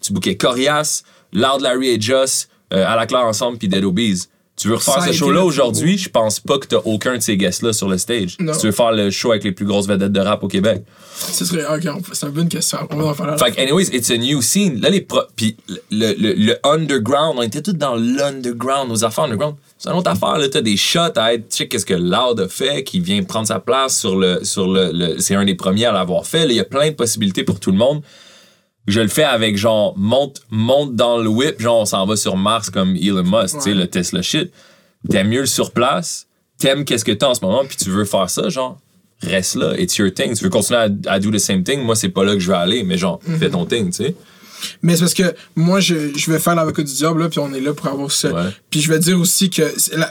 [0.00, 1.02] tu bouquais Corias,
[1.32, 4.26] Loud Larry et Joss, euh, À la claire ensemble, puis Dead Obies.
[4.58, 7.72] Tu veux refaire ce show-là aujourd'hui, je pense pas que t'as aucun de ces guests-là
[7.72, 8.36] sur le stage.
[8.40, 8.52] Non.
[8.52, 10.82] Si tu veux faire le show avec les plus grosses vedettes de rap au Québec.
[11.16, 11.64] Ce serait.
[11.66, 12.78] Ok, c'est une bonne question.
[12.90, 13.38] On va en parler.
[13.38, 14.80] Fait que, anyways, it's a new scene.
[14.80, 15.20] Là, les pro...
[15.36, 15.56] Puis
[15.90, 19.54] le, le, le underground, on était tous dans l'underground, nos affaires underground.
[19.78, 20.48] C'est une autre affaire, là.
[20.48, 23.46] T'as des shots à être, tu sais, qu'est-ce que Loud a fait, qui vient prendre
[23.46, 24.40] sa place sur le.
[24.44, 26.44] Sur le, le- c'est un des premiers à l'avoir fait.
[26.46, 28.02] Il y a plein de possibilités pour tout le monde.
[28.88, 32.36] Je le fais avec genre, monte, monte dans le whip, genre, on s'en va sur
[32.36, 33.74] Mars comme Elon Musk, tu sais, Ouais.
[33.76, 34.50] le Tesla shit.
[35.10, 36.26] T'aimes mieux le sur place,
[36.58, 38.78] t'aimes qu'est-ce que t'as en ce moment, puis tu veux faire ça, genre,
[39.22, 40.34] reste là, it's your thing.
[40.34, 42.48] Tu veux continuer à, à do the same thing, moi, c'est pas là que je
[42.48, 44.14] veux aller, mais genre, fais ton thing, tu sais.
[44.82, 47.52] Mais c'est parce que moi, je, je vais faire l'avocat du diable, là, puis on
[47.54, 48.30] est là pour avoir ça.
[48.32, 48.50] Ouais.
[48.70, 49.62] Puis je vais dire aussi que.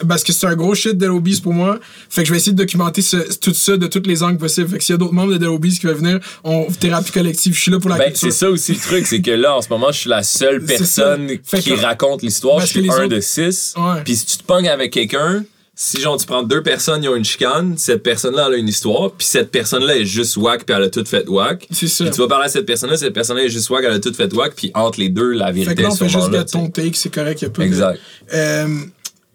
[0.08, 1.80] Parce que c'est un gros shit de Obies pour moi.
[2.10, 4.70] Fait que je vais essayer de documenter ce- tout ça de toutes les angles possibles.
[4.70, 7.12] Fait que s'il y a d'autres membres de The Obies qui veulent venir, on thérapie
[7.12, 7.54] collective.
[7.56, 9.62] Je suis là pour la Ben, c'est ça aussi le truc, c'est que là, en
[9.62, 12.60] ce moment, je suis la seule personne qui que- raconte l'histoire.
[12.62, 13.74] Je suis un autres- de six.
[13.78, 14.02] Ouais.
[14.04, 15.44] Puis si tu te pognes avec quelqu'un,
[15.80, 18.68] si genre tu prends deux personnes, ils ont une chicane, cette personne-là, elle a une
[18.68, 21.68] histoire, puis cette personne-là est juste whack, puis elle a tout fait whack.
[21.72, 22.04] C'est ça.
[22.06, 24.14] Puis tu vas parler à cette personne-là, cette personne-là est juste whack, elle a tout
[24.14, 26.44] fait whack, puis entre les deux, la Fait vérité que là, on fait juste là,
[26.44, 28.00] ton take, c'est correct, y a pas de- Exact.
[28.34, 28.68] Euh,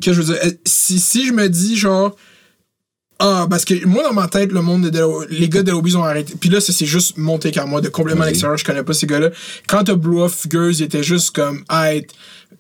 [0.03, 2.17] que je veux dire, euh, si, si je me dis genre.
[3.25, 5.01] Ah, parce que moi, dans ma tête, le monde de
[5.31, 6.35] les gars de Lobbies ont arrêté.
[6.41, 8.33] Puis là, c'est juste mon take à moi, de complètement à Vas-y.
[8.33, 9.31] l'extérieur, je connais pas ces gars-là.
[9.69, 12.13] Quand t'as Blue Off Girls, il était juste comme, être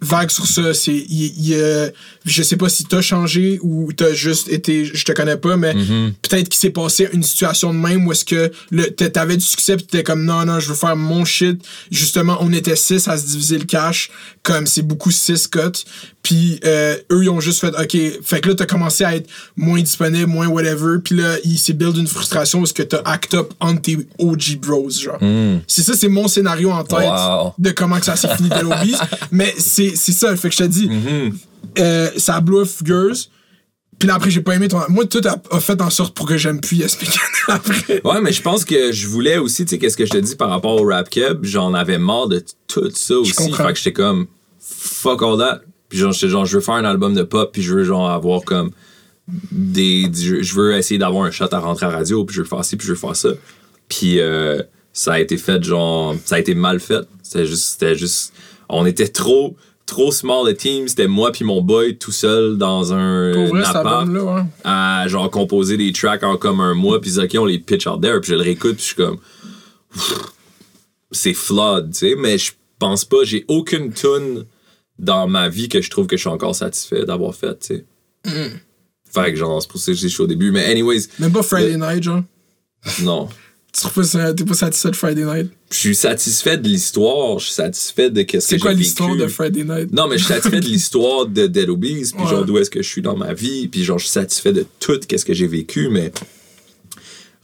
[0.03, 0.75] vague sur ça.
[0.75, 1.89] C'est, il, il, euh,
[2.27, 5.73] je sais pas si t'as changé ou t'as juste été, je te connais pas, mais
[5.73, 6.13] Mm-hmm.
[6.29, 9.45] peut-être qu'il s'est passé une situation de même où est-ce que le, t'a- t'avais du
[9.45, 11.63] succès pis t'étais comme, non, non, je veux faire mon shit.
[11.91, 14.11] Justement, on était six à se diviser le cash,
[14.43, 15.85] comme c'est beaucoup six cotes.
[16.23, 19.29] Puis euh, eux, ils ont juste fait, OK, fait que là, t'as commencé à être
[19.57, 20.99] moins disponible, moins whatever.
[21.03, 24.59] Puis là, il s'est build une frustration parce que t'as act up entre tes OG
[24.61, 25.19] bros, genre.
[25.67, 27.55] C'est ça, c'est mon scénario en tête Wow.
[27.59, 28.97] de comment que ça s'est fini de l'obis.
[29.33, 30.89] Mais c'est ça, fait que je te dis,
[31.79, 33.17] euh, ça a Bluff Girls.
[33.99, 34.81] Puis là, après, j'ai pas aimé ton.
[34.89, 38.01] Moi, tout a, a fait en sorte pour que j'aime plus Yaspikan après.
[38.05, 40.35] Ouais, mais je pense que je voulais aussi, tu sais, qu'est-ce que je te dis
[40.37, 43.33] par rapport au rap keb, j'en avais marre de tout ça aussi.
[43.33, 44.27] Fait que j'étais comme,
[44.61, 45.63] fuck all that.
[45.93, 48.45] Puis genre, genre, je veux faire un album de pop, puis je veux genre avoir
[48.47, 48.71] comme
[49.51, 50.11] des.
[50.11, 52.65] Je veux essayer d'avoir un shot à rentrer à la radio, puis je veux faire
[52.65, 53.29] ci, puis je veux faire ça.
[53.89, 54.63] Puis euh,
[54.95, 57.07] ça a été fait, genre, ça a été mal fait.
[57.23, 58.33] C'était juste, c'était juste.
[58.71, 59.55] On était trop.
[59.85, 63.65] Trop small le team, c'était moi puis mon boy tout seul dans un Pour vrai,
[63.67, 64.43] appart ouais.
[64.65, 68.01] à genre composer des tracks en comme un mois puis ok on les pitch out
[68.01, 69.19] there puis je le réécoute puis je suis comme
[71.11, 74.47] c'est flawed tu sais mais je pense pas j'ai aucune tune
[74.99, 77.85] dans ma vie que je trouve que je suis encore satisfait d'avoir fait tu sais
[78.25, 78.57] Mm.
[79.13, 81.43] fait que genre c'est pour ça que j'ai chaud au début mais anyways Même pas
[81.43, 82.23] Friday Night, genre.
[83.03, 83.29] non
[83.75, 85.51] Tu trouves pas ça- t'es pas satisfait de Friday Night?
[85.73, 89.17] je suis satisfait de l'histoire je suis satisfait de qu'est-ce que C'est j'ai quoi l'histoire
[89.17, 89.93] de Friday Night?
[89.93, 92.31] Non, mais je suis satisfait de l'histoire de Dead Obies, puis Ouais.
[92.31, 94.65] genre d'où est-ce que je suis dans ma vie, puis genre je suis satisfait de
[94.79, 96.13] tout qu'est-ce que j'ai vécu, mais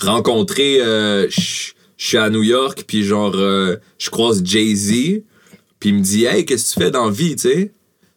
[0.00, 5.22] rencontrer, euh, je je suis à New York, puis genre euh, je croise Jay Z,
[5.80, 7.72] puis il me dit hey qu'est-ce que tu fais dans la vie, tu sais?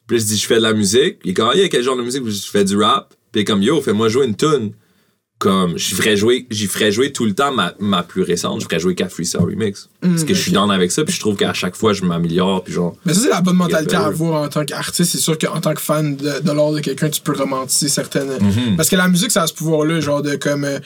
[0.08, 1.20] Puis je dis, je fais de la musique.
[1.24, 2.24] Il est comme, Ah, il y a quel genre de musique?
[2.24, 3.14] Puis je fais du rap.
[3.32, 4.72] Puis il est comme, yo, fais-moi jouer une tune.
[5.40, 8.60] Comme, j'y ferais jouer, j'y ferais jouer tout le temps ma, ma plus récente.
[8.60, 9.90] Je ferais jouer qu'à Freestyle Remix.
[10.02, 11.04] Parce que je suis down avec ça.
[11.04, 12.64] Puis je trouve qu'à chaque fois, je m'améliore.
[12.64, 15.14] Puis genre, Mais ça, c'est la bonne mentalité à avoir en tant qu'artiste.
[15.14, 18.30] C'est sûr qu'en tant que fan de, de l'art de quelqu'un, tu peux romantiser certaines.
[18.38, 18.76] Mm-hmm.
[18.76, 20.64] Parce que la musique, ça a ce pouvoir-là, genre de comme.
[20.66, 20.80] euh,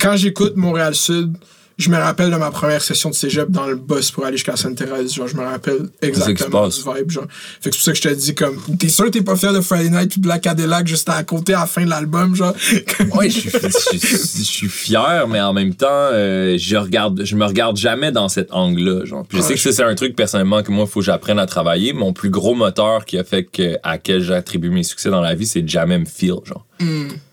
[0.00, 1.34] quand j'écoute Montréal-Sud,
[1.80, 4.56] je me rappelle de ma première session de cégep dans le bus pour aller jusqu'à
[4.56, 5.14] Sainte-Thérèse.
[5.14, 7.10] Genre, je me rappelle exactement du vibe.
[7.10, 7.24] Genre.
[7.60, 8.56] Fait que c'est pour ça que je te dis, comme.
[8.78, 11.54] T'es sûr que t'es pas fier de Friday Night puis Black Cadillac juste à côté
[11.54, 12.54] à la fin de l'album, genre?
[13.14, 17.22] Ouais, je suis, je, suis- je suis fier, mais en même temps, euh, je regarde,
[17.24, 19.04] je me regarde jamais dans cet angle-là.
[19.04, 19.24] Genre.
[19.26, 21.38] Puis je sais que ça, c'est un truc personnellement que moi, il faut que j'apprenne
[21.38, 21.92] à travailler.
[21.92, 25.34] Mon plus gros moteur qui a fait que, à quel j'attribue mes succès dans la
[25.34, 26.34] vie, c'est de jamais me feel.
[26.44, 26.64] Genre.
[26.80, 27.29] D'être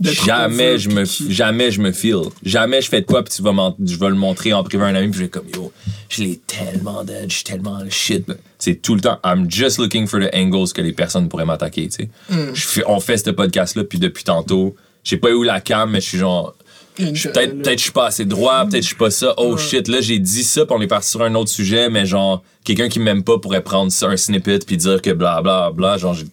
[0.00, 2.22] Jamais je me, jamais je me feel.
[2.42, 3.52] Jamais je fais de quoi, puis tu vas
[3.84, 5.72] je vais le montrer en privé à un ami, puis je vais comme yo,
[6.08, 8.26] je l'ai tellement dead, je suis tellement le shit.
[8.58, 11.88] C'est tout le temps, I'm just looking for the angles que les personnes pourraient m'attaquer,
[11.88, 12.82] tu sais.
[12.82, 12.82] Mm.
[12.86, 16.08] On fait ce podcast-là, puis depuis tantôt, je sais pas où la cam, mais je
[16.08, 16.54] suis genre,
[16.96, 19.34] Peut-être peut je suis pas assez droit, peut-être je suis pas ça.
[19.36, 22.06] Oh shit, là j'ai dit ça, puis on est parti sur un autre sujet, mais
[22.06, 25.72] genre quelqu'un qui m'aime pas pourrait prendre ça, un snippet puis dire que bla bla
[25.72, 26.26] bla, genre j'ai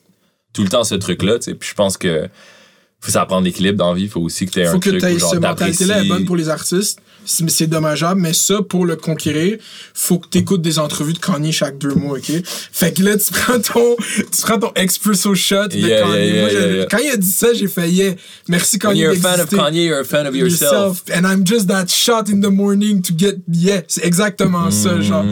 [0.54, 1.56] tout le temps ce truc là, tu sais.
[1.56, 2.30] Puis je pense que
[3.02, 5.02] faut ça prendre l'équilibre dans la vie, faut aussi que t'aies un faut que truc
[5.02, 7.00] tu où aies genre cette mentalité-là est bonne pour les artistes.
[7.24, 9.58] C'est c'est dommageable, mais ça, pour le conquérir,
[9.94, 12.32] faut que tu écoutes des entrevues de Kanye chaque deux mois, OK?
[12.72, 16.26] Fait que là, tu prends ton, tu prends ton espresso shot de Yeah, Kanye.
[16.28, 16.86] yeah, Moi, yeah.
[16.90, 18.14] Quand il a dit ça, j'ai fait, yeah,
[18.48, 19.50] merci When Kanye you're a fan of.
[19.52, 21.04] Kanye, you're a fan of yourself.
[21.14, 23.36] And I'm just that shot in the morning to get.
[23.52, 24.72] Yeah, c'est exactement Mm-hmm.
[24.72, 25.26] ça, genre.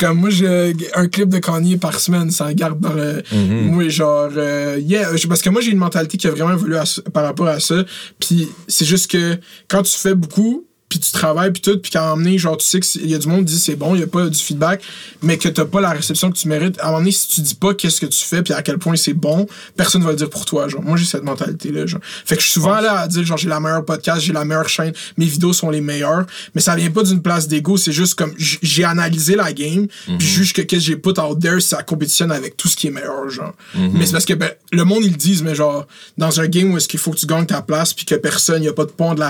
[0.00, 3.22] Comme moi, j'ai un clip de Kanye par semaine, ça garde dans le.
[3.32, 3.62] Mm-hmm.
[3.70, 4.30] Moi, genre.
[4.36, 6.84] euh, yeah, parce que moi, j'ai une mentalité qui a vraiment évolué à
[7.16, 7.82] par rapport à ça.
[8.20, 9.38] Puis c'est juste que
[9.68, 12.56] quand tu fais beaucoup, puis tu travailles, puis tout, puis qu'à un moment donné, genre,
[12.56, 14.28] tu sais qu'il y a du monde qui dit c'est bon, il y a pas
[14.28, 14.82] du feedback,
[15.22, 17.40] mais que t'as pas la réception que tu mérites, à un moment donné, si tu
[17.40, 19.46] dis pas qu'est-ce que tu fais, puis à quel point c'est bon,
[19.76, 20.82] personne va le dire pour toi, genre.
[20.82, 22.00] Moi, j'ai cette mentalité-là, genre.
[22.24, 24.44] Fait que je suis souvent là à dire, genre, j'ai la meilleure podcast, j'ai la
[24.44, 27.92] meilleure chaîne, mes vidéos sont les meilleures, mais ça vient pas d'une place d'ego, c'est
[27.92, 31.40] juste comme, j'ai analysé la game, puis je juge que qu'est-ce que j'ai put out
[31.40, 33.54] there, ça compétitionne avec tout ce qui est meilleur, genre.
[33.74, 35.86] Mais c'est parce que, ben, le monde, ils le disent, mais genre,
[36.16, 38.62] dans un game où est-ce qu'il faut que tu gagnes ta place, puis que personne,
[38.62, 39.22] y a pas de pont de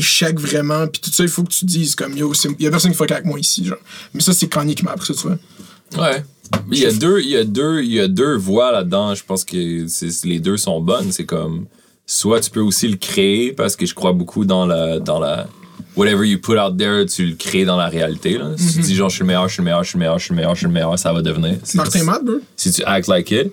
[0.00, 2.70] chèques vraiment, puis tout ça, il faut que tu dises, comme, yo, c'est- y a
[2.70, 3.78] personne qui fuck avec moi ici, genre.
[4.14, 5.38] Mais ça, c'est Kanye qui m'a appris ça, tu vois.
[6.08, 6.24] Ouais.
[6.70, 9.14] Il y a deux, il y a deux, il y a deux voies là-dedans.
[9.14, 9.86] Je pense que
[10.26, 11.10] les deux sont bonnes.
[11.12, 11.66] C'est comme,
[12.06, 15.48] soit tu peux aussi le créer parce que je crois beaucoup dans la, dans la,
[15.96, 18.36] whatever you put out there, tu le crées dans la réalité.
[18.38, 18.50] Là.
[18.56, 20.00] Si tu dis genre je suis le meilleur, je suis le meilleur, je suis le
[20.00, 21.56] meilleur, je suis le meilleur, je suis le meilleur, ça va devenir.
[21.62, 22.34] Si- Martin Matt, bro.
[22.56, 23.50] si tu act like it.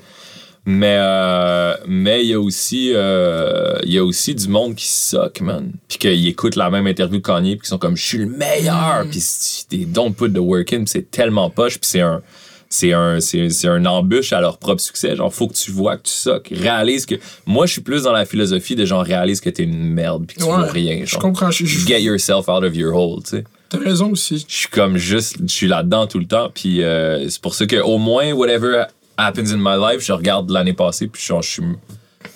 [0.65, 4.87] Mais euh, mais il y a aussi euh, il y a aussi du monde qui
[4.87, 5.71] suck man.
[5.87, 8.25] Puis qu'ils écoutent la même interview de Kanye puis qui sont comme je suis le
[8.27, 12.01] meilleur puis si- they don't put the work in puis c'est tellement poche puis c'est
[12.01, 12.21] un
[12.69, 15.97] c'est un c'est c'est un embûche à leur propre succès genre faut que tu vois
[15.97, 17.15] que tu suck réalise que
[17.47, 20.37] moi je suis plus dans la philosophie de genre réalise que t'es une merde puis
[20.37, 21.49] que tu vaux rien je genre comprends.
[21.49, 24.43] Je, je- get yourself out of your hole tu sais T'as raison aussi.
[24.47, 26.49] je suis comme juste, je suis là-dedans tout le temps.
[26.51, 28.85] Puis euh, c'est pour ça que au moins, whatever
[29.19, 31.63] happens in my life, je regarde l'année passée, puis genre, je suis.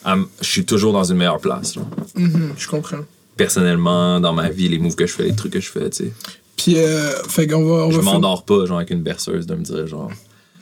[0.06, 1.74] Je suis toujours dans une meilleure place.
[1.76, 1.88] genre.
[2.16, 3.00] Je comprends.
[3.36, 6.06] Personnellement, dans ma vie, les moves que je fais, les trucs que je fais, tu
[6.06, 6.14] sais.
[6.56, 7.86] Puis, euh, fait qu'on va.
[7.86, 10.12] On Je m'endors pas, genre, avec une berceuse, de me dire, genre,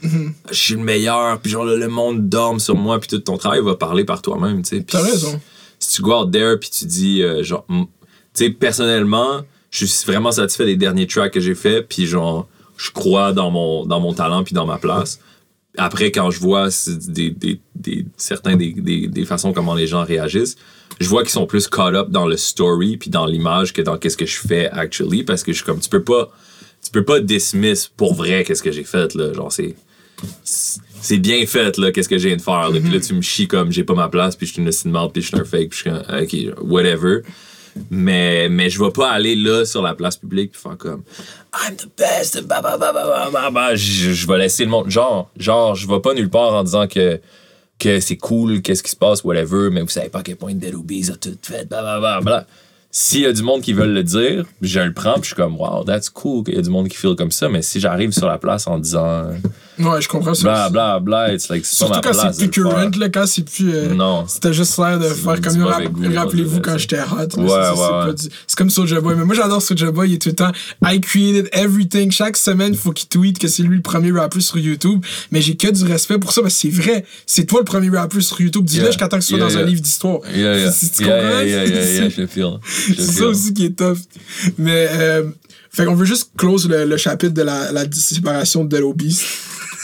[0.04, 0.10] je
[0.52, 3.76] suis le meilleur, puis genre, le, monde dorme sur moi, puis tout ton travail va
[3.76, 4.84] parler par toi-même, tu sais.
[4.84, 5.40] T'as raison.
[5.80, 7.86] Si tu go out there, puis tu dis, euh, genre, tu
[8.34, 12.92] sais, personnellement, je suis vraiment satisfait des derniers tracks que j'ai fait, puis genre, je
[12.92, 15.20] crois dans mon, dans mon talent, puis dans ma place.
[15.78, 16.68] Après, quand je vois
[17.08, 20.58] des, des, des, certains des, des, des façons comment les gens réagissent,
[21.00, 23.98] je vois qu'ils sont plus caught up dans le story puis dans l'image que dans
[23.98, 26.30] qu'est-ce que je fais actually parce que je suis comme tu peux pas
[26.84, 29.34] tu peux pas dismiss pour vrai qu'est-ce que j'ai fait là.
[29.34, 29.76] Genre c'est
[30.52, 32.80] c'est bien fait là qu'est-ce que j'ai de faire là.
[32.80, 35.12] puis là tu me chies comme j'ai pas ma place puis je suis une merde
[35.14, 37.22] puis je suis un fake puis je suis comme, ok whatever
[37.90, 41.04] mais mais je vais pas aller là sur la place publique puis faire comme
[41.54, 43.76] I'm the best bah, bah, bah, bah, bah, bah, bah.
[43.76, 46.88] je, je vais laisser le monde genre genre je vais pas nulle part en disant
[46.88, 47.20] que
[47.80, 50.54] que c'est cool qu'est-ce qui se passe whatever mais vous savez pas à quel point
[50.54, 52.48] Dead a tout fait bla bla bla bla
[52.92, 55.36] s'il y a du monde qui veut le dire, je le prends, puis je suis
[55.36, 57.80] comme, wow, that's cool qu'il y a du monde qui feel comme ça, mais si
[57.80, 59.28] j'arrive sur la place en disant,
[59.80, 60.44] Ouais, je comprends ça.
[60.44, 63.26] bla bla bla, it's like, c'est pas Surtout ma quand c'est plus current, là, quand
[63.26, 63.74] c'est plus.
[63.74, 64.26] euh, Non.
[64.28, 65.84] C'était juste l'air de faire comme yo, rap-
[66.16, 67.06] rappelez-vous quand j'étais hot.
[67.16, 67.46] là, Ouais, c'est
[67.82, 68.14] ouais, pas ouais.
[68.14, 69.16] du- C'est comme Soulja Boy.
[69.18, 70.10] Mais moi, j'adore Soulja Boy.
[70.10, 70.52] Il est tout le temps.
[70.86, 72.12] I created everything.
[72.12, 75.04] Chaque semaine, il faut qu'il tweet que c'est lui le premier rappeur sur YouTube.
[75.32, 77.04] Mais j'ai que du respect pour ça parce que c'est vrai.
[77.26, 78.66] C'est toi le premier rappeur sur YouTube.
[78.66, 78.92] Dis-le Yeah.
[78.92, 80.20] jusqu'à temps que ce soit Yeah, dans un livre d'histoire.
[80.36, 80.72] Yeah, yeah.
[80.72, 81.40] Si tu Yeah, comprends?
[81.40, 82.60] yeah, yeah, yeah, C'est- yeah, je le feel.
[82.96, 83.98] C'est ça aussi qui est tough.
[84.58, 85.30] Mais, euh,
[85.72, 89.24] fait qu'on veut juste close le, le chapitre de la, la séparation de Beast.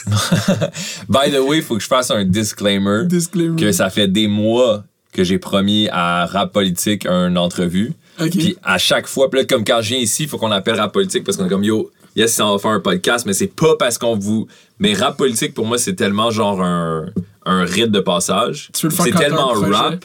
[1.08, 3.04] By the way, faut que je fasse un disclaimer.
[3.06, 3.56] Disclaimer.
[3.60, 7.92] Que ça fait des mois que j'ai promis à Rap Politique une entrevue.
[8.20, 8.30] Ok.
[8.30, 10.92] Puis à chaque fois, là, comme quand je viens ici, il faut qu'on appelle Rap
[10.92, 13.76] Politique parce qu'on est comme yo, yes, on va faire un podcast, mais c'est pas
[13.78, 14.46] parce qu'on vous.
[14.78, 17.06] Mais Rap Politique, pour moi, c'est tellement genre un,
[17.46, 18.70] un rite de passage.
[18.74, 19.98] Tu veux le faire C'est tellement projet?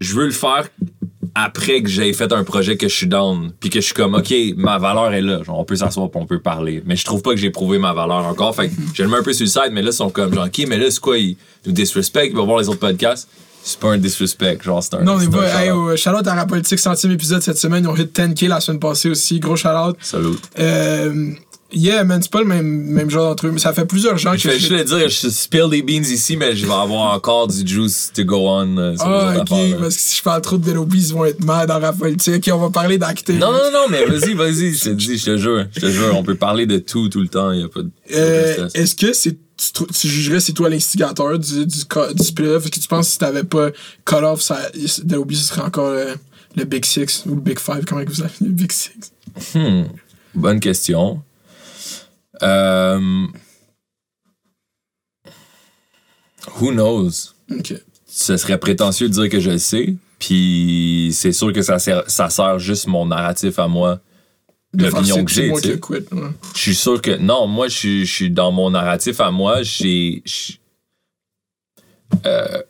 [0.00, 0.68] Je veux le faire
[1.34, 4.14] après que j'ai fait un projet que je suis down, puis que je suis comme,
[4.14, 5.42] OK, ma valeur est là.
[5.42, 6.82] Genre, on peut s'asseoir puis on peut parler.
[6.84, 8.54] Mais je trouve pas que j'ai prouvé ma valeur encore.
[8.56, 10.34] Fait que j'ai le mets un peu sur le side, mais là, ils sont comme,
[10.34, 13.28] genre, OK, mais là, c'est quoi, ils nous disrespect, ils vont voir les autres podcasts.
[13.62, 15.02] C'est pas un disrespect, genre, c'est un.
[15.02, 15.62] Non, on est pas.
[15.62, 17.84] Hey, oh, shout-out à Rap Politique, centième épisode cette semaine.
[17.84, 19.40] Ils ont hit 10K la semaine passée aussi.
[19.40, 19.96] Gros shout-out.
[20.00, 20.36] Salut.
[20.58, 21.32] Euh,
[21.72, 24.34] yeah, man, c'est pas le même, même genre d'entre eux, mais ça fait plusieurs gens
[24.34, 27.48] Je fais juste le dire, je spill des beans ici, mais je vais avoir encore
[27.48, 30.56] du juice to go on euh, Ah, ok, affaires, parce que si je parle trop
[30.56, 32.48] de Delobis, ils vont être mad en Rap Politique.
[32.48, 33.38] Ok, on va parler d'acting.
[33.38, 36.14] Non, non, non, mais vas-y, vas-y, je te dis, je te jure, je te jure,
[36.16, 37.90] on peut parler de tout, tout le temps, y a pas de.
[38.10, 38.68] y a pas de Euh.
[38.74, 41.78] Est-ce que c'est tu, jugerais c'est toi l'instigateur du, du,
[42.14, 42.64] du split-off?
[42.64, 43.70] Est-ce que tu penses que si t'avais pas
[44.04, 44.58] cut off, ça,
[45.02, 46.14] Delobis, ce serait encore le,
[46.56, 47.84] le Big Six ou le Big Five?
[47.86, 49.12] Comment que vous appelez le Big Six?
[49.54, 49.84] Hmm,
[50.34, 51.22] bonne question.
[52.42, 53.26] Euh,
[56.60, 57.34] who knows?
[57.50, 57.74] Ok.
[58.06, 62.04] Ce serait prétentieux de dire que je le sais, puis c'est sûr que ça sert,
[62.10, 64.00] ça sert juste mon narratif à moi,
[64.72, 65.60] l'opinion que j'ai, ouais.
[66.54, 67.16] Je suis sûr que.
[67.16, 69.62] Non, moi, je suis- dans mon narratif à moi.
[69.62, 70.22] J'ai.
[72.26, 72.62] euh,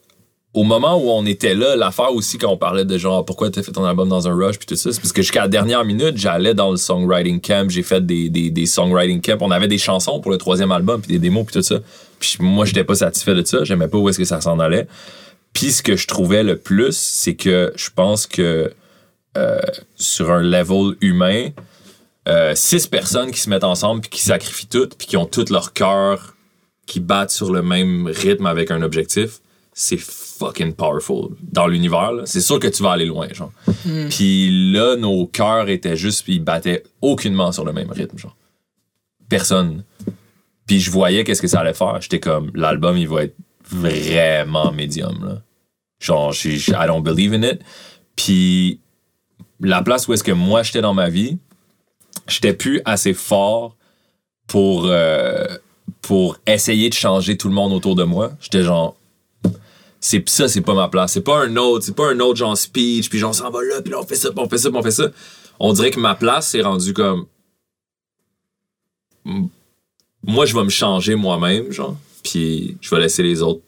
[0.58, 3.62] au moment où on était là, l'affaire aussi, quand on parlait de genre pourquoi t'as
[3.62, 5.84] fait ton album dans un rush puis tout ça, c'est parce que jusqu'à la dernière
[5.84, 9.38] minute, j'allais dans le songwriting camp, j'ai fait des, songwriting camp.
[9.40, 11.78] On avait des chansons pour le troisième album puis des démos puis tout ça.
[12.18, 13.62] Puis moi, j'étais pas satisfait de ça.
[13.62, 14.88] J'aimais pas où est-ce que ça s'en allait.
[15.52, 18.72] Puis ce que je trouvais le plus, c'est que je pense que
[19.36, 19.60] euh,
[19.94, 21.50] sur un level humain,
[22.26, 25.44] euh, six personnes qui se mettent ensemble puis qui sacrifient toutes puis qui ont tout
[25.50, 26.34] leur cœur
[26.86, 29.40] qui battent sur le même rythme avec un objectif,
[29.80, 32.10] c'est fucking powerful dans l'univers.
[32.24, 33.52] C'est sûr que tu vas aller loin, genre.
[34.10, 38.36] Puis là, nos cœurs étaient juste, puis ils battaient aucunement sur le même rythme, genre.
[39.28, 39.84] Personne.
[40.66, 42.00] Puis je voyais qu'est-ce que ça allait faire.
[42.00, 43.36] J'étais comme, l'album, il va être
[43.70, 45.42] vraiment médium, là.
[46.00, 47.60] Genre, je I don't believe in it.
[48.16, 48.80] Puis
[49.60, 51.38] la place où est-ce que moi j'étais dans ma vie,
[52.26, 53.76] j'étais plus assez fort
[54.48, 55.46] pour, euh,
[56.02, 58.32] pour essayer de changer tout le monde autour de moi.
[58.40, 58.97] J'étais genre,
[60.00, 61.12] c'est ça, c'est pas ma place.
[61.12, 63.62] C'est pas un autre, c'est pas un autre genre speech, puis genre, on s'en va
[63.62, 65.10] là, puis là, on fait ça, puis on fait ça, puis on fait ça.
[65.60, 67.26] On dirait que ma place s'est rendue comme.
[70.22, 73.62] Moi, je vais me changer moi-même, genre, puis je vais laisser les autres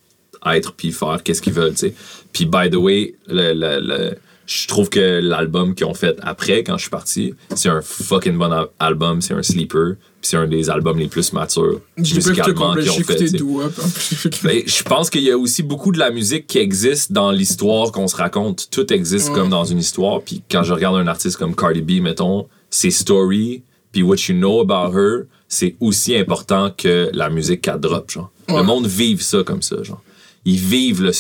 [0.47, 1.95] être puis faire qu'est-ce qu'ils veulent, tu sais.
[2.33, 4.17] Puis, by the way, le- le-
[4.53, 8.37] je trouve que l'album qu'ils ont fait après, quand je suis parti, c'est un fucking
[8.37, 12.75] bon al- album, c'est un sleeper, puis c'est un des albums les plus matures musicalement
[12.75, 13.21] qu'ils ont fait.
[14.43, 17.93] Ben, je pense qu'il y a aussi beaucoup de la musique qui existe dans l'histoire
[17.93, 18.69] qu'on se raconte.
[18.71, 19.35] Tout existe Ouais.
[19.37, 20.21] comme dans une histoire.
[20.23, 23.63] Puis quand je regarde un artiste comme Cardi B, mettons, ses stories,
[23.93, 28.31] puis what you know about her, c'est aussi important que la musique qu'elle drop, genre.
[28.49, 28.57] Ouais.
[28.57, 30.03] Le monde vive ça comme ça, genre.
[30.45, 31.13] Ils vivent le-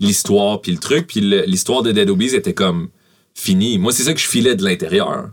[0.00, 2.88] l'histoire puis le truc, puis l'histoire de Dead Obies était comme
[3.34, 3.78] finie.
[3.78, 5.30] Moi, c'est ça que je filais de l'intérieur.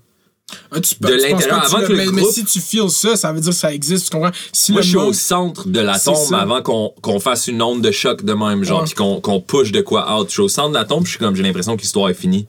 [0.72, 2.90] Ah, tu, De tu penses l'intérieur, avant que le mais, mais groupe- si tu feels
[2.90, 4.32] ça, ça veut dire que ça existe, tu comprends?
[4.52, 7.92] Si Moi, je suis au centre de la tombe avant qu'on fasse une onde de
[7.92, 8.86] choc de même, genre, Ouais.
[8.86, 10.28] puis qu'on qu'on push de quoi out.
[10.28, 12.14] Je suis au centre de la tombe, je suis comme, j'ai l'impression que l'histoire est
[12.16, 12.48] finie.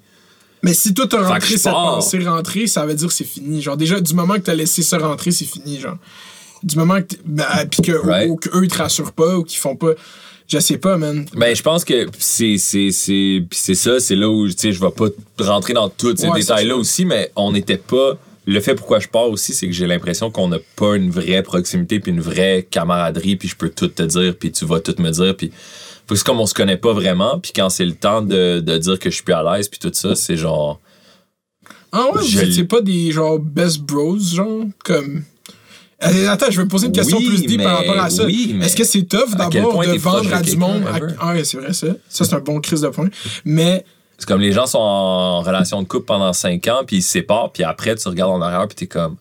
[0.65, 3.63] Mais si toi t'as rentré cette pensée rentrer, ça veut dire que c'est fini.
[3.63, 5.97] Genre, déjà, du moment que t'as laissé ça rentrer, c'est fini, genre.
[6.65, 7.15] Du moment que.
[7.25, 8.29] Ben, puis que, Right.
[8.31, 9.93] ou, ou qu'eux, ils te rassurent pas ou qu'ils font pas.
[10.53, 11.25] Je sais pas, man.
[11.35, 14.81] Ben, je pense que c'est c'est c'est c'est ça, c'est là où tu sais je
[14.81, 15.07] vais pas
[15.39, 16.77] rentrer dans tous ces Ouais, détails c'est là ça.
[16.81, 20.31] aussi mais on n'était pas le fait pourquoi je pars aussi, c'est que j'ai l'impression
[20.31, 24.03] qu'on n'a pas une vraie proximité puis une vraie camaraderie puis je peux tout te
[24.03, 25.51] dire puis tu vas tout me dire puis
[26.07, 28.61] faut que c'est comme on se connaît pas vraiment puis quand c'est le temps de,
[28.61, 30.81] de dire que je suis plus à l'aise puis tout ça, c'est genre
[31.93, 35.23] Ah ouais, étiez pas des genre best bros, genre, comme.
[36.29, 38.25] Attends, je vais poser une question Oui, plus deep par rapport à ça.
[38.25, 40.85] oui, Est-ce que c'est tough d'abord de vendre à du monde?
[40.87, 40.99] à-?
[41.21, 41.87] Ah ouais, c'est vrai ça.
[42.09, 43.09] Ça, c'est un bon crise de point.
[43.45, 43.85] Mais
[44.19, 47.11] C'est comme les gens sont en relation de couple pendant 5 ans, puis ils se
[47.11, 49.17] séparent, puis après, tu regardes en arrière, puis t'es comme.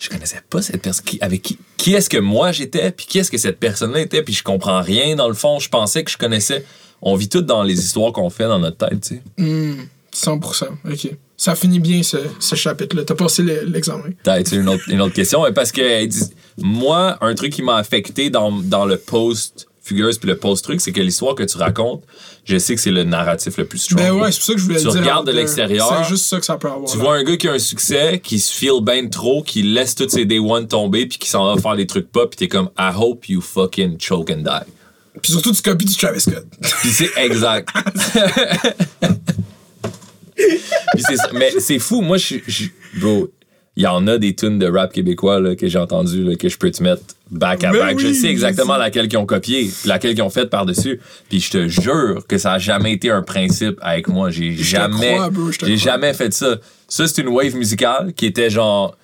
[0.00, 1.04] Je connaissais pas cette personne.
[1.04, 4.22] Qui, avec qui, qui est-ce que moi j'étais, puis qui est-ce que cette personne-là était,
[4.22, 5.58] puis je comprends rien dans le fond.
[5.58, 6.64] Je pensais que je connaissais.
[7.02, 9.22] On vit tout dans les histoires qu'on fait dans notre tête, tu sais.
[9.38, 10.64] hmm, 100%.
[10.90, 11.10] OK.
[11.40, 13.04] Ça finit bien, ce, ce chapitre-là.
[13.04, 14.10] T'as passé le- l'examen.
[14.24, 15.44] T'as une autre, une autre question.
[15.54, 16.24] Parce que dit-
[16.58, 20.92] moi, un truc qui m'a affecté dans, dans le post fugueuse puis le post-truc, c'est
[20.92, 22.02] que l'histoire que tu racontes,
[22.44, 23.98] je sais que c'est le narratif le plus strong.
[24.02, 25.00] Ben ouais, c'est pour ça que je voulais Tu dire.
[25.00, 26.90] regardes de l'extérieur, C'est juste ça que ça peut avoir.
[26.90, 27.04] Tu là.
[27.04, 30.08] vois un gars qui a un succès, qui se feel ben trop, qui laisse tous
[30.10, 32.68] ses day one tomber, puis qui s'en va faire des trucs pas, puis t'es comme
[32.78, 34.70] I hope you fucking choke and die.
[35.22, 36.44] Puis surtout, tu copies du Travis Scott.
[36.82, 37.68] Puis c'est exact.
[41.34, 42.36] Mais c'est fou, moi, je
[42.98, 43.30] Bro,
[43.78, 46.48] il y en a des tunes de rap québécois là, que j'ai entendu là, que
[46.48, 47.98] je peux te mettre back à back.
[48.00, 51.00] je sais exactement laquelle qu'ils ont copié, laquelle qu'ils ont faite par-dessus.
[51.28, 54.30] Puis je te jure que ça a jamais été un principe avec moi.
[54.30, 55.16] J'ai jamais.
[55.64, 56.56] J'ai jamais fait ça.
[56.88, 58.96] Ça, c'est une wave musicale qui était genre.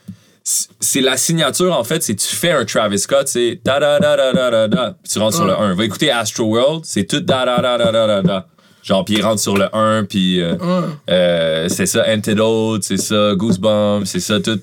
[0.43, 4.17] C'est la signature, en fait, c'est tu fais un Travis Scott, c'est da da da
[4.17, 5.75] da da da tu rentres sur le 1.
[5.75, 8.47] Va écouter Astro World, c'est tout da da da da da da.
[8.85, 10.57] Genre, puis il rentre sur le 1, puis euh,
[11.09, 14.61] euh, c'est ça, Antidote, c'est ça, Goosebumps, c'est ça, tout.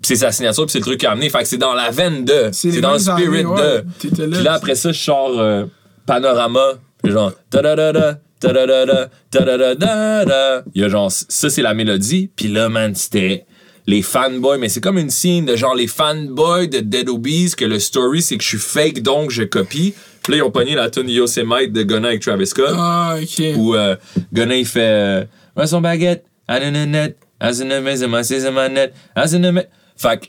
[0.00, 1.28] C'est sa signature, puis c'est le truc qu'il a amené.
[1.28, 2.48] Fait que c'est dans la veine de.
[2.52, 3.84] C'est dans le spirit de.
[3.98, 5.64] Puis là, après ça, je sors euh,
[6.06, 10.24] Panorama, puis genre ta da da da ta da da da ta da da da
[10.24, 10.62] da.
[10.74, 13.44] Il y a genre ça c'est la mélodie, puis là man, c'était
[13.86, 17.64] les fanboys, mais c'est comme une scène de genre les fanboys de Dead Obies que
[17.64, 19.94] le story c'est que je suis fake donc je copie.
[20.26, 23.42] Puis là ils ont pogné la tune Yosemite de Gunna avec Travis Scott Ah, ok.
[23.56, 23.94] où euh,
[24.32, 25.24] Gunna il fait
[25.56, 30.26] euh, son baguette, à net, à net, à Fait que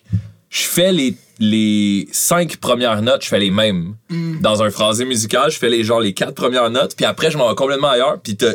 [0.52, 3.96] je fais les, les cinq premières notes, je fais les mêmes.
[4.42, 7.38] Dans un phrasé musical, je fais les genre les quatre premières notes, puis après je
[7.40, 8.54] m'en vais complètement ailleurs, puis t'as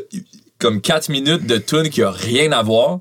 [0.58, 3.00] comme quatre minutes de tune qui a rien à voir.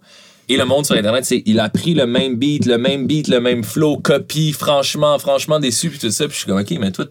[0.50, 3.28] Et le monde sur Internet, c'est il a pris le même beat, le même beat,
[3.28, 6.26] le même flow, copie, franchement, franchement déçu, puis tout ça.
[6.26, 7.06] Puis je suis comme, OK, mais toi,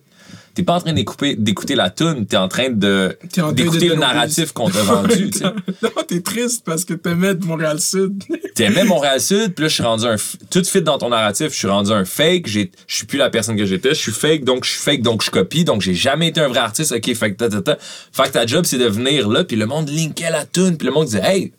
[0.54, 1.36] t'es pas en train d'écouter,
[1.74, 5.30] la tune, t'es en train de, T'es en train d'écouter le narratif qu'on t'a vendu,
[5.82, 8.22] non, t'es triste parce que t'aimais de Montréal-Sud.
[8.54, 10.16] T'aimais Montréal-Sud, puis là, je suis rendu un.
[10.50, 13.16] Tout de suite dans ton narratif, je suis rendu un fake, j'ai- je suis plus
[13.18, 15.80] la personne que j'étais, je suis fake, donc je suis fake, donc je copie, donc
[15.82, 17.78] j'ai jamais été un vrai artiste, ok, fait que ta, ta, ta.
[18.12, 20.86] Fait que ta job, c'est de venir là, puis le monde linkait la tune, puis
[20.86, 21.52] le monde disait, hey,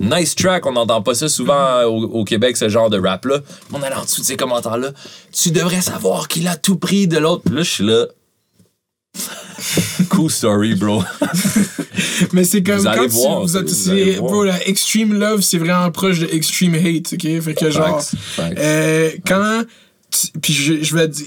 [0.00, 3.40] nice track, on n'entend pas ça souvent au, au Québec, ce genre de rap-là.
[3.72, 4.90] On allait en dessous de ces commentaires-là,
[5.32, 8.06] tu devrais savoir qu'il a tout pris de l'autre, puis là, je suis là.
[10.08, 11.02] Cool story, bro.
[12.32, 14.30] Mais c'est comme Vous quand voir, vous êtes, allez voir.
[14.30, 17.40] bro, la extreme love, c'est vraiment proche de extreme hate, ok?
[17.42, 18.02] Fait que genre,
[18.40, 19.64] euh, quand,
[20.40, 21.26] puis je, je vais dire,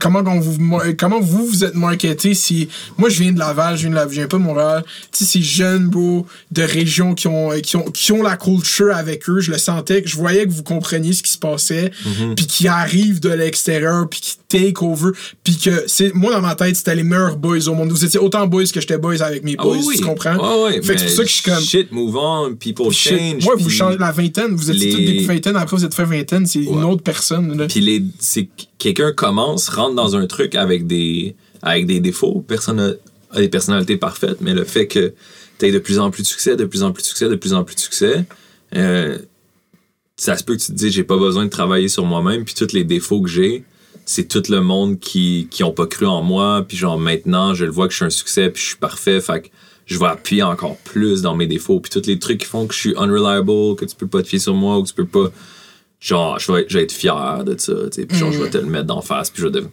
[0.00, 0.56] comment vous,
[0.98, 4.10] comment vous vous êtes marketé si, moi je viens de Laval, je viens de Laval,
[4.12, 7.84] je viens pas de Montréal, tu ces jeunes, bro, de régions qui ont, qui ont,
[7.84, 11.22] qui ont la culture avec eux, je le sentais, je voyais que vous compreniez ce
[11.22, 12.34] qui se passait, Mhm.
[12.34, 15.10] puis qui arrivent de l'extérieur, puis qui take over,
[15.44, 17.90] puis que c'est, moi dans ma tête, c'était les meilleurs boys au monde.
[17.90, 19.96] Vous étiez autant boys que j'étais boys avec mes Ah boys, oui.
[19.98, 20.36] tu comprends?
[20.40, 21.60] Ah oui, Fait que c'est pour ça que je suis comme.
[21.62, 23.44] Shit, move on, people change.
[23.46, 26.04] Ouais, vous changez la vingtaine, vous étiez les- tous début vingtaine, après vous êtes fait
[26.04, 27.66] vingtaine, c'est une autre personne.
[27.68, 28.48] Puis les, c'est
[28.78, 32.44] quelqu'un commence, rentre dans un truc avec des, avec des défauts.
[32.46, 32.96] Personne
[33.30, 35.14] a des personnalités parfaites, mais le fait que
[35.58, 37.36] tu aies de plus en plus de succès, de plus en plus de succès, de
[37.36, 38.24] plus en plus de succès,
[38.74, 39.18] euh,
[40.16, 42.54] ça se peut que tu te dises, j'ai pas besoin de travailler sur moi-même, puis
[42.54, 43.64] tous les défauts que j'ai,
[44.04, 47.70] c'est tout le monde qui, qui pas cru en moi, puis genre maintenant, je le
[47.70, 49.48] vois que je suis un succès, puis je suis parfait, fait que
[49.84, 52.74] je vais appuyer encore plus dans mes défauts, puis tous les trucs qui font que
[52.74, 55.06] je suis unreliable, que tu peux pas te fier sur moi, ou que tu peux
[55.06, 55.30] pas
[56.00, 58.42] genre, je vais, être- je vais être fier de ça, tu sais, puis genre, je
[58.42, 59.68] vais te le mettre d'en face, puis je vais dev-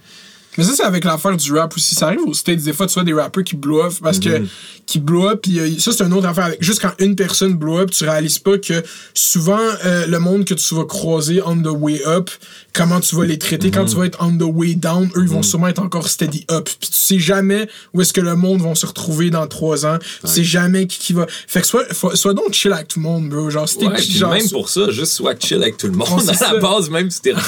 [0.57, 1.95] Mais ça, c'est avec l'affaire du rap aussi.
[1.95, 4.43] Ça arrive aux States, des fois, tu vois des rappers qui blow up parce que,
[4.85, 6.45] qui blow up, puis euh, ça, c'est une autre affaire.
[6.45, 10.45] Avec, juste quand une personne blow up, tu réalises pas que souvent, euh, le monde
[10.45, 12.29] que tu vas croiser on the way up,
[12.73, 13.71] comment tu vas les traiter.
[13.71, 16.45] Quand tu vas être on the way down, eux, ils vont sûrement être encore steady
[16.51, 16.65] up.
[16.79, 19.97] Puis tu sais jamais où est-ce que le monde va se retrouver dans trois ans.
[20.21, 21.25] Tu sais jamais qui, qui va.
[21.47, 23.49] Fait que sois, faut- sois donc chill avec tout le monde, bro.
[23.49, 24.31] Genre, c'était Ouais, genre.
[24.33, 26.07] même pour ça, juste sois chill avec tout le monde.
[26.27, 27.39] À la base, même si t'es pas,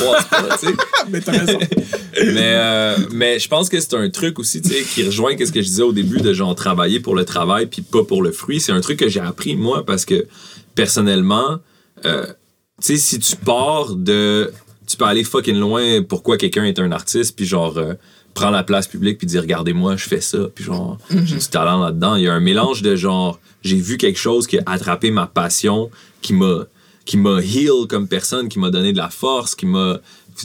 [0.59, 0.73] tu sais.
[1.09, 1.59] Mais t'as raison.
[2.17, 5.51] mais, euh, mais je pense que c'est un truc aussi, tu sais, qui rejoint ce
[5.51, 8.31] que je disais au début de genre travailler pour le travail puis pas pour le
[8.31, 8.59] fruit.
[8.59, 10.27] C'est un truc que j'ai appris, moi, parce que
[10.75, 11.59] personnellement,
[12.05, 12.33] euh, tu
[12.79, 14.51] sais, si tu pars de.
[14.87, 17.77] Tu peux aller fucking loin pourquoi quelqu'un est un artiste, puis genre.
[17.77, 17.93] euh,
[18.35, 21.79] prends la place publique puis dire regardez-moi je fais ça puis genre j'ai du talent
[21.79, 25.09] là-dedans il y a un mélange de genre j'ai vu quelque chose qui a attrapé
[25.09, 25.89] ma passion
[26.21, 26.65] qui m'a
[27.05, 29.99] qui m'a heal comme personne qui m'a donné de la force qui m'a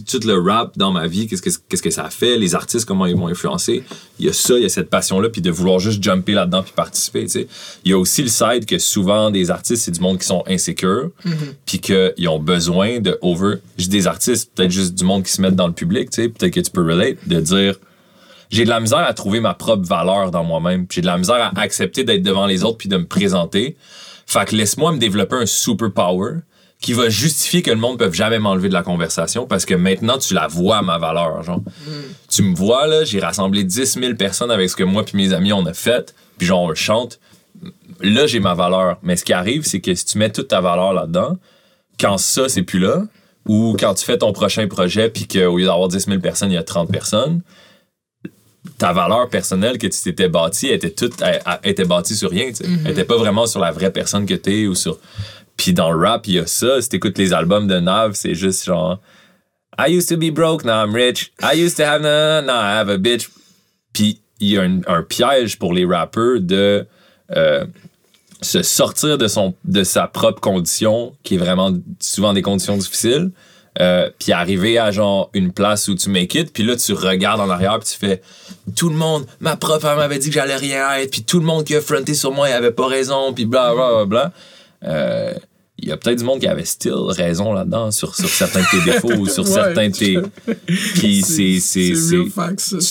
[0.06, 2.86] tout le rap dans ma vie qu'est-ce que qu'est-ce que ça a fait les artistes
[2.86, 3.82] comment ils m'ont influencé
[4.18, 6.32] il y a ça il y a cette passion là puis de vouloir juste jumper
[6.32, 7.48] là-dedans puis participer tu sais
[7.84, 10.44] il y a aussi le side que souvent des artistes c'est du monde qui sont
[10.46, 11.10] insécures
[11.66, 15.42] puis qu'ils ont besoin de over dis des artistes peut-être juste du monde qui se
[15.42, 17.74] mettent dans le public tu sais peut-être que tu peux relate de dire
[18.50, 20.86] j'ai de la misère à trouver ma propre valeur dans moi-même.
[20.86, 23.76] puis J'ai de la misère à accepter d'être devant les autres puis de me présenter.
[24.26, 26.40] Fait que laisse-moi me développer un superpower
[26.80, 29.74] qui va justifier que le monde ne peut jamais m'enlever de la conversation parce que
[29.74, 31.60] maintenant tu la vois ma valeur genre.
[32.30, 35.32] Tu me vois là j'ai rassemblé 10 000 personnes avec ce que moi puis mes
[35.34, 37.20] amis on a fait puis genre on chante.
[38.00, 38.96] Là j'ai ma valeur.
[39.02, 41.36] Mais ce qui arrive c'est que si tu mets toute ta valeur là-dedans
[42.00, 43.02] quand ça c'est plus là
[43.46, 46.54] ou quand tu fais ton prochain projet puis qu'au lieu d'avoir 10 000 personnes il
[46.54, 47.42] y a 30 personnes
[48.78, 52.48] ta valeur personnelle que tu t'étais bâtie était toute elle- elle était bâtie sur rien
[52.48, 52.64] tu sais.
[52.84, 54.98] elle était pas vraiment sur la vraie personne que t'es ou sur
[55.60, 56.80] puis dans le rap il y a ça.
[56.80, 58.98] Si t'écoutes les albums de Nav c'est juste genre
[59.78, 61.32] I used to be broke now I'm rich.
[61.42, 63.28] I used to have na now I have a bitch.
[63.92, 66.86] Puis il y a un, un piège pour les rappeurs de
[67.36, 67.66] euh,
[68.40, 73.30] se sortir de, son, de sa propre condition, qui est vraiment souvent des conditions difficiles,
[73.80, 77.40] euh, puis arriver à genre une place où tu make it, puis là tu regardes
[77.40, 78.22] en arrière, puis tu fais
[78.74, 81.44] tout le monde, ma prof elle m'avait dit que j'allais rien être, puis tout le
[81.44, 84.32] monde qui a fronté sur moi il avait pas raison, puis bla bla bla bla.
[84.84, 85.34] Euh,
[85.82, 88.66] il y a peut-être du monde qui avait still raison là-dedans sur, sur certains de
[88.70, 89.50] tes défauts ou sur Ouais.
[89.50, 90.18] certains de tes.
[90.94, 91.58] Puis c'est.
[91.60, 91.92] c'est-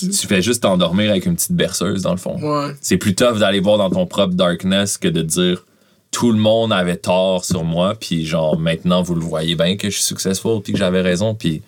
[0.10, 2.38] Tu fais juste t'endormir avec une petite berceuse, dans le fond.
[2.42, 2.74] Ouais.
[2.82, 5.66] C'est plus tough d'aller voir dans ton propre darkness que de dire
[6.12, 9.90] tout le monde avait tort sur moi, puis genre maintenant vous le voyez bien que
[9.92, 11.62] je suis successful, puis que j'avais raison, puis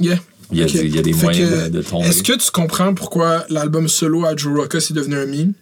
[0.00, 0.18] Yeah.
[0.50, 2.08] il y a, des- il y a des moyens que, de, de tomber.
[2.08, 5.52] Est-ce que tu comprends pourquoi l'album solo à Joe Rocca c'est devenu un meme?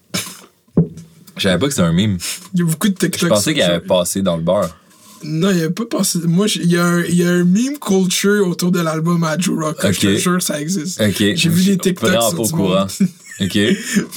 [1.36, 2.18] Je savais pas que c'était un meme.
[2.54, 3.20] Il y a beaucoup de TikTok.
[3.20, 4.76] Je pensais qu'il avait passé dans le beurre.
[5.24, 6.18] Non, il n'y a pas passé.
[6.24, 9.22] Moi, je- il y, a un- il y a un meme culture autour de l'album
[9.22, 9.68] à Joe.
[9.70, 9.92] Ok.
[9.92, 11.00] Je te jure, ça existe.
[11.16, 12.86] J'ai vu Je des suis TikToks vraiment sur pas au courant.
[13.40, 13.59] Ok.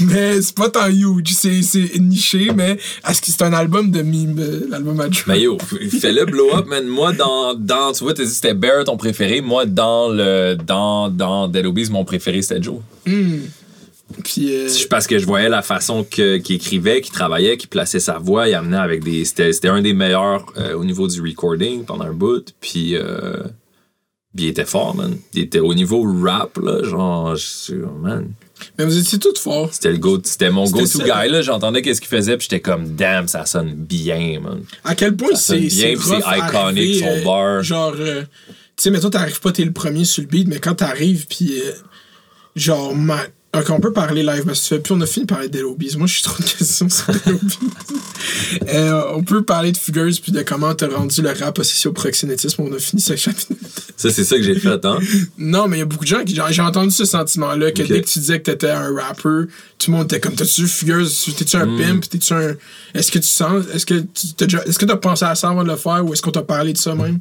[0.02, 1.32] mais c'est pas tant huge.
[1.34, 2.78] C'est, c'est niché, mais
[3.08, 5.58] est-ce que c'est un album de meme, euh, l'album à Joe Mais yo,
[6.02, 6.86] fais-le blow up, man.
[6.86, 9.42] Moi, dans, dans tu vois, t'as dit que c'était Bear ton préféré.
[9.42, 12.80] Moi, dans le, dans, dans Dead Obies, mon préféré, c'était Joe.
[14.24, 18.00] Puis, euh, parce que je voyais la façon que- qu'il écrivait, qu'il travaillait, qu'il plaçait
[18.00, 19.26] sa voix, il amenait avec des.
[19.26, 22.54] C'était c'était un des meilleurs euh, au niveau du recording pendant un bout.
[22.62, 23.42] Puis, euh,
[24.36, 25.18] puis il était fort, man.
[25.34, 28.30] Il était au niveau rap, là, genre, je suis- man.
[28.78, 29.74] mais vous étiez tous forts.
[29.74, 31.42] C'était le go, c'était mon go-to guy, là.
[31.42, 34.62] J'entendais qu'est-ce qu'il faisait, puis j'étais comme, damn, ça sonne bien, man.
[34.84, 37.64] À quel point c'est, bien, c'est arriver, son bar.
[37.64, 38.04] Genre, tu
[38.78, 41.60] sais, mettons, t'arrives pas, t'es le premier sur le beat, mais quand t'arrives, puis
[42.56, 43.26] genre, ma-
[43.58, 45.96] Ok, on peut parler live, parce que puis on a fini de parler d'Elobies.
[45.98, 47.58] Moi, je suis trop de questions sur Elobies.
[48.70, 51.94] euh, on peut parler de Figures, puis de comment t'as rendu le rap associé au
[51.94, 52.62] proxénétisme.
[52.64, 53.54] On a fini ce chapitre.
[53.98, 55.00] Ça, c'est ça que j'ai fait, hein?
[55.38, 56.38] Non, mais il y a beaucoup de gens qui.
[56.50, 59.98] J'ai entendu ce sentiment-là, que dès que tu disais que t'étais un rapper, tout le
[59.98, 61.08] monde était comme T'as-tu Figures
[61.38, 62.10] T'es-tu un pimp?
[62.10, 62.56] T'es-tu un.
[62.94, 63.64] Est-ce que tu sens.
[63.74, 66.06] Est-ce que tu t'as déjà- Est-ce que t'as pensé à ça avant de le faire
[66.06, 67.20] ou est-ce qu'on t'a parlé de ça même?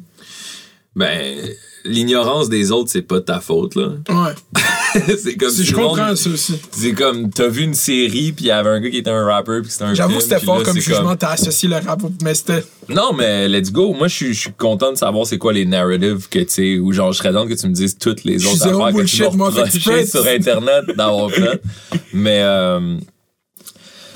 [0.95, 1.35] Ben,
[1.83, 3.89] l'ignorance des autres, c'est pas ta faute, là.
[4.09, 5.01] Ouais.
[5.17, 6.59] c'est comme Si, je monde- comprends ça aussi.
[6.71, 9.25] C'est comme, t'as vu une série, puis il y avait un gars qui était un
[9.25, 12.11] rapper, puis c'était un J'avoue c'était fort là, comme jugement, t'as associé le rap, au-
[12.23, 12.63] mais c'était.
[12.89, 13.93] Non, mais let's go.
[13.93, 17.11] Moi, je suis- content de savoir c'est quoi les narratives que tu sais, ou genre,
[17.11, 20.25] je serais content que tu me dises toutes les autres affaires que tu m'as sur
[20.25, 21.61] Internet d'avoir fait.
[22.13, 22.97] mais euh,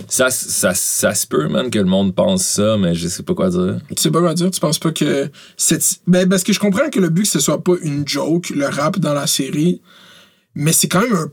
[0.09, 3.33] ça, ça, ça se peut, man, que le monde pense ça, mais je sais pas
[3.33, 3.79] quoi dire.
[3.89, 5.29] Tu sais pas quoi dire, tu penses pas que.
[5.57, 8.49] c'est- Ben, parce que je comprends que le but, que ce soit pas une joke,
[8.49, 9.81] le rap dans la série,
[10.55, 11.29] mais c'est quand même un.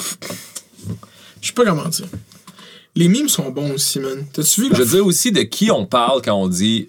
[1.40, 2.06] Je sais pas comment dire.
[2.94, 4.24] Les mimes sont bons aussi, man.
[4.32, 6.88] T'as-tu vu Je veux dire aussi de qui on parle quand on dit.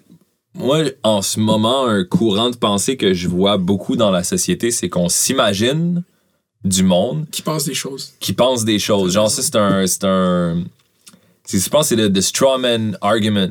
[0.54, 4.70] Moi, en ce moment, un courant de pensée que je vois beaucoup dans la société,
[4.70, 6.02] c'est qu'on s'imagine
[6.64, 8.12] du monde qui pense des choses?
[8.18, 9.12] qui pense des choses.
[9.12, 9.86] Genre, ça, c'est un.
[9.86, 10.64] C'est un.
[11.48, 13.48] C'est- Je pense que c'est le the strawman argument.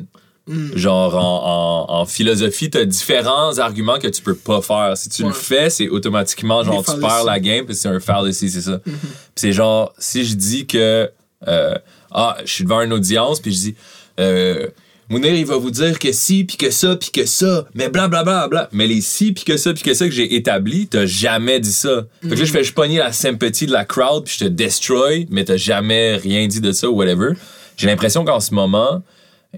[0.74, 4.96] Genre, en, en, en philosophie, t'as différents arguments que tu peux pas faire.
[4.96, 5.28] Si tu Ouais.
[5.28, 8.78] le fais, c'est automatiquement, genre, tu perds la game, puis c'est un fallacy, c'est ça.
[8.82, 8.94] Puis
[9.36, 11.10] c'est genre, si je dis que.
[11.46, 11.74] euh,
[12.10, 13.74] ah, je suis devant une audience, puis je dis.
[14.18, 14.68] Euh,
[15.10, 18.46] Mounir, il va vous dire que si, puis que ça, puis que ça, mais blablabla.
[18.46, 18.68] Bla, bla.
[18.72, 21.72] Mais les si, puis que ça, puis que ça que j'ai établi, t'as jamais dit
[21.72, 22.06] ça.
[22.22, 24.48] Fait que là, je fais, je pogner la sympathie de la crowd, puis je te
[24.50, 27.32] destroy, mais t'as jamais rien dit de ça whatever.
[27.78, 29.02] J'ai l'impression qu'en ce moment,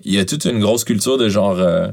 [0.05, 1.89] il y a toute une grosse culture de genre, euh,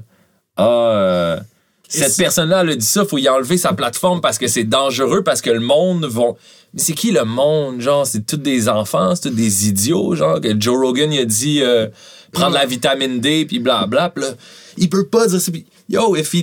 [0.57, 1.39] ah, euh,
[1.87, 5.23] cette personne-là, elle a dit ça, faut y enlever sa plateforme parce que c'est dangereux,
[5.23, 6.35] parce que le monde vont.
[6.73, 7.79] Mais c'est qui le monde?
[7.79, 11.25] Genre, c'est tous des enfants, c'est tous des idiots, genre, que Joe Rogan, il a
[11.25, 11.87] dit euh,
[12.33, 14.09] prendre la vitamine D, puis blablabla.
[14.09, 14.29] Puis là,
[14.77, 15.49] il peut pas dire ça.
[15.49, 16.35] Puis, yo, if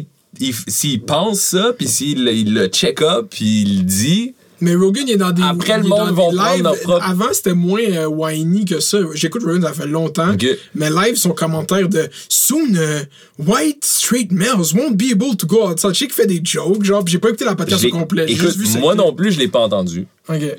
[0.66, 4.34] s'il pense ça, puis s'il il le check up, puis il le dit,
[4.64, 5.42] Mais Rogan, il est dans des.
[5.42, 8.98] Après, le il monde vont prendre leur propre- Avant, c'était moins euh, whiny que ça.
[9.14, 10.32] J'écoute Rogan, ça fait longtemps.
[10.32, 10.46] Ok.
[10.74, 13.00] Mais live, son commentaire de Soon, euh,
[13.38, 15.92] white straight males won't be able to go outside.
[15.94, 18.24] Je sais qu'il fait des jokes, genre, j'ai pas écouté la podcast au complet.
[18.28, 20.06] Écoute, vu moi non plus, je l'ai pas entendu.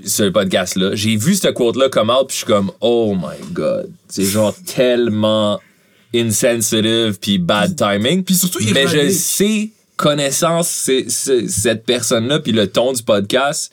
[0.06, 0.92] Ce podcast-là.
[0.94, 3.90] J'ai vu ce quote-là come out, puis je suis comme, oh my god.
[4.08, 5.60] C'est genre tellement
[6.14, 8.24] insensitive puis bad timing.
[8.24, 13.72] puis surtout mais je sais connaissance c'est- c'est- cette personne-là puis le ton du podcast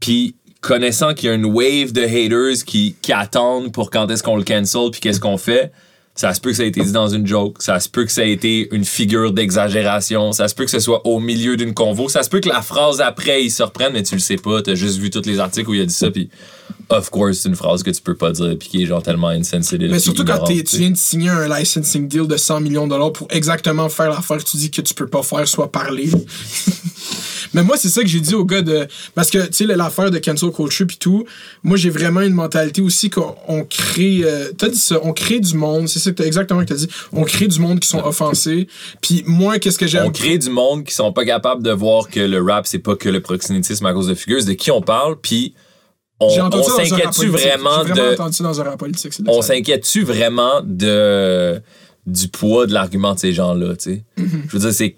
[0.00, 4.22] puis connaissant qu'il y a une wave de haters qui, qui attendent pour quand est-ce
[4.22, 5.72] qu'on le cancel puis qu'est-ce qu'on fait.
[6.18, 7.62] Ça se peut que ça ait été dit dans une joke.
[7.62, 10.32] Ça se peut que ça ait été une figure d'exagération.
[10.32, 12.08] Ça se peut que ce soit au milieu d'une convo.
[12.08, 14.60] Ça se peut que la phrase après, il se reprenne, mais tu le sais pas.
[14.60, 16.10] T'as juste vu tous les articles où il a dit ça.
[16.10, 16.28] Puis,
[16.88, 18.56] of course, c'est une phrase que tu peux pas dire.
[18.58, 19.92] Puis qui est genre tellement insensitive.
[19.92, 23.12] Mais surtout quand tu viens de signer un licensing deal de 100 millions de dollars
[23.12, 26.10] pour exactement faire l'affaire que tu dis que tu peux pas faire, soit parler.
[27.54, 28.86] Mais moi, c'est ça que j'ai dit au gars de.
[29.14, 31.24] Parce que, tu sais, l'affaire de cancel culture puis tout,
[31.62, 34.20] moi, j'ai vraiment une mentalité aussi qu'on on crée.
[34.24, 36.88] euh, t'as dit ça, on crée du monde, c'est ça que exactement que t'as dit.
[37.12, 38.68] On crée du monde qui sont offensés.
[39.00, 40.06] Puis moi, qu'est-ce que j'aime?
[40.06, 42.96] On crée du monde qui sont pas capables de voir que le rap, c'est pas
[42.96, 44.40] que le proxénétisme à cause de figures.
[44.40, 45.16] C'est de qui on parle.
[45.20, 45.54] Puis,
[46.20, 48.42] on, on s'inquiète-tu vraiment vraiment de.
[48.42, 49.12] dans un rap politique.
[49.26, 51.60] on s'inquiète-tu vraiment de
[52.06, 54.04] du poids de l'argument de ces gens-là, tu sais?
[54.18, 54.42] Mm-hmm.
[54.48, 54.96] Je veux dire, c'est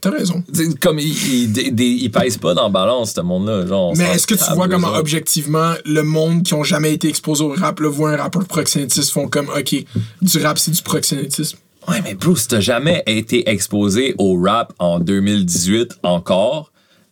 [0.00, 0.42] T'as raison.
[0.80, 3.66] comme des- ils pèsent pas dans la balance, ce monde-là.
[3.66, 4.98] Genre, Mais est-ce que tu vois comment autres.
[5.00, 9.10] objectivement le monde qui ont jamais été exposés au rap le voit un rappeur proxénétiste
[9.10, 9.84] font comme ok
[10.22, 11.58] du rap c'est du proxénétisme?
[11.88, 16.70] Ouais, mais Bruce, t'as jamais été exposé au rap en 2018 encore.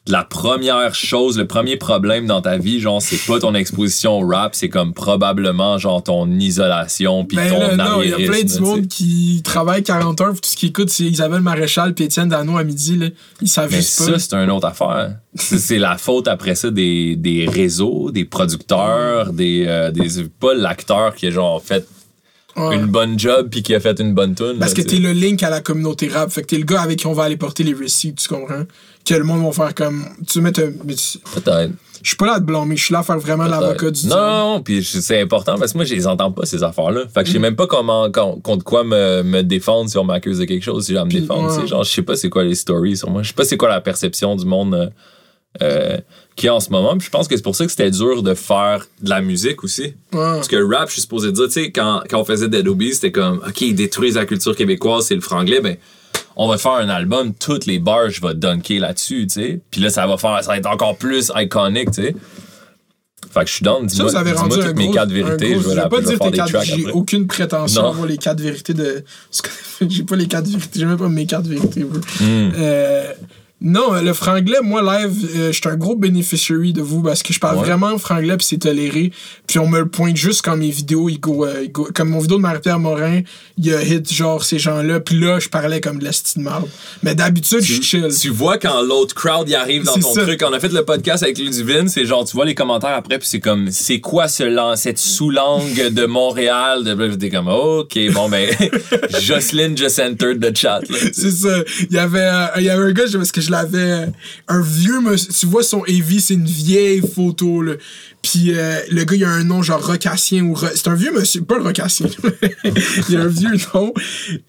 [0.08, 4.26] La première chose, le premier problème dans ta vie, genre, c'est pas ton exposition au
[4.26, 8.16] rap, c'est comme probablement, genre, ton isolation puis Ben ton là, non, il y a
[8.16, 12.04] plein de monde qui travaille 40 heures, tout ce qu'ils écoutent, c'est Isabelle Maréchal puis
[12.04, 12.96] Étienne Dano à midi.
[12.96, 13.06] Là.
[13.42, 14.18] Ils savent Mais juste ça, pas.
[14.18, 15.16] c'est une autre affaire.
[15.34, 20.54] C'est c'est la faute après ça des, des réseaux, des producteurs, des, euh, des pas
[20.54, 21.86] l'acteur qui a genre fait
[22.56, 22.76] Ouais.
[22.76, 24.56] une bonne job puis qui a fait une bonne tune.
[24.58, 26.30] Parce que t'es le link à la communauté rap.
[26.30, 28.64] Fait que t'es le gars avec qui on va aller porter les receipts, tu comprends?
[29.04, 30.04] Que le monde va faire comme.
[30.26, 31.72] Tu mets un- Peut-être.
[32.02, 34.16] Je suis pas là de blâmer, je suis là à faire vraiment l'avocat du non,
[34.16, 37.02] non, non, puis je- c'est important parce que moi, je les entends pas, ces affaires-là.
[37.12, 37.32] Fait que je Mm.
[37.32, 40.62] sais même pas comment, con- contre quoi me, me défendre si on m'accuse de quelque
[40.62, 41.58] chose, si j'ai à me défendre.
[41.58, 41.66] ouais.
[41.66, 43.22] Genre, je sais pas c'est quoi les stories sur moi.
[43.22, 44.86] Je sais pas c'est quoi la perception du monde euh,
[45.62, 45.96] euh,
[46.36, 46.96] qu'il y a en ce moment.
[46.98, 49.64] Puis je pense que c'est pour ça que c'était dur de faire de la musique
[49.64, 49.94] aussi.
[50.10, 52.94] Parce que rap, je suis supposé dire, tu sais, quand, quand on faisait Dead Obies,
[52.94, 55.76] c'était comme, OK, ils détruisent la culture québécoise, c'est le franglais, ben,
[56.36, 59.60] on va faire un album, toutes les bars, je vais dunker là-dessus, tu sais.
[59.70, 62.16] Puis là, ça va faire, ça va être encore plus iconique, tu sais.
[63.32, 63.64] Fait que je suis.
[63.64, 65.52] Ça, Dis-moi un toutes mes gros, quatre vérités.
[65.52, 68.06] gros- je vais, je vais pas je vais dire tes quatre, j'ai aucune prétention avoir
[68.06, 69.04] les quatre vérités de.
[69.88, 71.84] J'ai pas les quatre vérités, j'ai même pas mes quatre vérités.
[71.84, 72.00] bro.
[72.22, 73.12] Euh,
[73.62, 77.32] non, le franglais, moi, live, euh, je suis un gros beneficiary de vous parce que
[77.32, 77.64] je parle Ouais.
[77.64, 79.12] vraiment franglais puis c'est toléré.
[79.46, 82.10] Puis on me le pointe juste quand mes vidéos, ils go, euh, ils go- comme
[82.10, 83.22] mon vidéo de Marie-Pierre Morin,
[83.56, 85.00] il a hit genre ces gens-là.
[85.00, 86.68] Puis là, je parlais comme de la style marde.
[87.02, 88.08] Mais d'habitude, je chill.
[88.20, 90.22] tu vois quand l'autre crowd y arrive dans ton ça.
[90.24, 90.38] truc.
[90.40, 93.18] Quand on a fait le podcast avec Ludivine, c'est genre, tu vois les commentaires après,
[93.18, 96.84] puis c'est comme, c'est quoi ce lan- cette sous-langue de Montréal?
[96.84, 97.14] De...
[97.16, 98.48] T'es comme, ok, bon, ben,
[99.20, 100.80] Jocelyne just entered the chat.
[101.12, 101.62] C'est ça.
[101.88, 104.06] Il y avait, euh, il y avait un gars, parce que je l'avais.
[104.48, 105.32] un vieux monsieur.
[105.32, 107.74] Tu vois son AV, c'est une vieille photo, là.
[108.22, 110.56] Puis euh, le gars, il a un nom genre Rocassien ou.
[110.74, 112.08] C'est un vieux monsieur, pas Rocassien.
[113.08, 113.92] il a un vieux nom.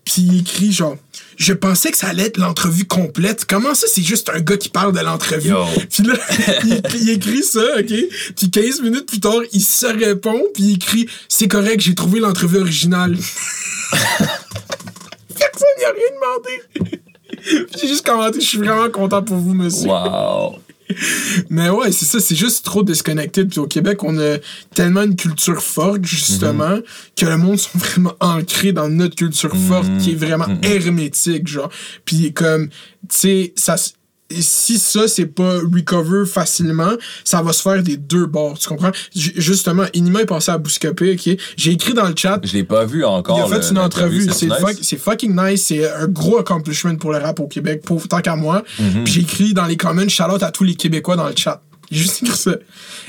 [0.03, 0.97] Puis il écrit genre.
[1.37, 3.45] Je pensais que ça allait être l'entrevue complète.
[3.45, 5.53] Comment ça, c'est juste un gars qui parle de l'entrevue?
[5.91, 6.15] Puis là,
[6.63, 7.93] il, il écrit ça, OK?
[8.35, 12.19] Puis 15 minutes plus tard, il se répond, puis il écrit C'est correct, j'ai trouvé
[12.19, 13.15] l'entrevue originale.
[15.37, 16.99] Personne n'y a rien demandé.
[17.79, 19.89] J'ai juste commenté, je suis vraiment content pour vous, monsieur.
[19.89, 20.57] Wow.
[21.49, 23.49] Mais ouais, c'est ça, c'est juste trop disconnected.
[23.49, 24.37] Puis au Québec, on a
[24.73, 26.83] tellement une culture forte, justement, Mhm.
[27.17, 30.59] que le monde sont vraiment ancrés dans notre culture forte, qui est vraiment Mhm.
[30.63, 31.69] hermétique, genre.
[32.05, 32.73] Puis comme, tu
[33.09, 33.75] sais, ça...
[34.29, 36.91] si ça, c'est pas recover facilement,
[37.23, 38.91] ça va se faire des deux bords, tu comprends?
[39.15, 41.37] J- justement, Inima est passé à Bouscapé, ok?
[41.55, 43.37] J'ai écrit dans le chat, Je l'ai pas vu encore.
[43.39, 44.27] il a fait le- une entrevue.
[44.33, 44.55] C'est nice.
[44.59, 45.65] fuck- c'est fucking nice.
[45.67, 48.63] C'est un gros accomplishment pour le rap au Québec, pour, tant qu'à moi.
[49.05, 51.61] Puis j'ai écrit dans les comments shout out à tous les Québécois dans le chat.
[51.89, 52.51] J'ai juste écrit ça.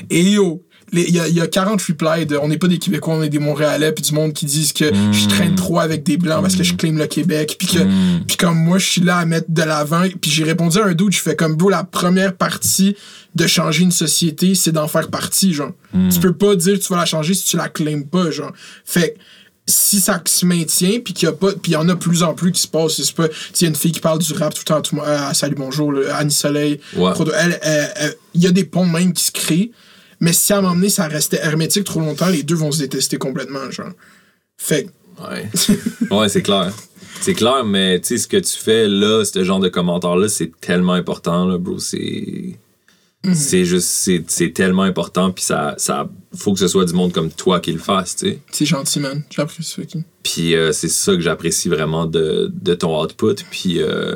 [0.09, 0.63] Et yo,
[0.93, 3.29] il y, a, y a 40 replies de on n'est pas des Québécois, on est
[3.29, 6.55] des Montréalais, puis du monde qui disent que je traîne trop avec des Blancs parce
[6.55, 8.23] que je claim le Québec, puis que Mhm.
[8.27, 10.93] puis comme moi, je suis là à mettre de l'avant, puis j'ai répondu à un
[10.93, 12.95] doute, je fais comme bro, la première partie
[13.35, 15.71] de changer une société, c'est d'en faire partie, genre.
[16.11, 18.51] Tu peux pas dire que tu vas la changer si tu la claimes pas, genre.
[18.85, 19.19] Fait que
[19.71, 22.23] si ça se maintient puis qu'il y a pas puis il y en a plus
[22.23, 24.33] en plus qui se passent c'est pas il y a une fille qui parle du
[24.33, 27.11] rap tout le temps tout, le monde- euh, salut bonjour Annie Soleil Ouais.
[27.11, 29.69] Prodo- elle elle- elle- il y a des ponts même qui se créent
[30.19, 32.79] mais si à un moment donné ça restait hermétique trop longtemps les deux vont se
[32.79, 33.91] détester complètement genre
[34.57, 34.89] fait
[35.21, 35.49] Ouais.
[36.11, 36.73] ouais, c'est clair.
[37.21, 40.51] C'est clair, mais tu sais, ce que tu fais là, ce genre de commentaires-là, c'est
[40.61, 41.79] tellement important, là, bro.
[41.79, 42.57] C'est.
[43.33, 43.89] C'est juste,
[44.29, 47.73] c'est, tellement important, puis ça, ça faut que ce soit du monde comme toi qui
[47.73, 48.39] le fasse, tu sais.
[48.49, 49.23] C'est gentil, man.
[49.29, 49.81] J'apprécie ça.
[50.23, 53.35] Puis euh, c'est ça que j'apprécie vraiment de, de ton output.
[53.51, 54.15] Puis euh,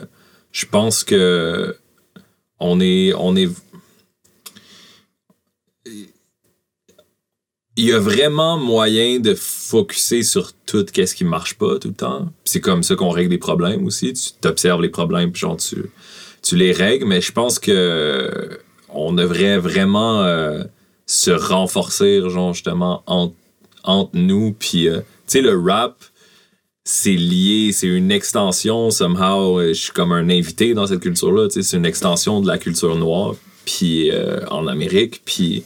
[0.54, 1.76] je pense que
[2.62, 3.50] on est, on est.
[7.76, 11.94] Il y a vraiment moyen de focuser sur tout qu'est-ce qui marche pas tout le
[11.96, 12.30] temps.
[12.46, 14.14] C'est comme ça qu'on règle les problèmes aussi.
[14.14, 17.06] Tu t'observes les problèmes, puis genre tu, les règles.
[17.06, 18.60] Mais je pense que
[18.90, 20.64] on devrait vraiment euh,
[21.08, 23.36] se renforcer, genre justement entre,
[24.14, 24.56] nous.
[24.58, 25.98] Puis euh, tu sais le rap,
[26.86, 31.48] c'est lié, c'est une extension, somehow, euh, je suis comme un invité dans cette culture-là,
[31.50, 33.36] c'est une extension de la culture noire,
[33.66, 35.64] puis euh, en Amérique, puis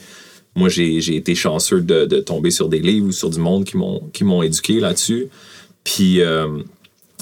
[0.58, 4.42] moi, j'ai été chanceux de, tomber sur des livres ou sur du monde qui m'ont
[4.42, 5.28] éduqué là-dessus,
[5.84, 6.48] puis euh,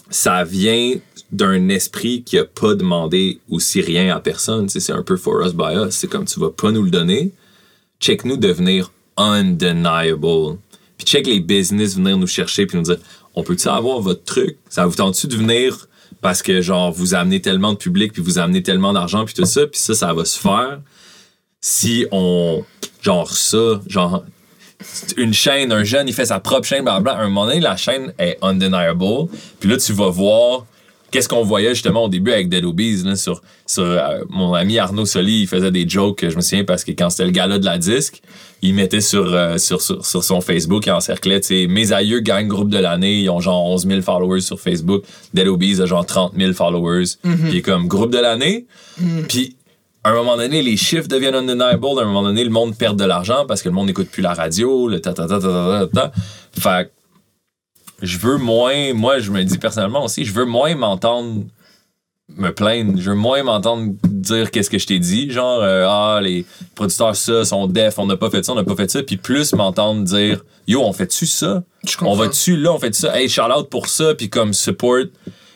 [0.10, 0.94] ça vient
[1.32, 5.54] d'un esprit qui a pas demandé aussi rien à personne, c'est un peu for us
[5.54, 7.32] by us, c'est comme tu vas pas nous le donner,
[8.00, 10.58] check-nous devenir undeniable.
[10.98, 13.00] Puis check les business venir nous chercher puis nous dire
[13.34, 14.58] on peut-tu avoir votre truc?
[14.70, 15.90] Ça vous tente-tu de venir
[16.22, 19.46] parce que genre vous amenez tellement de public puis vous amenez tellement d'argent puis tout
[19.46, 20.80] ça puis ça ça va se faire?
[21.68, 22.64] Si on
[23.02, 24.24] genre ça genre
[25.18, 27.76] une chaîne un jeune il fait sa propre chaîne blablabla à un moment donné la
[27.76, 29.04] chaîne est undeniable.
[29.60, 30.68] Puis là tu vas voir
[31.10, 34.78] qu'est-ce qu'on voyait justement au début avec Dead Obies là, sur, sur euh, mon ami
[34.78, 37.58] Arnaud Soli il faisait des jokes je me souviens parce que quand c'était le gala
[37.58, 38.22] de la disque
[38.62, 42.20] il mettait sur, euh, sur, sur, sur son Facebook il encerclait tu sais mes aïeux
[42.20, 45.04] gagnent groupe de l'année ils ont genre 11 000 followers sur Facebook.
[45.34, 47.06] Dead Obies a genre 30 000 followers.
[47.52, 48.68] Est comme groupe de l'année.
[49.28, 49.56] Puis
[50.06, 51.84] à un moment donné, les chiffres deviennent undeniable.
[51.98, 54.22] À un moment donné, le monde perd de l'argent parce que le monde n'écoute plus
[54.22, 55.88] la radio, le ta ta ta ta ta ta.
[55.88, 56.12] ta.
[56.60, 61.44] Fait que je veux moins, moi, je me dis personnellement aussi, je veux moins m'entendre
[62.30, 63.00] me plaindre.
[63.00, 65.32] Je veux moins m'entendre dire qu'est-ce que je t'ai dit.
[65.32, 66.46] Genre, euh, ah, les
[66.76, 69.02] producteurs, ça, sont def, on n'a pas fait ça, on n'a pas fait ça.
[69.02, 71.64] Puis plus m'entendre dire, yo, on fait-tu ça?
[71.84, 72.16] Je On comprends.
[72.16, 73.20] va-tu là, on fait ça?
[73.20, 74.14] Hey, shout out pour ça.
[74.14, 75.06] Puis comme support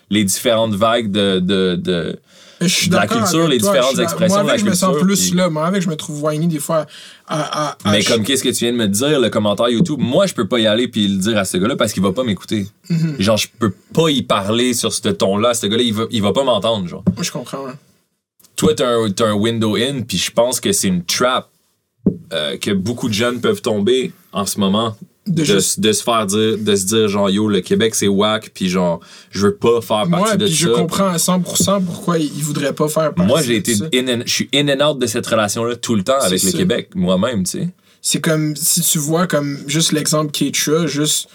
[0.10, 1.40] les différentes vagues de.
[1.40, 2.20] de, de
[2.61, 3.72] Je suis de la culture, avec les toi.
[3.73, 5.49] différentes expressions Moi, de la avec, je me sens culture, plus puis- là.
[5.49, 6.86] Moi, avec, je me trouve whiny des fois
[7.27, 7.41] à.
[7.69, 10.26] à, à- Mais comme qu'est-ce que tu viens de me dire, le commentaire YouTube, moi
[10.27, 12.23] je peux pas y aller puis le dire à ce gars-là parce qu'il va pas
[12.23, 12.68] m'écouter.
[12.90, 13.15] Mhm.
[13.19, 16.34] Genre je peux pas y parler sur ce ton-là, ce gars-là il va, il va
[16.34, 17.03] pas m'entendre genre.
[17.15, 17.65] Moi, je comprends.
[17.68, 17.76] hein.
[18.56, 21.49] Toi t'as un, un window in puis je pense que c'est une trap
[22.34, 24.98] euh, que beaucoup de jeunes peuvent tomber en ce moment.
[25.30, 28.08] De De, juste- de se faire dire, de se dire genre yo le Québec c'est
[28.08, 29.00] whack puis genre
[29.32, 30.74] je veux pas faire partie Moi, de puis je ça.
[30.74, 33.86] comprends à 100% pourquoi il il voudrait pas faire partie Moi j'ai été ça.
[33.94, 36.50] in and- je suis in and out de cette relation-là tout le temps avec le
[36.50, 36.58] ça.
[36.58, 37.70] Québec moi-même tu sais.
[38.02, 41.28] C'est comme si tu vois comme juste l'exemple Keitra, juste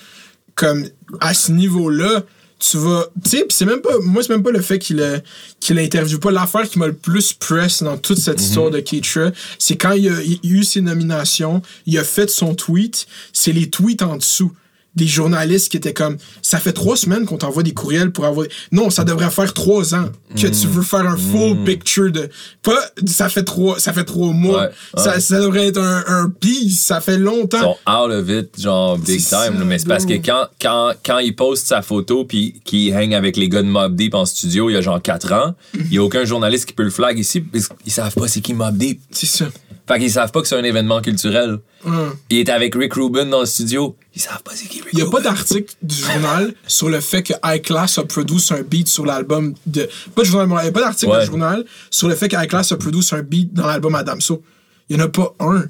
[0.57, 0.87] comme
[1.21, 2.23] à ce niveau-là,
[2.59, 3.07] tu vas.
[3.25, 3.99] Tu sais, pis c'est même pas.
[4.03, 5.21] Moi, c'est même pas le fait qu'il a,
[5.61, 6.31] qu'il interviewe pas.
[6.31, 8.45] L'affaire qui m'a le plus press dans toute cette Mhm.
[8.45, 12.31] histoire de Keitra, c'est quand il a, il a eu ses nominations, il a fait
[12.31, 14.53] son tweet, c'est les tweets en dessous.
[14.97, 18.47] Des journalistes qui étaient comme ça fait trois semaines qu'on t'envoie des courriels pour avoir.
[18.71, 22.29] Non, ça devrait faire trois ans que tu veux faire un full picture de.
[22.63, 24.63] Pas ça fait trois, ça fait trois mois.
[24.65, 25.21] Ouais, Ça, ouais.
[25.21, 27.61] ça devrait être un, un piece, ça fait Ils longtemps.
[27.61, 29.21] sont out of it, genre big time.
[29.21, 33.15] ça, mais c'est parce que quand, quand, quand il poste sa photo puis qu'il hang
[33.15, 35.91] avec les gars de Mob Deep en studio il y a genre 4 ans, il
[35.91, 38.55] n'y a aucun journaliste qui peut le flag ici parce qu'ils savent pas c'est qui
[38.55, 39.01] Mob Deep.
[39.11, 39.47] C'est ça.
[39.87, 41.59] Fait qu'ils savent pas que c'est un événement culturel.
[41.85, 42.15] Hum.
[42.31, 43.97] Il est avec Rick Rubin dans le studio.
[44.15, 45.31] Ils savent pas c'est qui Rick Il n'y a pas Rubin.
[45.31, 49.89] d'article du journal sur le fait que iClass a produit un beat sur l'album de.
[50.15, 51.21] Pas de journal, il n'y a pas d'article Ouais.
[51.21, 54.43] du journal sur le fait qu'iClass a produit un beat dans l'album Adamso.
[54.89, 55.65] Il n'y en a pas un.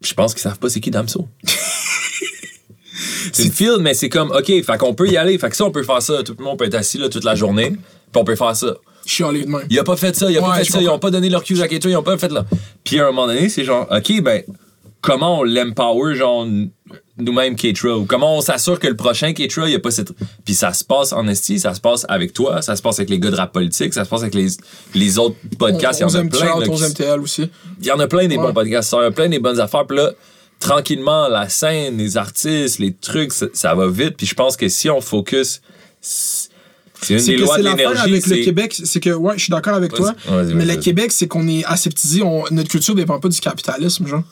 [0.00, 1.28] Je pense qu'ils savent pas c'est qui Damso.
[3.32, 5.38] c'est une feel, mais c'est comme, OK, fait qu'on peut y aller.
[5.38, 6.22] Fait que ça, on peut faire ça.
[6.22, 7.70] Tout le monde peut être assis là toute la journée.
[7.70, 8.76] Puis on peut faire ça.
[9.08, 9.62] Chialé de même.
[9.70, 11.42] Il a pas fait ça, il a pas fait ça, ils ont pas donné leur
[11.42, 12.44] cul à Ketra, ils ont pas fait là.
[12.84, 14.42] Puis à un moment donné, c'est genre, OK, ben,
[15.00, 16.46] comment on l'empower, genre,
[17.16, 20.12] nous-mêmes Ketra, ou comment on s'assure que le prochain Ketra, il y a pas cette.
[20.44, 23.08] Puis ça se passe en esti, ça se passe avec toi, ça se passe avec
[23.10, 24.48] les gars de rap politique, ça se passe avec les,
[24.94, 26.58] les autres podcasts, il y en a 11 plein.
[26.58, 27.50] là, qui- 11 MTL aussi.
[27.80, 28.42] il y en a plein des Ouais.
[28.46, 29.86] bons podcasts, il y en a plein des bonnes affaires.
[29.86, 30.12] Puis là,
[30.60, 34.16] tranquillement, la scène, les artistes, les trucs, ça, ça va vite.
[34.16, 35.60] Puis je pense que si on focus,
[37.00, 39.44] c'est une des que lois c'est de l'affaire avec le Québec, c'est que, ouais, je
[39.44, 40.14] suis d'accord avec toi,
[40.54, 40.76] mais le.
[40.76, 44.22] Québec, c'est qu'on est aseptisé, on, notre culture dépend pas du capitalisme, genre.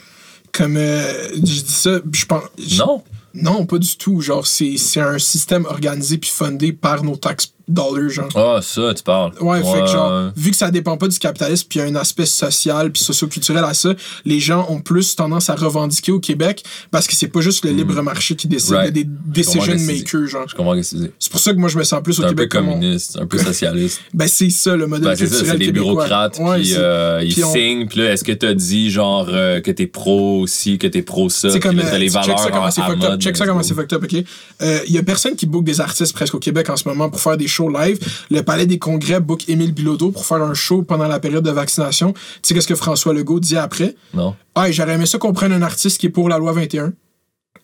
[0.52, 2.44] Comme, euh, je dis ça, je pense.
[2.78, 3.02] Non.
[3.34, 4.22] Non, pas du tout.
[4.22, 8.28] Genre, c'est c'est un système organisé puis fundé par nos taxes dollars, genre.
[8.36, 9.32] Ah, ça, tu parles.
[9.40, 11.88] Ouais, fait que genre, vu que ça dépend pas du capitalisme, puis il y a
[11.88, 13.92] un aspect social puis socioculturel à ça,
[14.24, 17.72] les gens ont plus tendance à revendiquer au Québec parce que c'est pas juste le
[17.72, 18.92] libre marché qui décide, il y a Right.
[18.94, 20.46] des decision makers, genre.
[20.48, 21.10] Je comprends ce que dis.
[21.18, 22.68] C'est pour ça que moi, je me sens plus au C'est un peu Québec comme
[22.68, 24.00] on- communiste, un peu socialiste.
[24.14, 25.92] Ben, c'est ça, le modèle Ben, c'est ça, culturel c'est des québécois.
[25.94, 29.26] bureaucrates, Ouais, puis c'est- euh, ils on- signent, puis là, est-ce que t'as dit, genre,
[29.30, 32.06] euh, que t'es pro aussi, que t'es pro ça, C'est puis là, t'as euh, les
[32.08, 33.20] check valeurs ça comment en- c'est fucked up.
[33.20, 34.24] Check ça comment c'est fucked up, ok?
[34.62, 37.08] Euh, Il y a personne qui book des artistes presque au Québec en ce moment
[37.10, 37.98] pour faire des shows live.
[38.30, 41.50] Le Palais des Congrès book Émile Bilodeau pour faire un show pendant la période de
[41.50, 42.12] vaccination.
[42.12, 43.94] Tu sais qu'est-ce que François Legault dit après?
[44.14, 44.34] Non?
[44.54, 46.92] Ah, j'aurais aimé ça qu'on prenne un artiste qui est pour la loi 21.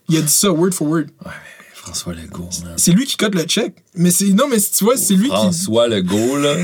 [0.09, 1.07] Il a dit ça word for word.
[1.75, 2.49] François Legault.
[2.77, 3.75] C'est lui qui cote le check.
[3.95, 5.35] Mais c'est non, mais tu vois, c'est lui qui.
[5.35, 6.57] François Legault, là.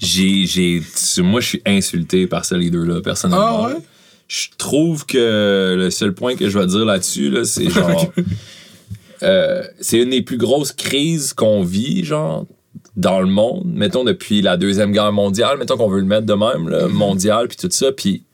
[0.00, 0.82] j'ai, j'ai,
[1.18, 3.64] moi, je suis insulté par ce leader-là, personnellement.
[3.64, 3.78] Ah ouais?
[4.28, 8.12] Je trouve que le seul point que je vais dire là-dessus, là, c'est genre.
[9.22, 12.46] Euh, c'est une des plus grosses crises qu'on vit, genre,
[12.96, 13.64] dans le monde.
[13.66, 17.48] Mettons, depuis la Deuxième Guerre mondiale, mettons qu'on veut le mettre de même, là, mondial,
[17.48, 17.92] puis tout ça.
[17.92, 18.24] Puis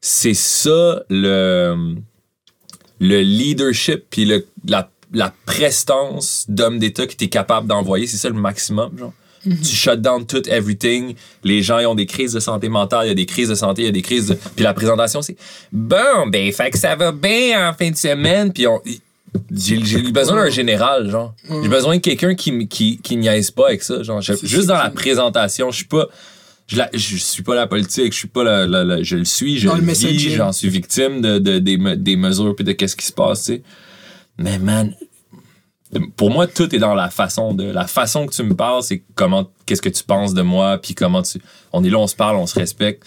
[0.00, 1.94] c'est ça le,
[3.00, 8.06] le leadership, puis le, la, la prestance d'homme d'État que tu es capable d'envoyer.
[8.06, 9.12] C'est ça le maximum, genre.
[9.44, 11.14] Tu shut down tout, everything.
[11.44, 13.54] Les gens, ils ont des crises de santé mentale, il y a des crises de
[13.54, 14.34] santé, il y a des crises de...
[14.34, 15.36] Puis la présentation, c'est
[15.72, 18.80] «Bon, ben, fait que ça va bien en fin de semaine.» Puis on...
[19.50, 21.34] J'ai besoin d'un général, genre.
[21.62, 24.20] J'ai besoin de quelqu'un qui, qui, qui niaise pas avec ça, genre.
[24.42, 26.06] Juste dans la présentation, je suis pas...
[26.66, 29.24] Je, la- je suis pas la politique, je suis pas la, la- la- je le
[29.24, 32.72] suis, je le le vis, j'en suis victime de, de- des, des mesures puis de
[32.72, 33.62] qu'est-ce qui se passe, tu sais.
[34.36, 34.92] Mais man,
[36.16, 37.64] pour moi, tout est dans la façon de.
[37.64, 39.50] La façon que tu me parles, c'est comment.
[39.64, 41.38] Qu'est-ce que tu penses de moi, puis comment tu.
[41.72, 43.06] On est là, on se parle, on se respecte.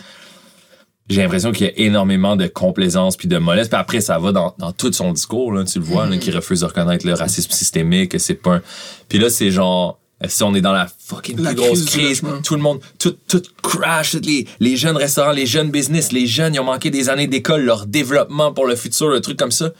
[1.11, 3.67] J'ai l'impression qu'il y a énormément de complaisance puis de mollesse.
[3.67, 6.31] Puis après, ça va dans, dans tout son discours, là, tu le vois, là, qui
[6.31, 8.61] refuse de reconnaître le racisme systémique, que c'est pas un.
[9.09, 9.97] Puis là, c'est genre.
[10.27, 13.41] Si on est dans la fucking La plus grosse crise tout le monde, tout, tout
[13.63, 17.25] crash, les, les jeunes restaurants, les jeunes business, les jeunes, ils ont manqué des années
[17.25, 19.71] d'école, leur développement pour le futur, le truc comme ça.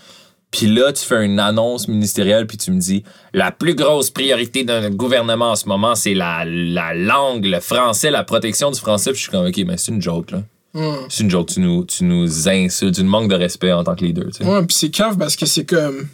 [0.49, 3.03] Puis là, tu fais une annonce ministérielle, puis tu me dis
[3.33, 8.09] la plus grosse priorité d'un gouvernement en ce moment, c'est la, la langue, le français,
[8.09, 9.11] la protection du français.
[9.11, 10.41] Puis je suis comme, OK, mais c'est une joke, là.
[10.73, 10.95] Ouais.
[11.09, 11.49] C'est une joke.
[11.49, 14.43] Tu nous, tu nous insultes, tu nous manques de respect en tant que leader, tu
[14.43, 14.49] sais.
[14.49, 16.07] Ouais, puis c'est cave parce que c'est comme.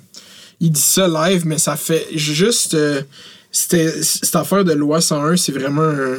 [0.59, 2.73] Il dit ça live, mais ça fait juste.
[2.73, 3.01] euh,
[3.51, 6.15] c'était- cette affaire de loi 101, c'est vraiment un.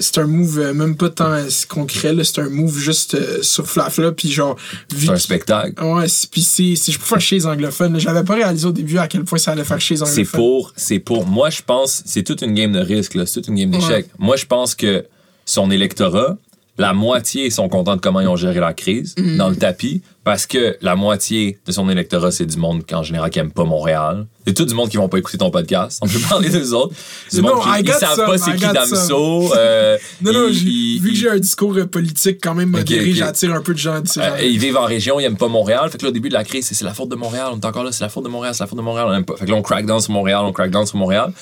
[0.00, 1.36] C'est un move euh, même pas tant
[1.68, 4.56] concret, là, c'est un move juste euh, sur Flafla, puis genre.
[4.96, 5.82] C'est un spectacle.
[5.82, 7.98] Ouais, puis c'est c'est pour faire les anglophones.
[7.98, 10.24] J'avais pas réalisé au début à quel point ça allait faire chier les anglophones.
[10.24, 11.26] C'est pour, c'est pour.
[11.26, 13.26] Moi, je pense, c'est toute une game de risque, là.
[13.26, 14.06] C'est toute une game d'échec.
[14.18, 15.04] Moi, je pense que
[15.44, 16.36] son électorat,
[16.78, 19.36] la moitié sont contents de comment ils ont géré la crise Mm.
[19.36, 23.30] dans le tapis, parce que la moitié de son électorat, c'est du monde en général
[23.30, 24.26] qui aime pas Montréal.
[24.46, 25.98] C'est tout du monde qui vont pas écouter ton podcast.
[26.02, 26.94] On peut parler des autres.
[27.32, 29.54] Du Non, monde qui got savent some, pas c'est qui Damso.
[29.56, 33.60] euh, Non, non, vu que j'ai un discours euh, politique quand même modéré, j'attire un
[33.62, 35.88] peu de gens euh, ils vivent en région, ils aiment pas Montréal.
[35.90, 37.48] Fait que là, au début de la crise, c'est c'est la faute de Montréal.
[37.54, 39.06] On est encore là, c'est la faute de Montréal, c'est la faute de Montréal.
[39.08, 39.36] On aime pas.
[39.36, 41.32] Fait que là, on crack down sur Montréal, on crack down sur Montréal.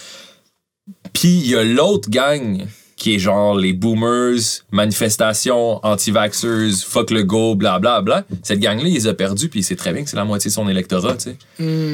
[1.13, 2.65] Puis il y a l'autre gang
[2.97, 4.40] qui est genre les boomers,
[4.73, 8.24] manifestations, anti-vaxxers, fuck le go, bla bla bla.
[8.43, 10.55] Cette gang-là, il a perdus, puis il sait très bien que c'est la moitié de
[10.55, 11.36] son électorat, tu sais.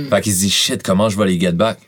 [0.08, 1.78] Fait qu'il se dit shit, comment je vais les get back?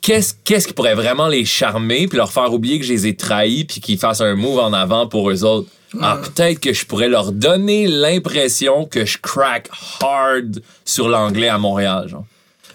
[0.00, 3.16] Qu'est-ce qu'est-ce qui pourrait vraiment les charmer puis leur faire oublier que je les ai
[3.16, 5.68] trahis puis qu'ils fassent un move en avant pour eux autres?
[6.00, 9.68] Ah, peut-être que je pourrais leur donner l'impression que je crack
[10.00, 12.24] hard sur l'anglais à Montréal, genre.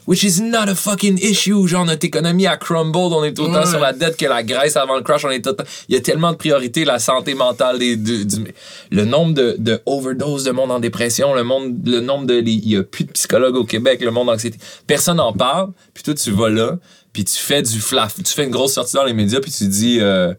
[0.08, 1.68] Which is not a fucking issue.
[1.68, 3.12] Genre, notre économie a crumbled.
[3.12, 3.66] On est autant Ouais.
[3.66, 5.26] sur la dette que la Grèce avant le crash.
[5.26, 5.64] On est autant...
[5.90, 8.54] Il y a tellement de priorités, la santé mentale, des, du- du-
[8.92, 12.36] le nombre de, de overdoses de monde en dépression, le, monde, le nombre de.
[12.36, 14.58] les- Il y a plus de psychologues au Québec, le monde d'anxiété.
[14.86, 15.72] Personne n'en parle.
[15.94, 16.78] Puis toi, tu vas là,
[17.12, 18.16] puis tu fais du flaf.
[18.24, 19.98] Tu fais une grosse sortie dans les médias, puis tu dis.
[20.02, 20.34] euh,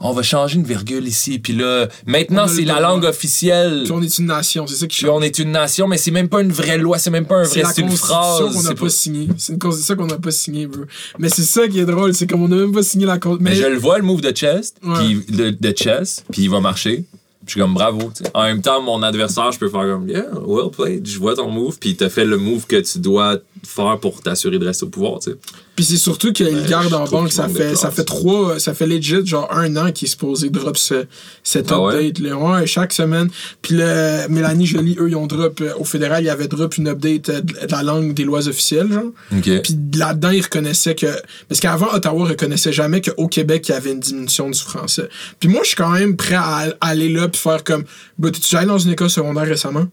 [0.00, 3.82] on va changer une virgule ici, puis là, maintenant c'est la langue officielle.
[3.84, 6.10] Puis on est une nation, c'est ça qui Puis on est une nation, mais c'est
[6.10, 8.40] même pas une vraie loi, c'est même pas un C'est vrai, c'est une phrase.
[8.40, 8.88] qu'on n'a c'est pas.
[8.88, 10.82] C'est une constitution qu'on n'a pas signée, bro.
[11.18, 13.50] Mais c'est ça qui est drôle, c'est comme on n'a même pas signé la constitution.
[13.50, 16.60] Mais je le vois, le move de chest, puis de, de chest, puis il va
[16.60, 17.04] marcher.
[17.46, 18.10] Puis je suis comme bravo.
[18.32, 21.06] En même temps, mon adversaire, je peux faire comme yeah, well played.
[21.06, 24.58] Je vois ton move, puis t'as fait le move que tu dois faire pour t'assurer
[24.58, 25.18] de rester au pouvoir.
[25.20, 25.36] Tu sais.
[25.76, 28.86] Puis c'est surtout qu'il Ben, garde en banque, ça fait, ça fait trois, ça fait
[28.86, 31.06] legit genre un an qu'il est supposé drop ce,
[31.42, 31.94] cet Ah ouais?
[31.94, 32.36] update là.
[32.36, 33.28] Ouais, chaque semaine.
[33.60, 36.76] Puis le Mélanie Joly, eux, ils ont drop, euh, au fédéral, il y avait drop
[36.76, 39.12] une update euh, de la langue des lois officielles, genre.
[39.36, 39.62] OK.
[39.62, 41.06] Puis là-dedans, ils reconnaissaient que.
[41.48, 45.08] Parce qu'avant, Ottawa reconnaissait jamais qu'au Québec, il y avait une diminution du français.
[45.40, 47.84] Puis moi, je suis quand même prêt à, aller là puis faire comme.
[48.18, 49.86] Bah, tu allé dans une école secondaire récemment?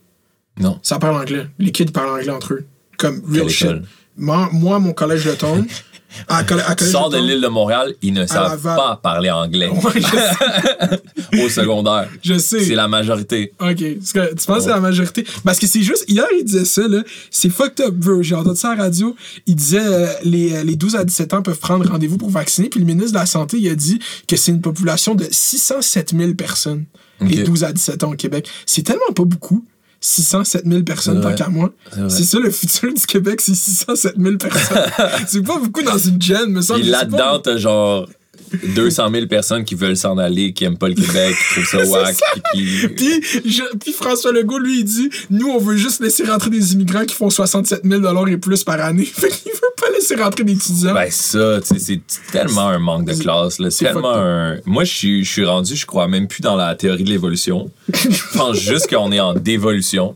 [0.60, 0.80] Non.
[0.84, 1.48] Ça parle anglais.
[1.60, 2.66] Les kids parlent anglais entre eux.
[3.02, 3.68] Comme real shit.
[4.18, 5.66] moi, moi, mon collège de tombe,
[6.28, 9.70] à, à collège sors de l'île de Montréal, ils ne savent pas parler anglais
[11.44, 12.10] au secondaire.
[12.22, 12.64] Je sais.
[12.64, 13.54] C'est la majorité.
[13.60, 13.78] Ok.
[13.78, 15.26] Que tu penses que c'est la majorité?
[15.44, 17.02] Parce que c'est juste, hier, il disait ça, là.
[17.30, 18.22] C'est fucked up, bro.
[18.22, 19.16] J'ai entendu ça à la radio.
[19.48, 22.70] Il disait, euh, les, euh, les 12 à 17 ans peuvent prendre rendez-vous pour vacciner.
[22.70, 26.14] Puis le ministre de la Santé, il a dit que c'est une population de 607
[26.18, 26.86] 000 personnes.
[27.22, 27.46] Les Ok.
[27.46, 28.50] 12 à 17 ans au Québec.
[28.66, 29.64] C'est tellement pas beaucoup.
[30.02, 31.72] 607 000 personnes, tant qu'à moi.
[32.10, 34.84] C'est ça le futur du Québec, c'est 607 000 personnes.
[35.28, 36.82] c'est pas beaucoup dans une gêne, me semble.
[36.82, 38.08] Pas- là-dedans, t'as genre
[38.76, 41.90] 200 000 personnes qui veulent s'en aller, qui aiment pas le Québec, qui trouvent ça
[41.90, 42.18] whack,
[42.54, 42.88] puis qui.
[42.90, 43.22] Puis,
[43.52, 47.06] je- puis François Legault, lui, il dit Nous, on veut juste laisser rentrer des immigrants
[47.06, 49.06] qui font 67 000 et plus par année.
[49.14, 50.94] Fait qu'il veut pas laisser rentrer d'étudiants.
[50.94, 52.02] Ben ça, tu sais, c'est
[52.32, 53.60] tellement un manque de classe.
[53.60, 53.70] Là.
[53.72, 54.58] C'est Tellement un...
[54.66, 57.70] Moi, je suis rendu, je crois même plus dans la théorie de l'évolution.
[57.94, 60.16] Je pense juste qu'on est en dévolution.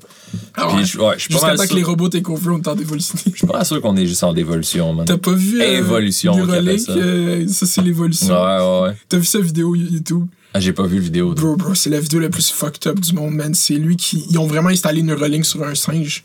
[0.55, 0.83] Ah ouais.
[0.85, 3.21] je, ouais, je Jusqu'à temps sûr, que les robots take over, on tente d'évolutionner.
[3.31, 5.05] je suis pas sûr qu'on est juste en dévolution, man.
[5.05, 5.61] T'as pas vu.
[5.61, 6.91] euh, Évolution, Neuralink, ça.
[6.93, 8.33] euh, ça, c'est Ouais, l'évolution.
[8.33, 8.95] ouais, ouais.
[9.09, 10.25] T'as vu sa vidéo YouTube?
[10.53, 11.33] Ah, j'ai pas vu le vidéo.
[11.33, 13.53] Bro, bro, c'est la vidéo la plus fucked up du monde, man.
[13.53, 14.25] C'est lui qui.
[14.29, 16.23] Ils ont vraiment installé Neuralink sur un singe.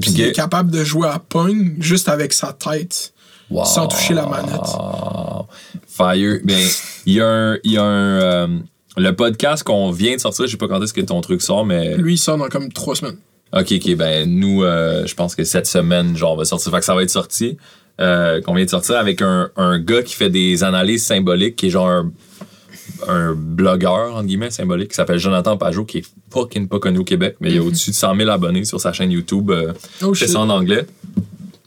[0.00, 3.12] Puis il est capable de jouer à Pong juste avec sa tête.
[3.50, 3.64] Wow.
[3.64, 4.60] Sans toucher la manette.
[5.86, 6.38] Fire.
[6.44, 6.68] Ben,
[7.06, 7.58] il y a un.
[7.62, 8.58] Y a un euh,
[8.96, 11.64] le podcast qu'on vient de sortir, je sais pas quand est-ce que ton truc sort,
[11.66, 11.96] mais.
[11.96, 13.16] Lui, il sort dans comme trois semaines.
[13.52, 16.72] Ok, ok, ben nous, euh, je pense que cette semaine, genre, on va sortir.
[16.72, 17.56] Fait que ça va être sorti.
[18.00, 21.66] Euh, qu'on vient de sortir avec un, un gars qui fait des analyses symboliques, qui
[21.66, 22.10] est genre un,
[23.06, 27.04] un blogueur, entre guillemets, symbolique, qui s'appelle Jonathan Pajot, qui est fucking pas connu au
[27.04, 29.50] Québec, mais il a au-dessus de 100 000 abonnés sur sa chaîne YouTube.
[29.52, 29.72] Euh,
[30.02, 30.86] Oh fait ça en anglais.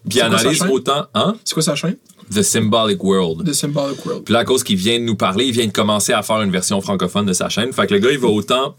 [0.10, 1.36] Puis il analyse autant, hein?
[1.46, 1.96] C'est quoi sa chaîne?
[2.34, 3.46] The Symbolic World.
[3.46, 4.24] The Symbolic World.
[4.26, 6.42] Puis là, à cause qu'il vient de nous parler, il vient de commencer à faire
[6.42, 7.72] une version francophone de sa chaîne.
[7.72, 8.76] Fait que le gars, il va autant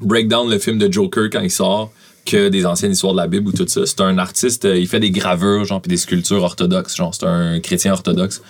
[0.00, 1.92] break down le film de Joker quand il sort
[2.24, 3.84] que des anciennes histoires de la Bible ou tout ça.
[3.84, 6.96] C'est un artiste, euh, il fait des gravures, genre, puis des sculptures orthodoxes.
[6.96, 8.40] Genre, c'est un chrétien orthodoxe.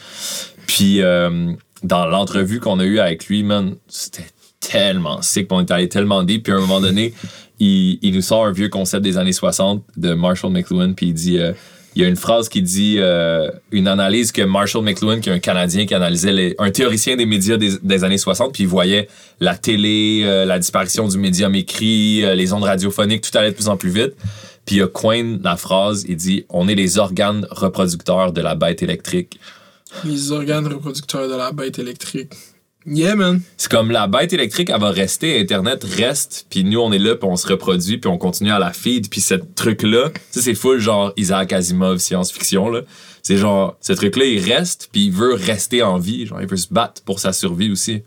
[0.66, 1.52] Puis euh,
[1.82, 4.26] dans l'entrevue qu'on a eue avec lui, man, c'était
[4.60, 6.44] tellement sick, on est allé tellement deep.
[6.44, 7.14] Puis à un moment donné,
[7.58, 11.14] il, il nous sort un vieux concept des années 60 de Marshall McLuhan, puis il
[11.14, 11.38] dit...
[11.38, 11.52] euh,
[11.96, 15.32] il y a une phrase qui dit euh, une analyse que Marshall McLuhan, qui est
[15.32, 18.68] un Canadien qui analysait les- un théoricien des médias des, des années 60, puis il
[18.68, 19.08] voyait
[19.40, 23.54] la télé, euh, la disparition du médium écrit, euh, les ondes radiophoniques, tout allait de
[23.56, 24.14] plus en plus vite.
[24.66, 28.54] Puis il a coin la phrase, il dit On est les organes reproducteurs de la
[28.54, 29.38] bête électrique.
[30.04, 32.32] Les organes reproducteurs de la bête électrique.
[32.86, 33.40] Yeah, man.
[33.56, 37.14] C'est comme la bête électrique, elle va rester, Internet reste, puis nous, on est là,
[37.14, 40.42] puis on se reproduit, puis on continue à la feed, puis ce truc-là, tu sais,
[40.42, 42.82] c'est full genre Isaac Asimov, science-fiction, là.
[43.22, 46.58] C'est genre, ce truc-là, il reste, puis il veut rester en vie, genre, il veut
[46.58, 48.02] se battre pour sa survie aussi.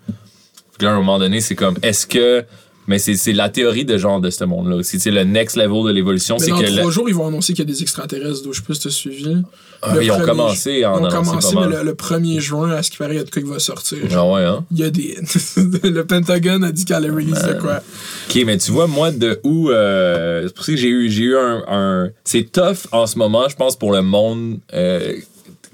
[0.77, 2.45] Puis là, à un moment donné, c'est comme, est-ce que.
[2.87, 5.91] Mais c'est c'est la théorie de genre de ce monde-là sais, le next level de
[5.91, 6.77] l'évolution, c'est dans que.
[6.77, 8.53] trois jours, ils vont annoncer qu'il y a des extraterrestres d'eau.
[8.53, 9.37] Je si t'as suivi.
[9.81, 12.81] Ah, ils ont commencé à en Ils ont commencé, mais le, le 1er juin, à
[12.81, 13.99] ce qui paraît, il y a de quoi qui va sortir.
[14.11, 14.65] Ah ouais, hein?
[14.71, 15.17] Il y a des.
[15.83, 17.81] le Pentagone a dit qu'elle allait release de quoi.
[18.29, 19.69] Ok, mais tu vois, moi, de où.
[19.69, 21.63] euh, c'est pour ça que j'ai eu, eu un.
[21.67, 25.13] un- c'est tough en ce moment, je pense, pour le monde euh,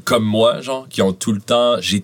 [0.04, 1.76] comme moi, genre, qui ont tout le temps.
[1.80, 2.04] J'ai.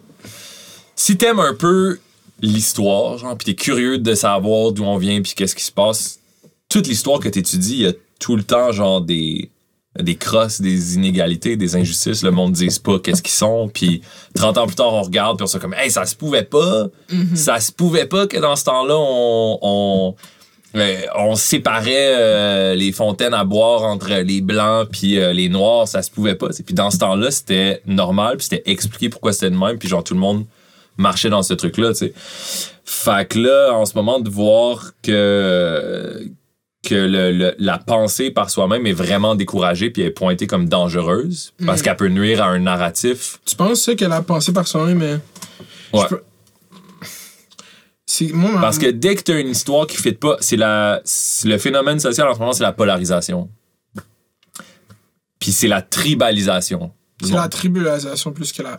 [0.95, 1.98] Si t'aimes un peu
[2.41, 6.20] l'histoire, genre, pis t'es curieux de savoir d'où on vient, puis qu'est-ce qui se passe,
[6.70, 9.49] toute l'histoire que t'étudies, il y a tout le temps, genre, des
[9.98, 14.02] des crosses, des inégalités, des injustices, le monde ne dise pas qu'est-ce qu'ils sont, puis
[14.36, 16.44] 30 ans plus tard, on regarde, puis on se dit comme, hey, ça se pouvait
[16.44, 16.88] pas,
[17.36, 20.16] ça se pouvait pas que dans ce temps-là, on, on,
[20.76, 25.88] euh, on séparait euh, les fontaines à boire entre les blancs puis euh, les noirs,
[25.88, 26.49] ça se pouvait pas.
[26.49, 30.03] Puis dans ce temps-là, c'était normal, puis c'était expliqué pourquoi c'était de même, puis genre
[30.03, 30.45] tout le monde
[30.99, 32.13] marchait dans ce truc-là, tu sais.
[32.85, 36.30] Fait que là, en ce moment, de voir que
[36.88, 41.51] que le- le- la pensée par soi-même est vraiment découragée puis est pointée comme dangereuse
[41.65, 41.84] parce Mhm.
[41.84, 43.39] qu'elle peut nuire à un narratif.
[43.45, 45.13] Tu penses ça qu'elle a pensé par soi-même, mais.
[45.93, 46.03] Ouais.
[46.03, 46.23] Je peux-
[48.05, 48.31] C'est.
[48.34, 50.55] Moi, ma- Parce que dès que tu as une histoire qui ne fit pas, c'est
[50.55, 51.01] la
[51.43, 53.49] le phénomène social en ce moment, c'est la polarisation.
[55.39, 56.91] Puis c'est la tribalisation.
[57.21, 58.77] C'est la tribalisation plus que la.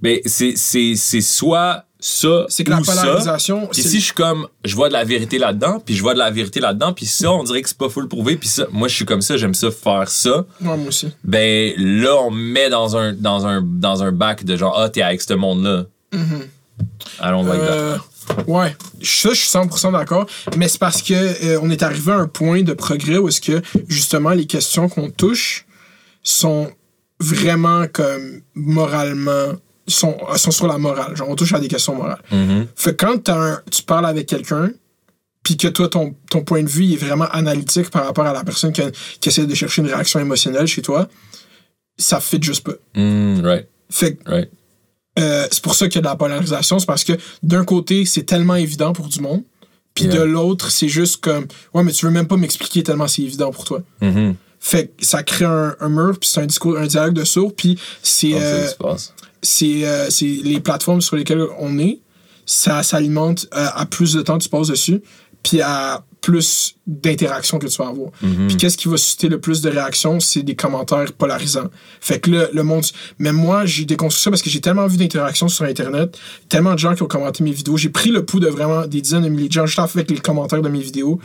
[0.00, 2.94] Ben, c'est c'est- c'est soit ça C'est que la ou ça.
[3.00, 3.68] polarisation.
[3.72, 6.18] Puis si je suis comme, je vois de la vérité là-dedans, puis je vois de
[6.18, 8.88] la vérité là-dedans, puis ça, on dirait que c'est pas full prouvé, puis ça, moi
[8.88, 10.38] je suis comme ça, j'aime ça faire ça.
[10.60, 11.08] Ouais, moi aussi.
[11.22, 14.88] Ben là, on me met dans un, dans un, dans un bac de genre, ah,
[14.88, 15.84] t'es avec ce monde-là.
[17.20, 17.66] Allons like that.
[17.72, 17.98] Euh,
[18.46, 20.26] ouais, ça, je suis 100% d'accord.
[20.56, 23.40] Mais c'est parce que euh, on est arrivé à un point de progrès où est-ce
[23.40, 25.66] que, justement, les questions qu'on touche
[26.22, 26.70] sont
[27.22, 29.52] vraiment comme moralement.
[29.88, 31.16] sont, sont sur la morale.
[31.16, 32.22] Genre, on touche à des questions morales.
[32.30, 32.66] Mhm.
[32.76, 34.70] Fait que quand t'as un- tu parles avec quelqu'un,
[35.42, 38.44] puis que toi, ton, ton point de vue est vraiment analytique par rapport à la
[38.44, 38.80] personne qui,
[39.20, 41.08] qui essaie de chercher une réaction émotionnelle chez toi,
[41.98, 42.74] ça fit juste pas.
[42.94, 44.50] Mm, right, Fait que right.
[45.18, 46.78] euh, c'est pour ça qu'il y a de la polarisation.
[46.78, 49.42] C'est parce que d'un côté, c'est tellement évident pour du monde.
[49.94, 50.18] Puis Yeah.
[50.18, 53.50] de l'autre, c'est juste comme Ouais, mais tu veux même pas m'expliquer tellement c'est évident
[53.50, 53.82] pour toi.
[54.00, 54.36] Mhm.
[54.64, 57.52] Fait que ça crée un, un mur, puis c'est un discours, un dialogue de sourds,
[57.52, 58.68] puis c'est euh,
[59.42, 61.98] c'est euh, c'est les plateformes sur lesquelles on est,
[62.46, 65.02] ça s'alimente euh, à plus de temps que tu passes dessus,
[65.42, 68.10] puis à plus d'interactions que tu vas avoir.
[68.22, 68.46] Mhm.
[68.46, 71.68] Puis qu'est-ce qui va susciter le plus de réactions, c'est des commentaires polarisants.
[72.00, 72.84] Fait que là, le monde...
[73.18, 76.16] Mais moi, j'ai déconstruit ça parce que j'ai tellement vu d'interactions sur Internet,
[76.48, 77.76] tellement de gens qui ont commenté mes vidéos.
[77.76, 80.18] J'ai pris le pouls de vraiment des dizaines de milliers de gens juste avec les
[80.18, 81.18] commentaires de mes vidéos.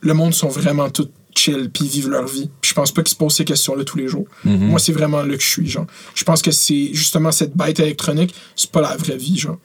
[0.00, 2.50] Le monde sont vraiment tous chill puis vivent leur vie.
[2.60, 4.26] Puis je pense pas qu'ils se posent ces questions-là tous les jours.
[4.44, 4.68] Mhm.
[4.68, 5.86] Moi, c'est vraiment là que je suis, genre.
[6.14, 9.58] Je pense que c'est justement cette bête électronique, c'est pas la vraie vie, genre.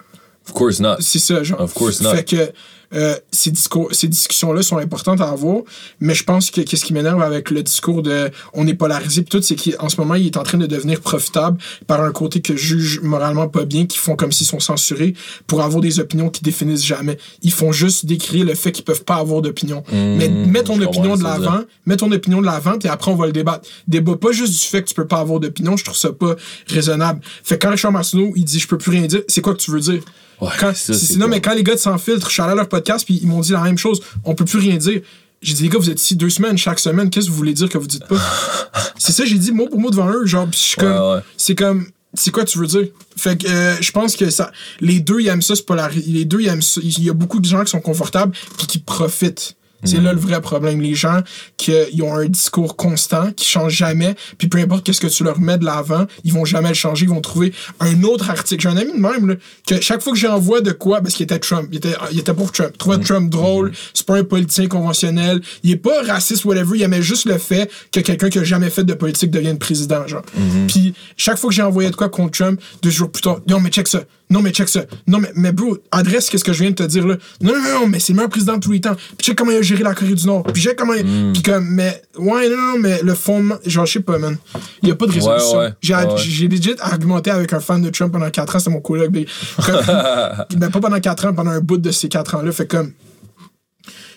[0.47, 0.97] Of course not.
[0.99, 1.61] C'est ça, genre.
[1.61, 2.15] Of course not.
[2.15, 2.51] Fait que
[2.93, 5.61] euh, ces, discours, ces discussions-là sont importantes à avoir,
[5.99, 9.29] mais je pense que qu'est-ce qui m'énerve avec le discours de on est polarisé pis
[9.29, 11.57] tout, c'est qu'en ce moment, il est en train de devenir profitable
[11.87, 15.13] par un côté que je juge moralement pas bien, qui font comme s'ils sont censurés
[15.47, 17.17] pour avoir des opinions qui définissent jamais.
[17.43, 19.83] Ils font juste décrire le fait qu'ils peuvent pas avoir d'opinion.
[19.91, 23.25] mais mets ton opinion de l'avant, mets ton opinion de l'avant, et après on va
[23.25, 23.67] le débattre.
[23.87, 26.35] Débat pas juste du fait que tu peux pas avoir d'opinion, je trouve ça pas
[26.67, 27.21] raisonnable.
[27.43, 29.59] Fait que quand Richard Martineau, il dit je peux plus rien dire, c'est quoi que
[29.59, 30.01] tu veux dire?
[30.41, 31.29] Ouais, Quand, ça, c'est- c'est non, cool.
[31.31, 33.27] mais quand les gars de Sans Filtre, je suis allé à leur podcast, puis ils
[33.27, 34.01] m'ont dit la même chose.
[34.25, 35.01] On peut plus rien dire.
[35.41, 37.53] J'ai dit, les gars, vous êtes ici deux semaines, chaque semaine, qu'est-ce que vous voulez
[37.53, 38.17] dire que vous dites pas?
[38.97, 40.25] c'est ça, j'ai dit mot pour mot devant eux.
[40.25, 41.21] Genre, puis je suis Ouais, comme, ouais.
[41.37, 42.87] c'est comme, c'est quoi tu veux dire?
[43.17, 44.51] Fait que euh, je pense que ça,
[44.81, 46.79] les deux, ils aiment ça, c'est polari- Les deux, ils aiment ça.
[46.83, 49.55] Il y a beaucoup de gens qui sont confortables, puis qui profitent.
[49.83, 50.03] C'est Mm.
[50.03, 50.81] là le vrai problème.
[50.81, 51.21] Les gens
[51.57, 55.23] qui euh, ont un discours constant, qui changent jamais, puis peu importe qu'est-ce que tu
[55.23, 58.61] leur mets de l'avant, ils vont jamais le changer, ils vont trouver un autre article.
[58.61, 59.35] J'ai un ami de même, là,
[59.67, 62.33] que chaque fois que j'envoie de quoi, parce qu'il était Trump, il était, il était
[62.33, 66.45] pour Trump, il trouvait Trump drôle, c'est pas un politicien conventionnel, il est pas raciste,
[66.45, 69.57] whatever, il aimait juste le fait que quelqu'un qui a jamais fait de politique devienne
[69.57, 70.23] président, genre.
[70.67, 73.59] Puis chaque fois que j'ai envoyé de quoi contre Trump, deux jours plus tard, non,
[73.59, 74.01] mais check ça.
[74.29, 74.85] Non, mais check ça.
[75.07, 77.17] Non, mais, mais bro, adresse qu'est-ce que je viens de te dire là.
[77.41, 78.95] Non, non, non, non, mais c'est le meilleur président de tous les temps.
[79.17, 80.43] Puis check comment il a géré la Corée du Nord.
[80.43, 80.93] Puis check comment.
[80.93, 84.37] il- Puis comme, mais, ouais, non, non, mais le fondement, genre, je sais pas, man.
[84.83, 85.57] Il y a pas de résolution.
[85.59, 85.69] ouais.
[85.81, 88.81] J'ai Ouais, j'ai legit argumenté avec un fan de Trump pendant 4 ans, c'était mon
[88.81, 89.09] collègue.
[89.13, 89.25] mais
[89.65, 89.75] comme-
[90.59, 92.51] ben, pas pendant 4 ans, pendant un bout de ces 4 ans-là.
[92.51, 92.93] Fait comme.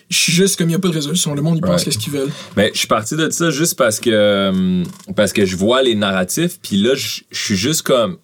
[0.07, 1.33] Je suis juste comme il n'y a pas de résolution.
[1.33, 1.83] Le monde, il pense Right.
[1.85, 2.29] qu'est-ce qu'ils veulent.
[2.55, 4.83] Mais je suis parti de ça juste parce que euh,
[5.15, 8.17] parce que je vois les narratifs puis là je je suis juste comme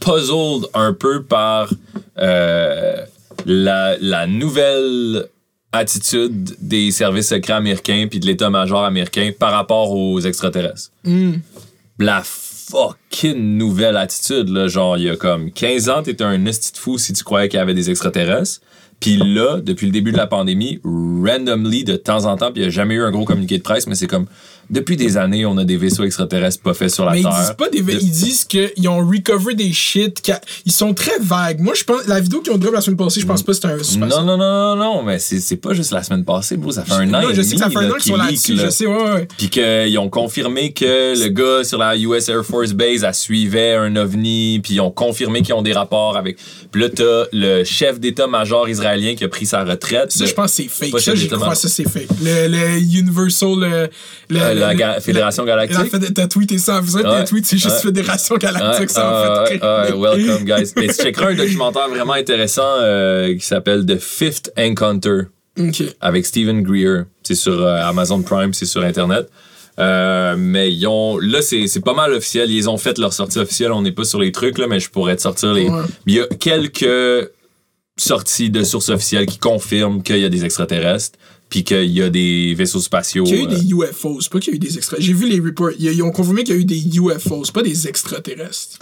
[0.00, 1.70] puzzled un peu par
[2.18, 2.96] euh,
[3.44, 5.26] la, la nouvelle
[5.72, 10.90] attitude des services secrets américains puis de l'état-major américain par rapport aux extraterrestres.
[11.98, 16.72] La fucking nouvelle attitude là, genre il y a comme 15 ans t'étais un esti
[16.72, 18.60] de fou si tu croyais qu'il y avait des extraterrestres.
[19.00, 22.66] Puis là, depuis le début de la pandémie, randomly, de temps en temps, puis il
[22.66, 24.26] n'y a jamais eu un gros communiqué de presse, mais c'est comme,
[24.70, 27.38] depuis des années, on a des vaisseaux extraterrestres pas faits sur la Mais ils Terre.
[27.38, 27.82] disent pas des.
[27.82, 30.22] De- Ils disent qu'ils ont recover des shit.
[30.64, 31.60] Ils sont très vagues.
[31.60, 32.06] Moi, je pense.
[32.06, 33.82] La vidéo qu'ils ont drop la semaine passée, je pense pas que c'était un.
[33.82, 36.72] super- Non, non, non, non, non, mais c'est pas juste la semaine passée, bro.
[36.72, 38.12] Ça fait un an Non, et je sais que ça fait un an qu'ils qu'il
[38.12, 38.54] sont là-dessus.
[38.54, 38.64] là.
[38.66, 39.28] Je sais, ouais, ouais.
[39.36, 43.74] Puis qu'ils ont confirmé que le gars sur la US Air Force Base a suivait
[43.74, 46.38] un ovni, puis ils ont confirmé qu'ils ont des rapports avec.
[46.70, 50.12] Puis là, t'as le chef d'état-major israélien qui a pris sa retraite.
[50.12, 50.98] Ça, je pense que c'est fake.
[51.00, 51.40] Ça, d'état-major.
[51.40, 52.08] crois, ça, c'est fake.
[52.22, 53.48] Le, le Universal.
[53.60, 53.88] Le,
[54.30, 55.92] le- Euh, la le- ga- Fédération Galactique.
[55.92, 56.80] La T'as tweeté ça.
[56.80, 57.24] Vous savez, Ouais.
[57.24, 57.80] tes tweets, c'est juste.
[57.82, 58.90] Fédération Galactique.
[58.90, 60.72] Ça en fait welcome, guys.
[60.76, 65.22] Mais tu checkeras un documentaire vraiment intéressant euh, qui s'appelle The Fifth Encounter
[66.00, 67.04] avec Stephen Greer.
[67.22, 69.28] C'est sur euh, Amazon Prime, c'est sur Internet.
[69.78, 71.18] Euh, mais ils ont.
[71.18, 72.50] Là, c'est c'est pas mal officiel.
[72.50, 73.72] Ils ont fait leur sortie officielle.
[73.72, 75.66] On n'est pas sur les trucs, là, mais je pourrais te sortir les.
[75.68, 75.82] Ouais.
[76.06, 77.30] Il y a quelques
[77.98, 81.18] sorties de sources officielles qui confirment qu'il y a des extraterrestres,
[81.52, 83.24] puis qu'il y a des vaisseaux spatiaux.
[83.24, 85.06] Qu'il y a eu euh, des UFOs, c'est pas qu'il y a eu des extraterrestres.
[85.06, 85.70] J'ai vu les reports.
[85.78, 88.78] Ils ont confirmé qu'il y a eu des UFOs, pas des extraterrestres.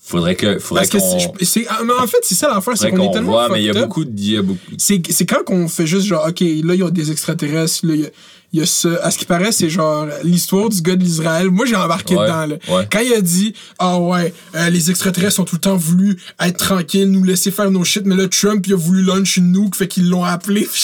[0.00, 0.58] faudrait que.
[0.60, 3.32] Faudrait Parce que c'est- ah, en fait, c'est ça l'affaire, c'est qu'on est tellement.
[3.32, 4.12] voit, mais il y a beaucoup de.
[4.16, 6.82] il y a beaucoup- C'est c'est quand qu'on fait juste genre, OK, là, il y
[6.82, 8.08] a des extraterrestres, là, il y a,
[8.52, 8.90] il y a ça.
[9.02, 11.50] À ce qui paraît, c'est genre l'histoire du gars de l'Israël.
[11.50, 12.56] Moi, j'ai embarqué Ouais, dedans, là.
[12.76, 12.86] ouais.
[12.92, 16.58] Quand il a dit, ah ouais, euh, les extraterrestres ont tout le temps voulu être
[16.58, 19.74] tranquilles, nous laisser faire nos shit, mais là, Trump, il a voulu lunch une nuke,
[19.74, 20.68] fait qu'ils l'ont appelé.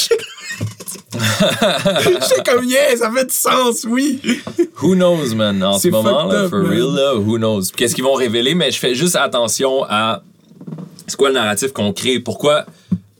[2.02, 4.20] J'étais comme, yeah, ça fait du sens, oui.
[4.82, 6.70] Who knows, man, en ce moment, là, up, for man.
[6.70, 7.62] real, là, who knows?
[7.76, 10.22] Qu'est-ce qu'ils vont révéler, mais je fais juste attention à
[11.06, 12.66] c'est quoi le narratif qu'on crée, pourquoi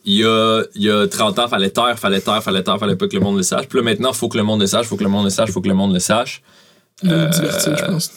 [0.04, 2.96] il y a, il y a 30 ans, fallait taire, fallait taire, fallait taire, fallait
[2.96, 3.66] pas que le monde le sache?
[3.66, 5.50] Puis là, maintenant, faut que le monde le sache, faut que le monde le sache,
[5.50, 6.42] faut que le monde le sache.
[7.02, 8.12] Le divertir, je pense.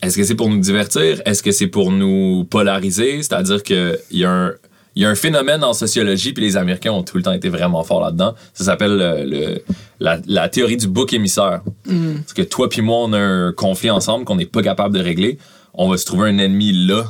[0.00, 1.20] Est-ce que c'est pour nous divertir?
[1.26, 3.22] Est-ce que c'est pour nous polariser?
[3.22, 4.52] C'est-à-dire qu'il y, a un-
[4.94, 7.48] Il y a un phénomène en sociologie, puis les Américains ont tout le temps été
[7.48, 8.34] vraiment forts là-dedans.
[8.52, 9.62] Ça s'appelle le, le-
[10.00, 11.62] la, la théorie du bouc émissaire.
[11.86, 15.02] Parce que toi puis moi, on a un conflit ensemble qu'on n'est pas capable de
[15.02, 15.38] régler.
[15.74, 17.04] On va se trouver un ennemi là,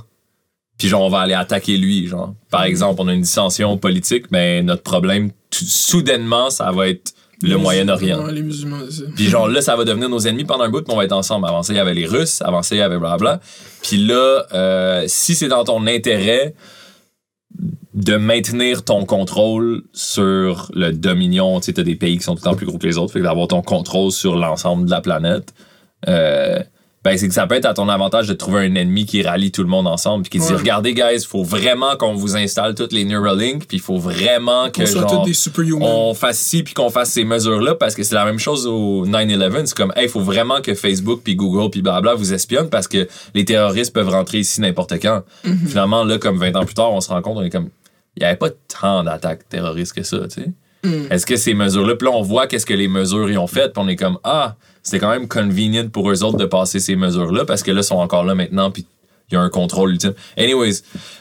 [0.78, 2.06] puis genre, on va aller attaquer lui.
[2.06, 2.34] Genre.
[2.50, 7.12] Par exemple, on a une dissension politique, mais notre problème, tout- soudainement, ça va être
[7.42, 8.24] le Moyen-Orient.
[8.28, 8.78] Les musulmans.
[9.16, 11.12] Puis genre là, ça va devenir nos ennemis pendant un bout, puis on va être
[11.12, 11.46] ensemble.
[11.48, 13.40] Avant ça, il y avait les Russes, avant ça, il y avait blabla.
[13.82, 16.54] Puis là, euh, si c'est dans ton intérêt
[17.94, 22.42] de maintenir ton contrôle sur le dominion, tu sais, t'as des pays qui sont tout
[22.44, 24.90] le temps plus gros que les autres, fait que d'avoir ton contrôle sur l'ensemble de
[24.90, 25.52] la planète,
[26.08, 26.62] euh,
[27.04, 29.50] ben c'est que ça peut être à ton avantage de trouver un ennemi qui rallie
[29.50, 30.58] tout le monde ensemble, puis qui dit, Ouais.
[30.58, 34.70] regardez guys, il faut vraiment qu'on vous installe toutes les Neuralink, puis il faut vraiment
[34.70, 35.32] que genre des
[35.80, 39.04] on fasse ci puis qu'on fasse ces mesures-là parce que c'est la même chose au
[39.06, 39.66] 9-11.
[39.66, 42.86] C'est comme, hey, il faut vraiment que Facebook puis Google puis blabla vous espionnent parce
[42.86, 45.22] que les terroristes peuvent rentrer ici n'importe quand.
[45.44, 45.66] Mhm.
[45.66, 47.68] Finalement, là, comme 20 ans plus tard, on se rend compte, on est comme,
[48.16, 48.50] il n'y avait pas
[48.80, 50.52] tant d'attaques terroristes que ça, tu sais.
[50.84, 51.06] Mhm.
[51.10, 53.72] Est-ce que ces mesures-là, puis là, on voit qu'est-ce que les mesures y ont fait,
[53.72, 56.96] puis on est comme, ah, c'était quand même convenient pour eux autres de passer ces
[56.96, 58.86] mesures-là parce que là, ils sont encore là maintenant, puis
[59.30, 60.12] il y a un contrôle ultime.
[60.36, 60.74] Anyways,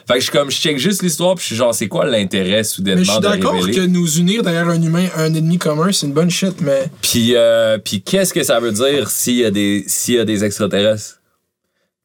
[0.06, 2.04] fait que je suis comme, je check juste l'histoire, puis je suis genre, c'est quoi
[2.04, 5.90] l'intérêt soudainement Mais je suis d'accord que nous unir derrière un humain, un ennemi commun,
[5.92, 9.44] c'est une bonne shit, mais Puis, euh, puis qu'est-ce que ça veut dire s'il y,
[9.44, 11.20] a des- y a des extraterrestres?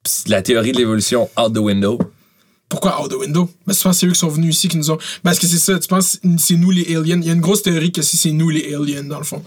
[0.04, 2.00] Pis la théorie de l'évolution out the window.
[2.70, 3.50] pourquoi out the window?
[3.66, 4.98] Penses que c'est eux qui sont venus ici qui nous ont.
[5.24, 7.20] Parce que c'est ça, tu penses c'est nous les aliens.
[7.22, 9.44] Il y a une grosse théorie que si c'est nous les aliens, dans le fond.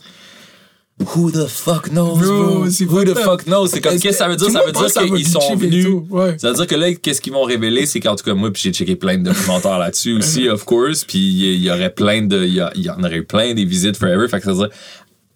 [1.00, 3.68] Who the fuck knows, Bro, Who the fuck knows?
[3.68, 4.50] C'est comme, Est-ce qu'est-ce que ça veut dire?
[4.50, 5.86] Ça veut dire qu'ils sont venus.
[6.38, 7.86] Ça veut dire que là, qu'est-ce qu'ils vont révéler?
[7.86, 11.04] C'est qu'en tout cas, moi, puis j'ai checké plein de documentaires là-dessus aussi, of course.
[11.04, 12.44] Puis il y aurait plein de.
[12.44, 14.28] Il y, en aurait eu plein des visites forever.
[14.28, 14.70] Fait que ça veut dire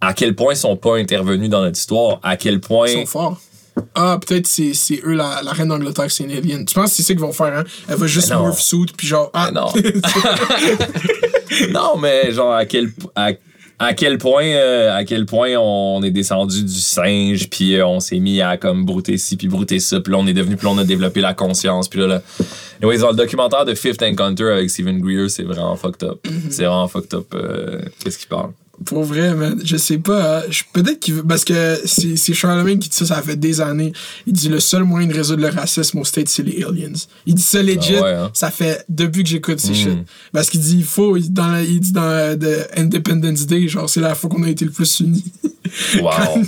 [0.02, 2.88] à quel point ils sont pas intervenus dans notre histoire, à quel point.
[2.88, 3.40] Ils sont forts.
[3.94, 6.64] Ah, peut-être c'est c'est eux, la, la reine d'Angleterre, c'est une alien.
[6.64, 7.64] Tu penses que c'est ça qu'ils vont faire, hein?
[7.88, 9.30] Elle va juste morph suit, puis genre.
[9.32, 9.72] Ah, Mais non.
[11.72, 13.32] non, mais genre à quel à,
[13.78, 18.00] à quel point euh, à quel point on est descendu du singe puis euh, on
[18.00, 20.66] s'est mis à comme brouter ci puis brouter ça puis là on est devenu puis
[20.66, 22.22] là on a développé la conscience puis là, là.
[22.82, 26.26] Anyways, dans le documentaire de Fifth Encounter avec Steven Greer c'est vraiment fucked up.
[26.50, 28.50] C'est vraiment fucked up euh, qu'est-ce qu'il parle
[28.84, 30.38] Pour vrai, man, je sais pas.
[30.40, 30.42] hein.
[30.72, 31.22] Peut-être qu'il veut.
[31.22, 33.92] Parce que c'est Charlemagne qui dit ça, ça fait des années.
[34.26, 36.92] Il dit le seul moyen de résoudre le racisme au States, c'est les aliens.
[37.26, 37.96] Il dit ça legit.
[37.96, 38.30] Ah ouais, hein?
[38.34, 39.74] Ça fait depuis que j'écoute ces Mm.
[39.74, 39.98] shit.
[40.32, 41.16] Parce qu'il dit il faut.
[41.16, 44.42] Il, dans la- il dit dans euh, The Independence Day, genre, c'est la fois qu'on
[44.42, 45.24] a été le plus unis.
[46.00, 46.42] Wow.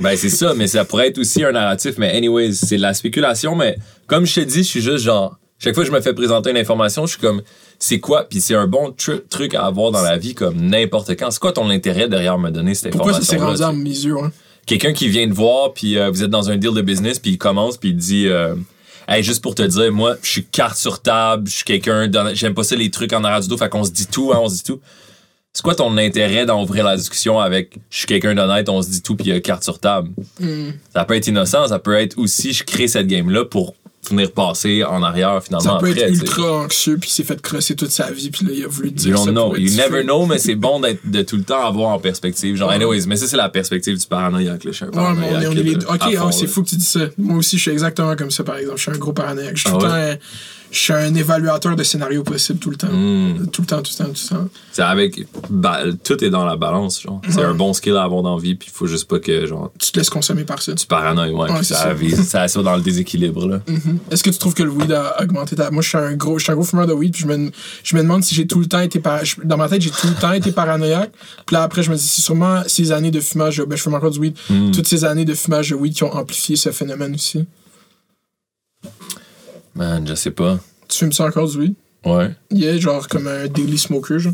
[0.00, 1.94] ben, c'est ça, mais ça pourrait être aussi un narratif.
[1.98, 3.54] Mais, anyways, c'est de la spéculation.
[3.54, 3.76] Mais
[4.06, 5.38] comme je te dis, je suis juste genre.
[5.62, 7.42] Chaque fois que je me fais présenter une information, je suis comme,
[7.80, 8.28] c'est quoi?
[8.28, 11.30] Puis c'est un bon tru- truc à avoir dans la vie, comme n'importe quand.
[11.32, 13.56] C'est quoi ton intérêt derrière me donner cette Pourquoi ça information?
[13.56, 14.30] s'est rendu à mes yeux, hein?
[14.66, 17.32] Quelqu'un qui vient te voir, puis euh, vous êtes dans un deal de business, puis
[17.32, 18.28] il commence, puis il dit.
[18.28, 18.54] euh,
[19.08, 22.54] Hey, juste pour te dire, moi, je suis carte sur table, je suis quelqu'un, j'aime
[22.54, 24.48] pas ça les trucs en arrière du dos, fait qu'on se dit tout, hein, on
[24.48, 24.78] se dit tout.
[25.52, 28.88] C'est quoi ton intérêt d'en ouvrir la discussion avec je suis quelqu'un d'honnête, on se
[28.88, 30.10] dit tout, puis il y a carte sur table?
[30.38, 30.70] Hmm.
[30.94, 33.74] Ça peut être innocent, ça peut être aussi je crée cette game-là pour
[34.08, 36.00] venir passer en arrière finalement Ça peut après.
[36.04, 38.88] être ultra anxieux, puis s'est fait crosser toute sa vie, puis là, il a voulu
[38.88, 39.54] You dire don't ça know.
[39.56, 42.56] You never know, mais c'est bon d'être de tout le temps avoir en perspective.
[42.56, 42.76] Genre, Ouais.
[42.76, 44.64] anyways, mais ça, c'est la perspective du paranoïaque.
[44.64, 44.70] Là.
[44.72, 45.76] Je suis un Ouais, mais on paranoïaque, est, on est les.
[45.76, 47.00] Ok, ah, c'est fou que tu dis ça.
[47.18, 48.78] Moi aussi, je suis exactement comme ça, par exemple.
[48.78, 49.56] Je suis un gros paranoïaque.
[49.56, 50.14] Je suis Ah tout le ouais?
[50.16, 50.22] temps.
[50.72, 52.86] Je suis un évaluateur de scénarios possibles tout le temps.
[52.92, 53.46] Hmm.
[53.52, 54.48] Tout le temps, tout le temps, tout le temps.
[54.70, 55.16] C'est avec.
[56.04, 57.02] tout est dans la balance.
[57.02, 57.20] genre.
[57.28, 57.44] C'est Ouais.
[57.44, 59.72] un bon skill à avoir dans la vie, puis il faut juste pas que genre,
[59.80, 60.72] Tu te laisses consommer par ça.
[60.74, 61.32] tu paranoïes.
[61.32, 61.94] Ouais, ça,
[62.24, 62.42] ça.
[62.42, 63.48] assure dans le déséquilibre.
[63.48, 63.60] Là.
[63.66, 63.98] Mhm.
[64.12, 65.70] Est-ce que tu trouves que le weed a augmenté ta.
[65.72, 67.50] Moi, je suis un gros, je suis un gros fumeur de weed, puis je me,
[67.82, 69.00] je me demande si j'ai tout le temps été.
[69.00, 71.10] par- Dans ma tête, j'ai tout le temps été paranoïaque.
[71.46, 73.60] Puis là, après, je me dis, c'est sûrement ces années de fumage.
[73.66, 74.36] Ben, je fume encore du weed.
[74.48, 74.70] Hmm.
[74.70, 77.44] Toutes ces années de fumage de weed qui ont amplifié ce phénomène aussi.
[79.74, 80.58] Man, je sais pas.
[80.88, 81.74] Tu fumes ça encore du weed?
[82.04, 82.30] Ouais.
[82.50, 84.32] Yeah, genre comme un daily smoker, genre.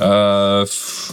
[0.00, 1.12] Euh, pff,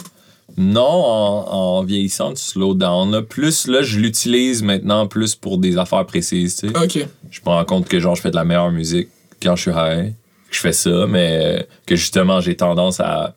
[0.58, 1.48] non, en,
[1.80, 3.12] en vieillissant, tu slow down.
[3.12, 3.22] Là.
[3.22, 6.58] Plus, là, je l'utilise maintenant plus pour des affaires précises.
[6.58, 6.78] tu sais.
[6.78, 7.08] Ok.
[7.30, 9.10] je me rends compte que genre je fais de la meilleure musique
[9.42, 10.14] quand je suis high.
[10.52, 13.36] Je fais ça, mais que justement j'ai tendance à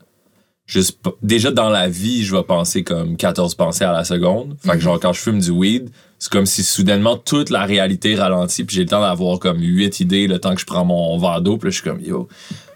[0.67, 4.57] juste déjà dans la vie, je vais penser comme 14 pensées à la seconde.
[4.65, 8.15] Fait que genre quand je fume du weed, c'est comme si soudainement toute la réalité
[8.17, 11.17] ralentit puis j'ai le temps d'avoir comme 8 idées le temps que je prends mon
[11.19, 12.29] verre d'eau, puis là, je suis comme yo.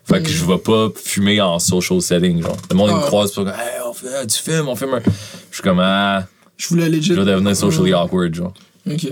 [0.05, 2.57] Fait que je vais pas fumer en social setting genre.
[2.71, 3.07] Le monde il me Ah.
[3.07, 5.01] croise pour comme hey, on fait du film, on fume un.
[5.51, 6.27] Je suis comme ah,
[6.57, 7.15] Je voulais legit.
[7.15, 8.55] je vais devenir socially awkward genre.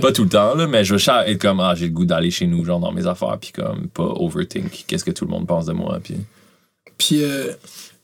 [0.00, 2.30] Pas tout le temps, là, mais je veux être comme, ah, j'ai le goût d'aller
[2.30, 5.46] chez nous, genre, dans mes affaires, puis comme, pas overthink, qu'est-ce que tout le monde
[5.46, 6.16] pense de moi, puis...
[6.96, 7.52] Puis, euh,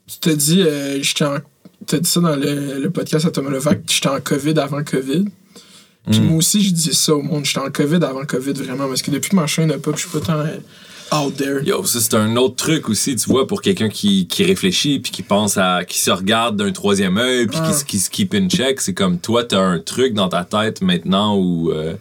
[0.07, 1.37] tu t'as dit, euh, j'étais en.
[1.87, 5.25] T'as dit ça dans le, le podcast à Thomas Levac, j'étais en COVID avant COVID.
[6.11, 6.25] Puis Mm.
[6.25, 9.11] moi aussi, je disais ça au monde, j'étais en COVID avant COVID, vraiment, parce que
[9.11, 10.39] depuis que ma chaîne a pop, je suis pas tant.
[10.41, 10.57] euh,
[11.15, 11.63] out there.
[11.65, 15.13] Yo, ça c'est un autre truc aussi, tu vois, pour quelqu'un qui, qui réfléchit puis
[15.13, 15.85] qui pense à.
[15.85, 17.69] qui se regarde d'un troisième œil puis Ah.
[17.71, 18.81] qui, se- qui se keep in check.
[18.81, 21.95] C'est comme toi, t'as un truc dans ta tête maintenant où euh,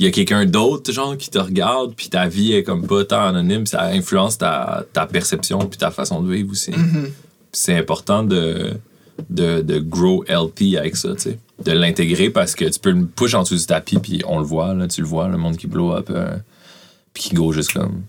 [0.00, 3.04] il y a quelqu'un d'autre, genre, qui te regarde puis ta vie est comme pas
[3.04, 6.70] tant anonyme, ça influence ta, ta perception puis ta façon de vivre aussi.
[6.70, 7.10] Mm-hmm.
[7.52, 8.72] C'est important de,
[9.28, 11.38] de, de grow LP avec ça, tu sais.
[11.64, 14.44] De l'intégrer parce que tu peux le push en dessous du tapis puis on le
[14.46, 16.34] voit, là, tu le vois, le monde qui blow up euh,
[17.12, 18.00] puis qui go juste comme.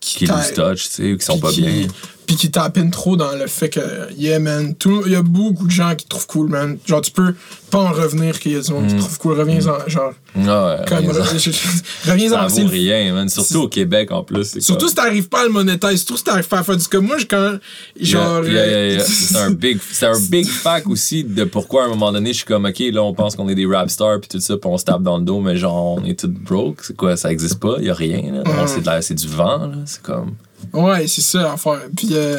[0.00, 1.86] qui t'a- lose touch, tu sais, ou qui sont pas qui- bien.
[2.28, 3.80] Puis qui tapine trop dans le fait que,
[4.18, 6.76] yeah, man, tout- il y a beaucoup de gens qui te trouvent cool, man.
[6.86, 7.34] Genre, tu peux
[7.70, 9.40] pas en revenir qu'il y a du monde qui te trouve cool.
[9.40, 10.12] Reviens-en, genre,
[10.46, 12.46] Ah ouais, comme, rien, ça, reviens-en.
[12.48, 13.28] vaut rien, man.
[13.30, 14.60] Surtout au Québec en plus.
[14.60, 16.86] Surtout comme- si t'arrives pas à le monétiser, surtout si t'arrives pas à faire du
[16.86, 17.58] comme moi, je- quand.
[17.98, 18.44] Genre.
[18.44, 19.00] Yeah, yeah, yeah, yeah.
[19.00, 22.32] euh, C'est un big, c'est un big fact aussi de pourquoi à un moment donné
[22.32, 24.54] je suis comme ok là on pense qu'on est des rap stars puis tout ça
[24.58, 27.16] puis on se tape dans le dos mais genre on est tout broke c'est quoi
[27.16, 27.76] ça existe pas?
[27.80, 28.42] Y a rien là.
[28.44, 30.34] Non, c'est de la- c'est du vent là c'est comme
[30.72, 31.80] Ouais, c'est ça l'affaire.
[31.96, 32.38] Puis euh,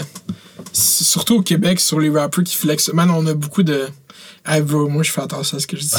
[0.73, 2.93] surtout au Québec, sur les rappers qui flexent.
[2.93, 3.87] Man, on a beaucoup de.
[4.47, 5.91] Hey bro, moi je fais attention à ce que je dis.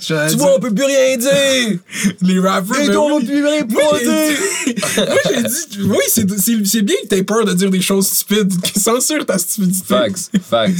[0.00, 1.30] J'allais tu vois on peut plus rien dire
[2.22, 2.80] les rappers.
[2.80, 5.96] les ben on peut plus rien dire Moi, j'ai dit, oui,
[6.66, 8.52] c'est- bien que t'aies peur de dire des choses stupides.
[8.76, 9.86] Censure ta stupidité.
[9.86, 10.74] facts facts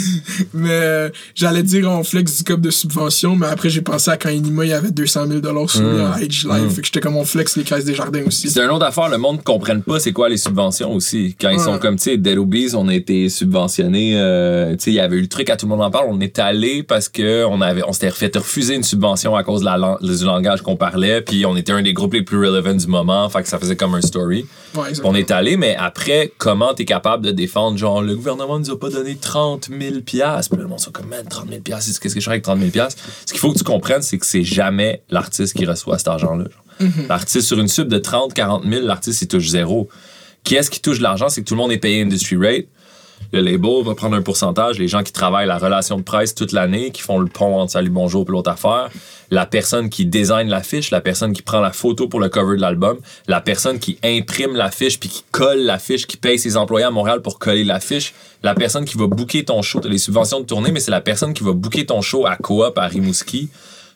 [0.53, 4.17] Mais euh, j'allais dire on flex du cop de subvention, mais après j'ai pensé à
[4.17, 6.71] quand Inima il y avait 200 000 sur lui en Age Live.
[6.71, 8.51] Fait que j'étais comme on flex les caisses des jardins aussi.
[8.51, 11.37] C'est une autre affaire, le monde ne comprenne pas c'est quoi les subventions aussi.
[11.41, 14.91] Quand ils sont comme, tu sais, Dead Obies, on a été subventionnés, euh, tu sais,
[14.91, 16.83] il y avait eu le truc à tout le monde en parle, on est allé
[16.83, 19.99] parce que on avait, on s'était fait refuser une subvention à cause de la, lan-
[20.01, 23.29] du langage qu'on parlait, puis on était un des groupes les plus relevant du moment,
[23.29, 24.47] fait que ça faisait comme un story.
[24.75, 28.71] Ouais, On est allé, mais après, comment t'es capable de défendre, genre, le gouvernement nous
[28.71, 30.53] a pas donné 30 000 piastres?
[30.55, 32.59] Puis le monde sont comme, man, 30 000 piastres, qu'est-ce que je fais avec 30
[32.59, 33.03] 000 piastres?
[33.25, 36.45] Ce qu'il faut que tu comprennes, c'est que c'est jamais l'artiste qui reçoit cet argent-là.
[36.45, 36.89] genre.
[37.09, 39.89] L'artiste, sur une sub de 30, 40 000, l'artiste, il touche zéro.
[40.45, 41.29] Qui est-ce qui touche l'argent?
[41.29, 42.67] C'est que tout le monde est payé industry rate.
[43.33, 44.79] Le label va prendre un pourcentage.
[44.79, 47.73] Les gens qui travaillent la relation de presse toute l'année, qui font le pont entre
[47.73, 48.89] Salut Bonjour et l'autre affaire.
[49.31, 52.61] La personne qui design l'affiche, la personne qui prend la photo pour le cover de
[52.61, 56.91] l'album, la personne qui imprime l'affiche puis qui colle l'affiche, qui paye ses employés à
[56.91, 59.81] Montréal pour coller l'affiche, la personne qui va booker ton show.
[59.81, 62.37] T'as les subventions de tournée, mais c'est la personne qui va booker ton show à
[62.37, 63.51] Coop à Rimouski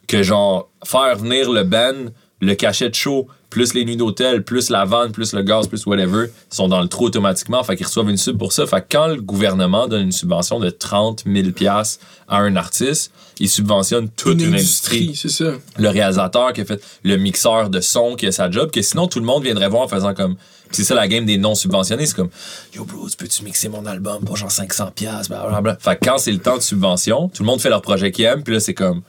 [0.09, 2.10] que genre faire venir le band,
[2.40, 5.85] le cachet de show, plus les nuits d'hôtel, plus la vente, plus le gaz, plus
[5.85, 7.62] whatever, sont dans le trou automatiquement.
[7.64, 8.66] Fait qu'ils reçoivent une sub pour ça.
[8.66, 13.12] Fait que quand le gouvernement donne une subvention de 30 000 piastres à un artiste,
[13.40, 15.16] il subventionne toute une, industrie.
[15.16, 15.52] c'est ça.
[15.78, 19.09] Le réalisateur qui a fait le mixeur de son qui a sa job, que sinon
[19.09, 20.36] tout le monde viendrait voir en faisant comme.
[20.72, 22.31] C'est ça la game des non subventionnés, c'est comme
[22.72, 25.77] Yo bro, tu peux-tu mixer mon album pour genre 500 piastres, blablabla.
[25.81, 28.27] Fait que quand c'est le temps de subvention, tout le monde fait leur projet qu'ils
[28.27, 29.02] aiment, puis là c'est comme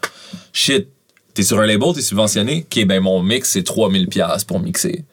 [0.53, 0.87] shit,
[1.33, 5.03] t'es sur un label, t'es subventionné, ok ben mon mix c'est 3000 piastres pour mixer.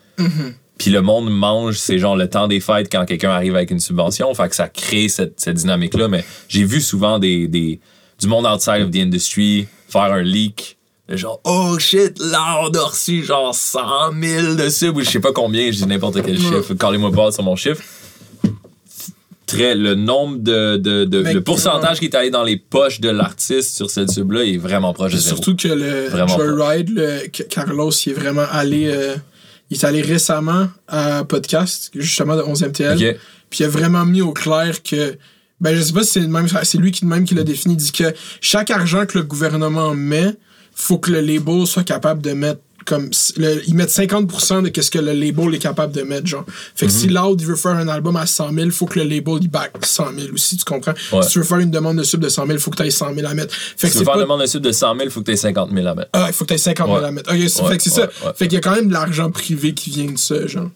[0.78, 3.80] Puis le monde mange, c'est genre le temps des fêtes quand quelqu'un arrive avec une
[3.80, 4.32] subvention.
[4.34, 6.06] Fait que ça crée cette, cette dynamique-là.
[6.06, 7.80] Mais j'ai vu souvent des, des,
[8.20, 10.76] du monde outside of the industry faire un leak.
[11.08, 13.80] Genre, oh shit, là, on a reçu genre 100
[14.20, 16.74] 000 de subs ou je sais pas combien, je dis n'importe quel chiffre.
[16.74, 17.82] Callez-moi pas sur mon chiffre.
[19.48, 23.00] Très, le nombre de, de, de- Mais- le pourcentage qui est allé dans les poches
[23.00, 25.34] de l'artiste sur cette sub-là est vraiment proche de zéro.
[25.36, 26.10] surtout que le
[26.56, 28.86] Joyride, le Carlos, il est vraiment allé.
[28.86, 29.16] euh,
[29.70, 32.96] il est allé récemment à podcast, justement de 11e TL.
[32.96, 33.16] Ok.
[33.50, 35.16] Puis il a vraiment mis au clair que.
[35.60, 36.46] Ben, je sais pas si c'est le même.
[36.62, 37.74] C'est lui qui même qui l'a défini.
[37.74, 38.04] Il dit que
[38.40, 40.34] chaque argent que le gouvernement met,
[40.74, 43.10] faut que le label soit capable de mettre comme.
[43.36, 46.44] le- ils mettent 50% de ce que le label est capable de mettre, genre.
[46.74, 46.98] Fait que Mhm.
[46.98, 49.48] si Loud il veut faire un album à 100 000, faut que le label il
[49.50, 50.94] back 100 000 aussi, tu comprends?
[51.12, 51.22] Ouais.
[51.22, 52.90] Si tu veux faire une demande de sub de 100 000, faut que tu aies
[52.90, 53.54] 100 000 à mettre.
[53.54, 55.10] Fait que Si tu veux faire pas une demande de sub de 100 000, il
[55.10, 56.10] faut que tu aies 50 000 à mettre.
[56.14, 57.04] ah, il faut que tu aies 50 000 Ouais.
[57.06, 57.30] à mettre.
[57.32, 58.08] Ok, c'est- Ouais, fait que c'est ça.
[58.34, 60.70] Fait qu'il y a quand même de l'argent privé qui vient de ça, genre.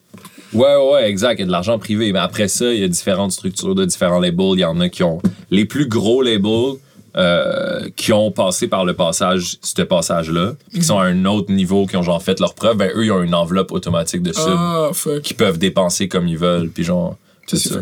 [0.52, 1.36] Ouais, ouais, exact.
[1.38, 2.12] Il y a de l'argent privé.
[2.12, 4.52] Mais après ça, il y a différentes structures de différents labels.
[4.54, 6.74] Il y en a qui ont les plus gros labels
[7.16, 11.52] euh, qui ont passé par le passage, ce passage-là, puis qui sont à un autre
[11.52, 12.76] niveau, qui ont genre fait leur preuve.
[12.76, 15.20] Ben, eux, ils ont une enveloppe automatique de sub Ah, fuck.
[15.22, 16.68] qui peuvent dépenser comme ils veulent.
[16.70, 17.16] Puis genre.
[17.44, 17.80] C'est c'est ça.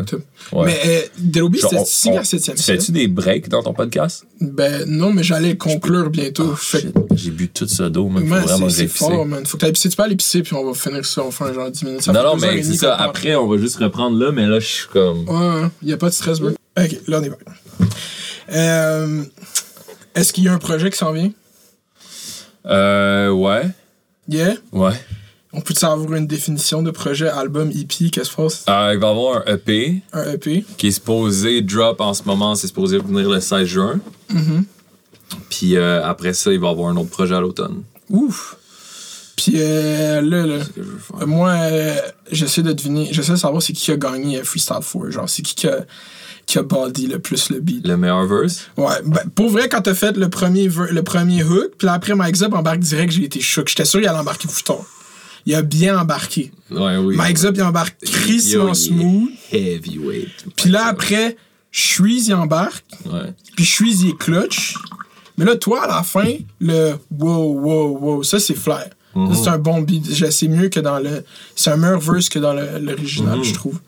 [0.51, 0.65] Ouais.
[0.65, 4.25] Mais euh, c'était on- 6 on- à 7 Tu fais-tu des breaks dans ton podcast?
[4.41, 6.49] Ben non, mais j'allais conclure bientôt.
[6.51, 6.95] Oh, fait shit.
[7.13, 8.25] J'ai bu tout ce dos, man.
[8.27, 9.45] Faut vraiment c'est- fort, man.
[9.45, 9.87] Faut que t'ailles pisser.
[9.89, 11.21] Tu peux aller pisser, puis on va finir ça.
[11.21, 12.01] On va faire un genre 10 minutes.
[12.01, 12.95] Ça Non, non, mais c'est ça.
[12.95, 15.19] Après, on va juste reprendre là, mais là, je suis comme.
[15.29, 16.49] Ouais, il n'y a pas de stress, bro.
[16.49, 17.37] Ok, là, on est bon.
[18.51, 19.23] Euh,
[20.15, 21.31] Est-ce qu'il y a un projet qui s'en vient?
[22.65, 23.63] Euh, ouais.
[24.27, 24.55] Yeah?
[24.71, 24.93] Ouais.
[25.53, 28.65] On peut avoir une définition de projet, album, EP, qu'est-ce qui se passe?
[28.69, 30.01] Euh, il va y avoir un EP.
[30.13, 30.63] Un EP?
[30.77, 33.99] qui est supposé drop en ce moment, c'est supposé venir le 16 juin.
[35.49, 37.83] Puis euh, après ça, il va y avoir un autre projet à l'automne.
[38.09, 38.57] Ouf!
[39.35, 41.27] Puis euh, là, là, que je veux faire.
[41.27, 41.95] moi, euh,
[42.31, 45.09] j'essaie de deviner, j'essaie de savoir c'est qui a gagné Freestyle 4.
[45.09, 45.85] Genre, c'est qui qui a,
[46.51, 47.85] qui a body le plus le beat.
[47.87, 48.67] Le meilleur verse?
[48.77, 52.13] Ouais, ben, pour vrai, quand t'as fait le premier, le premier hook, puis là, après
[52.15, 53.69] Mike Zup embarque direct, j'ai été choqué.
[53.69, 54.83] J'étais sûr qu'il allait embarquer plus tard.
[55.45, 56.51] Il a bien embarqué.
[56.69, 57.15] Ouais, oui.
[57.15, 59.29] Mike Zup, il embarque crissement smooth.
[59.51, 60.29] Heavyweight.
[60.55, 61.37] Puis là, après,
[61.71, 62.83] Shreeze, il embarque.
[63.05, 63.33] Ouais.
[63.55, 64.75] Puis Shreeze, il est clutch.
[65.37, 68.89] Mais là, toi, à la fin, le wow, wow, wow, ça, c'est flair.
[69.15, 69.33] Mhm.
[69.33, 70.13] Ça, C'est un bon beat.
[70.13, 71.23] Je- C'est mieux que dans le.
[71.55, 73.43] C'est un meilleur verse que dans l'original, Mhm.
[73.43, 73.79] je trouve.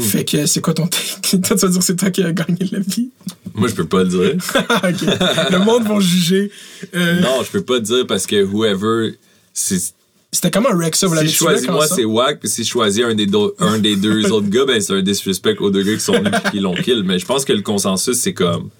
[0.00, 1.40] Fait que c'est quoi ton take?
[1.40, 3.12] toi, tu vas dire c'est toi qui as gagné le beat?
[3.54, 4.20] Moi, je peux pas le dire.
[5.50, 6.50] Le monde va juger.
[6.94, 9.14] Euh, non, je peux pas le dire parce que whoever.
[9.52, 9.94] c'est-
[10.32, 12.68] C'était comme un Rexa, vous Si l'avez je choisis moi, c'est whack, puis si je
[12.68, 15.82] choisis un des, do- un des deux autres gars, ben c'est un disrespect aux deux
[15.82, 17.02] gars qui sont venus et qui l'ont kill.
[17.04, 18.70] Mais je pense que le consensus, c'est comme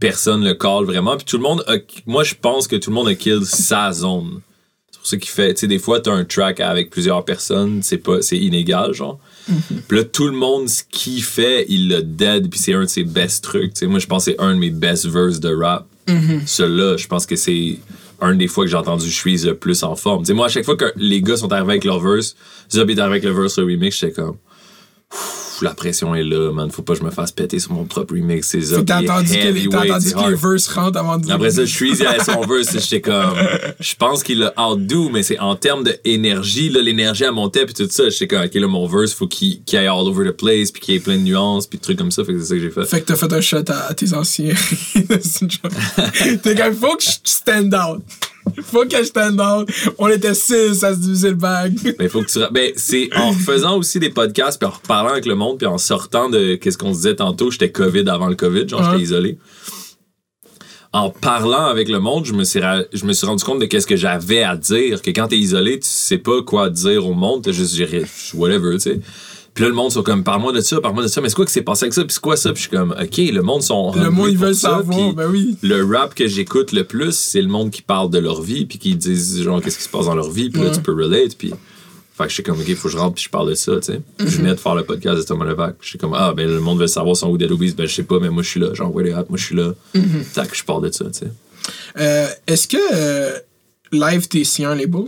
[0.00, 1.16] personne le call vraiment.
[1.16, 1.74] Puis tout le monde a,
[2.06, 4.40] moi je pense que tout le monde a kill sa zone.
[4.92, 7.82] C'est pour ça qu'il fait, tu sais, des fois t'as un track avec plusieurs personnes,
[7.82, 9.18] c'est pas, c'est inégal, genre.
[9.88, 12.88] Puis là, tout le monde, ce qu'il fait, il le dead, puis c'est un de
[12.88, 13.74] ses best trucs.
[13.74, 15.86] Tu sais, moi, je pense que c'est un de mes best verses de rap.
[16.46, 17.78] Celui-là, je pense que c'est
[18.20, 20.22] un des fois que j'ai entendu Shreeze le plus en forme.
[20.22, 22.34] Tu sais, moi, à chaque fois que les gars sont arrivés avec leur verse,
[22.72, 24.36] Zub est arrivé avec le verse, le remix, j'étais comme.
[25.60, 26.70] La pression est là, man.
[26.70, 28.46] Faut pas que je me fasse péter sur mon propre remix.
[28.46, 31.34] C'est que t'as entendu, que les, que les verses rentrent avant de dire.
[31.34, 33.34] Après ça, Shreeze, il avait son verse, j'étais comme.
[33.80, 37.74] Je pense qu'il l'a outdo, mais c'est en termes d'énergie, là, l'énergie à monter, puis
[37.74, 38.08] tout ça.
[38.08, 40.80] J'étais comme, ok, là, mon verse, faut qu'il qu'il aille all over the place, puis
[40.80, 42.24] qu'il y ait plein de nuances, puis de trucs comme ça.
[42.24, 42.84] Fait que c'est ça que j'ai fait.
[42.84, 44.54] Fait que t'as fait un shot à, à tes anciens.
[46.42, 48.02] T'es comme, faut que je stand out.
[48.62, 49.68] Faut que je stand out.
[49.98, 51.96] On était six à se diviser le bag.
[51.98, 52.38] Ben, faut que tu.
[52.52, 55.78] Ben, c'est en faisant aussi des podcasts, puis en reparlant avec le monde, puis en
[55.78, 56.54] sortant de.
[56.56, 59.38] Qu'est-ce qu'on se disait tantôt, j'étais COVID avant le COVID, genre, j'étais isolé.
[60.92, 63.66] En parlant avec le monde, je me suis, ra- je me suis rendu compte de
[63.66, 67.12] qu'est-ce que j'avais à dire, que quand t'es isolé, tu sais pas quoi dire au
[67.12, 67.78] monde, t'as juste
[68.32, 69.00] whatever, tu sais.
[69.58, 71.44] Puis là, le monde sont comme, parle-moi de ça, parle-moi de ça, mais c'est quoi
[71.44, 73.40] qui s'est passé avec ça, puis c'est quoi ça, puis je suis comme, ok, le
[73.42, 73.92] monde sont.
[73.96, 75.12] Le monde, ils veulent savoir.
[75.14, 75.56] Ben oui.
[75.62, 78.78] le rap que j'écoute le plus, c'est le monde qui parle de leur vie, puis
[78.78, 80.74] qui disent, genre, qu'est-ce qui se passe dans leur vie, puis là, Ouais.
[80.76, 81.52] tu peux relate, puis.
[82.16, 83.82] Fait que j'étais comme, ok, faut que je rentre, puis je parle de ça, tu
[83.82, 84.00] sais.
[84.20, 84.30] Je Mhm.
[84.30, 85.74] venais de faire le podcast de Thomas Levac.
[85.80, 88.20] J'étais comme, ah, ben, le monde veut savoir son Dead Obies, ben, je sais pas,
[88.20, 88.72] mais moi, je suis là.
[88.74, 89.72] Genre, where they at, moi, je suis là.
[89.92, 90.24] Mhm.
[90.34, 91.26] Tac, je parle de ça, tu sais.
[91.98, 93.38] Euh, Est-ce que euh,
[93.90, 95.06] Live, t'es signé un label?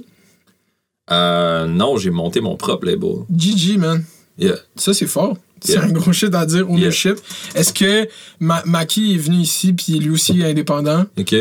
[1.12, 3.24] Euh, non, j'ai monté mon propre label.
[3.36, 4.02] GG, man.
[4.40, 4.56] Yeah.
[4.76, 5.36] Ça, c'est fort.
[5.62, 5.84] C'est Yeah.
[5.84, 7.16] un gros shit à dire, ownership.
[7.54, 8.08] Est-ce que
[8.40, 11.34] Ma Maki est venu ici, puis lui aussi est indépendant, Ok.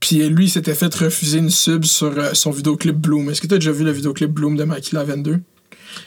[0.00, 3.30] puis lui, il s'était fait refuser une sub sur euh, son vidéoclip Bloom.
[3.30, 5.38] Est-ce que t'as déjà vu le vidéoclip Bloom de Maki la 22?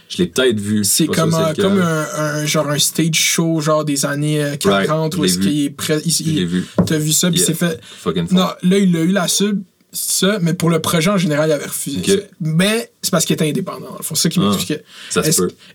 [0.07, 0.83] Je l'ai peut-être vu.
[0.83, 5.17] C'est comme, comme un, un- genre un stage show, genre des années euh, 40, je
[5.17, 5.45] où l'ai est-ce vu.
[5.49, 5.99] qu'il est prêt.
[6.05, 6.65] il- il- vu.
[6.85, 7.47] T'as vu ça, puis Yeah.
[7.47, 7.79] c'est fait.
[7.81, 8.27] Fucking.
[8.31, 11.53] Non, là, il a eu la sub, ça, mais pour le projet en général, il
[11.53, 12.01] avait refusé.
[12.05, 12.13] Ça.
[12.41, 13.97] Mais c'est parce qu'il était indépendant.
[14.01, 14.83] C'est ça qui Ah, m'expliquait.
[15.09, 15.19] Se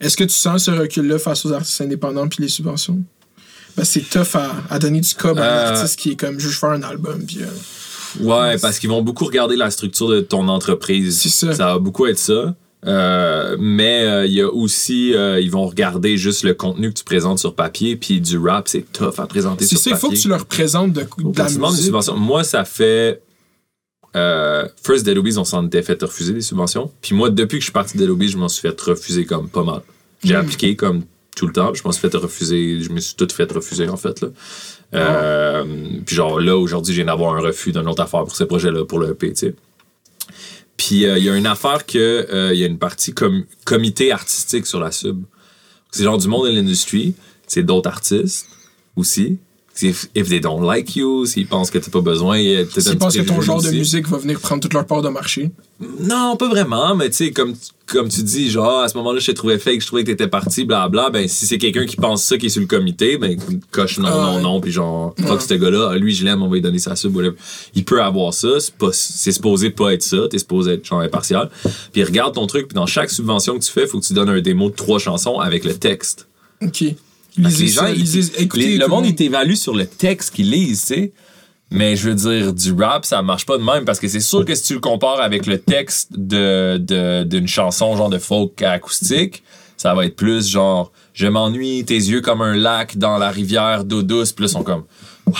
[0.01, 3.01] Est-ce que tu sens ce recul-là face aux artistes indépendants puis les subventions?
[3.77, 6.39] Que c'est tough à, à donner du cob à un Euh, artiste qui est comme,
[6.39, 7.39] je veux faire un album, puis.
[7.43, 7.47] euh,
[8.21, 11.19] Ouais, parce qu'ils vont beaucoup regarder la structure de ton entreprise.
[11.21, 11.53] C'est ça.
[11.53, 12.55] Ça va beaucoup être ça.
[12.87, 15.09] Euh, mais il y a aussi,
[15.41, 18.85] ils vont regarder juste le contenu que tu présentes sur papier, puis du rap, c'est
[18.93, 20.23] tough à présenter c'est sur ça, il faut que papier.
[20.23, 21.93] tu leur présentes de, de la musique.
[22.17, 23.21] moi, ça fait.
[24.17, 26.91] Euh, First Dead on s'en était fait refuser des subventions.
[27.01, 29.49] Puis moi, depuis que je suis parti de Dead je m'en suis fait refuser comme
[29.49, 29.83] pas mal.
[30.23, 30.39] J'ai Mm.
[30.39, 31.03] appliqué comme
[31.37, 31.75] tout le temps.
[31.75, 32.81] Je m'en suis fait refuser.
[32.81, 34.21] Je me suis tout fait refuser, en fait.
[34.21, 34.29] Là.
[34.95, 35.65] Euh,
[36.07, 38.85] Puis genre, là, aujourd'hui, je viens d'avoir un refus d'une autre affaire pour ce projet-là,
[38.85, 39.55] pour le EP, tu sais.
[40.77, 41.99] Puis euh, il y a une affaire que
[42.33, 45.23] euh, il y a une partie comme comité artistique sur la sub.
[45.91, 47.15] C'est genre du monde de l'industrie,
[47.47, 48.49] c'est d'autres artistes
[48.97, 49.39] aussi.
[49.83, 53.23] If, if they don't like you, s'ils pensent que t'as pas besoin, petit pensent que
[53.23, 55.51] ton genre de musique va venir prendre toute leur part de marché.
[56.01, 57.55] Non, pas vraiment, mais tu sais, comme,
[57.87, 60.29] comme tu dis, genre, à ce moment-là, je t'ai trouvé fake, je trouvais que t'étais
[60.29, 61.11] parti, blabla.
[61.11, 63.37] Ben, si c'est quelqu'un qui pense ça, qui est sur le comité, ben,
[63.73, 65.47] coche non, Ah non, non, puis genre, fuck Ouais.
[65.49, 67.19] ce gars-là, ah, lui, je l'aime, on va lui donner sa sub.
[67.75, 71.51] Il peut avoir ça, c'est c'est supposé pas être ça, t'es supposé être genre impartial.
[71.93, 74.29] Puis regarde ton truc, puis dans chaque subvention que tu fais, faut que tu donnes
[74.29, 76.29] un démo de trois chansons avec le texte.
[76.63, 76.85] OK.
[77.37, 78.67] Lisez les gens, ça, ils- lisez- écoutez.
[78.69, 81.13] les- le monde, il t'évalue sur le texte qu'ils lisent, tu sais.
[81.71, 84.45] Mais je veux dire, du rap, ça marche pas de même parce que c'est sûr
[84.45, 88.61] que si tu le compares avec le texte de, de- d'une chanson genre de folk
[88.63, 89.43] acoustique,
[89.77, 93.85] ça va être plus genre Je m'ennuie, tes yeux comme un lac dans la rivière
[93.85, 94.33] d'eau douce.
[94.33, 94.85] Puis là, ils sont comme
[95.27, 95.35] Waouh,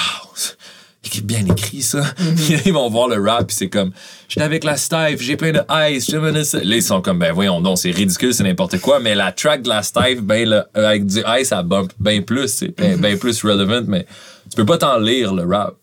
[1.17, 2.03] c'est bien écrit ça.
[2.19, 2.37] Mhm.
[2.67, 3.93] ils vont voir le rap, puis c'est comme
[4.29, 5.61] J'étais avec la Stife, j'ai plein de
[5.91, 9.01] ice, me laisse- Là, ils sont comme Ben voyons donc, c'est ridicule, c'est n'importe quoi.
[9.01, 12.49] Mais la track de la Stife, ben, le- avec du ice, ça bump bien plus,
[12.49, 14.07] c'est bien, bien plus relevant, mais
[14.51, 15.75] tu peux pas t'en lire le rap.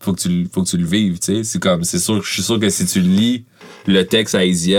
[0.00, 1.44] faut que tu, le- faut que tu le vives, tu sais.
[1.44, 3.44] C'est comme, c'est sûr, je suis sûr que si tu lis
[3.86, 4.74] le texte à Easy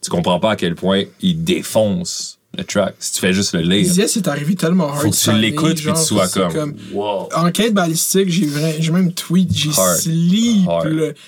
[0.00, 2.94] tu comprends pas à quel point il défonce le track.
[2.98, 3.80] Si tu fais juste le lire.
[3.80, 5.02] Easy S est arrivé tellement hard.
[5.02, 7.28] Faut que tu l'écoutes puis tu sois c'est comme, wow.
[7.34, 8.48] Enquête balistique, j'ai
[8.78, 10.68] j'ai même tweet, j'ai sleep.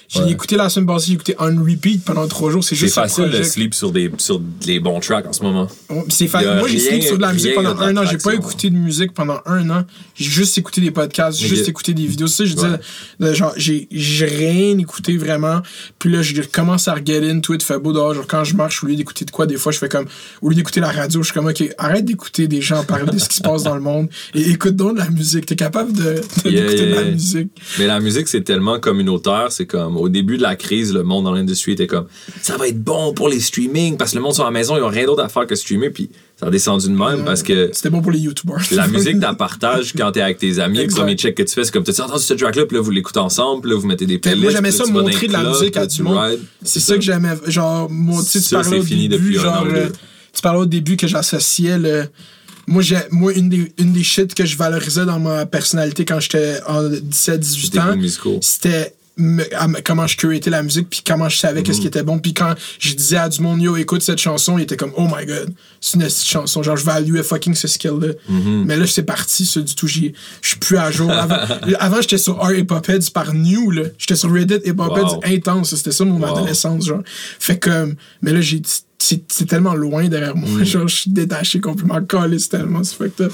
[0.08, 0.30] J'ai Ouais.
[0.32, 2.62] écouté la semaine passée, j'ai écouté on repeat pendant trois jours.
[2.62, 5.42] C'est C'est juste ce facile de sleep sur des, sur des bons tracks en ce
[5.42, 5.68] moment.
[6.08, 8.04] C'est fa- Y a Moi, j'ai rien- sleep sur de la musique pendant un an.
[8.10, 9.84] J'ai pas écouté de musique pendant un an.
[10.14, 12.26] J'ai juste écouté des podcasts, juste écouté des vidéos.
[12.26, 15.62] C'est ça, je disais, genre, j'ai j'ai rien écouté vraiment.
[15.98, 18.14] Puis là, je commence à regarder une tweet, fait beau dehors.
[18.14, 20.06] Genre, quand je marche, au lieu d'écouter de quoi, des fois, je fais comme,
[20.42, 23.18] au lieu d'écouter la radio, je suis comme, ok, arrête d'écouter des gens parler de
[23.18, 25.46] ce qui se passe dans le monde et écoute donc de la musique.
[25.46, 27.48] T'es capable de- de- Yeah, de la musique.
[27.78, 29.48] Mais la musique, c'est tellement communautaire.
[29.50, 32.06] C'est comme, au début de la crise, le monde dans l'industrie était comme,
[32.42, 34.76] ça va être bon pour les streaming parce que le monde sont à la maison,
[34.76, 35.90] ils ont rien d'autre à faire que streamer.
[35.90, 38.56] Puis ça a descendu de même parce que C'était bon pour les YouTubers.
[38.72, 40.78] la musique, t'en partages quand t'es avec tes amis.
[40.78, 40.98] Le Exact.
[41.00, 43.20] premier check que tu fais, c'est comme, t'as entendu ce track-là, puis là, vous l'écoutez
[43.20, 44.42] ensemble, puis là, vous mettez des playlists.
[44.42, 46.38] moi, j'aimais ça montrer de la musique à du monde.
[46.62, 47.34] C'est ça que j'aimais.
[47.46, 49.64] Genre, tu sais, tu parlais c'est au fini début, genre,
[50.34, 52.08] tu parlais au début que j'associais le.
[52.66, 56.18] Moi, j'ai, moi une, des, une des shit que je valorisais dans ma personnalité quand
[56.20, 61.02] j'étais en 17-18 Tes ans, c'était me- à me- comment je curatais la musique, puis
[61.06, 61.64] comment je savais Mm-hmm.
[61.64, 62.18] qu'est-ce qui était bon.
[62.18, 65.06] Puis quand je disais à du monde, yo, écoute cette chanson, il était comme, oh
[65.14, 66.62] my god, c'est une petite chanson.
[66.62, 68.14] Genre, je valuais fucking ce skill-là.
[68.30, 68.64] Mm-hmm.
[68.64, 69.86] Mais là, c'est parti, ça, du tout.
[69.86, 70.00] Je
[70.40, 71.10] suis plus à jour.
[71.12, 71.36] Avant,
[71.78, 73.82] avant j'étais sur R Hip Hop Heads par New, là.
[73.98, 75.20] J'étais sur Reddit Hip Hop Wow.
[75.22, 75.74] Heads intense.
[75.74, 76.34] C'était ça mon Wow.
[76.38, 77.02] adolescence, genre.
[77.38, 78.84] Fait que, mais là, j'ai, c'est,
[79.28, 80.48] c'est tellement loin derrière moi.
[80.48, 80.64] Mm.
[80.64, 83.32] Genre, je suis détaché complètement, calé, c'est tellement, c'est fucked up.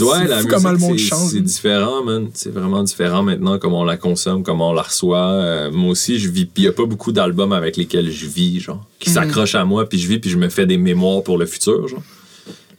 [0.00, 0.42] Ouais, C'est la
[0.88, 2.28] musique, différent, man.
[2.32, 5.32] C'est vraiment différent maintenant, comment on la consomme, comment on la reçoit.
[5.32, 6.46] Euh, moi aussi, je vis.
[6.46, 9.14] Puis il y a pas beaucoup d'albums avec lesquels je vis, genre, qui Mhm.
[9.14, 11.88] s'accrochent à moi, puis je vis, puis je me fais des mémoires pour le futur,
[11.88, 12.02] genre.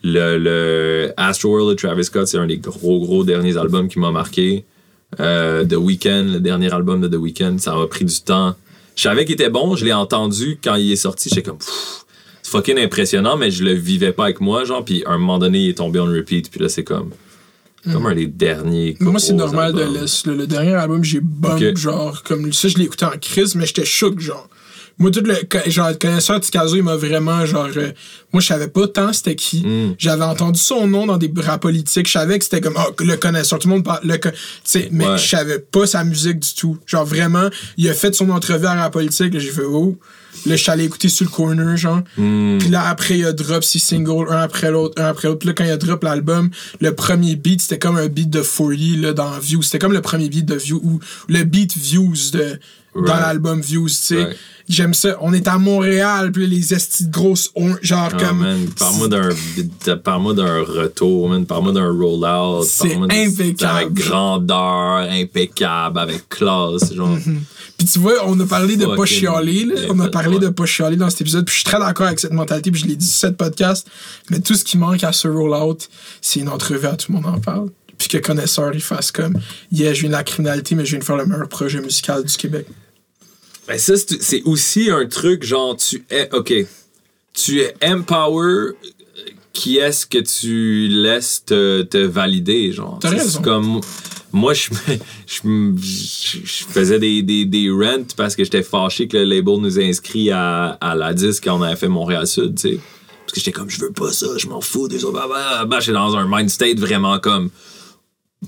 [0.04, 4.12] Le, le Astroworld de Travis Scott, c'est un des gros, gros derniers albums qui m'a
[4.12, 4.66] marqué.
[5.20, 8.56] Euh, The Weeknd, le dernier album de The Weeknd, ça m'a pris du temps.
[8.96, 12.06] Je savais qu'il était bon, je l'ai entendu quand il est sorti, j'étais comme, Pfff,
[12.42, 15.40] c'est fucking impressionnant, mais je le vivais pas avec moi, genre, puis à un moment
[15.40, 17.12] donné, il est tombé en repeat, puis là, c'est comme,
[17.92, 18.96] comme un des derniers.
[19.00, 20.06] Moi, c'est normal de albums.
[20.26, 23.66] Le, le dernier album, j'ai bump, genre, comme ça, je l'ai écouté en crise, mais
[23.66, 24.48] j'étais choc, genre.
[25.00, 25.36] Moi, tout le
[25.72, 27.68] genre, le connaisseur de Tikazo, il m'a vraiment, genre.
[27.76, 27.92] euh,
[28.32, 29.66] moi, je savais pas tant c'était qui.
[29.66, 29.96] Mm.
[29.98, 32.08] J'avais entendu son nom dans des rap politiques.
[32.08, 33.58] Je savais que c'était comme, ah, le connaisseur.
[33.60, 34.02] Tout le monde parle.
[34.04, 34.18] Le
[34.64, 35.18] sais, mais Ouais.
[35.18, 36.78] je savais pas sa musique du tout.
[36.86, 39.38] Genre, vraiment, il a fait son entrevue à rap politique.
[39.38, 39.98] J'ai fait, oh.
[40.48, 42.02] Là, je suis allé écouter sur le corner, genre.
[42.18, 42.58] Mm.
[42.60, 45.40] Puis là, après, il a drop six singles, un après l'autre, un après l'autre.
[45.40, 46.50] Puis là, quand il a drop l'album,
[46.82, 49.62] le premier beat, c'était comme un beat de 40 là, dans Views.
[49.62, 51.00] C'était comme le premier beat de Views, ou
[51.30, 52.60] le beat Views de,
[52.96, 54.30] dans l'album Views, tu sais.
[54.70, 55.18] J'aime ça.
[55.20, 58.46] On est à Montréal, puis les estis de grosses on- genre Ah, comme.
[58.80, 61.46] parle-moi d'un, parle-moi d'un retour, man.
[61.46, 62.64] Parle-moi d'un rollout.
[62.64, 63.78] C'est impeccable.
[63.78, 67.18] Avec grandeur, impeccable, avec classe, genre.
[67.78, 69.76] Puis tu vois, on a parlé de pas chialer, là.
[69.90, 71.46] On a parlé de pas chialer dans cet épisode.
[71.46, 73.86] Puis je suis très d'accord avec cette mentalité, puis je l'ai dit sur cette podcast.
[74.30, 75.80] Mais tout ce qui manque à ce rollout,
[76.22, 77.70] c'est une entrevue à tout le monde en parle.
[77.98, 79.38] Puis que connaisseur, il fasse comme,
[79.74, 82.24] yeah, je viens de la criminalité, mais je viens de faire le meilleur projet musical
[82.24, 82.66] du Québec.
[83.68, 86.54] Ben ça, c'est aussi un truc, genre, tu es, OK,
[87.34, 88.74] tu es empower,
[89.54, 93.00] qui est-ce que tu laisses te, te valider, genre?
[93.00, 93.42] T'as raison.
[93.42, 93.82] comme,
[94.34, 94.70] moi, je,
[96.70, 100.32] faisais des, des, des rents parce que j'étais fâché que le label nous ait inscrit
[100.32, 102.80] à, à la disque quand on avait fait Montréal-Sud, tu sais.
[103.22, 105.14] Parce que j'étais comme, je veux pas ça, je m'en fous des autres.
[105.14, 107.50] Bah, bah, bah, j'étais dans un mind state vraiment comme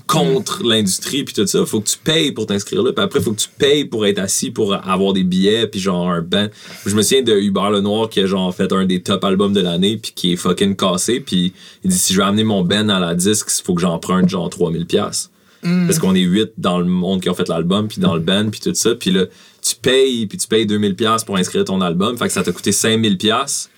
[0.06, 3.32] contre l'industrie puis tout ça faut que tu payes pour t'inscrire là puis après faut
[3.32, 6.48] que tu payes pour être assis pour avoir des billets puis genre un band
[6.84, 9.60] je me souviens de Hubert Lenoir qui a genre fait un des top albums de
[9.60, 11.52] l'année puis qui est fucking cassé puis
[11.84, 14.28] il dit si je veux amener mon band à la disque il faut que j'emprunte
[14.28, 15.30] genre 3000 pièces
[15.62, 18.50] parce qu'on est 8 dans le monde qui ont fait l'album puis dans le band
[18.50, 19.24] puis tout ça puis là
[19.62, 22.52] tu payes puis tu payes 2000 pièces pour inscrire ton album fait que ça t'a
[22.52, 23.68] coûté 5000 pièces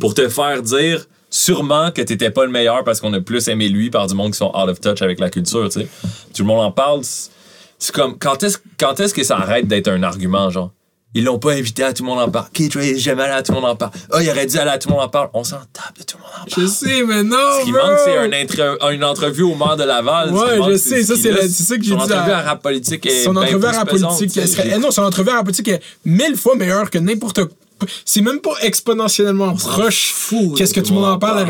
[0.00, 3.68] pour te faire dire sûrement que t'étais pas le meilleur parce qu'on a plus aimé
[3.68, 5.88] lui par du monde qui sont out of touch avec la culture, tu sais.
[6.34, 7.00] Tout le monde en parle.
[7.02, 10.72] c'est- comme, quand est-ce quand est-ce que ça arrête d'être un argument, genre?
[11.14, 12.46] Ils l'ont pas invité à tout le monde en parle.
[12.52, 13.92] Keith Ray jamais allé à tout le monde en parle.
[14.12, 15.30] Ah, il aurait dû aller à tout le monde en parle.
[15.32, 16.62] On s'en tape de tout le monde en parle.
[16.62, 17.36] Je sais, mais non!
[17.60, 17.80] Ce qui bro!
[17.80, 20.32] manque, c'est un intre- une entrevue au maire de Laval.
[20.34, 22.62] Ouais, je sais, ça, ce c'est c'est ça que j'ai Son dit entrevue à- rap
[22.62, 24.38] politique est Son entrevue à rap politique,
[24.74, 27.40] eh non, son entrevue à rap politique est mille fois meilleure que n'importe
[28.04, 30.14] C'est même pas exponentiellement proche.
[30.56, 31.46] Qu'est-ce que tout le monde en parle.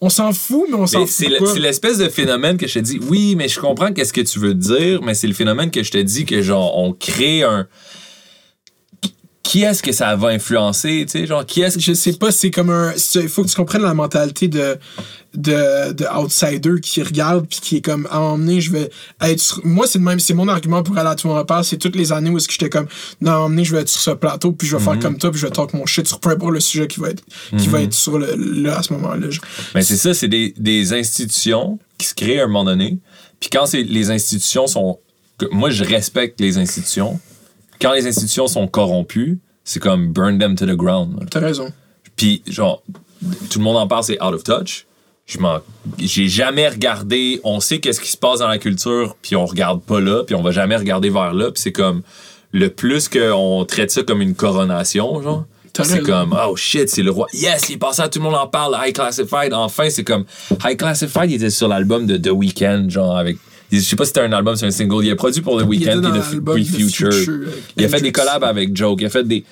[0.00, 3.00] On s'en fout, mais on s'en fout c'est l'espèce de phénomène que je te dis,
[3.08, 5.90] oui, mais je comprends qu'est-ce que tu veux dire, mais c'est le phénomène que je
[5.90, 7.66] te dis que genre on crée un
[9.44, 12.50] qui est-ce que ça va influencer, tu sais, genre, qui est-ce Je sais pas, c'est
[12.50, 12.92] comme un.
[13.14, 14.78] Il faut que tu comprennes la mentalité de,
[15.34, 18.88] de, de outsider qui regarde puis qui est comme à emmener, je vais
[19.20, 19.60] être.
[19.62, 21.62] Moi, c'est le même, c'est mon argument pour aller à tout en parle.
[21.62, 22.86] C'est toutes les années où est-ce que j'étais comme,
[23.20, 25.30] non, à emmener, je vais être sur ce plateau puis je vais faire comme toi
[25.30, 27.22] puis je vais talk mon shit sur peu importe le sujet qui va être,
[27.58, 29.26] qui va être sur le, là à ce moment-là.
[29.74, 32.98] Mais c'est ça, c'est des, des institutions qui se créent à un moment donné.
[33.40, 34.98] Puis quand c'est- les institutions sont.
[35.50, 37.20] Moi, je respecte les institutions.
[37.80, 41.26] Quand les institutions sont corrompues, c'est comme burn them to the ground.
[41.30, 41.72] T'as raison.
[42.16, 42.82] Puis, genre,
[43.50, 44.86] tout le monde en parle, c'est out of touch.
[45.26, 45.60] Je m'en.
[45.98, 47.40] J'ai jamais regardé.
[47.44, 50.34] On sait qu'est-ce qui se passe dans la culture, puis on regarde pas là, puis
[50.34, 51.50] on va jamais regarder vers là.
[51.50, 52.02] Puis c'est comme.
[52.52, 55.44] Le plus qu'on traite ça comme une coronation, genre.
[55.82, 57.26] C'est comme, oh shit, c'est le roi.
[57.32, 58.76] Yes, il est passé à tout le monde en parle.
[58.80, 60.24] High Classified, enfin, c'est comme.
[60.64, 63.38] High Classified, il était sur l'album de The Weeknd, genre, avec.
[63.78, 65.04] Je sais pas si c'était un album, c'est un single.
[65.04, 67.12] Il a produit pour The Weeknd l'album The de Future.
[67.12, 69.00] Future avec Il a fait des collabs avec Joke.
[69.00, 69.44] Il a fait des.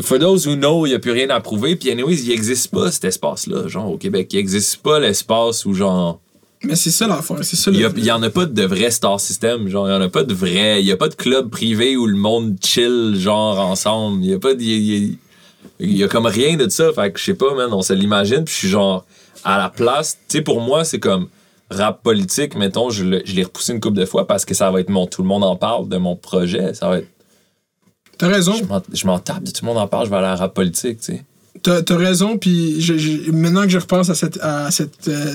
[0.00, 1.76] For those who know, il n'y a plus rien à prouver.
[1.76, 4.28] Puis, anyways, il n'existe pas cet espace-là, genre, au Québec.
[4.32, 6.20] Il n'existe pas l'espace où, genre.
[6.64, 9.68] Mais c'est ça l'affaire, c'est ça Il n'y en a pas de vrai star system.
[9.68, 10.80] Genre, il n'y en a pas de vrai.
[10.80, 14.22] Il n'y a pas de club privé où le monde chill, genre, ensemble.
[14.22, 14.62] Il n'y a pas de.
[14.62, 15.18] Il
[15.80, 16.92] y y a comme rien de ça.
[16.92, 18.44] Fait que je sais pas, man, on se l'imagine.
[18.44, 19.04] Puis je suis genre,
[19.44, 20.18] à la place.
[20.28, 21.28] Tu sais, pour moi, c'est comme
[21.70, 24.90] rap politique, mettons, je l'ai repoussé une couple de fois parce que ça va être
[24.90, 25.06] mon.
[25.06, 26.74] Tout le monde en parle de mon projet.
[26.74, 27.08] Ça va être.
[28.18, 28.54] T'as raison.
[28.92, 30.54] Je m'en- tape de tout le monde en parle, je vais aller à la rap
[30.54, 31.24] politique, tu sais.
[31.62, 34.38] T'as t'as raison, puis je- je- maintenant que je repense à cette.
[34.42, 35.34] À cette euh,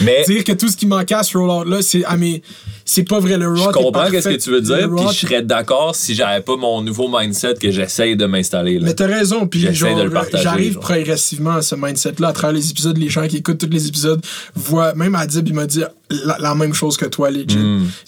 [0.00, 0.24] Mais.
[0.26, 2.02] dire que tout ce qui manquait à ce rollout-là, c'est.
[2.06, 2.42] Ah, mais
[2.86, 3.70] c'est pas vrai, le Je raw.
[3.72, 7.06] comprends qu'est-ce que tu veux dire, puis je serais d'accord si j'avais pas mon nouveau
[7.08, 8.80] mindset que j'essaye de m'installer.
[8.80, 12.96] Mais t'as raison, puis j'arrive progressivement à ce mindset-là à travers les épisodes.
[12.96, 14.24] Les gens qui écoutent tous les épisodes
[14.56, 15.82] voient, même Adib, il m'a dit
[16.24, 17.58] la, la même chose que toi, legit.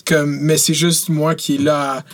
[0.07, 2.05] Comme, mais c'est juste moi qui est là à,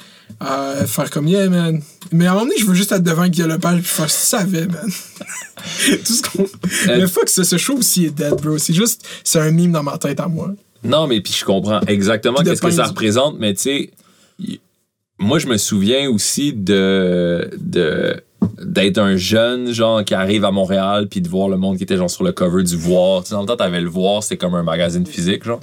[0.41, 1.81] à faire comme, yeah, man.
[2.13, 4.67] Mais à un moment donné, je veux juste être devant Guillaume Lepage puis faire, savais,
[4.67, 4.89] man.
[6.05, 6.43] Tout ce qu'on.
[6.43, 8.59] Euh, Mais fuck, ça, ce show aussi est dead, bro.
[8.59, 10.51] C'est juste, c'est un mime dans ma tête à moi.
[10.85, 13.91] Non, mais puis je comprends exactement qu'est-ce que ça représente, mais tu sais,
[14.39, 14.61] y-
[15.19, 18.23] moi je me souviens aussi de de
[18.63, 21.97] d'être un jeune genre qui arrive à Montréal puis de voir le monde qui était
[21.97, 23.23] genre sur le cover du Voir.
[23.25, 25.59] Tu sais, dans le temps t'avais le Voir, c'était comme un magazine physique genre.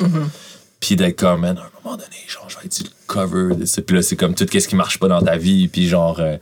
[0.84, 3.56] Puis d'être comme man, à un moment donné, genre je vais être sur le cover
[3.56, 3.82] de ça.
[3.82, 6.36] Puis là c'est comme tout qu'est-ce qui marche pas dans ta vie puis genre euh,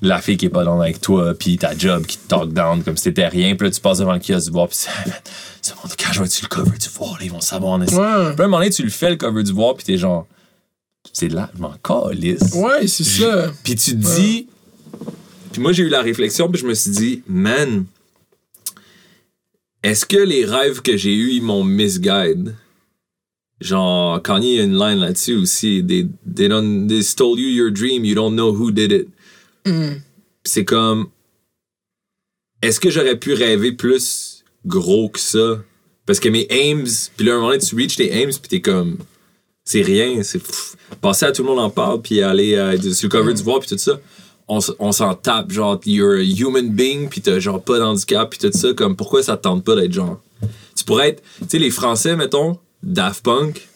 [0.00, 2.82] la fille qui est pas dans avec toi, puis ta job qui te talk down
[2.82, 5.74] comme si t'étais rien, puis là tu passes devant le kiosque du voir, puis c'est
[5.76, 7.78] monde quand je vais être sur le cover du voir, là, ils vont savoir.
[7.78, 7.86] Ouais.
[7.86, 10.26] Puis à un moment donné, tu le fais le cover du voir, puis t'es genre,
[11.12, 12.54] c'est là, je m'en calisse.
[12.54, 13.52] Ouais, c'est ça.
[13.62, 14.48] Puis tu te dis,
[15.52, 17.84] Puis moi, j'ai eu la réflexion, puis je me suis dit, man,
[19.82, 22.54] est-ce que les rêves que j'ai eus, ils m'ont misguide?
[23.60, 25.84] Genre, Kanye a une line là-dessus aussi.
[25.86, 29.08] They, they, don't, they stole you your dream, you don't know who did it.
[29.64, 30.00] Mm.
[30.44, 31.08] C'est comme,
[32.60, 35.62] est-ce que j'aurais pu rêver plus gros que ça?
[36.06, 38.48] Parce que mes aims, puis là, à un moment donné, tu reach tes aims, puis
[38.48, 38.98] t'es comme,
[39.64, 40.42] c'est rien, c'est
[41.00, 43.60] passer à tout le monde en parle, puis aller euh, sur le cover du voir,
[43.60, 43.98] puis tout ça.
[44.46, 48.38] On, on s'en tape, genre, you're a human being, puis t'as genre pas d'handicap, puis
[48.38, 50.20] tout ça, comme pourquoi ça te tente pas d'être genre.
[50.76, 53.66] Tu pourrais être, tu sais, les Français, mettons, Daft Punk,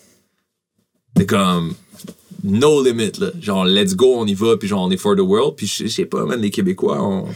[1.17, 1.75] c'est comme
[2.45, 3.31] no limit, là.
[3.41, 5.89] Genre, let's go, on y va, puis genre, on est for the world, puis je
[5.89, 7.27] sais pas, man, les Québécois, on.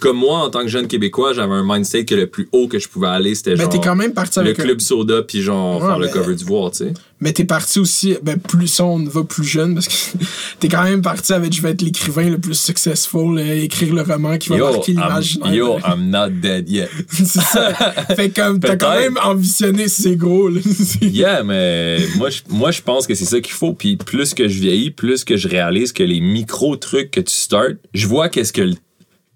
[0.00, 2.68] Tout cas, moi, en tant que jeune Québécois, j'avais un mindset que le plus haut
[2.68, 3.68] que je pouvais aller, c'était Mais genre.
[3.70, 6.44] t'es quand même parti le un- club soda, puis genre, Ouais, faire le cover du
[6.44, 6.92] voir, tu sais.
[7.18, 9.94] Mais t'es parti aussi, ben plus ça, on va plus jeune, parce que
[10.60, 14.02] t'es quand même parti avec je vais être l'écrivain le plus successful, euh, écrire le
[14.02, 15.54] roman qui va Yo, marquer I'm, l'imaginaire.
[15.54, 16.88] yo, I'm not dead yet.
[17.08, 17.72] c'est ça.
[18.14, 20.60] Fait comme, t'as quand même ambitionné, c'est gros, là.
[21.00, 23.72] Yeah, mais moi, je, moi, je pense que c'est ça qu'il faut.
[23.72, 27.76] Puis plus que je vieillis, plus que je réalise que les micro-trucs que tu starts,
[27.94, 28.74] je vois qu'est-ce que le,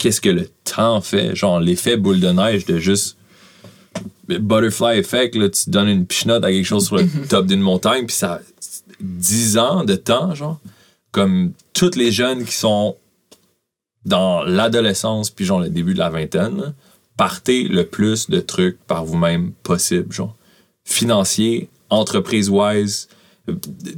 [0.01, 1.37] qu'est-ce que le temps fait?
[1.37, 3.19] Genre l'effet boule de neige de juste
[4.29, 8.07] butterfly effect, là, tu donnes une pichenote à quelque chose sur le top d'une montagne,
[8.07, 8.41] puis ça
[9.01, 10.59] 10 ans de temps, genre,
[11.13, 12.97] comme tous les jeunes qui sont
[14.07, 16.73] dans l'adolescence, puis genre le début de la vingtaine,
[17.17, 20.35] partez le plus de trucs par vous-même possible, genre
[20.85, 23.09] financier, entreprise-wise,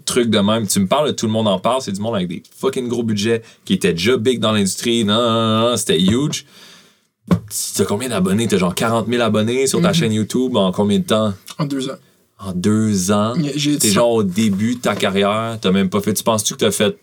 [0.05, 0.67] trucs de même.
[0.67, 2.89] Tu me parles de tout le monde en parle, c'est du monde avec des fucking
[2.89, 5.05] gros budgets qui était déjà big dans l'industrie.
[5.05, 6.47] Non, non, non, non, c'était huge.
[7.77, 8.49] T'as combien d'abonnés?
[8.49, 11.35] T'as genre 40 000 abonnés sur ta chaîne YouTube en combien de temps?
[11.59, 11.97] En deux ans.
[12.39, 13.35] En deux ans?
[13.55, 15.57] J'ai T'es genre au début de ta carrière.
[15.61, 16.12] T'as même pas fait.
[16.15, 16.97] Tu penses-tu que t'as fait.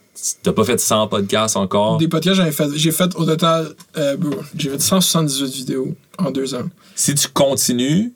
[0.44, 1.98] T'as pas fait 100 podcasts encore?
[1.98, 2.68] Des podcasts, j'en ai fait.
[2.76, 4.18] J'ai fait au total, euh,
[4.58, 6.68] j'ai fait 178 vidéos en deux ans.
[6.96, 8.14] si tu continues,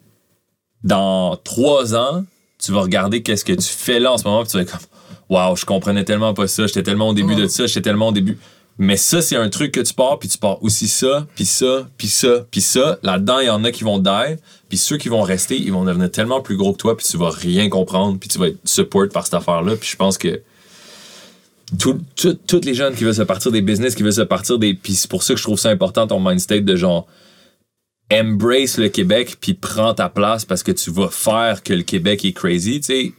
[0.82, 2.26] dans trois ans,
[2.64, 4.72] tu vas regarder qu'est-ce que tu fais là en ce moment, puis tu vas être
[4.72, 4.86] comme,
[5.28, 8.12] waouh, je comprenais tellement pas ça, j'étais tellement au début de ça, j'étais tellement au
[8.12, 8.38] début.
[8.76, 11.86] Mais ça, c'est un truc que tu pars, puis tu pars aussi ça, puis ça,
[11.96, 12.98] puis ça, puis ça.
[13.04, 14.34] Là-dedans, il y en a qui vont die,
[14.68, 17.16] puis ceux qui vont rester, ils vont devenir tellement plus gros que toi, puis tu
[17.16, 19.76] vas rien comprendre, puis tu vas être support par cette affaire-là.
[19.76, 20.40] Puis je pense que
[21.78, 24.58] tout- tout- toutes les jeunes qui veulent se partir des business, qui veulent se partir
[24.58, 24.74] des.
[24.74, 27.06] Puis c'est pour ça que je trouve ça important ton mind state de genre
[28.12, 32.24] embrace le Québec puis prends ta place parce que tu vas faire que le Québec
[32.24, 33.12] est crazy, tu sais.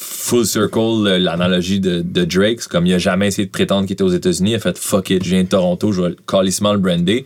[0.00, 3.86] Full circle, le- l'analogie de, de Drake, c'est comme il a jamais essayé de prétendre
[3.86, 6.16] qu'il était aux États-Unis, il a fait fuck it, je viens de Toronto, je vais
[6.26, 7.24] calissement le brander.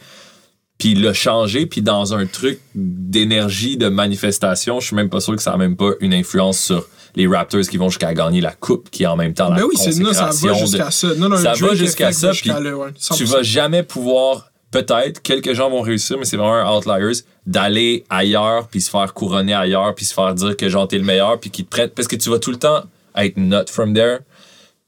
[0.79, 5.21] Puis il l'a changé, puis dans un truc d'énergie, de manifestation, je suis même pas
[5.21, 8.41] sûr que ça a même pas une influence sur les Raptors qui vont jusqu'à gagner
[8.41, 10.49] la coupe, qui est en même temps la Ben oui, c'est non, ça va consécration
[10.49, 11.09] de- jusqu'à ça.
[11.19, 13.25] Non, non, ça va jusqu'à ça, puis ouais, tu 100%.
[13.27, 18.67] vas jamais pouvoir, peut-être, quelques gens vont réussir, mais c'est vraiment un outliers, d'aller ailleurs,
[18.67, 21.51] puis se faire couronner ailleurs, puis se faire dire que genre t'es le meilleur, puis
[21.51, 21.91] qu'ils te prennent.
[21.91, 22.83] Parce que tu vas tout le temps
[23.17, 24.19] être not from there.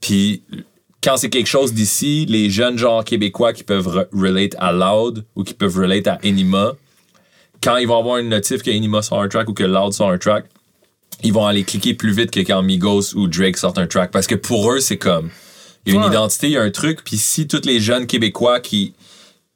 [0.00, 0.42] Puis
[1.02, 5.24] quand c'est quelque chose d'ici, les jeunes genre québécois qui peuvent re- relate à Loud
[5.36, 6.72] ou qui peuvent relate à Enima,
[7.62, 10.10] quand ils vont avoir une notif que Enima sort un track ou que Loud sort
[10.10, 10.46] un track,
[11.22, 14.10] ils vont aller cliquer plus vite que quand Migos ou Drake sortent un track.
[14.10, 15.30] Parce que pour eux, c'est comme.
[15.86, 16.10] Il y a une Ouais.
[16.12, 17.04] identité, il y a un truc.
[17.04, 18.94] Puis si tous les jeunes Québécois qui.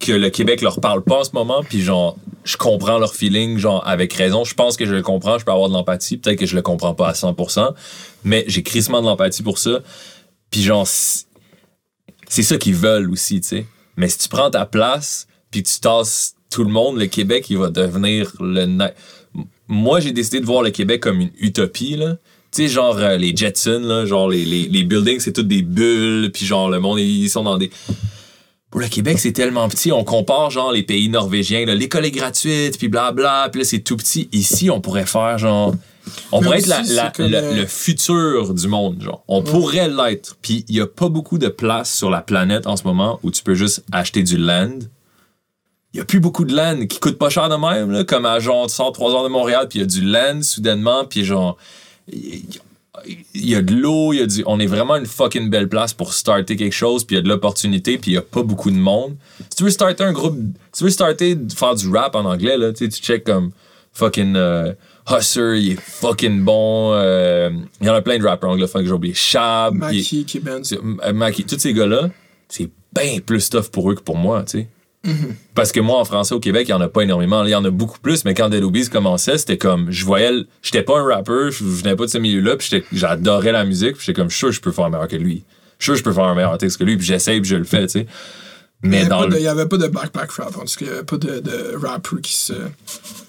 [0.00, 3.58] Que le Québec leur parle pas en ce moment, puis genre, je comprends leur feeling,
[3.58, 4.44] genre, avec raison.
[4.44, 6.16] Je pense que je le comprends, je peux avoir de l'empathie.
[6.16, 7.74] Peut-être que je le comprends pas à 100%,
[8.24, 9.80] mais j'ai crissement de l'empathie pour ça.
[10.50, 13.66] Puis genre, c'est ça qu'ils veulent aussi, tu sais.
[13.96, 17.58] Mais si tu prends ta place, puis tu tasses tout le monde, le Québec, il
[17.58, 18.88] va devenir le...
[19.66, 22.16] Moi, j'ai décidé de voir le Québec comme une utopie, là.
[22.50, 25.60] Tu sais, genre euh, les Jetsons, là, genre les, les, les buildings, c'est toutes des
[25.60, 27.70] bulles, puis genre le monde, ils sont dans des...
[28.70, 29.92] Pour le Québec, c'est tellement petit.
[29.92, 33.96] On compare, genre, les pays norvégiens, l'école est gratuite, puis blabla, puis là, c'est tout
[33.96, 34.28] petit.
[34.32, 35.74] Ici, on pourrait faire, genre...
[36.32, 39.22] On Mais pourrait être la- la- le, euh, le futur du monde, genre.
[39.28, 40.36] On pourrait l'être.
[40.40, 43.30] Puis il y a pas beaucoup de place sur la planète en ce moment où
[43.30, 44.78] tu peux juste acheter du land.
[45.92, 48.24] Il y a plus beaucoup de land qui coûte pas cher de même, là, comme
[48.24, 51.04] à genre, tu sors 3 heures de Montréal, puis il y a du land soudainement,
[51.04, 51.56] puis genre,
[53.06, 54.42] il y a de l'eau, il y a du.
[54.46, 57.22] On est vraiment une fucking belle place pour starter quelque chose, puis il y a
[57.22, 59.16] de l'opportunité, puis il y a pas beaucoup de monde.
[59.50, 60.36] Si tu veux starter un groupe,
[60.72, 63.50] si tu veux starter, faire du rap en anglais, là, tu sais, tu check comme
[63.92, 64.72] fucking euh,
[65.10, 66.92] Husser, il est fucking bon.
[66.94, 67.50] euh,
[67.80, 69.14] Il y en a plein de rappers anglophones que j'ai oublié.
[69.14, 70.02] Shab, Maki,
[70.76, 72.10] M- Maki, tous ces gars-là,
[72.48, 74.68] c'est bien plus tough pour eux que pour moi, tu sais.
[75.54, 77.44] Parce que moi, en français, au Québec, il n'y en a pas énormément.
[77.44, 80.32] Il y en a beaucoup plus, mais quand Dead Obies commençait, c'était comme, je voyais,
[80.62, 84.06] j'étais pas un rappeur, je venais pas de ce milieu-là, puis j'adorais la musique, puis
[84.06, 85.44] j'étais comme, je suis je peux faire meilleur que lui.
[85.78, 87.64] Je suis je peux faire un meilleur texte que lui, puis j'essaye, puis je le
[87.64, 88.06] fais, tu sais.
[88.84, 89.48] Il n'y avait, le...
[89.48, 90.66] avait pas de backpack rap, en tout cas.
[90.82, 92.52] Il n'y avait pas de, de rapper qui se.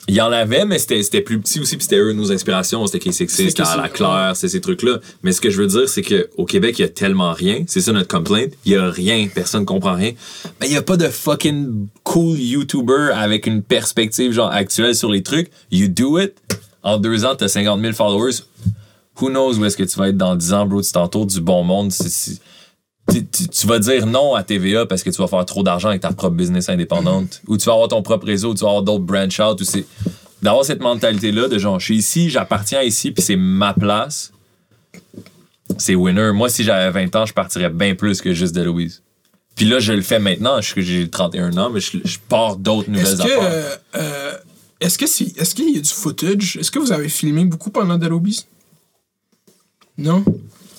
[0.08, 2.86] Il y en avait, mais c'était plus petit aussi, puis c'était eux nos inspirations.
[2.86, 5.00] C'était K6, c'était à la Claire, c'est ces trucs-là.
[5.24, 7.64] Mais ce que je veux dire, c'est qu'au Québec, il y a tellement rien.
[7.68, 8.52] C'est ça notre complaint.
[8.66, 10.14] Il y a rien, personne comprend rien.
[10.62, 15.10] Mais il y a pas de fucking cool YouTuber avec une perspective genre actuelle sur
[15.10, 15.50] les trucs.
[15.72, 16.34] You do it.
[16.84, 18.44] En deux ans, t'as 50 000 followers.
[19.20, 20.82] Who knows où est-ce que tu vas être dans 10 ans, bro.
[20.82, 21.92] Tu t'entoures du bon monde.
[23.12, 25.90] Tu, tu- tu vas dire non à TVA parce que tu vas faire trop d'argent
[25.90, 27.42] avec ta propre business indépendante.
[27.48, 29.60] Ou tu vas avoir ton propre réseau, tu vas avoir d'autres branch out.
[29.62, 29.86] Ou c'est
[30.42, 34.32] d'avoir cette mentalité-là de genre, je suis ici, j'appartiens ici, puis c'est ma place.
[35.78, 36.32] C'est winner.
[36.34, 39.02] Moi, si j'avais 20 ans, je partirais bien plus que juste de Louise.
[39.56, 40.62] Puis là, je le fais maintenant.
[40.62, 43.22] Je- J'ai 31 ans, mais je, je pars d'autres nouvelles que.
[43.24, 43.40] affaires.
[43.42, 44.32] euh, euh,
[44.80, 46.56] est-ce que c'est, est-ce qu'il y a du footage?
[46.58, 48.46] Est-ce que vous avez filmé beaucoup pendant Obies?
[49.98, 50.24] Non?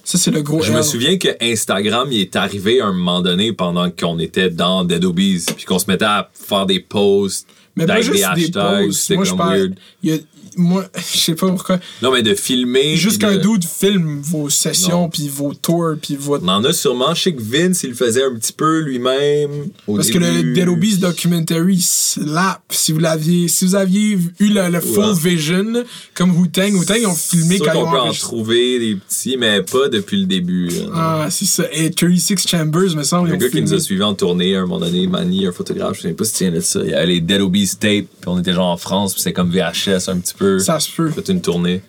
[0.04, 3.20] Ça, c'est le gros Je me souviens que Instagram, il est arrivé à un moment
[3.20, 7.46] donné pendant qu'on était dans Dead Obies, puis qu'on se mettait à faire des posts
[7.76, 8.24] Mais pas avec juste des des
[8.56, 8.86] hashtags.
[8.86, 9.10] posts.
[9.12, 9.56] Moi, je comme parle.
[9.58, 9.74] weird.
[10.02, 10.18] il y a-
[10.56, 11.78] moi, je sais pas pourquoi.
[12.02, 12.96] Non, mais de filmer.
[12.96, 16.44] Juste qu'un de- dude filme vos sessions, puis vos tours, puis votre.
[16.44, 17.14] On en a sûrement.
[17.14, 19.68] Je sais que Vince, il le faisait un petit peu lui-même.
[19.86, 22.62] Parce que le Dead documentary slap.
[22.70, 25.30] Si vous l'aviez, si vous aviez eu le, le full Ouais.
[25.30, 28.96] vision, comme Wu-Tang, Wu-Tang, ils ont filmé quand ils qu'on ont peut en trouver des
[28.96, 30.68] petits, mais pas depuis le début.
[30.68, 30.82] là.
[30.94, 31.64] Ah, c'est ça.
[31.72, 33.76] Et 36 Chambers, me semble, ils ont gars qui nous filmé.
[33.80, 36.32] a suivis en tournée à un moment donné, Manny, un photographe, je sais pas si
[36.32, 36.80] tu tiens de ça.
[36.84, 37.40] Il y a les Dead
[37.78, 40.39] tape, puis on était genre en France, puis c'est comme VHS un petit peu.
[40.58, 41.10] Ça se peut.
[41.10, 41.82] Fait une tournée.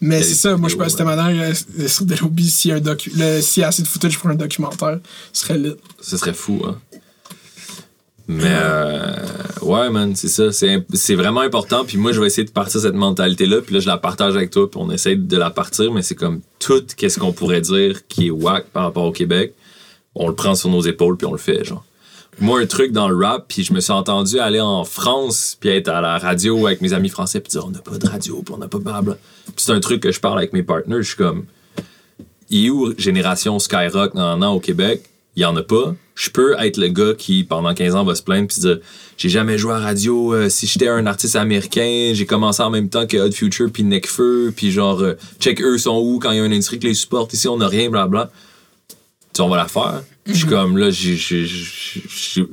[0.00, 1.10] Mais c'est ça, moi je pense que c'était
[1.82, 3.88] euh, sur Dead Obies, s'il y a un docu le- s'il y a assez de
[3.88, 4.98] footage pour un documentaire,
[5.32, 5.74] ce serait lit.
[6.02, 6.76] Ce serait fou, hein.
[8.28, 9.14] Mais euh,
[9.62, 10.50] ouais, man, c'est ça.
[10.50, 11.84] C'est c'est vraiment important.
[11.84, 13.62] Puis moi, je vais essayer de partir cette mentalité-là.
[13.62, 14.68] Puis là, je la partage avec toi.
[14.68, 15.92] Puis on essaie de la partir.
[15.92, 19.54] Mais c'est comme tout, qu'est-ce qu'on pourrait dire qui est whack par rapport au Québec.
[20.16, 21.16] On le prend sur nos épaules.
[21.16, 21.84] Puis on le fait, genre.
[22.38, 23.46] Moi, un truc dans le rap.
[23.48, 25.56] Puis je me suis entendu aller en France.
[25.58, 27.40] Puis être à la radio avec mes amis français.
[27.40, 28.42] Puis dire, on n'a pas de radio.
[28.42, 29.16] Puis on n'a pas blabla.
[29.56, 31.02] C'est un truc que je parle avec mes partenaires.
[31.02, 31.44] Je suis comme,
[32.50, 35.08] il Génération Skyrock, nan, nan, au Québec?
[35.36, 35.94] il y en a pas.
[36.14, 38.78] Je peux être le gars qui, pendant 15 ans, va se plaindre puis dire
[39.18, 40.32] J'ai jamais joué à radio.
[40.32, 43.84] euh, si j'étais un artiste américain, j'ai commencé en même temps que Odd Future puis
[43.84, 46.86] Necfeu, puis genre, euh, check eux sont où quand il y a une industrie qui
[46.86, 47.34] les supporte.
[47.34, 48.30] Ici, on a rien, blablabla.
[49.34, 50.02] Tu on va la faire.
[50.26, 51.16] Je suis comme là, j'ai-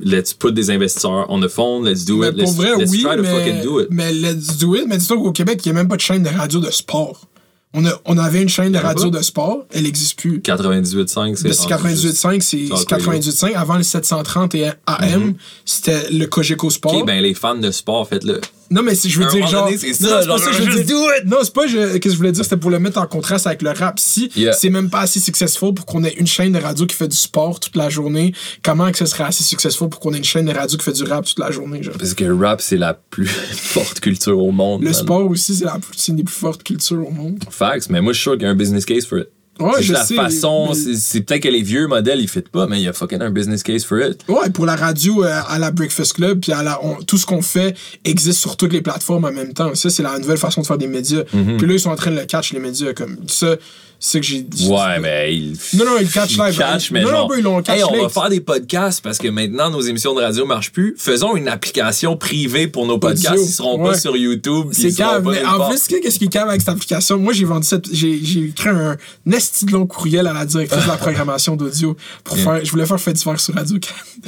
[0.04, 2.90] let's put des investisseurs on the phone, let's do Mais it, pour let's, vrai, let's
[2.90, 3.88] oui, try to mais, fucking do it.
[3.90, 4.84] mais let's do it.
[4.86, 7.28] Mais dis-toi qu'au Québec, il n'y a même pas de chaîne de radio de sport.
[7.76, 9.18] On, a, on avait une chaîne de radio pas?
[9.18, 10.38] de sport, elle n'existe plus.
[10.38, 11.52] 98.5, c'est.
[11.52, 13.54] C'est rendu 98.5, c'est Ça, c'est 98.5.
[13.56, 16.94] Avant le 730 et AM, c'était le Cogeco Sport.
[16.94, 18.40] Ok, ben les fans de sport, faites-le.
[18.74, 19.70] Non, mais si je veux dire, genre.
[19.78, 20.96] c'est non, ça, non, c'est pas ça que je veux dire.
[20.96, 21.24] do it!
[21.26, 23.62] Non, c'est pas qu'est-ce que je voulais dire, c'était pour le mettre en contraste avec
[23.62, 24.00] le rap.
[24.00, 27.06] Si c'est même pas assez successful pour qu'on ait une chaîne de radio qui fait
[27.06, 30.24] du sport toute la journée, comment que ce serait assez successful pour qu'on ait une
[30.24, 31.94] chaîne de radio qui fait du rap toute la journée, genre?
[31.96, 34.80] Parce que le rap, c'est la plus forte culture au monde.
[34.80, 34.94] Le man.
[34.94, 37.38] sport aussi, c'est la plus- une des plus fortes cultures au monde.
[37.50, 39.28] Facts, mais moi, je suis sûr qu'il y a un business case for it.
[39.60, 42.40] Ouais, je la sais, façon, mais- c'est- c'est peut-être que les vieux modèles, ils fit
[42.40, 44.18] pas, mais il y a fucking un business case for it.
[44.28, 47.24] Ouais, pour la radio euh, à la Breakfast Club, puis à la, on- tout ce
[47.26, 49.74] qu'on fait existe sur toutes les plateformes en même temps.
[49.74, 51.22] Ça, c'est la nouvelle façon de faire des médias.
[51.32, 51.56] Mhm.
[51.58, 52.92] Puis là, ils sont en train de le catch, les médias.
[52.94, 53.56] Comme ça,
[53.98, 54.68] c'est que j'ai dit.
[54.68, 55.56] Ouais, mais ils.
[55.74, 56.56] Non, non, ils catch live.
[56.58, 59.02] catch, mais Non, non, genre, bro, ils l'ont catch hey, on va faire des podcasts
[59.02, 60.94] parce que maintenant nos émissions de radio marchent plus.
[60.98, 63.30] Faisons une application privée pour nos podcasts.
[63.34, 63.90] Audio, Ils seront ouais.
[63.92, 64.68] pas sur YouTube.
[64.72, 67.18] C'est pas mais en plus, qu'est-ce qui est calme avec cette application?
[67.18, 67.92] Moi, j'ai vendu cette.
[67.92, 68.96] J'ai écrit un
[69.32, 72.64] esti de long courriel à la directrice de la programmation d'audio pour faire.
[72.64, 73.78] Je voulais faire fait divers sur Radio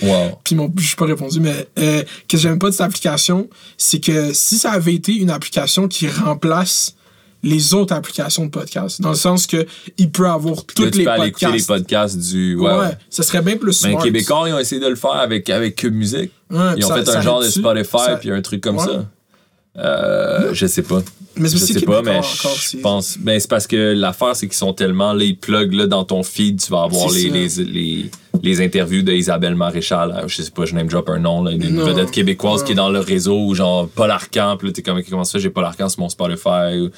[0.03, 0.39] Wow.
[0.45, 4.33] Puis mon, je pas répondu, mais euh, que j'aime pas de cette application, c'est que
[4.33, 6.95] si ça avait été une application qui remplace
[7.47, 9.65] les autres applications de podcast, dans le sens que
[9.97, 11.68] il peut avoir Là, toutes tu les peux aller écouter les podcasts.
[11.68, 12.57] podcasts du.
[12.57, 12.70] Ouais,
[13.08, 14.05] ça serait bien plus Mais smart.
[14.05, 16.31] les Québécois, ils ont essayé de le faire avec, avec Cube Music.
[16.50, 17.47] Ouais, Ils ont ça- fait ça un genre de?
[17.49, 18.84] Spotify Ça- puis un truc comme Ouais.
[18.84, 19.07] ça.
[19.78, 21.02] Euh, je sais pas.
[21.36, 23.18] Mais Je sais pas, mais je pense.
[23.18, 25.12] Ben, c'est parce que l'affaire, c'est qu'ils sont tellement.
[25.12, 28.10] Là, ils plug là, dans ton feed, tu vas avoir les, les, les,
[28.47, 30.08] les interviews d'Isabelle Maréchal.
[30.08, 32.76] là, Je sais pas, je name drop un nom, là, une vedette québécoise qui est
[32.76, 35.50] dans le réseau, ou genre Paul Arcan, puis là, t'es comme, comment ça fait, j'ai
[35.50, 36.78] Paul Arcan sur mon Spotify.
[36.81, 36.91] ou-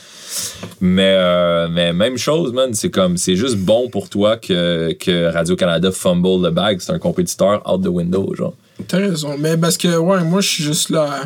[0.81, 5.33] Mais, euh, mais même chose, man, c'est comme, c'est juste bon pour toi que, que
[5.33, 6.79] Radio-Canada fumble le bag.
[6.81, 8.55] C'est un compétiteur out the window, genre.
[8.87, 9.35] T'as raison.
[9.39, 11.23] Mais parce que, ouais, moi, je suis juste là.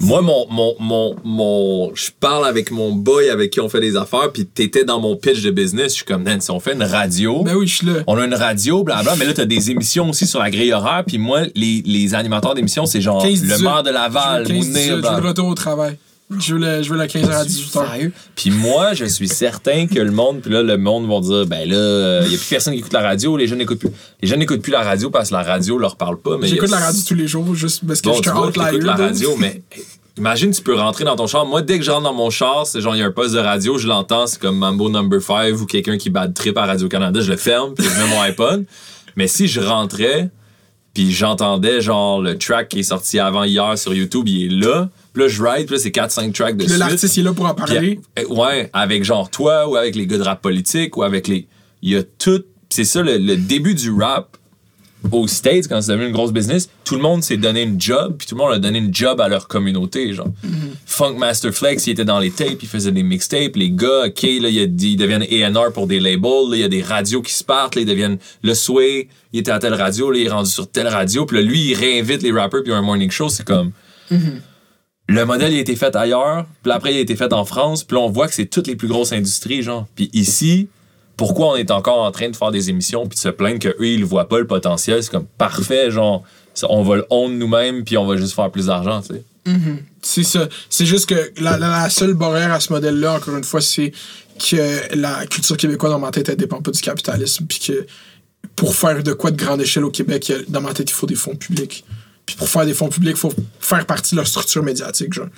[0.00, 3.96] Moi, mon, mon, mon, mon, je parle avec mon boy avec qui on fait des
[3.96, 5.92] affaires, puis t'étais dans mon pitch de business.
[5.92, 7.42] Je suis comme, Man, si on fait une radio.
[7.42, 7.94] Ben oui, je suis là.
[8.06, 11.02] On a une radio, blabla, mais là, t'as des émissions aussi sur la grille horaire.
[11.06, 13.64] Puis moi, les, les animateurs d'émissions, c'est genre 15, le 18.
[13.64, 15.96] maire de Laval, Je veux 15, 18, Mounir, Je veux le retour au travail.
[16.36, 17.88] Je veux le, je veux le 15h à 18h.
[17.88, 18.12] Sérieux?
[18.34, 21.66] Puis moi, je suis certain que le monde, puis là, le monde vont dire, ben
[21.68, 23.90] là, il y a plus personne qui écoute la radio, les jeunes n'écoutent plus.
[24.20, 26.36] Les jeunes n'écoutent plus la radio parce que la radio leur parle pas.
[26.42, 28.80] J'écoute la radio tous les jours juste parce que Bon, je suis un outlier.
[28.80, 29.62] la radio, mais
[30.18, 31.46] imagine, tu peux rentrer dans ton char.
[31.46, 33.34] Moi, dès que je rentre dans mon char, c'est genre, il y a un poste
[33.34, 36.66] de radio, je l'entends, c'est comme Mambo Number 5 ou quelqu'un qui bad trip à
[36.66, 38.66] Radio-Canada, je le ferme, puis je mets mon iPod.
[39.16, 40.28] Mais si je rentrais,
[40.92, 44.88] puis j'entendais genre le track qui est sorti avant hier sur YouTube, il est là.
[45.18, 46.78] Puis là, je ride, puis là, c'est 4-5 tracks de suite.
[46.78, 47.98] l'artiste il est là pour en parler.
[48.18, 51.48] euh, ouais, avec genre toi ou avec les gars de rap politique ou avec les.
[51.82, 52.44] Il y a tout.
[52.70, 54.36] C'est ça le, le début du rap
[55.12, 56.68] aux States, quand c'est devenu une grosse business.
[56.84, 59.20] Tout le monde s'est donné une job, puis tout le monde a donné une job
[59.20, 60.12] à leur communauté.
[60.12, 60.26] Genre,
[60.86, 63.54] Funk Master Flex, il était dans les tapes, il faisait des mixtapes.
[63.56, 66.50] Les gars, OK, là, ils deviennent A&R pour des labels.
[66.50, 67.74] Là, il y a des radios qui se partent.
[67.76, 70.68] Là, ils deviennent le Sway, il était à telle radio, là, il est rendu sur
[70.68, 71.26] telle radio.
[71.26, 73.28] Puis là, lui, il réinvite les rappers, puis il y a un morning show.
[73.28, 73.70] C'est comme
[75.08, 77.82] le modèle il a été fait ailleurs, puis après il a été fait en France,
[77.82, 79.86] puis on voit que c'est toutes les plus grosses industries, genre.
[79.94, 80.68] Puis ici,
[81.16, 83.86] pourquoi on est encore en train de faire des émissions puis de se plaindre qu'eux
[83.86, 86.22] ils voient pas le potentiel, c'est comme parfait, genre,
[86.68, 89.22] on va le own nous-mêmes puis on va juste faire plus d'argent, tu sais.
[90.02, 90.48] C'est ça.
[90.68, 93.92] C'est juste que la, seule barrière à ce modèle-là, encore une fois, c'est
[94.38, 97.46] que la culture québécoise, dans ma tête, elle dépend pas du capitalisme.
[97.46, 97.86] Puis que
[98.56, 101.14] pour faire de quoi de grande échelle au Québec, dans ma tête, il faut des
[101.14, 101.84] fonds publics.
[102.28, 105.28] Puis pour faire des fonds publics, il faut faire partie de leur structure médiatique, genre.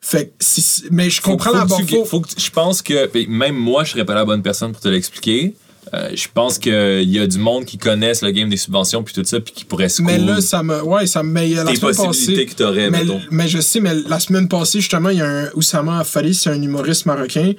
[0.00, 3.56] Fait que si- mais je comprends la tu- faut- que Je pense que puis même
[3.56, 5.54] moi, je serais pas la bonne personne pour te l'expliquer.
[5.92, 6.72] Euh, je pense qu'il
[7.10, 9.64] y a du monde qui connaissent le game des subventions puis tout ça puis qui
[9.64, 10.82] pourrait se Mais là, ça me.
[10.82, 11.30] Ouais, ça me.
[11.30, 12.46] Mais la Des semaine possibilités passée.
[12.46, 13.20] que t'aurais, mais, mettons.
[13.30, 16.50] mais je sais, mais la semaine passée, justement, il y a un Oussama Faris, c'est
[16.50, 17.52] un humoriste marocain.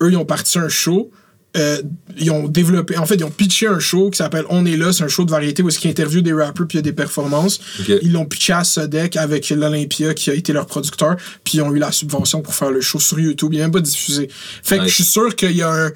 [0.00, 1.10] Eux, ils ont parti un show.
[1.56, 1.82] Euh,
[2.16, 4.92] ils ont développé, en fait, ils ont pitché un show qui s'appelle On est là.
[4.92, 6.92] C'est un show de variété où ils interviewent des rappers puis il y a des
[6.92, 7.60] performances.
[7.88, 11.16] Ils l'ont pitché à Sodec avec l'Olympia qui a été leur producteur.
[11.44, 13.50] Puis ils ont eu la subvention pour faire le show sur YouTube.
[13.52, 14.28] Il n'est même pas diffusé.
[14.62, 14.90] Fait que Nice.
[14.90, 15.90] je suis sûr qu'il y a un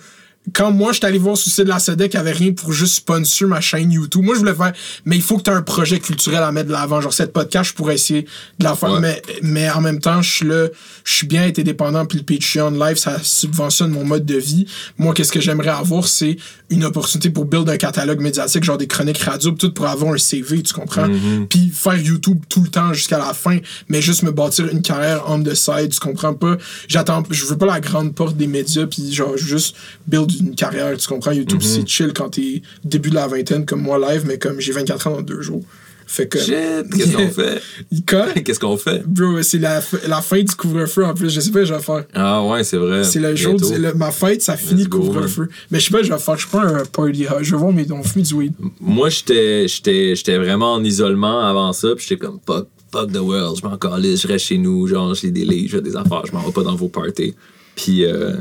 [0.53, 2.95] quand moi, j'étais allé voir Suicide de la Sodec, il y avait rien pour juste
[2.97, 4.23] sponsor ma chaîne YouTube.
[4.23, 4.73] Moi, je voulais faire,
[5.05, 7.01] mais il faut que tu aies un projet culturel à mettre de l'avant.
[7.01, 8.27] Genre, cette podcast, je pourrais essayer
[8.59, 8.93] de la faire.
[8.93, 9.01] Ouais.
[9.01, 10.69] Mais, mais en même temps, je suis là,
[11.05, 14.67] je suis bien été dépendant, puis le Patreon live, ça subventionne mon mode de vie.
[14.99, 16.37] Moi, qu'est-ce que j'aimerais avoir, c'est
[16.71, 20.19] une opportunité pour build un catalogue médiatique, genre des chroniques radio, tout pour avoir un
[20.19, 21.09] CV, tu comprends?
[21.49, 23.59] Puis faire YouTube tout le temps jusqu'à la fin,
[23.89, 26.57] mais juste me bâtir une carrière on the side, tu comprends pas?
[26.89, 29.77] J'attends, je veux pas la grande porte des médias, puis genre, juste
[30.07, 31.33] build une carrière, tu comprends?
[31.33, 34.73] YouTube, c'est chill quand t'es début de la vingtaine, comme moi live, mais comme j'ai
[34.73, 35.63] 24 ans dans deux jours.
[36.09, 36.39] Fait que.
[36.39, 37.61] Qu'est-ce qu'on fait?
[38.09, 38.27] Quoi?
[38.45, 39.03] Qu'est-ce qu'on fait?
[39.05, 41.31] Bro, c'est la, la fin du couvre-feu en plus.
[41.31, 42.05] Je sais pas, je vais faire.
[42.15, 43.03] Ah ouais, c'est vrai.
[43.03, 45.49] C'est le jour, du- le- ma fête, ça finit le couvre-feu.
[45.73, 47.27] Mais je sais pas, je vais faire, je suis pas un party.
[47.41, 48.53] Je vais voir, mais on fume du weed.
[48.81, 53.17] Moi, j'étais j'étais j'étais vraiment en isolement avant ça, puis j'étais comme fuck, fuck the
[53.19, 56.23] world, je m'en calisse, je reste chez nous, genre j'ai des livres, j'ai des affaires,
[56.25, 57.35] je m'en vais pas dans vos parties.
[57.75, 58.35] Puis euh,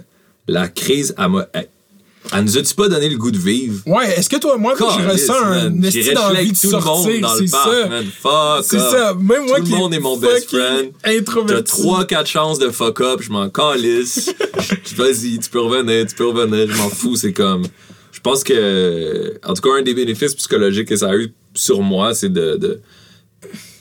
[0.48, 1.48] la crise, elle m'a
[2.34, 3.82] elle, nous a-tu pas donné le goût de vivre?
[3.86, 5.86] Ouais, est-ce que toi, moi, je Calisse, ressens un man.
[5.86, 7.88] esti J'irais d'envie de tout sortir, c'est ça.
[7.90, 8.06] man.
[8.22, 9.14] Fuck C'est ça.
[9.20, 10.92] Même moi Tout qui le monde est mon best friend.
[11.04, 11.82] T'as Introverti.
[11.82, 14.34] 3-4 chances de fuck up, je m'en calisse.
[14.96, 17.64] Vas-y, tu peux revenir, tu peux revenir, je m'en fous, c'est comme.
[18.12, 19.40] Je pense que.
[19.46, 22.56] En tout cas, un des bénéfices psychologiques que ça a eu sur moi, c'est de,
[22.58, 22.82] de.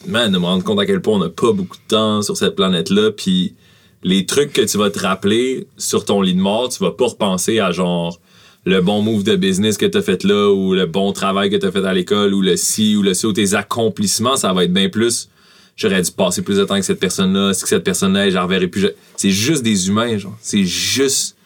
[0.06, 2.36] Man, de me rendre compte à quel point on n'a pas beaucoup de temps sur
[2.36, 3.54] cette planète-là, puis
[4.02, 7.06] les trucs que tu vas te rappeler sur ton lit de mort, tu vas pas
[7.06, 8.20] repenser à genre
[8.66, 11.70] le bon move de business que t'as fait là, ou le bon travail que t'as
[11.70, 14.72] fait à l'école, ou le ci, ou le ci, ou tes accomplissements, ça va être
[14.72, 15.28] bien plus
[15.76, 18.42] j'aurais dû passer plus de temps avec cette personne-là, est-ce que cette personne-là, je la
[18.42, 18.88] reverrai plus.
[19.16, 20.36] C'est juste des humains, genre.
[20.40, 21.36] C'est juste.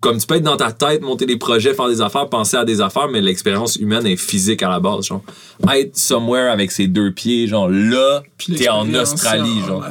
[0.00, 2.64] Comme tu peux être dans ta tête, monter des projets, faire des affaires, penser à
[2.64, 5.22] des affaires, mais l'expérience humaine est physique à la base, genre.
[5.72, 9.84] Être somewhere avec ses deux pieds, genre là, Puis t'es en Australie, en genre.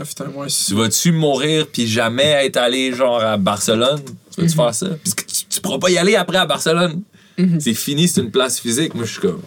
[0.68, 4.01] Tu vas-tu mourir puis jamais être allé genre à Barcelone?
[4.47, 4.55] Tu Mhm.
[4.55, 4.87] vas-tu faire ça?
[5.03, 7.01] Tu, tu pourras pas y aller après à Barcelone.
[7.37, 7.59] Mhm.
[7.59, 8.93] C'est fini, c'est une place physique.
[8.95, 9.41] Moi, je suis comme.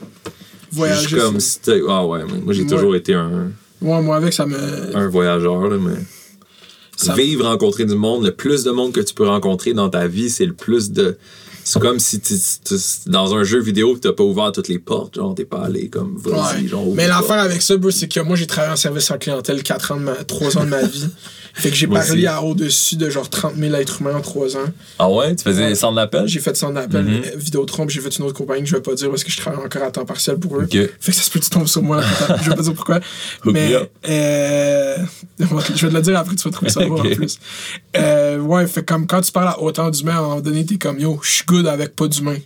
[0.72, 1.38] Je Voyager, suis comme.
[1.88, 2.68] Ah ouais, moi, j'ai Ouais.
[2.68, 4.56] toujours été un, Ouais, moi, avec, ça me.
[4.96, 5.92] un voyageur, là, mais.
[6.96, 10.06] Ça- Vivre, rencontrer du monde, le plus de monde que tu peux rencontrer dans ta
[10.06, 11.18] vie, c'est le plus de.
[11.66, 12.74] C'est comme si tu, tu-
[13.06, 16.14] dans un jeu vidéo, t'as pas ouvert toutes les portes, genre t'es pas allé comme
[16.18, 16.68] vas-y, Ouais.
[16.68, 16.86] genre.
[16.94, 19.96] Mais l'affaire avec ça, c'est que moi, j'ai travaillé en service en clientèle 4 ans
[19.96, 21.06] de ma, 3 ans de ma vie.
[21.56, 24.64] Fait que j'ai parlé à au-dessus de genre 30 000 êtres humains en 3 ans.
[24.98, 25.36] Ah ouais?
[25.36, 25.68] Tu faisais Ouais.
[25.68, 26.26] des centres d'appel?
[26.26, 27.22] J'ai fait ça en appel, Mhm.
[27.26, 29.30] euh, Vidéotron, puis j'ai fait une autre compagnie que je vais pas dire parce que
[29.30, 30.66] je travaille encore à temps partiel pour eux.
[30.66, 32.00] Fait que ça se peut que tu tombes sur moi.
[32.42, 33.00] je vais pas dire pourquoi.
[33.44, 33.72] mais
[34.08, 34.96] euh,
[35.38, 37.06] je vais te le dire après, tu vas trouver ça drôle Ok.
[37.12, 37.38] en plus.
[37.96, 40.76] Euh, ouais, fait comme quand tu parles à autant d'humains, à un moment donné, t'es
[40.76, 42.38] comme yo, je suis good avec pas d'humains.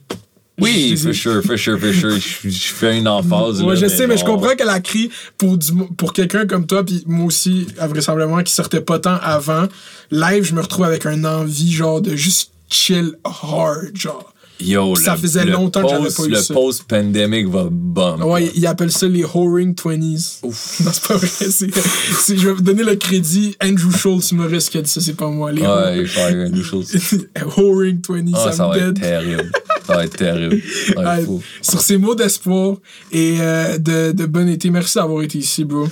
[0.60, 2.18] Oui, for sure, for sure, for sure.
[2.18, 3.62] Je, je fais une emphase.
[3.62, 6.84] Là, je sais, mais je comprends qu'elle a crié pour, du, pour quelqu'un comme toi,
[6.84, 9.68] puis moi aussi, vraisemblablement, qui sortait pas tant avant.
[10.10, 14.34] Live, je me retrouve avec un envie, genre, de juste chill hard, genre.
[14.60, 16.54] Yo, Ça le- faisait le longtemps que j'avais post- pas eu Le ça.
[16.54, 18.22] post-pandemic va bum.
[18.24, 20.40] Ouais, ils appellent ça les whoring 20s.
[20.42, 20.80] Ouf.
[20.84, 21.26] Non, c'est pas vrai.
[21.28, 23.56] c'est- c'est- je vais vous donner le crédit.
[23.62, 25.52] Andrew Schultz, humoriste, qui a dit ça, c'est pas moi.
[25.52, 26.92] Les Ouais, faire une chose.
[27.56, 29.52] whoring 20s, Ah, ça, ça me va être terrible.
[29.86, 30.60] Ça va être terrible.
[30.96, 31.42] Ouais, Ouais, fou.
[31.62, 32.76] sur ces mots d'espoir
[33.12, 35.86] et euh, de, de bon été, merci d'avoir été ici, bro.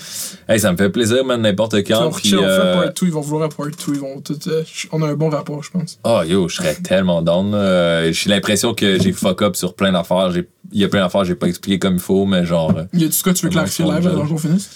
[0.48, 2.10] Hey, ça me fait plaisir, man, n'importe quand.
[2.16, 4.36] Puis, on fait euh, part 2, ils vont vouloir un part 2, ils vont tout.
[4.48, 4.62] euh,
[4.92, 5.98] on a un bon rapport, je pense.
[6.04, 7.52] Oh yo, je serais tellement down.
[7.54, 10.32] Euh, J'ai l'impression que j'ai fuck up sur plein d'affaires.
[10.72, 12.72] Il y a plein d'affaires que j'ai pas expliqué comme il faut, mais genre.
[12.76, 14.70] euh, Y a-tu quoi tu veux clarifier live avant qu'on finisse?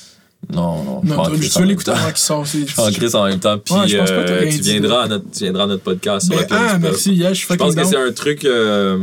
[0.52, 1.00] Non, non.
[1.04, 2.46] Non, tu vas l'écouter avant qu'il sorte.
[2.46, 3.58] c'est- Je en crise en même temps.
[3.58, 6.50] Puis Ouais, que euh, tu, viendras à notre, tu viendras à notre podcast sur Rock
[6.50, 8.44] and ah, merci, yeah, je suis Je pense que c'est un truc.
[8.44, 8.98] euh,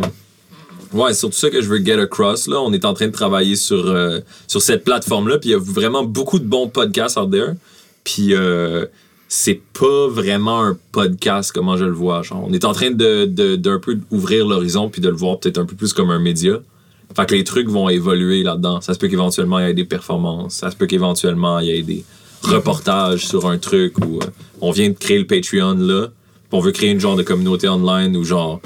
[0.93, 2.47] Ouais, c'est surtout ça que je veux get across.
[2.47, 2.59] Là.
[2.61, 5.37] On est en train de travailler sur, euh, sur cette plateforme-là.
[5.37, 7.51] Puis il y a vraiment beaucoup de bons podcasts out there.
[8.03, 8.85] Puis euh,
[9.27, 12.21] c'est pas vraiment un podcast, comment je le vois.
[12.31, 13.29] On est en train de,
[14.11, 16.59] ouvrir l'horizon puis de le voir peut-être un peu plus comme un média.
[17.15, 18.81] Fait que les trucs vont évoluer là-dedans.
[18.81, 20.55] Ça se peut qu'éventuellement il y ait des performances.
[20.55, 22.03] Ça se peut qu'éventuellement il y ait des
[22.43, 24.25] reportages sur un truc ou euh,
[24.61, 26.07] on vient de créer le Patreon là.
[26.51, 28.61] On veut créer une genre de communauté online où genre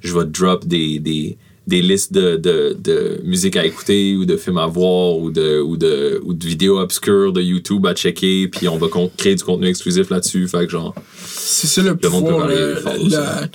[0.00, 1.36] je vais drop des,
[1.66, 5.58] des listes de, de, de musique à écouter ou de films à voir ou de,
[5.60, 8.86] ou de, ou de vidéos obscures de YouTube à checker puis on va
[9.16, 10.46] créer du contenu exclusif là-dessus.
[10.46, 10.94] Fait que genre
[11.26, 12.46] C'est ça le Le monde peut pouvoir.
[12.46, 13.48] varier euh, fort la- aussi.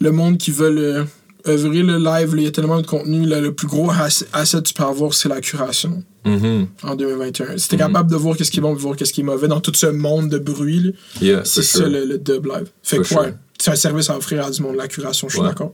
[0.00, 1.04] le monde qui veut le,
[1.48, 3.24] œuvrer le live, il y a tellement de contenu.
[3.26, 6.66] là, le plus gros ass- asset que tu peux avoir, c'est la curation Mhm.
[6.82, 7.56] en 2021.
[7.56, 9.46] Si t'es capable de voir qu'est-ce qui est bon et voir qu'est-ce qui est mauvais
[9.48, 11.88] dans tout ce monde de bruit, Yeah, c'est ça sure.
[11.88, 12.66] le, le dub live.
[12.82, 13.34] Fait For que ouais, sure.
[13.58, 15.48] c'est un service à offrir à du monde, la curation, je suis Ouais.
[15.48, 15.72] d'accord.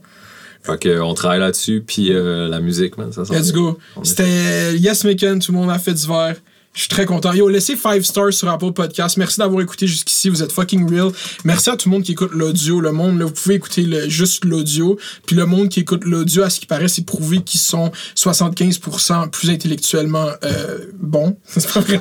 [0.63, 3.77] Fait que, on travaille là-dessus, puis euh, la musique, man, ça s'en Let's go.
[4.01, 6.37] C'était Yes Maken, tout le monde a fait du verre.
[6.73, 7.31] Je suis très content.
[7.33, 9.17] Yo, laissez 5 stars sur Apple Podcast.
[9.17, 10.29] Merci d'avoir écouté jusqu'ici.
[10.29, 11.11] Vous êtes fucking real.
[11.43, 12.79] Merci à tout le monde qui écoute l'audio.
[12.79, 14.97] Le monde, là, vous pouvez écouter le- juste l'audio.
[15.27, 19.29] Puis le monde qui écoute l'audio, à ce qui paraît, c'est prouvé qu'ils sont 75%
[19.29, 21.37] plus intellectuellement euh, bons.
[21.47, 21.99] C'est pas vrai.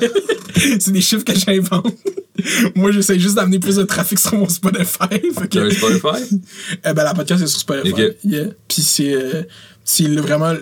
[0.81, 1.95] c'est des chiffres que j'invente.
[2.75, 5.03] Moi, j'essaie juste d'amener plus de trafic sur mon Spotify.
[5.59, 6.41] Un Spotify?
[6.85, 7.93] eh ben, la podcast est sur Spotify.
[7.93, 8.17] Ok.
[8.25, 8.47] Yeah.
[8.69, 9.43] Puis c'est, euh,
[9.85, 10.53] c'est le- vraiment,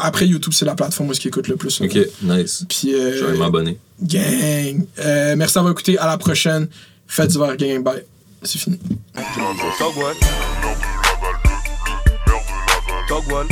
[0.00, 1.80] après YouTube, c'est la plateforme où ce qui écoute le plus.
[1.80, 2.64] Ok, nice.
[2.68, 3.78] Puis, euh, Je vais m'abonner.
[4.02, 4.84] gang.
[4.98, 5.98] Euh, merci d'avoir écouté.
[5.98, 6.68] À la prochaine.
[7.06, 7.82] Faites du verre, gang.
[7.82, 8.04] Bye.
[8.42, 8.78] C'est fini.
[9.78, 10.14] Togwall.
[13.08, 13.46] Togwall.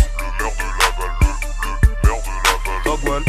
[2.84, 3.22] Togwall.